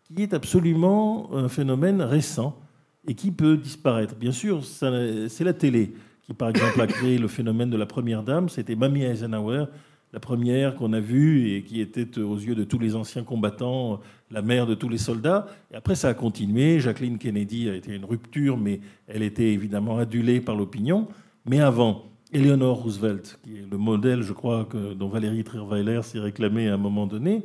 qui 0.03 0.23
est 0.23 0.33
absolument 0.33 1.29
un 1.33 1.47
phénomène 1.47 2.01
récent 2.01 2.59
et 3.07 3.13
qui 3.13 3.31
peut 3.31 3.55
disparaître. 3.55 4.15
Bien 4.15 4.33
sûr, 4.33 4.65
c'est 4.65 5.43
la 5.45 5.53
télé 5.53 5.93
qui, 6.23 6.33
par 6.33 6.49
exemple, 6.49 6.81
a 6.81 6.87
créé 6.87 7.17
le 7.17 7.29
phénomène 7.29 7.69
de 7.69 7.77
la 7.77 7.85
première 7.85 8.23
dame. 8.23 8.49
C'était 8.49 8.75
Mamie 8.75 9.03
Eisenhower, 9.03 9.67
la 10.13 10.19
première 10.19 10.75
qu'on 10.75 10.93
a 10.93 10.99
vue 10.99 11.51
et 11.51 11.63
qui 11.63 11.81
était 11.81 12.19
aux 12.19 12.37
yeux 12.37 12.55
de 12.55 12.63
tous 12.63 12.79
les 12.79 12.95
anciens 12.95 13.23
combattants 13.23 13.99
la 14.31 14.41
mère 14.41 14.65
de 14.65 14.75
tous 14.75 14.89
les 14.89 14.97
soldats. 14.97 15.47
Et 15.71 15.75
après, 15.75 15.95
ça 15.95 16.09
a 16.09 16.13
continué. 16.13 16.79
Jacqueline 16.79 17.17
Kennedy 17.17 17.69
a 17.69 17.75
été 17.75 17.93
une 17.93 18.05
rupture, 18.05 18.57
mais 18.57 18.79
elle 19.07 19.23
était 19.23 19.53
évidemment 19.53 19.97
adulée 19.97 20.41
par 20.41 20.55
l'opinion. 20.55 21.07
Mais 21.45 21.59
avant, 21.59 22.05
Eleanor 22.33 22.83
Roosevelt, 22.83 23.39
qui 23.43 23.57
est 23.57 23.65
le 23.69 23.77
modèle, 23.77 24.21
je 24.21 24.33
crois, 24.33 24.65
que, 24.65 24.93
dont 24.93 25.07
Valérie 25.07 25.43
Trierweiler 25.43 26.01
s'est 26.03 26.19
réclamée 26.19 26.67
à 26.67 26.73
un 26.73 26.77
moment 26.77 27.07
donné, 27.07 27.43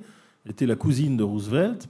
était 0.49 0.67
la 0.67 0.75
cousine 0.75 1.17
de 1.17 1.23
Roosevelt. 1.23 1.89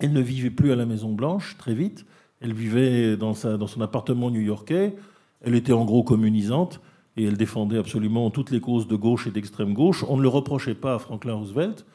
Elle 0.00 0.12
ne 0.12 0.20
vivait 0.20 0.50
plus 0.50 0.72
à 0.72 0.76
la 0.76 0.86
Maison 0.86 1.12
Blanche 1.12 1.56
très 1.56 1.74
vite. 1.74 2.04
Elle 2.40 2.52
vivait 2.52 3.16
dans, 3.16 3.32
dans 3.32 3.66
son 3.66 3.80
appartement 3.80 4.30
new-yorkais. 4.30 4.96
Elle 5.40 5.54
était 5.54 5.72
en 5.72 5.84
gros 5.84 6.02
communisante 6.02 6.80
et 7.16 7.24
elle 7.24 7.36
défendait 7.36 7.78
absolument 7.78 8.30
toutes 8.30 8.50
les 8.50 8.60
causes 8.60 8.86
de 8.86 8.96
gauche 8.96 9.26
et 9.26 9.30
d'extrême 9.30 9.72
gauche. 9.72 10.04
On 10.08 10.16
ne 10.16 10.22
le 10.22 10.28
reprochait 10.28 10.74
pas 10.74 10.94
à 10.94 10.98
Franklin 10.98 11.34
Roosevelt. 11.34 11.86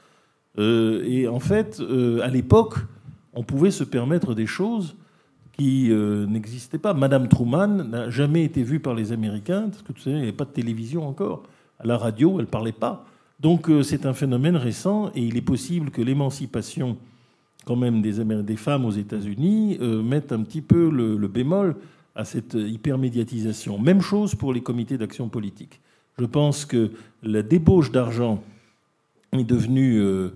Euh, 0.57 1.03
et 1.05 1.27
en 1.27 1.39
fait, 1.39 1.79
euh, 1.79 2.21
à 2.21 2.27
l'époque, 2.27 2.75
on 3.33 3.43
pouvait 3.43 3.71
se 3.71 3.83
permettre 3.83 4.33
des 4.33 4.47
choses 4.47 4.95
qui 5.57 5.91
euh, 5.91 6.25
n'existaient 6.25 6.79
pas. 6.79 6.93
Madame 6.93 7.27
Truman 7.27 7.67
n'a 7.67 8.09
jamais 8.09 8.43
été 8.43 8.63
vue 8.63 8.79
par 8.79 8.95
les 8.95 9.11
Américains, 9.11 9.69
parce 9.69 9.83
que 9.83 9.93
tu 9.93 10.01
sais, 10.01 10.09
il 10.09 10.15
n'y 10.17 10.23
avait 10.23 10.31
pas 10.31 10.45
de 10.45 10.51
télévision 10.51 11.07
encore. 11.07 11.43
À 11.79 11.85
la 11.85 11.97
radio, 11.97 12.35
elle 12.37 12.45
ne 12.45 12.51
parlait 12.51 12.71
pas. 12.71 13.05
Donc 13.39 13.71
c'est 13.81 14.05
un 14.05 14.13
phénomène 14.13 14.55
récent 14.55 15.09
et 15.15 15.21
il 15.21 15.35
est 15.35 15.41
possible 15.41 15.89
que 15.89 16.03
l'émancipation 16.03 16.97
quand 17.65 17.75
même 17.75 17.99
des, 18.03 18.23
des 18.23 18.55
femmes 18.55 18.85
aux 18.85 18.91
États-Unis 18.91 19.79
mettent 20.03 20.31
un 20.31 20.43
petit 20.43 20.61
peu 20.61 20.91
le, 20.91 21.27
bémol 21.27 21.75
à 22.15 22.25
cette 22.25 22.53
hypermédiatisation. 22.53 23.79
Même 23.79 24.01
chose 24.01 24.35
pour 24.35 24.53
les 24.53 24.61
comités 24.61 24.97
d'action 24.97 25.29
politique. 25.29 25.81
Je 26.19 26.25
pense 26.25 26.65
que 26.65 26.91
la 27.23 27.41
débauche 27.41 27.91
d'argent 27.91 28.43
est 29.31 29.43
devenue 29.43 29.99
euh, 29.99 30.29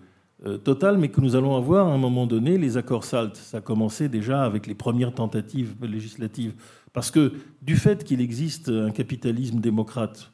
euh, 0.46 0.58
totale, 0.58 0.98
mais 0.98 1.10
que 1.10 1.20
nous 1.20 1.36
allons 1.36 1.56
avoir 1.56 1.88
à 1.88 1.92
un 1.92 1.98
moment 1.98 2.28
donné 2.28 2.58
les 2.58 2.78
accords 2.78 3.04
SALT. 3.04 3.36
Ça 3.36 3.58
a 3.58 3.62
commencé 3.62 4.08
déjà 4.08 4.44
avec 4.44 4.68
les 4.68 4.76
premières 4.76 5.14
tentatives 5.14 5.76
législatives. 5.82 6.54
Parce 6.94 7.12
que 7.12 7.34
du 7.62 7.76
fait 7.76 8.04
qu'il 8.04 8.22
existe 8.22 8.70
un 8.70 8.92
capitalisme 8.92 9.60
démocrate 9.60 10.32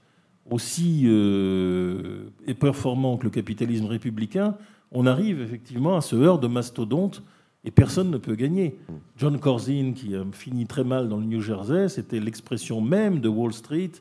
aussi 0.50 1.08
performant 2.60 3.18
que 3.18 3.24
le 3.24 3.30
capitalisme 3.30 3.86
républicain, 3.86 4.56
on 4.92 5.08
arrive 5.08 5.42
effectivement 5.42 5.96
à 5.96 6.02
ce 6.02 6.16
heurt 6.16 6.42
de 6.42 6.48
mastodonte 6.48 7.24
et 7.64 7.72
personne 7.72 8.10
ne 8.10 8.18
peut 8.18 8.36
gagner. 8.36 8.78
John 9.18 9.40
Corzine, 9.40 9.94
qui 9.94 10.16
a 10.16 10.24
fini 10.32 10.66
très 10.66 10.84
mal 10.84 11.10
dans 11.10 11.18
le 11.18 11.26
New 11.26 11.42
Jersey, 11.42 11.90
c'était 11.90 12.20
l'expression 12.20 12.82
même 12.82 13.20
de 13.20 13.30
Wall 13.30 13.54
Street, 13.54 13.92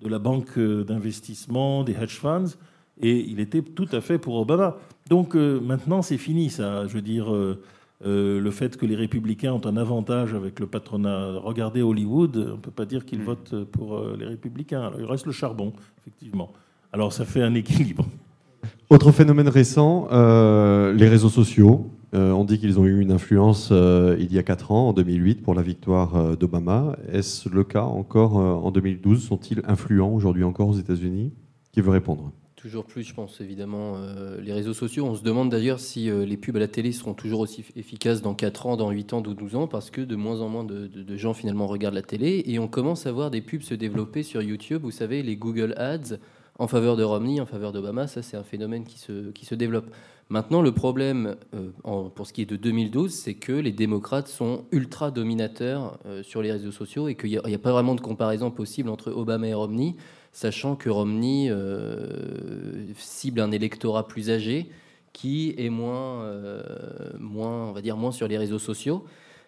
de 0.00 0.08
la 0.08 0.18
banque 0.18 0.58
d'investissement, 0.58 1.82
des 1.82 1.92
hedge 1.92 2.16
funds, 2.16 2.56
et 3.00 3.18
il 3.18 3.40
était 3.40 3.62
tout 3.62 3.88
à 3.92 4.00
fait 4.00 4.18
pour 4.18 4.36
Obama. 4.36 4.76
Donc 5.08 5.34
euh, 5.34 5.60
maintenant, 5.60 6.02
c'est 6.02 6.18
fini, 6.18 6.50
ça. 6.50 6.86
Je 6.86 6.94
veux 6.94 7.02
dire, 7.02 7.32
euh, 7.32 7.62
euh, 8.06 8.40
le 8.40 8.50
fait 8.50 8.76
que 8.76 8.86
les 8.86 8.96
républicains 8.96 9.52
ont 9.52 9.66
un 9.66 9.76
avantage 9.76 10.34
avec 10.34 10.60
le 10.60 10.66
patronat. 10.66 11.38
Regardez 11.38 11.82
Hollywood, 11.82 12.36
on 12.36 12.56
ne 12.56 12.60
peut 12.60 12.70
pas 12.70 12.86
dire 12.86 13.04
qu'ils 13.04 13.20
mm. 13.20 13.24
votent 13.24 13.64
pour 13.64 14.00
les 14.18 14.26
républicains. 14.26 14.82
Alors, 14.82 15.00
il 15.00 15.06
reste 15.06 15.26
le 15.26 15.32
charbon, 15.32 15.72
effectivement. 15.98 16.52
Alors 16.92 17.12
ça 17.12 17.24
fait 17.24 17.42
un 17.42 17.54
équilibre. 17.54 18.06
Autre 18.90 19.12
phénomène 19.12 19.48
récent, 19.48 20.08
euh, 20.10 20.92
les 20.94 21.08
réseaux 21.08 21.28
sociaux. 21.28 21.90
Euh, 22.14 22.30
on 22.32 22.44
dit 22.44 22.58
qu'ils 22.58 22.80
ont 22.80 22.86
eu 22.86 23.00
une 23.00 23.12
influence 23.12 23.68
euh, 23.70 24.16
il 24.18 24.32
y 24.32 24.38
a 24.38 24.42
4 24.42 24.72
ans, 24.72 24.88
en 24.88 24.92
2008, 24.92 25.42
pour 25.42 25.54
la 25.54 25.62
victoire 25.62 26.36
d'Obama. 26.36 26.96
Est-ce 27.12 27.48
le 27.48 27.64
cas 27.64 27.82
encore 27.82 28.36
en 28.36 28.70
2012 28.70 29.22
Sont-ils 29.22 29.62
influents 29.66 30.12
aujourd'hui 30.12 30.44
encore 30.44 30.68
aux 30.68 30.78
États-Unis? 30.78 31.32
Qui 31.72 31.80
veut 31.80 31.90
répondre? 31.90 32.32
Toujours 32.56 32.86
plus, 32.86 33.04
je 33.04 33.14
pense, 33.14 33.40
évidemment. 33.40 33.98
les 34.42 34.52
réseaux 34.52 34.74
sociaux, 34.74 35.06
on 35.06 35.14
se 35.14 35.22
demande 35.22 35.48
d'ailleurs 35.48 35.78
si 35.78 36.10
les 36.10 36.36
pubs 36.36 36.56
à 36.56 36.58
la 36.58 36.66
télé 36.66 36.90
seront 36.90 37.14
toujours 37.14 37.40
aussi 37.40 37.64
efficaces 37.76 38.20
dans 38.20 38.34
4 38.34 38.66
ans, 38.66 38.76
dans 38.76 38.90
8 38.90 39.12
ans, 39.12 39.22
ou 39.24 39.34
12 39.34 39.54
ans, 39.54 39.66
parce 39.68 39.90
que 39.90 40.00
de 40.00 40.16
moins 40.16 40.40
en 40.40 40.48
moins 40.48 40.64
de, 40.64 41.16
gens 41.16 41.34
finalement 41.34 41.66
regardent 41.66 41.94
la 41.94 42.02
télé. 42.02 42.42
Et 42.46 42.58
on 42.58 42.66
commence 42.66 43.06
à 43.06 43.12
voir 43.12 43.30
des 43.30 43.42
pubs 43.42 43.62
se 43.62 43.74
développer 43.74 44.22
sur 44.22 44.42
YouTube. 44.42 44.82
Vous 44.82 44.90
savez, 44.90 45.22
les 45.22 45.36
Google 45.36 45.74
Ads 45.76 46.16
en 46.58 46.66
faveur 46.66 46.96
de 46.96 47.04
Romney, 47.04 47.40
en 47.40 47.46
faveur 47.46 47.70
d'Obama. 47.70 48.08
Ça, 48.08 48.22
c'est 48.22 48.36
un 48.36 48.42
phénomène 48.42 48.84
qui 48.84 48.98
se 48.98 49.54
développe. 49.54 49.90
Maintenant, 50.30 50.60
le 50.60 50.72
problème, 50.72 51.36
euh, 51.54 51.70
pour 52.10 52.26
ce 52.26 52.34
qui 52.34 52.42
est 52.42 52.46
de 52.46 52.56
2012, 52.56 53.14
c'est 53.14 53.32
que 53.32 53.52
les 53.52 53.72
démocrates 53.72 54.28
sont 54.28 54.66
ultra 54.72 55.10
dominateurs 55.10 55.98
euh, 56.04 56.22
sur 56.22 56.42
les 56.42 56.52
réseaux 56.52 56.70
sociaux 56.70 57.08
et 57.08 57.14
qu'il 57.14 57.30
n'y 57.30 57.54
a, 57.54 57.58
pas 57.58 57.72
vraiment 57.72 57.94
de 57.94 58.02
comparaison 58.02 58.50
possible 58.50 58.90
entre 58.90 59.10
Obama 59.10 59.48
et 59.48 59.54
Romney, 59.54 59.94
sachant 60.32 60.76
que 60.76 60.90
Romney 60.90 61.48
euh, 61.48 62.92
cible 62.96 63.40
un 63.40 63.50
électorat 63.52 64.06
plus 64.06 64.28
âgé 64.28 64.68
qui 65.14 65.54
est 65.56 65.70
moins, 65.70 66.30
moins, 67.18 67.70
on 67.70 67.72
va 67.72 67.80
dire, 67.80 67.96
moins 67.96 68.12
sur 68.12 68.28
les 68.28 68.38
réseaux 68.38 68.60
sociaux. 68.60 69.04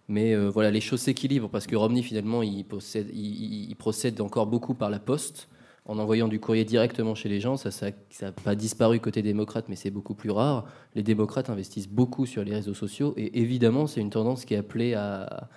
Mais 0.09 0.35
voilà, 0.35 0.73
les 0.73 0.81
choses 0.81 0.99
s'équilibrent 0.99 1.49
parce 1.49 1.69
que 1.69 1.77
Romney, 1.77 2.03
finalement, 2.03 2.43
il, 2.43 2.65
procède 3.79 4.21
encore 4.21 4.47
beaucoup 4.47 4.75
par 4.75 4.91
la 4.91 4.99
poste 4.99 5.49
en 5.91 5.99
envoyant 5.99 6.29
du 6.29 6.39
courrier 6.39 6.65
directement 6.65 7.17
chez 7.17 7.29
les 7.29 7.41
gens. 7.41 7.57
Ça 7.57 7.71
n'a 8.23 8.33
pas 8.33 8.55
disparu 8.55 9.01
côté 9.01 9.23
démocrate, 9.23 9.65
mais 9.69 9.75
c'est 9.75 9.91
beaucoup 9.91 10.15
plus 10.15 10.31
rare. 10.31 10.67
Les 10.95 11.03
démocrates 11.03 11.51
investissent 11.51 11.89
beaucoup 11.89 12.27
sur 12.27 12.45
les 12.45 12.55
réseaux 12.55 12.75
sociaux 12.75 13.13
et 13.17 13.41
évidemment, 13.41 13.89
c'est 13.89 14.01
une 14.01 14.11
tendance 14.11 14.45
qui 14.45 14.55
est 14.55 14.59
appelée 14.59 14.95
à, 14.95 15.49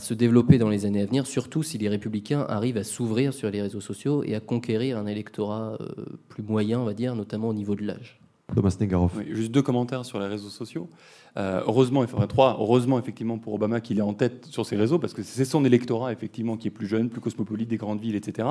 se 0.00 0.14
développer 0.14 0.58
dans 0.58 0.70
les 0.70 0.86
années 0.86 1.02
à 1.02 1.06
venir, 1.06 1.26
surtout 1.26 1.62
si 1.62 1.76
les 1.76 1.88
républicains 1.88 2.46
arrivent 2.48 2.78
à 2.78 2.84
s'ouvrir 2.84 3.34
sur 3.34 3.50
les 3.50 3.60
réseaux 3.60 3.82
sociaux 3.82 4.24
et 4.24 4.34
à 4.34 4.40
conquérir 4.40 4.96
un 4.96 5.06
électorat 5.06 5.76
euh, 5.80 6.06
plus 6.30 6.42
moyen, 6.42 6.80
on 6.80 6.86
va 6.86 6.94
dire, 6.94 7.14
notamment 7.14 7.50
au 7.50 7.54
niveau 7.54 7.74
de 7.74 7.84
l'âge. 7.84 8.18
Thomas 8.54 8.74
Negaroff. 8.80 9.12
juste 9.30 9.52
deux 9.52 9.62
commentaires 9.62 10.04
sur 10.04 10.18
les 10.18 10.26
réseaux 10.26 10.48
sociaux. 10.48 10.88
Euh, 11.36 11.62
heureusement, 11.66 12.00
enfin 12.00 12.26
trois, 12.26 12.56
heureusement 12.58 12.98
effectivement 12.98 13.38
pour 13.38 13.54
Obama 13.54 13.80
qu'il 13.80 13.98
est 13.98 14.02
en 14.02 14.14
tête 14.14 14.46
sur 14.46 14.66
ces 14.66 14.76
réseaux, 14.76 14.98
parce 14.98 15.12
que 15.14 15.22
c'est 15.22 15.44
son 15.44 15.64
électorat 15.64 16.12
effectivement 16.12 16.56
qui 16.56 16.68
est 16.68 16.72
plus 16.72 16.86
jeune, 16.86 17.08
plus 17.08 17.20
cosmopolite 17.20 17.68
des 17.68 17.76
grandes 17.76 18.00
villes, 18.00 18.16
etc. 18.16 18.48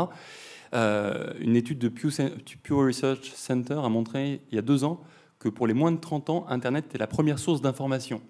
Euh, 0.73 1.33
une 1.39 1.55
étude 1.55 1.79
de 1.79 1.89
Pew, 1.89 2.09
Research 2.71 3.31
Center 3.35 3.79
a 3.83 3.89
montré 3.89 4.41
il 4.51 4.55
y 4.55 4.57
a 4.57 4.61
deux 4.61 4.83
ans 4.83 5.01
que 5.39 5.49
pour 5.49 5.67
les 5.67 5.73
moins 5.73 5.91
de 5.91 5.97
30 5.97 6.29
ans, 6.29 6.45
Internet 6.49 6.95
est 6.95 6.97
la 6.97 7.07
première 7.07 7.39
source 7.39 7.61
d'information. 7.61 8.21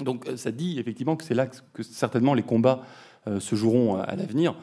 Donc 0.00 0.28
euh, 0.28 0.36
ça 0.36 0.50
dit 0.50 0.78
effectivement 0.78 1.16
que 1.16 1.24
c'est 1.24 1.34
là 1.34 1.46
que 1.46 1.82
certainement 1.82 2.34
les 2.34 2.42
combats 2.42 2.82
euh, 3.26 3.40
se 3.40 3.56
joueront 3.56 3.96
à 3.96 4.14
l'avenir. 4.16 4.54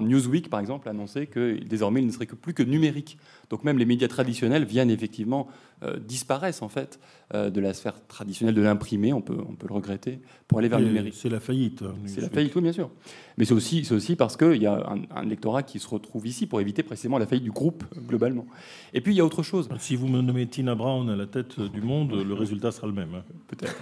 Newsweek, 0.00 0.48
par 0.48 0.60
exemple, 0.60 0.88
a 0.88 0.92
annoncé 0.92 1.26
que 1.26 1.58
désormais, 1.62 2.00
il 2.00 2.06
ne 2.06 2.12
serait 2.12 2.26
que 2.26 2.34
plus 2.34 2.54
que 2.54 2.62
numérique. 2.62 3.18
Donc 3.50 3.64
même 3.64 3.78
les 3.78 3.84
médias 3.84 4.08
traditionnels 4.08 4.64
viennent 4.64 4.90
effectivement 4.90 5.46
euh, 5.82 5.98
disparaissent 5.98 6.62
en 6.62 6.68
fait 6.68 6.98
euh, 7.34 7.50
de 7.50 7.60
la 7.60 7.74
sphère 7.74 7.94
traditionnelle 8.06 8.54
de 8.54 8.62
l'imprimé, 8.62 9.12
on 9.12 9.20
peut, 9.20 9.36
on 9.48 9.54
peut 9.54 9.66
le 9.68 9.74
regretter, 9.74 10.20
pour 10.48 10.58
aller 10.58 10.68
vers 10.68 10.78
le 10.78 10.86
numérique. 10.86 11.14
C'est 11.14 11.28
la 11.28 11.40
faillite. 11.40 11.82
hein, 11.82 11.94
C'est 12.06 12.20
la 12.20 12.30
faillite, 12.30 12.54
oui, 12.54 12.62
bien 12.62 12.72
sûr. 12.72 12.90
Mais 13.36 13.44
c'est 13.44 13.54
aussi, 13.54 13.84
c'est 13.84 13.94
aussi 13.94 14.14
parce 14.16 14.36
qu'il 14.36 14.62
y 14.62 14.66
a 14.66 14.74
un, 14.88 15.02
un 15.14 15.24
lectorat 15.24 15.62
qui 15.62 15.78
se 15.80 15.88
retrouve 15.88 16.26
ici 16.26 16.46
pour 16.46 16.60
éviter 16.60 16.82
précisément 16.82 17.18
la 17.18 17.26
faillite 17.26 17.44
du 17.44 17.50
groupe, 17.50 17.84
globalement. 18.08 18.46
Et 18.92 19.00
puis, 19.00 19.12
il 19.14 19.16
y 19.16 19.20
a 19.20 19.24
autre 19.24 19.42
chose. 19.42 19.68
Si 19.78 19.96
vous 19.96 20.06
me 20.06 20.20
nommez 20.22 20.46
Tina 20.46 20.74
Brown 20.74 21.10
à 21.10 21.16
la 21.16 21.26
tête 21.26 21.60
du 21.60 21.82
monde, 21.82 22.12
le 22.12 22.34
résultat 22.44 22.70
sera 22.70 22.86
le 22.86 22.92
même. 22.92 23.14
hein. 23.14 23.22
peut-être. 23.48 23.74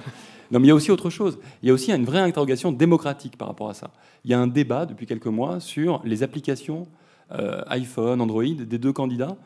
Non, 0.50 0.58
mais 0.60 0.66
il 0.66 0.68
y 0.68 0.72
a 0.72 0.74
aussi 0.74 0.90
autre 0.90 1.10
chose. 1.10 1.38
Il 1.62 1.68
y 1.68 1.70
a 1.70 1.74
aussi 1.74 1.92
une 1.92 2.04
vraie 2.04 2.20
interrogation 2.20 2.72
démocratique 2.72 3.36
par 3.36 3.48
rapport 3.48 3.68
à 3.70 3.74
ça. 3.74 3.90
Il 4.24 4.30
y 4.30 4.34
a 4.34 4.40
un 4.40 4.46
débat 4.46 4.86
depuis 4.86 5.06
quelques 5.06 5.26
mois 5.26 5.60
sur 5.60 6.00
les 6.04 6.22
applications 6.22 6.86
euh, 7.34 7.62
iPhone, 7.68 8.20
Android 8.20 8.44
des 8.44 8.78
deux 8.78 8.92
candidats, 8.92 9.36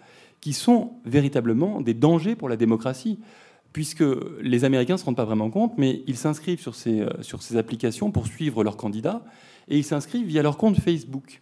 qui 0.41 0.53
sont 0.53 0.93
véritablement 1.05 1.81
des 1.81 1.95
dangers 1.95 2.37
pour 2.37 2.49
la 2.49 2.57
démocratie, 2.57 3.19
puisque 3.73 4.05
les 4.41 4.65
Américains 4.65 4.95
ne 4.95 4.99
se 4.99 5.05
rendent 5.05 5.17
pas 5.17 5.25
vraiment 5.25 5.51
compte, 5.51 5.75
mais 5.77 6.03
ils 6.07 6.17
s'inscrivent 6.17 6.61
sur 6.61 6.75
ces, 6.75 7.01
euh, 7.01 7.11
sur 7.23 7.43
ces 7.43 7.57
applications 7.57 8.11
pour 8.11 8.27
suivre 8.27 8.65
leurs 8.65 8.77
candidats, 8.77 9.25
et 9.69 9.79
ils 9.79 9.85
s'inscrivent 9.85 10.27
via 10.27 10.43
leur 10.43 10.57
compte 10.57 10.79
Facebook. 10.81 11.41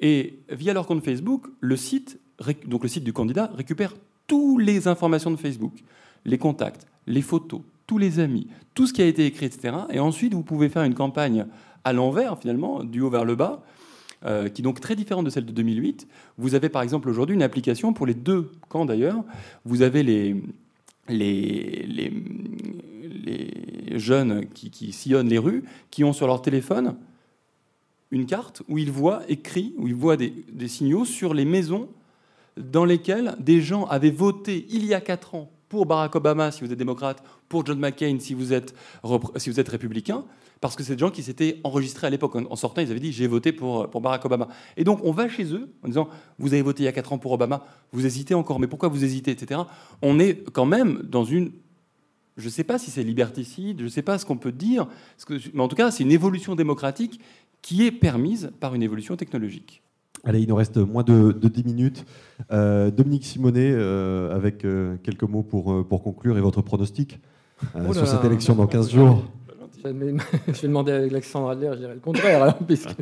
Et 0.00 0.40
via 0.50 0.72
leur 0.72 0.86
compte 0.86 1.04
Facebook, 1.04 1.46
le 1.60 1.76
site, 1.76 2.18
donc 2.66 2.82
le 2.82 2.88
site 2.88 3.04
du 3.04 3.12
candidat, 3.12 3.50
récupère 3.56 3.94
toutes 4.26 4.62
les 4.62 4.88
informations 4.88 5.30
de 5.30 5.36
Facebook, 5.36 5.72
les 6.24 6.38
contacts, 6.38 6.86
les 7.06 7.22
photos, 7.22 7.60
tous 7.86 7.98
les 7.98 8.18
amis, 8.18 8.48
tout 8.74 8.86
ce 8.86 8.92
qui 8.92 9.02
a 9.02 9.06
été 9.06 9.26
écrit, 9.26 9.46
etc. 9.46 9.74
Et 9.90 10.00
ensuite, 10.00 10.34
vous 10.34 10.42
pouvez 10.42 10.68
faire 10.68 10.84
une 10.84 10.94
campagne 10.94 11.46
à 11.84 11.92
l'envers, 11.92 12.38
finalement, 12.38 12.82
du 12.82 13.00
haut 13.00 13.10
vers 13.10 13.24
le 13.24 13.36
bas, 13.36 13.62
euh, 14.26 14.48
qui 14.48 14.62
est 14.62 14.64
donc 14.64 14.80
très 14.80 14.96
différente 14.96 15.24
de 15.24 15.30
celle 15.30 15.44
de 15.44 15.52
2008. 15.52 16.08
Vous 16.38 16.54
avez 16.54 16.70
par 16.70 16.82
exemple 16.82 17.10
aujourd'hui 17.10 17.34
une 17.34 17.42
application 17.42 17.92
pour 17.92 18.06
les 18.06 18.14
deux 18.14 18.50
camps 18.68 18.86
d'ailleurs. 18.86 19.22
Vous 19.64 19.82
avez 19.82 20.02
les, 20.02 20.36
les, 21.08 21.86
les, 21.86 22.22
jeunes 23.98 24.46
qui, 24.46 24.92
sillonnent 24.92 25.28
les 25.28 25.38
rues, 25.38 25.62
qui 25.90 26.04
ont 26.04 26.12
sur 26.12 26.26
leur 26.26 26.42
téléphone 26.42 26.96
une 28.10 28.26
carte 28.26 28.62
où 28.68 28.78
ils 28.78 28.90
voient 28.90 29.22
écrit, 29.28 29.74
où 29.76 29.86
ils 29.88 29.94
voient 29.94 30.16
des, 30.16 30.32
signaux 30.68 31.04
sur 31.04 31.34
les 31.34 31.44
maisons 31.44 31.88
dans 32.56 32.84
lesquelles 32.84 33.36
des 33.38 33.60
gens 33.60 33.84
avaient 33.84 34.10
voté 34.10 34.66
il 34.70 34.86
y 34.86 34.94
a 34.94 35.00
quatre 35.00 35.34
ans 35.34 35.50
pour 35.68 35.86
Barack 35.86 36.14
Obama 36.16 36.50
si 36.50 36.64
vous 36.64 36.72
êtes 36.72 36.78
démocrate, 36.78 37.22
pour 37.48 37.66
John 37.66 37.78
McCain 37.78 38.16
si 38.20 38.32
vous 38.34 38.52
êtes, 38.52 38.74
si 39.36 39.50
vous 39.50 39.60
êtes 39.60 39.68
républicain, 39.68 40.24
parce 40.64 40.76
que 40.76 40.82
c'est 40.82 40.94
des 40.94 41.00
gens 41.00 41.10
qui 41.10 41.22
s'étaient 41.22 41.60
enregistrés 41.62 42.06
à 42.06 42.10
l'époque. 42.10 42.36
En 42.36 42.56
sortant, 42.56 42.80
ils 42.80 42.90
avaient 42.90 42.98
dit 42.98 43.12
j'ai 43.12 43.26
voté 43.26 43.52
pour, 43.52 43.90
pour 43.90 44.00
Barack 44.00 44.24
Obama. 44.24 44.48
Et 44.78 44.84
donc 44.84 44.98
on 45.04 45.12
va 45.12 45.28
chez 45.28 45.52
eux 45.52 45.68
en 45.82 45.88
disant 45.88 46.08
vous 46.38 46.54
avez 46.54 46.62
voté 46.62 46.84
il 46.84 46.86
y 46.86 46.88
a 46.88 46.92
quatre 46.92 47.12
ans 47.12 47.18
pour 47.18 47.32
Obama, 47.32 47.66
vous 47.92 48.06
hésitez 48.06 48.32
encore, 48.32 48.58
mais 48.58 48.66
pourquoi 48.66 48.88
vous 48.88 49.04
hésitez, 49.04 49.30
etc. 49.30 49.60
On 50.00 50.18
est 50.18 50.42
quand 50.54 50.64
même 50.64 51.02
dans 51.02 51.22
une 51.22 51.52
je 52.38 52.46
ne 52.46 52.50
sais 52.50 52.64
pas 52.64 52.78
si 52.78 52.90
c'est 52.90 53.02
liberticide, 53.02 53.80
je 53.80 53.84
ne 53.84 53.88
sais 53.90 54.00
pas 54.00 54.16
ce 54.16 54.24
qu'on 54.24 54.38
peut 54.38 54.52
dire, 54.52 54.86
mais 55.52 55.62
en 55.62 55.68
tout 55.68 55.76
cas, 55.76 55.90
c'est 55.90 56.02
une 56.02 56.12
évolution 56.12 56.54
démocratique 56.54 57.20
qui 57.60 57.84
est 57.84 57.92
permise 57.92 58.50
par 58.58 58.74
une 58.74 58.82
évolution 58.82 59.16
technologique. 59.16 59.82
Allez, 60.24 60.40
il 60.40 60.48
nous 60.48 60.56
reste 60.56 60.78
moins 60.78 61.02
de, 61.02 61.32
de 61.32 61.48
10 61.48 61.64
minutes. 61.64 62.06
Euh, 62.50 62.90
Dominique 62.90 63.26
Simonet, 63.26 63.70
euh, 63.70 64.34
avec 64.34 64.64
euh, 64.64 64.96
quelques 65.02 65.24
mots 65.24 65.42
pour, 65.42 65.86
pour 65.86 66.02
conclure 66.02 66.38
et 66.38 66.40
votre 66.40 66.62
pronostic 66.62 67.20
euh, 67.76 67.80
Oh 67.84 67.88
là 67.88 67.92
sur 67.92 68.08
cette 68.08 68.20
là. 68.20 68.26
élection 68.26 68.54
dans 68.54 68.66
15 68.66 68.90
jours. 68.90 69.24
Je 70.48 70.52
vais, 70.62 70.68
demander 70.68 70.92
à 70.92 70.96
Alexandre 70.96 71.50
Adler, 71.50 71.70
je 71.74 71.78
dirais 71.78 71.94
le 71.94 72.00
contraire. 72.00 72.42
alors, 72.42 72.58
puisque- 72.66 72.88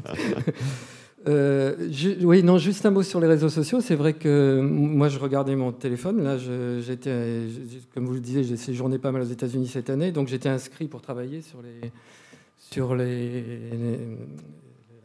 Euh, 1.28 1.76
oui, 2.22 2.42
non, 2.42 2.58
juste 2.58 2.84
un 2.84 2.90
mot 2.90 3.04
sur 3.04 3.20
les 3.20 3.28
réseaux 3.28 3.48
sociaux. 3.48 3.80
C'est 3.80 3.94
vrai 3.94 4.12
que 4.12 4.60
moi, 4.60 5.08
je 5.08 5.20
regardais 5.20 5.54
mon 5.54 5.70
téléphone. 5.70 6.20
Là, 6.24 6.36
j'étais, 6.80 7.42
comme 7.94 8.06
vous 8.06 8.14
le 8.14 8.18
disiez, 8.20 8.42
j'ai 8.42 8.56
séjourné 8.56 8.98
pas 8.98 9.12
mal 9.12 9.22
aux 9.22 9.26
États-Unis 9.26 9.68
cette 9.68 9.88
année, 9.88 10.10
donc 10.10 10.26
j'étais 10.26 10.48
inscrit 10.48 10.88
pour 10.88 11.00
travailler 11.00 11.40
sur 11.40 11.58
les, 11.62 11.92
sur 12.58 12.96
les, 12.96 13.40
les- 13.40 13.98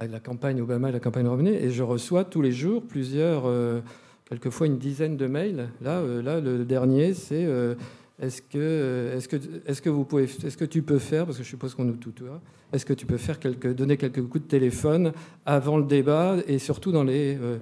la, 0.01 0.07
la 0.07 0.19
campagne 0.19 0.59
Obama 0.59 0.89
et 0.89 0.91
la 0.91 0.99
campagne 0.99 1.27
Romney, 1.27 1.53
et 1.53 1.69
je 1.69 1.83
reçois 1.83 2.23
tous 2.23 2.41
les 2.41 2.51
jours 2.51 2.81
plusieurs, 2.81 3.43
euh, 3.45 3.81
quelquefois 4.27 4.65
une 4.65 4.79
dizaine 4.79 5.17
de 5.17 5.27
mails. 5.27 5.69
Là, 5.83 5.99
euh, 5.99 6.23
là, 6.23 6.39
le 6.39 6.65
dernier, 6.65 7.13
c'est 7.13 7.45
euh, 7.45 7.75
est-ce 8.19 8.41
que, 8.41 8.57
euh, 8.57 9.17
est-ce 9.17 9.27
que, 9.27 9.37
est-ce 9.65 9.81
que 9.81 9.89
vous 9.89 10.03
pouvez, 10.03 10.23
est-ce 10.23 10.57
que 10.57 10.65
tu 10.65 10.81
peux 10.81 10.97
faire, 10.97 11.25
parce 11.25 11.37
que 11.37 11.43
je 11.43 11.49
suppose 11.49 11.75
qu'on 11.75 11.83
nous 11.83 11.97
tutoie, 11.97 12.41
est-ce 12.73 12.85
que 12.85 12.93
tu 12.93 13.05
peux 13.05 13.17
faire 13.17 13.37
donner 13.75 13.95
quelques 13.97 14.23
coups 14.23 14.43
de 14.43 14.49
téléphone 14.49 15.13
avant 15.45 15.77
le 15.77 15.85
débat 15.85 16.37
et 16.47 16.57
surtout 16.57 16.91
dans 16.91 17.03
les, 17.03 17.37
euh, 17.39 17.59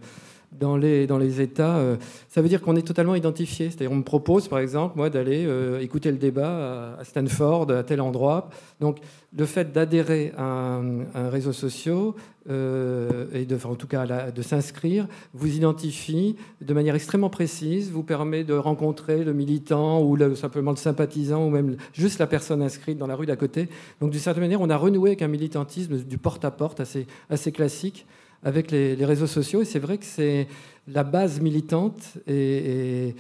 dans 0.60 0.78
les, 0.78 1.42
États. 1.42 1.78
euh, 1.78 1.98
ça 2.30 2.42
veut 2.42 2.50
dire 2.50 2.62
qu'on 2.62 2.76
est 2.76 2.86
totalement 2.86 3.16
identifié. 3.16 3.70
C'est-à-dire, 3.70 3.92
on 3.92 3.98
me 3.98 4.04
propose, 4.04 4.48
par 4.48 4.60
exemple, 4.60 4.98
moi, 4.98 5.10
d'aller 5.10 5.46
euh, 5.46 5.80
écouter 5.80 6.12
le 6.12 6.18
débat 6.18 6.96
à, 7.00 7.04
Stanford, 7.04 7.72
à 7.72 7.84
tel 7.84 8.02
endroit. 8.02 8.50
Donc, 8.80 9.00
le 9.38 9.46
fait 9.46 9.72
d'adhérer 9.72 10.32
à 10.38 10.44
un, 10.44 11.30
réseau 11.30 11.52
social 11.52 12.12
euh, 12.50 13.26
et 13.34 13.48
en 13.66 13.76
tout 13.76 13.88
cas, 13.88 14.06
de 14.32 14.42
s'inscrire, 14.42 15.08
vous 15.34 15.56
identifie 15.56 16.36
de 16.62 16.74
manière 16.74 16.96
extrêmement 16.96 17.30
précise, 17.30 17.92
vous 17.92 18.04
permet 18.04 18.44
de 18.44 18.54
rencontrer 18.54 19.24
le 19.24 19.34
militant 19.34 20.02
ou 20.02 20.16
le- 20.16 20.36
simplement 20.36 20.72
le 20.72 20.78
sympathisant 20.78 21.46
ou 21.46 21.50
même 21.50 21.76
juste 21.94 22.20
la 22.20 22.28
personne 22.28 22.62
inscrite 22.62 22.98
dans 22.98 23.08
la 23.08 23.16
rue 23.16 23.26
d'à 23.26 23.36
côté. 23.36 23.68
Donc, 24.00 24.12
d'une 24.12 24.20
certaine 24.20 24.44
manière, 24.44 24.62
on 24.62 24.70
a 24.70 24.78
renoué 24.78 25.12
avec 25.12 25.22
un 25.22 25.28
militantisme 25.28 25.98
du 25.98 26.18
porte-à-porte 26.18 26.82
assez 27.30 27.52
classique 27.52 28.06
avec 28.46 28.72
les, 28.72 28.94
réseaux 29.04 29.28
sociaux. 29.28 29.62
Et 29.64 29.66
c'est 29.66 29.80
vrai 29.80 29.98
que 29.98 30.06
c'est 30.06 30.48
la 30.88 31.04
base 31.04 31.42
militante 31.42 32.14
et, 32.28 33.16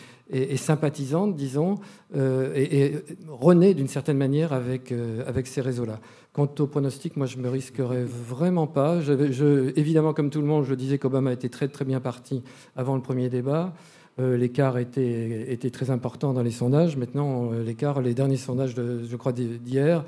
sympathisante, 0.55 1.35
disons, 1.35 1.75
euh, 2.15 2.53
et, 2.55 2.85
et 2.85 3.03
renaît 3.27 3.73
d'une 3.73 3.87
certaine 3.87 4.17
manière 4.17 4.53
avec, 4.53 4.91
euh, 4.91 5.23
avec 5.27 5.47
ces 5.47 5.61
réseaux-là. 5.61 5.99
Quant 6.31 6.49
au 6.59 6.67
pronostic, 6.67 7.17
moi, 7.17 7.25
je 7.25 7.37
me 7.37 7.49
risquerais 7.49 8.03
vraiment 8.03 8.67
pas. 8.67 8.99
Évidemment, 9.75 10.13
comme 10.13 10.29
tout 10.29 10.41
le 10.41 10.47
monde, 10.47 10.63
je 10.63 10.75
disais 10.75 10.99
qu'Obama 10.99 11.33
était 11.33 11.49
très, 11.49 11.67
très 11.67 11.85
bien 11.85 11.99
parti 11.99 12.43
avant 12.75 12.95
le 12.95 13.01
premier 13.01 13.29
débat. 13.29 13.73
Euh, 14.19 14.37
l'écart 14.37 14.77
était, 14.77 15.57
très 15.73 15.89
important 15.89 16.33
dans 16.33 16.43
les 16.43 16.51
sondages. 16.51 16.97
Maintenant, 16.97 17.51
l'écart, 17.51 18.01
les 18.01 18.13
derniers 18.13 18.37
sondages, 18.37 18.75
de, 18.75 19.03
je 19.03 19.15
crois, 19.15 19.31
d'hier, 19.31 20.05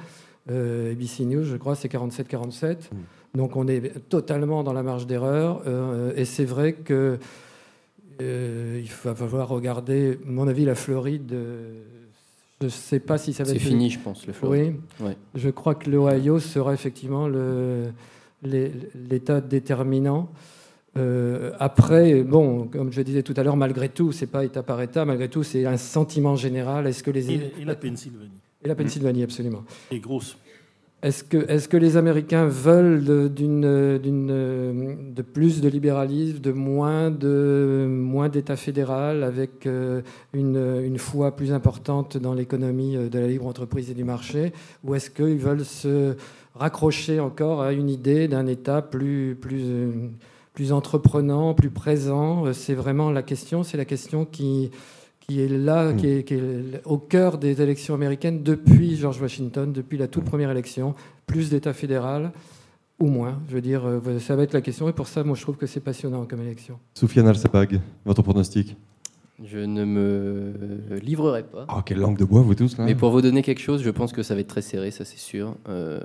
ABC 0.49 1.25
News, 1.25 1.43
je 1.43 1.57
crois, 1.57 1.75
c'est 1.75 1.91
47-47. 1.91 2.89
Donc 3.37 3.55
on 3.55 3.67
est 3.67 4.09
totalement 4.09 4.63
dans 4.63 4.73
la 4.73 4.83
marge 4.83 5.05
d'erreur. 5.07 5.61
euh, 5.67 6.11
et 6.15 6.25
c'est 6.25 6.45
vrai 6.45 6.73
que 6.73 7.17
euh, 8.21 8.81
il 8.83 8.89
va 9.03 9.13
falloir 9.13 9.47
regarder, 9.47 10.17
à 10.25 10.29
mon 10.29 10.47
avis, 10.47 10.65
la 10.65 10.75
Floride. 10.75 11.31
euh, 11.33 11.83
je 12.59 12.65
ne 12.65 12.69
sais 12.71 12.99
pas 12.99 13.19
si 13.19 13.33
ça 13.33 13.43
va 13.43 13.49
C'est 13.51 13.57
être 13.57 13.61
fini, 13.61 13.91
je 13.91 13.99
pense, 13.99 14.25
le 14.25 14.33
Floride. 14.33 14.75
Oui. 14.99 15.05
Ouais. 15.05 15.15
Je 15.35 15.49
crois 15.51 15.75
que 15.75 15.87
l'Ohio 15.91 16.39
sera 16.39 16.73
effectivement 16.73 17.27
l'État 18.43 19.41
déterminant. 19.41 20.29
Euh, 20.97 21.51
après, 21.59 22.23
bon, 22.23 22.65
comme 22.65 22.91
je 22.91 23.01
disais 23.03 23.21
tout 23.21 23.35
à 23.37 23.43
l'heure, 23.43 23.55
malgré 23.57 23.89
tout, 23.89 24.11
c'est 24.11 24.25
pas 24.25 24.43
État 24.43 24.63
par 24.63 24.81
État, 24.81 25.05
malgré 25.05 25.29
tout, 25.29 25.43
c'est 25.43 25.65
un 25.65 25.77
sentiment 25.77 26.35
général. 26.35 26.87
Est-ce 26.87 27.03
que 27.03 27.11
les 27.11 27.31
Et, 27.31 27.53
et 27.61 27.65
la 27.65 27.75
Pennsylvanie 27.75 28.31
et 28.63 28.67
la 28.67 28.73
Pennsylvanie, 28.73 29.21
absolument. 29.21 29.63
est 29.91 29.99
grosse. 29.99 30.35
Est-ce 31.03 31.23
que, 31.23 31.77
les 31.77 31.95
Américains 31.95 32.47
veulent 32.47 33.03
de, 33.03 33.27
plus 35.21 35.61
de 35.61 35.69
libéralisme, 35.69 36.39
de 36.39 36.51
moins, 36.51 37.11
d'État 38.29 38.55
fédéral, 38.55 39.23
avec 39.23 39.67
euh, 39.67 40.01
une, 40.33 40.97
foi 40.97 41.35
plus 41.35 41.53
importante 41.53 42.17
dans 42.17 42.33
l'économie 42.33 42.97
euh, 42.97 43.09
de 43.09 43.19
la 43.19 43.27
libre 43.27 43.45
entreprise 43.45 43.91
et 43.91 43.93
du 43.93 44.03
marché? 44.03 44.53
Ou 44.83 44.95
est-ce 44.95 45.11
qu'ils 45.11 45.37
veulent 45.37 45.65
se 45.65 46.15
raccrocher 46.55 47.19
encore 47.19 47.61
à 47.61 47.73
une 47.73 47.89
idée 47.89 48.27
d'un 48.27 48.47
État 48.47 48.81
plus, 48.81 49.37
plus, 49.39 49.65
euh, 49.65 50.71
entreprenant, 50.71 51.53
plus 51.53 51.69
présent? 51.69 52.51
C'est 52.53 52.73
vraiment 52.73 53.11
la 53.11 53.21
question, 53.21 53.61
c'est 53.61 53.77
la 53.77 53.85
question 53.85 54.25
qui, 54.25 54.71
qui 55.27 55.41
est 55.41 55.49
là, 55.49 55.91
qui 55.91 56.07
est, 56.07 56.23
qui 56.23 56.35
est 56.35 56.81
au 56.85 56.97
cœur 56.97 57.37
des 57.37 57.61
élections 57.61 57.93
américaines 57.93 58.43
depuis 58.43 58.95
George 58.95 59.21
Washington, 59.21 59.73
depuis 59.73 59.97
la 59.97 60.07
toute 60.07 60.23
première 60.23 60.49
élection, 60.49 60.95
plus 61.25 61.49
d'État 61.49 61.73
fédéral 61.73 62.31
ou 62.97 63.07
moins. 63.07 63.41
Je 63.49 63.55
veux 63.55 63.61
dire, 63.61 63.85
euh, 63.85 64.19
ça 64.19 64.37
va 64.37 64.43
être 64.43 64.53
la 64.53 64.61
question. 64.61 64.87
Et 64.87 64.93
pour 64.93 65.09
ça, 65.09 65.25
moi, 65.25 65.35
je 65.35 65.41
trouve 65.41 65.57
que 65.57 65.67
c'est 65.67 65.81
passionnant 65.81 66.25
comme 66.25 66.41
élection. 66.41 66.79
Soufiane 66.93 67.27
Al-Sapag, 67.27 67.81
votre 68.05 68.21
pronostic? 68.21 68.77
Je 69.43 69.59
ne 69.59 69.83
me 69.83 70.97
livrerai 71.01 71.43
pas. 71.43 71.67
Oh, 71.75 71.81
quelle 71.85 71.99
langue 71.99 72.17
de 72.17 72.23
bois, 72.23 72.41
vous 72.41 72.55
tous, 72.55 72.77
là 72.77 72.85
Mais 72.85 72.95
pour 72.95 73.11
vous 73.11 73.21
donner 73.21 73.41
quelque 73.41 73.61
chose, 73.61 73.83
je 73.83 73.89
pense 73.89 74.13
que 74.13 74.23
ça 74.23 74.33
va 74.33 74.39
être 74.39 74.47
très 74.47 74.61
serré, 74.63 74.91
ça 74.91 75.03
c'est 75.03 75.19
sûr. 75.19 75.55
Euh, 75.67 75.99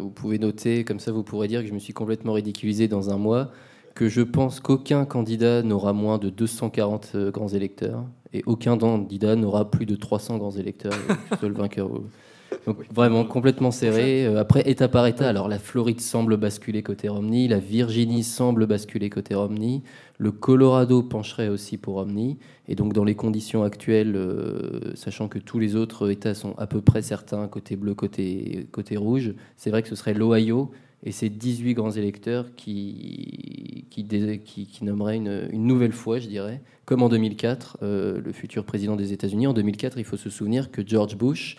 vous 0.00 0.10
pouvez 0.10 0.38
noter, 0.38 0.84
comme 0.84 0.98
ça 0.98 1.12
vous 1.12 1.22
pourrez 1.22 1.48
dire 1.48 1.60
que 1.60 1.68
je 1.68 1.74
me 1.74 1.78
suis 1.78 1.92
complètement 1.92 2.32
ridiculisé 2.32 2.88
dans 2.88 3.10
un 3.10 3.18
mois, 3.18 3.52
que 3.98 4.08
je 4.08 4.20
pense 4.20 4.60
qu'aucun 4.60 5.04
candidat 5.04 5.64
n'aura 5.64 5.92
moins 5.92 6.18
de 6.18 6.30
240 6.30 7.12
euh, 7.16 7.30
grands 7.32 7.48
électeurs 7.48 8.04
et 8.32 8.44
aucun 8.46 8.78
candidat 8.78 9.34
n'aura 9.34 9.72
plus 9.72 9.86
de 9.86 9.96
300 9.96 10.38
grands 10.38 10.52
électeurs. 10.52 10.92
euh, 10.92 11.36
seul 11.40 11.50
vainqueur. 11.50 11.90
Donc 12.64 12.76
vraiment 12.94 13.24
complètement 13.24 13.72
serré. 13.72 14.24
Euh, 14.24 14.38
après, 14.38 14.62
État 14.70 14.86
par 14.86 15.04
État, 15.08 15.28
alors 15.28 15.48
la 15.48 15.58
Floride 15.58 16.00
semble 16.00 16.36
basculer 16.36 16.84
côté 16.84 17.08
Romney, 17.08 17.48
la 17.48 17.58
Virginie 17.58 18.22
semble 18.22 18.66
basculer 18.66 19.10
côté 19.10 19.34
Romney, 19.34 19.82
le 20.16 20.30
Colorado 20.30 21.02
pencherait 21.02 21.48
aussi 21.48 21.76
pour 21.76 21.94
Romney. 21.94 22.36
Et 22.68 22.76
donc 22.76 22.92
dans 22.92 23.04
les 23.04 23.16
conditions 23.16 23.64
actuelles, 23.64 24.14
euh, 24.14 24.94
sachant 24.94 25.26
que 25.26 25.40
tous 25.40 25.58
les 25.58 25.74
autres 25.74 26.08
États 26.08 26.34
sont 26.34 26.54
à 26.56 26.68
peu 26.68 26.82
près 26.82 27.02
certains, 27.02 27.48
côté 27.48 27.74
bleu, 27.74 27.94
côté, 27.94 28.68
côté 28.70 28.96
rouge, 28.96 29.34
c'est 29.56 29.70
vrai 29.70 29.82
que 29.82 29.88
ce 29.88 29.96
serait 29.96 30.14
l'Ohio 30.14 30.70
et 31.04 31.12
ces 31.12 31.28
18 31.28 31.74
grands 31.74 31.90
électeurs 31.90 32.46
qui, 32.56 33.84
nommeraient 34.82 35.16
une, 35.16 35.48
une, 35.52 35.66
nouvelle 35.66 35.92
fois, 35.92 36.18
je 36.18 36.26
dirais, 36.26 36.60
comme 36.84 37.02
en 37.02 37.08
2004, 37.08 37.78
euh, 37.82 38.20
le 38.20 38.32
futur 38.32 38.64
président 38.64 38.96
des 38.96 39.12
États-Unis. 39.12 39.46
En 39.46 39.52
2004, 39.52 39.98
il 39.98 40.04
faut 40.04 40.16
se 40.16 40.30
souvenir 40.30 40.70
que 40.70 40.86
George 40.86 41.16
Bush 41.16 41.56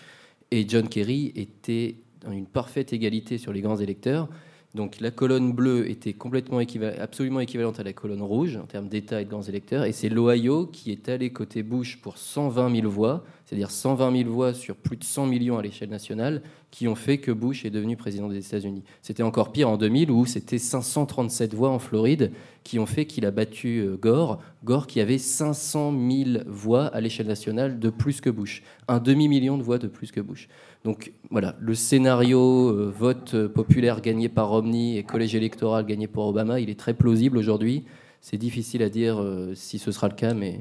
et 0.50 0.68
John 0.68 0.88
Kerry 0.88 1.32
étaient 1.36 1.96
dans 2.20 2.32
une 2.32 2.46
parfaite 2.46 2.92
égalité 2.92 3.38
sur 3.38 3.52
les 3.52 3.60
grands 3.60 3.76
électeurs. 3.76 4.28
Donc 4.74 5.00
la 5.00 5.10
colonne 5.10 5.52
bleue 5.52 5.90
était 5.90 6.12
complètement 6.12 6.60
absolument 6.98 7.40
équivalente 7.40 7.80
à 7.80 7.82
la 7.82 7.92
colonne 7.92 8.22
rouge 8.22 8.56
en 8.56 8.66
termes 8.66 8.88
d'État 8.88 9.20
et 9.20 9.24
de 9.24 9.30
grands 9.30 9.42
électeurs. 9.42 9.84
Et 9.84 9.92
c'est 9.92 10.08
l'Ohio 10.08 10.66
qui 10.66 10.92
est 10.92 11.08
allé 11.08 11.30
côté 11.30 11.62
Bush 11.62 12.00
pour 12.00 12.18
120 12.18 12.74
000 12.80 12.88
voix, 12.88 13.24
c'est-à-dire 13.50 13.72
120 13.72 14.16
000 14.16 14.30
voix 14.30 14.54
sur 14.54 14.76
plus 14.76 14.96
de 14.96 15.02
100 15.02 15.26
millions 15.26 15.58
à 15.58 15.62
l'échelle 15.62 15.88
nationale, 15.88 16.40
qui 16.70 16.86
ont 16.86 16.94
fait 16.94 17.18
que 17.18 17.32
Bush 17.32 17.64
est 17.64 17.70
devenu 17.70 17.96
président 17.96 18.28
des 18.28 18.46
États-Unis. 18.46 18.84
C'était 19.02 19.24
encore 19.24 19.50
pire 19.50 19.68
en 19.68 19.76
2000 19.76 20.12
où 20.12 20.24
c'était 20.24 20.56
537 20.56 21.52
voix 21.52 21.70
en 21.70 21.80
Floride 21.80 22.30
qui 22.62 22.78
ont 22.78 22.86
fait 22.86 23.06
qu'il 23.06 23.26
a 23.26 23.32
battu 23.32 23.80
euh, 23.80 23.96
Gore. 23.96 24.40
Gore 24.62 24.86
qui 24.86 25.00
avait 25.00 25.18
500 25.18 25.92
000 25.92 26.44
voix 26.46 26.86
à 26.86 27.00
l'échelle 27.00 27.26
nationale 27.26 27.80
de 27.80 27.90
plus 27.90 28.20
que 28.20 28.30
Bush. 28.30 28.62
Un 28.86 29.00
demi-million 29.00 29.58
de 29.58 29.64
voix 29.64 29.78
de 29.78 29.88
plus 29.88 30.12
que 30.12 30.20
Bush. 30.20 30.48
Donc 30.84 31.12
voilà, 31.32 31.56
le 31.58 31.74
scénario 31.74 32.68
euh, 32.68 32.94
vote 32.96 33.48
populaire 33.48 34.00
gagné 34.00 34.28
par 34.28 34.50
Romney 34.50 34.96
et 34.96 35.02
collège 35.02 35.34
électoral 35.34 35.86
gagné 35.86 36.06
par 36.06 36.28
Obama, 36.28 36.60
il 36.60 36.70
est 36.70 36.78
très 36.78 36.94
plausible 36.94 37.36
aujourd'hui. 37.36 37.82
C'est 38.20 38.38
difficile 38.38 38.84
à 38.84 38.88
dire 38.88 39.20
euh, 39.20 39.56
si 39.56 39.80
ce 39.80 39.90
sera 39.90 40.06
le 40.06 40.14
cas, 40.14 40.34
mais. 40.34 40.60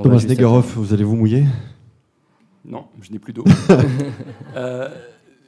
Thomas 0.00 0.24
Negaroff, 0.26 0.76
vous 0.76 0.94
allez 0.94 1.04
vous 1.04 1.16
mouiller 1.16 1.44
Non, 2.64 2.86
je 3.02 3.12
n'ai 3.12 3.18
plus 3.18 3.32
d'eau. 3.32 3.44
Euh, 4.54 4.88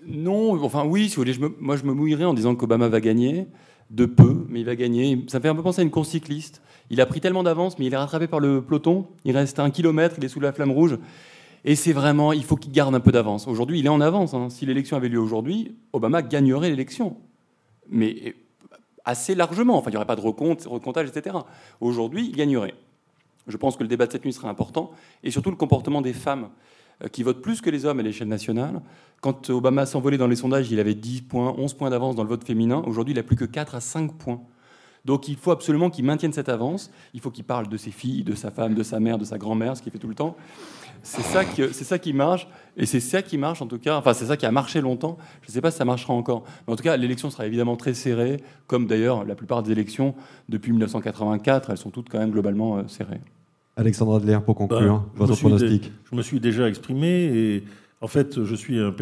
non, 0.07 0.63
enfin 0.65 0.85
oui, 0.87 1.11
si 1.11 1.17
vous 1.17 1.23
voulez, 1.23 1.35
moi 1.61 1.77
je 1.77 1.85
me 1.85 1.93
mouillerais 1.93 2.25
en 2.25 2.33
disant 2.33 2.55
qu'Obama 2.55 2.89
va 2.89 3.01
gagner, 3.01 3.47
de 3.91 4.07
peu, 4.07 4.47
mais 4.49 4.61
il 4.61 4.67
va 4.67 4.77
gagner. 4.77 5.25
Ça 5.29 5.39
me 5.39 5.43
fait 5.43 5.49
un 5.49 5.55
peu 5.55 5.63
penser 5.63 5.81
à 5.81 5.85
une 5.85 5.91
course 5.91 6.09
cycliste. 6.09 6.63
Il 6.89 7.01
a 7.03 7.07
pris 7.07 7.21
tellement 7.21 7.43
d'avance, 7.43 7.79
mais 7.79 7.87
il 7.87 7.93
est 7.93 7.99
rattrapé 7.99 8.27
par 8.27 8.41
le 8.41 8.63
peloton. 8.63 9.07
Il 9.25 9.37
reste 9.37 9.59
un 9.59 9.71
kilomètre, 9.71 10.15
il 10.19 10.25
est 10.25 10.29
sous 10.29 10.41
la 10.41 10.53
flamme 10.53 10.71
rouge. 10.71 10.99
Et 11.65 11.75
c'est 11.77 11.93
vraiment, 11.93 12.33
il 12.33 12.45
faut 12.45 12.57
qu'il 12.57 12.73
garde 12.73 12.95
un 12.95 13.01
peu 13.01 13.13
d'avance. 13.13 13.47
Aujourd'hui, 13.47 13.79
il 13.79 13.87
est 13.87 13.91
en 13.91 14.01
avance. 14.01 14.33
Hein. 14.35 14.49
Si 14.51 14.65
l'élection 14.67 14.97
avait 14.97 15.09
lieu 15.09 15.21
aujourd'hui, 15.21 15.75
Obama 15.93 16.23
gagnerait 16.23 16.71
l'élection. 16.71 17.17
Mais 17.91 18.35
assez 19.05 19.35
largement. 19.35 19.79
Enfin, 19.79 19.91
il 19.91 19.93
n'y 19.93 19.97
aurait 19.97 20.07
pas 20.07 20.17
de 20.17 20.21
recompte, 20.23 20.65
recomptage, 20.65 21.09
etc. 21.09 21.37
Aujourd'hui, 21.81 22.29
il 22.29 22.37
gagnerait. 22.37 22.75
Je 23.47 23.57
pense 23.57 23.77
que 23.77 23.83
le 23.83 23.89
débat 23.89 24.07
de 24.07 24.13
cette 24.13 24.25
nuit 24.25 24.33
sera 24.33 24.49
important. 24.49 24.91
Et 25.23 25.31
surtout 25.31 25.51
le 25.51 25.57
comportement 25.57 26.03
des 26.03 26.13
femmes 26.13 26.49
euh, 27.03 27.09
qui 27.09 27.23
votent 27.23 27.43
plus 27.43 27.61
que 27.61 27.71
les 27.71 27.85
hommes 27.85 28.01
à 28.01 28.03
l'échelle 28.03 28.29
nationale. 28.29 28.81
Quand 29.21 29.51
Obama 29.51 29.87
s'envolait 29.87 30.19
dans 30.19 30.27
les 30.27 30.37
sondages, 30.37 30.71
il 30.71 30.79
avait 30.81 30.95
10 30.95 31.23
points, 31.23 31.55
11 31.57 31.75
points 31.75 31.91
d'avance 31.91 32.15
dans 32.15 32.23
le 32.23 32.29
vote 32.29 32.45
féminin. 32.45 32.83
Aujourd'hui, 32.87 33.13
il 33.13 33.17
n'a 33.17 33.23
plus 33.23 33.37
que 33.37 33.45
4 33.45 33.75
à 33.75 33.81
5 33.81 34.15
points. 34.15 34.41
Donc 35.05 35.29
il 35.29 35.37
faut 35.37 35.51
absolument 35.51 35.91
qu'il 35.91 36.05
maintienne 36.05 36.33
cette 36.33 36.49
avance. 36.49 36.91
Il 37.13 37.21
faut 37.21 37.31
qu'il 37.31 37.45
parle 37.45 37.69
de 37.69 37.77
ses 37.77 37.91
filles, 37.91 38.25
de 38.25 38.35
sa 38.35 38.51
femme, 38.51 38.75
de 38.75 38.83
sa 38.83 39.01
mère, 39.01 39.19
de 39.19 39.25
sa 39.25 39.39
grand-mère, 39.39 39.77
ce 39.77 39.83
qu'il 39.83 39.93
fait 39.93 39.99
tout 39.99 40.09
le 40.09 40.15
temps. 40.15 40.37
C'est 41.03 41.21
ça, 41.21 41.45
qui, 41.45 41.63
c'est 41.73 41.85
ça 41.85 41.99
qui 41.99 42.15
marche, 42.15 42.49
et 42.79 42.87
c'est 42.87 42.99
ça 42.99 43.21
qui 43.21 43.37
marche 43.37 43.61
en 43.61 43.67
tout 43.67 43.79
cas, 43.79 43.99
enfin 43.99 44.15
c'est 44.15 44.25
ça 44.25 44.39
qui 44.39 44.47
a 44.47 44.51
marché 44.51 44.81
longtemps, 44.81 45.19
je 45.43 45.49
ne 45.49 45.53
sais 45.53 45.61
pas 45.61 45.71
si 45.71 45.77
ça 45.77 45.85
marchera 45.85 46.15
encore, 46.15 46.45
mais 46.67 46.73
en 46.73 46.77
tout 46.77 46.83
cas 46.83 46.97
l'élection 46.97 47.29
sera 47.29 47.47
évidemment 47.47 47.77
très 47.77 47.93
serrée, 47.93 48.43
comme 48.67 48.87
d'ailleurs 48.87 49.23
la 49.27 49.35
plupart 49.35 49.63
des 49.63 49.71
élections 49.71 50.15
depuis 50.49 50.73
1984, 50.73 51.69
elles 51.69 51.77
sont 51.77 51.91
toutes 51.91 52.09
quand 52.09 52.19
même 52.19 52.31
globalement 52.31 52.79
euh, 52.79 52.89
serrées. 52.89 53.21
Alexandre 53.77 54.17
Adler, 54.17 54.39
pour 54.45 54.55
conclure, 54.55 55.01
ben, 55.01 55.27
votre 55.27 55.37
pronostic. 55.37 55.91
je 56.11 56.17
me 56.17 56.23
suis 56.23 56.41
déjà 56.41 56.69
exprimé, 56.69 57.09
et 57.09 57.65
en 58.01 58.07
fait 58.07 58.45
je 58.45 58.55
suis 58.55 58.79
un... 58.79 58.95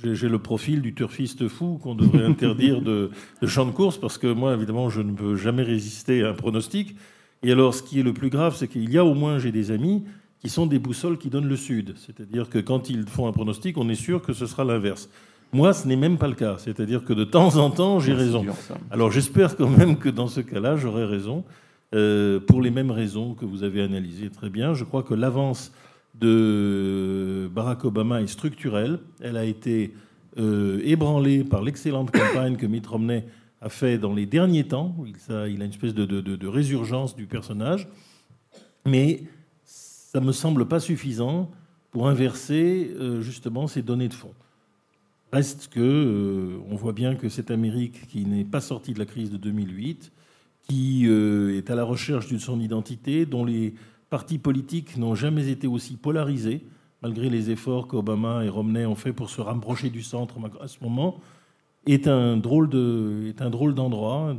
J'ai 0.00 0.28
le 0.28 0.38
profil 0.38 0.80
du 0.80 0.94
turfiste 0.94 1.48
fou 1.48 1.80
qu'on 1.82 1.96
devrait 1.96 2.24
interdire 2.26 2.80
de, 2.82 3.10
de 3.42 3.46
champ 3.48 3.66
de 3.66 3.72
course 3.72 3.98
parce 3.98 4.16
que 4.16 4.32
moi, 4.32 4.54
évidemment, 4.54 4.90
je 4.90 5.00
ne 5.00 5.12
peux 5.12 5.34
jamais 5.34 5.64
résister 5.64 6.22
à 6.22 6.30
un 6.30 6.34
pronostic. 6.34 6.94
Et 7.42 7.50
alors, 7.50 7.74
ce 7.74 7.82
qui 7.82 7.98
est 7.98 8.04
le 8.04 8.12
plus 8.12 8.30
grave, 8.30 8.54
c'est 8.56 8.68
qu'il 8.68 8.88
y 8.92 8.96
a 8.96 9.04
au 9.04 9.14
moins, 9.14 9.40
j'ai 9.40 9.50
des 9.50 9.72
amis 9.72 10.04
qui 10.40 10.48
sont 10.48 10.66
des 10.66 10.78
boussoles 10.78 11.18
qui 11.18 11.30
donnent 11.30 11.48
le 11.48 11.56
sud. 11.56 11.94
C'est-à-dire 11.96 12.48
que 12.48 12.58
quand 12.58 12.90
ils 12.90 13.06
font 13.06 13.26
un 13.26 13.32
pronostic, 13.32 13.76
on 13.76 13.88
est 13.88 13.96
sûr 13.96 14.22
que 14.22 14.32
ce 14.32 14.46
sera 14.46 14.64
l'inverse. 14.64 15.08
Moi, 15.52 15.72
ce 15.72 15.88
n'est 15.88 15.96
même 15.96 16.18
pas 16.18 16.28
le 16.28 16.34
cas. 16.34 16.56
C'est-à-dire 16.58 17.04
que 17.04 17.12
de 17.12 17.24
temps 17.24 17.56
en 17.56 17.70
temps, 17.70 18.00
j'ai 18.00 18.12
raison. 18.12 18.44
Alors 18.90 19.10
j'espère 19.10 19.56
quand 19.56 19.68
même 19.68 19.96
que 19.96 20.08
dans 20.08 20.28
ce 20.28 20.40
cas-là, 20.40 20.76
j'aurai 20.76 21.04
raison, 21.04 21.44
euh, 21.94 22.38
pour 22.38 22.60
les 22.60 22.70
mêmes 22.70 22.90
raisons 22.90 23.34
que 23.34 23.46
vous 23.46 23.62
avez 23.62 23.82
analysées 23.82 24.28
très 24.28 24.50
bien. 24.50 24.74
Je 24.74 24.84
crois 24.84 25.02
que 25.02 25.14
l'avance 25.14 25.72
de 26.14 27.50
Barack 27.52 27.84
Obama 27.84 28.20
est 28.20 28.26
structurelle. 28.26 28.98
Elle 29.20 29.38
a 29.38 29.44
été 29.44 29.94
euh, 30.38 30.80
ébranlée 30.84 31.44
par 31.44 31.62
l'excellente 31.62 32.10
campagne 32.10 32.56
que 32.56 32.66
Mitt 32.66 32.86
Romney 32.86 33.24
a 33.62 33.70
fait 33.70 33.96
dans 33.96 34.12
les 34.12 34.26
derniers 34.26 34.64
temps. 34.64 34.96
Il, 35.06 35.16
ça, 35.16 35.48
il 35.48 35.62
a 35.62 35.64
une 35.64 35.70
espèce 35.70 35.94
de, 35.94 36.46
résurgence 36.46 37.16
du 37.16 37.26
personnage. 37.26 37.88
Mais 38.84 39.22
ça 39.64 40.20
ne 40.20 40.26
me 40.26 40.32
semble 40.32 40.68
pas 40.68 40.80
suffisant 40.80 41.50
pour 41.90 42.06
inverser 42.06 42.90
euh, 42.96 43.22
justement 43.22 43.66
ces 43.66 43.80
données 43.80 44.08
de 44.08 44.14
fond. 44.14 44.34
Reste 45.32 45.68
que 45.68 46.58
on 46.70 46.76
voit 46.76 46.92
bien 46.92 47.14
que 47.14 47.30
cette 47.30 47.50
Amérique 47.50 48.06
qui 48.08 48.26
n'est 48.26 48.44
pas 48.44 48.60
sortie 48.60 48.92
de 48.92 48.98
la 48.98 49.06
crise 49.06 49.30
de 49.30 49.36
2008, 49.38 50.12
qui 50.68 51.06
euh, 51.06 51.56
est 51.56 51.70
à 51.70 51.74
la 51.74 51.84
recherche 51.84 52.28
d'une 52.28 52.38
son 52.38 52.60
identité, 52.60 53.26
dont 53.26 53.44
les 53.44 53.74
partis 54.10 54.38
politiques 54.38 54.96
n'ont 54.96 55.14
jamais 55.14 55.48
été 55.48 55.66
aussi 55.66 55.96
polarisés, 55.96 56.64
malgré 57.02 57.30
les 57.30 57.50
efforts 57.50 57.88
qu'Obama 57.88 58.44
et 58.44 58.48
Romney 58.48 58.84
ont 58.84 58.94
fait 58.94 59.12
pour 59.12 59.30
se 59.30 59.40
rapprocher 59.40 59.90
du 59.90 60.02
centre 60.02 60.36
à 60.60 60.68
ce 60.68 60.78
moment, 60.82 61.20
est 61.86 62.06
un 62.06 62.36
drôle 62.36 62.68
de, 62.68 63.24
est 63.28 63.40
un 63.40 63.50
drôle 63.50 63.74
d'endroit 63.74 64.36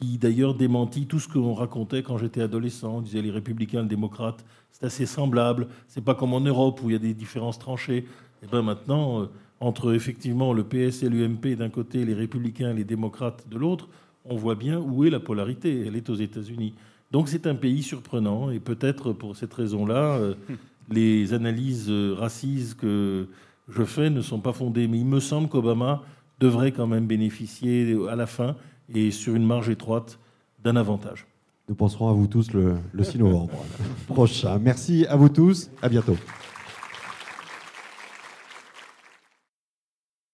qui 0.00 0.18
d'ailleurs 0.18 0.54
démentit 0.54 1.06
tout 1.06 1.18
ce 1.18 1.28
qu'on 1.28 1.52
racontait 1.54 2.02
quand 2.02 2.16
j'étais 2.16 2.40
adolescent. 2.40 2.96
On 2.96 3.00
disait 3.00 3.22
les 3.22 3.30
républicains, 3.30 3.82
les 3.82 3.88
démocrates, 3.88 4.44
c'est 4.70 4.84
assez 4.84 5.06
semblable. 5.06 5.68
C'est 5.88 6.04
pas 6.04 6.14
comme 6.14 6.32
en 6.32 6.40
Europe 6.40 6.80
où 6.82 6.90
il 6.90 6.92
y 6.94 6.96
a 6.96 6.98
des 6.98 7.14
différences 7.14 7.58
tranchées. 7.58 7.98
Et 7.98 8.06
eh 8.44 8.46
bien 8.46 8.62
maintenant, 8.62 9.22
euh, 9.22 9.26
entre 9.60 9.94
effectivement 9.94 10.52
le 10.52 10.64
PS 10.64 11.02
et 11.02 11.08
l'UMP 11.08 11.54
d'un 11.56 11.68
côté, 11.68 12.04
les 12.04 12.14
républicains 12.14 12.70
et 12.70 12.74
les 12.74 12.84
démocrates 12.84 13.48
de 13.48 13.58
l'autre, 13.58 13.88
on 14.24 14.36
voit 14.36 14.54
bien 14.54 14.78
où 14.78 15.04
est 15.04 15.10
la 15.10 15.20
polarité. 15.20 15.84
Elle 15.86 15.96
est 15.96 16.08
aux 16.10 16.14
États-Unis. 16.14 16.74
Donc 17.10 17.28
c'est 17.28 17.46
un 17.46 17.54
pays 17.54 17.82
surprenant 17.82 18.50
et 18.50 18.58
peut-être 18.58 19.12
pour 19.12 19.36
cette 19.36 19.52
raison-là, 19.52 20.16
euh, 20.16 20.34
les 20.90 21.34
analyses 21.34 21.90
euh, 21.90 22.14
racistes 22.16 22.78
que 22.78 23.28
je 23.68 23.84
fais 23.84 24.10
ne 24.10 24.22
sont 24.22 24.40
pas 24.40 24.52
fondées. 24.52 24.88
Mais 24.88 24.98
il 24.98 25.06
me 25.06 25.20
semble 25.20 25.48
qu'Obama 25.48 26.02
devrait 26.40 26.72
quand 26.72 26.86
même 26.86 27.06
bénéficier 27.06 27.96
à 28.10 28.16
la 28.16 28.26
fin 28.26 28.56
et 28.92 29.10
sur 29.10 29.34
une 29.34 29.46
marge 29.46 29.68
étroite 29.68 30.18
d'un 30.62 30.76
avantage. 30.76 31.26
Nous 31.68 31.74
penserons 31.74 32.08
à 32.08 32.12
vous 32.12 32.26
tous 32.26 32.52
le, 32.52 32.74
le 32.92 33.04
6 33.04 33.18
novembre 33.18 33.64
prochain. 34.08 34.58
Merci 34.58 35.06
à 35.06 35.16
vous 35.16 35.28
tous. 35.28 35.70
À 35.80 35.88
bientôt. 35.88 36.16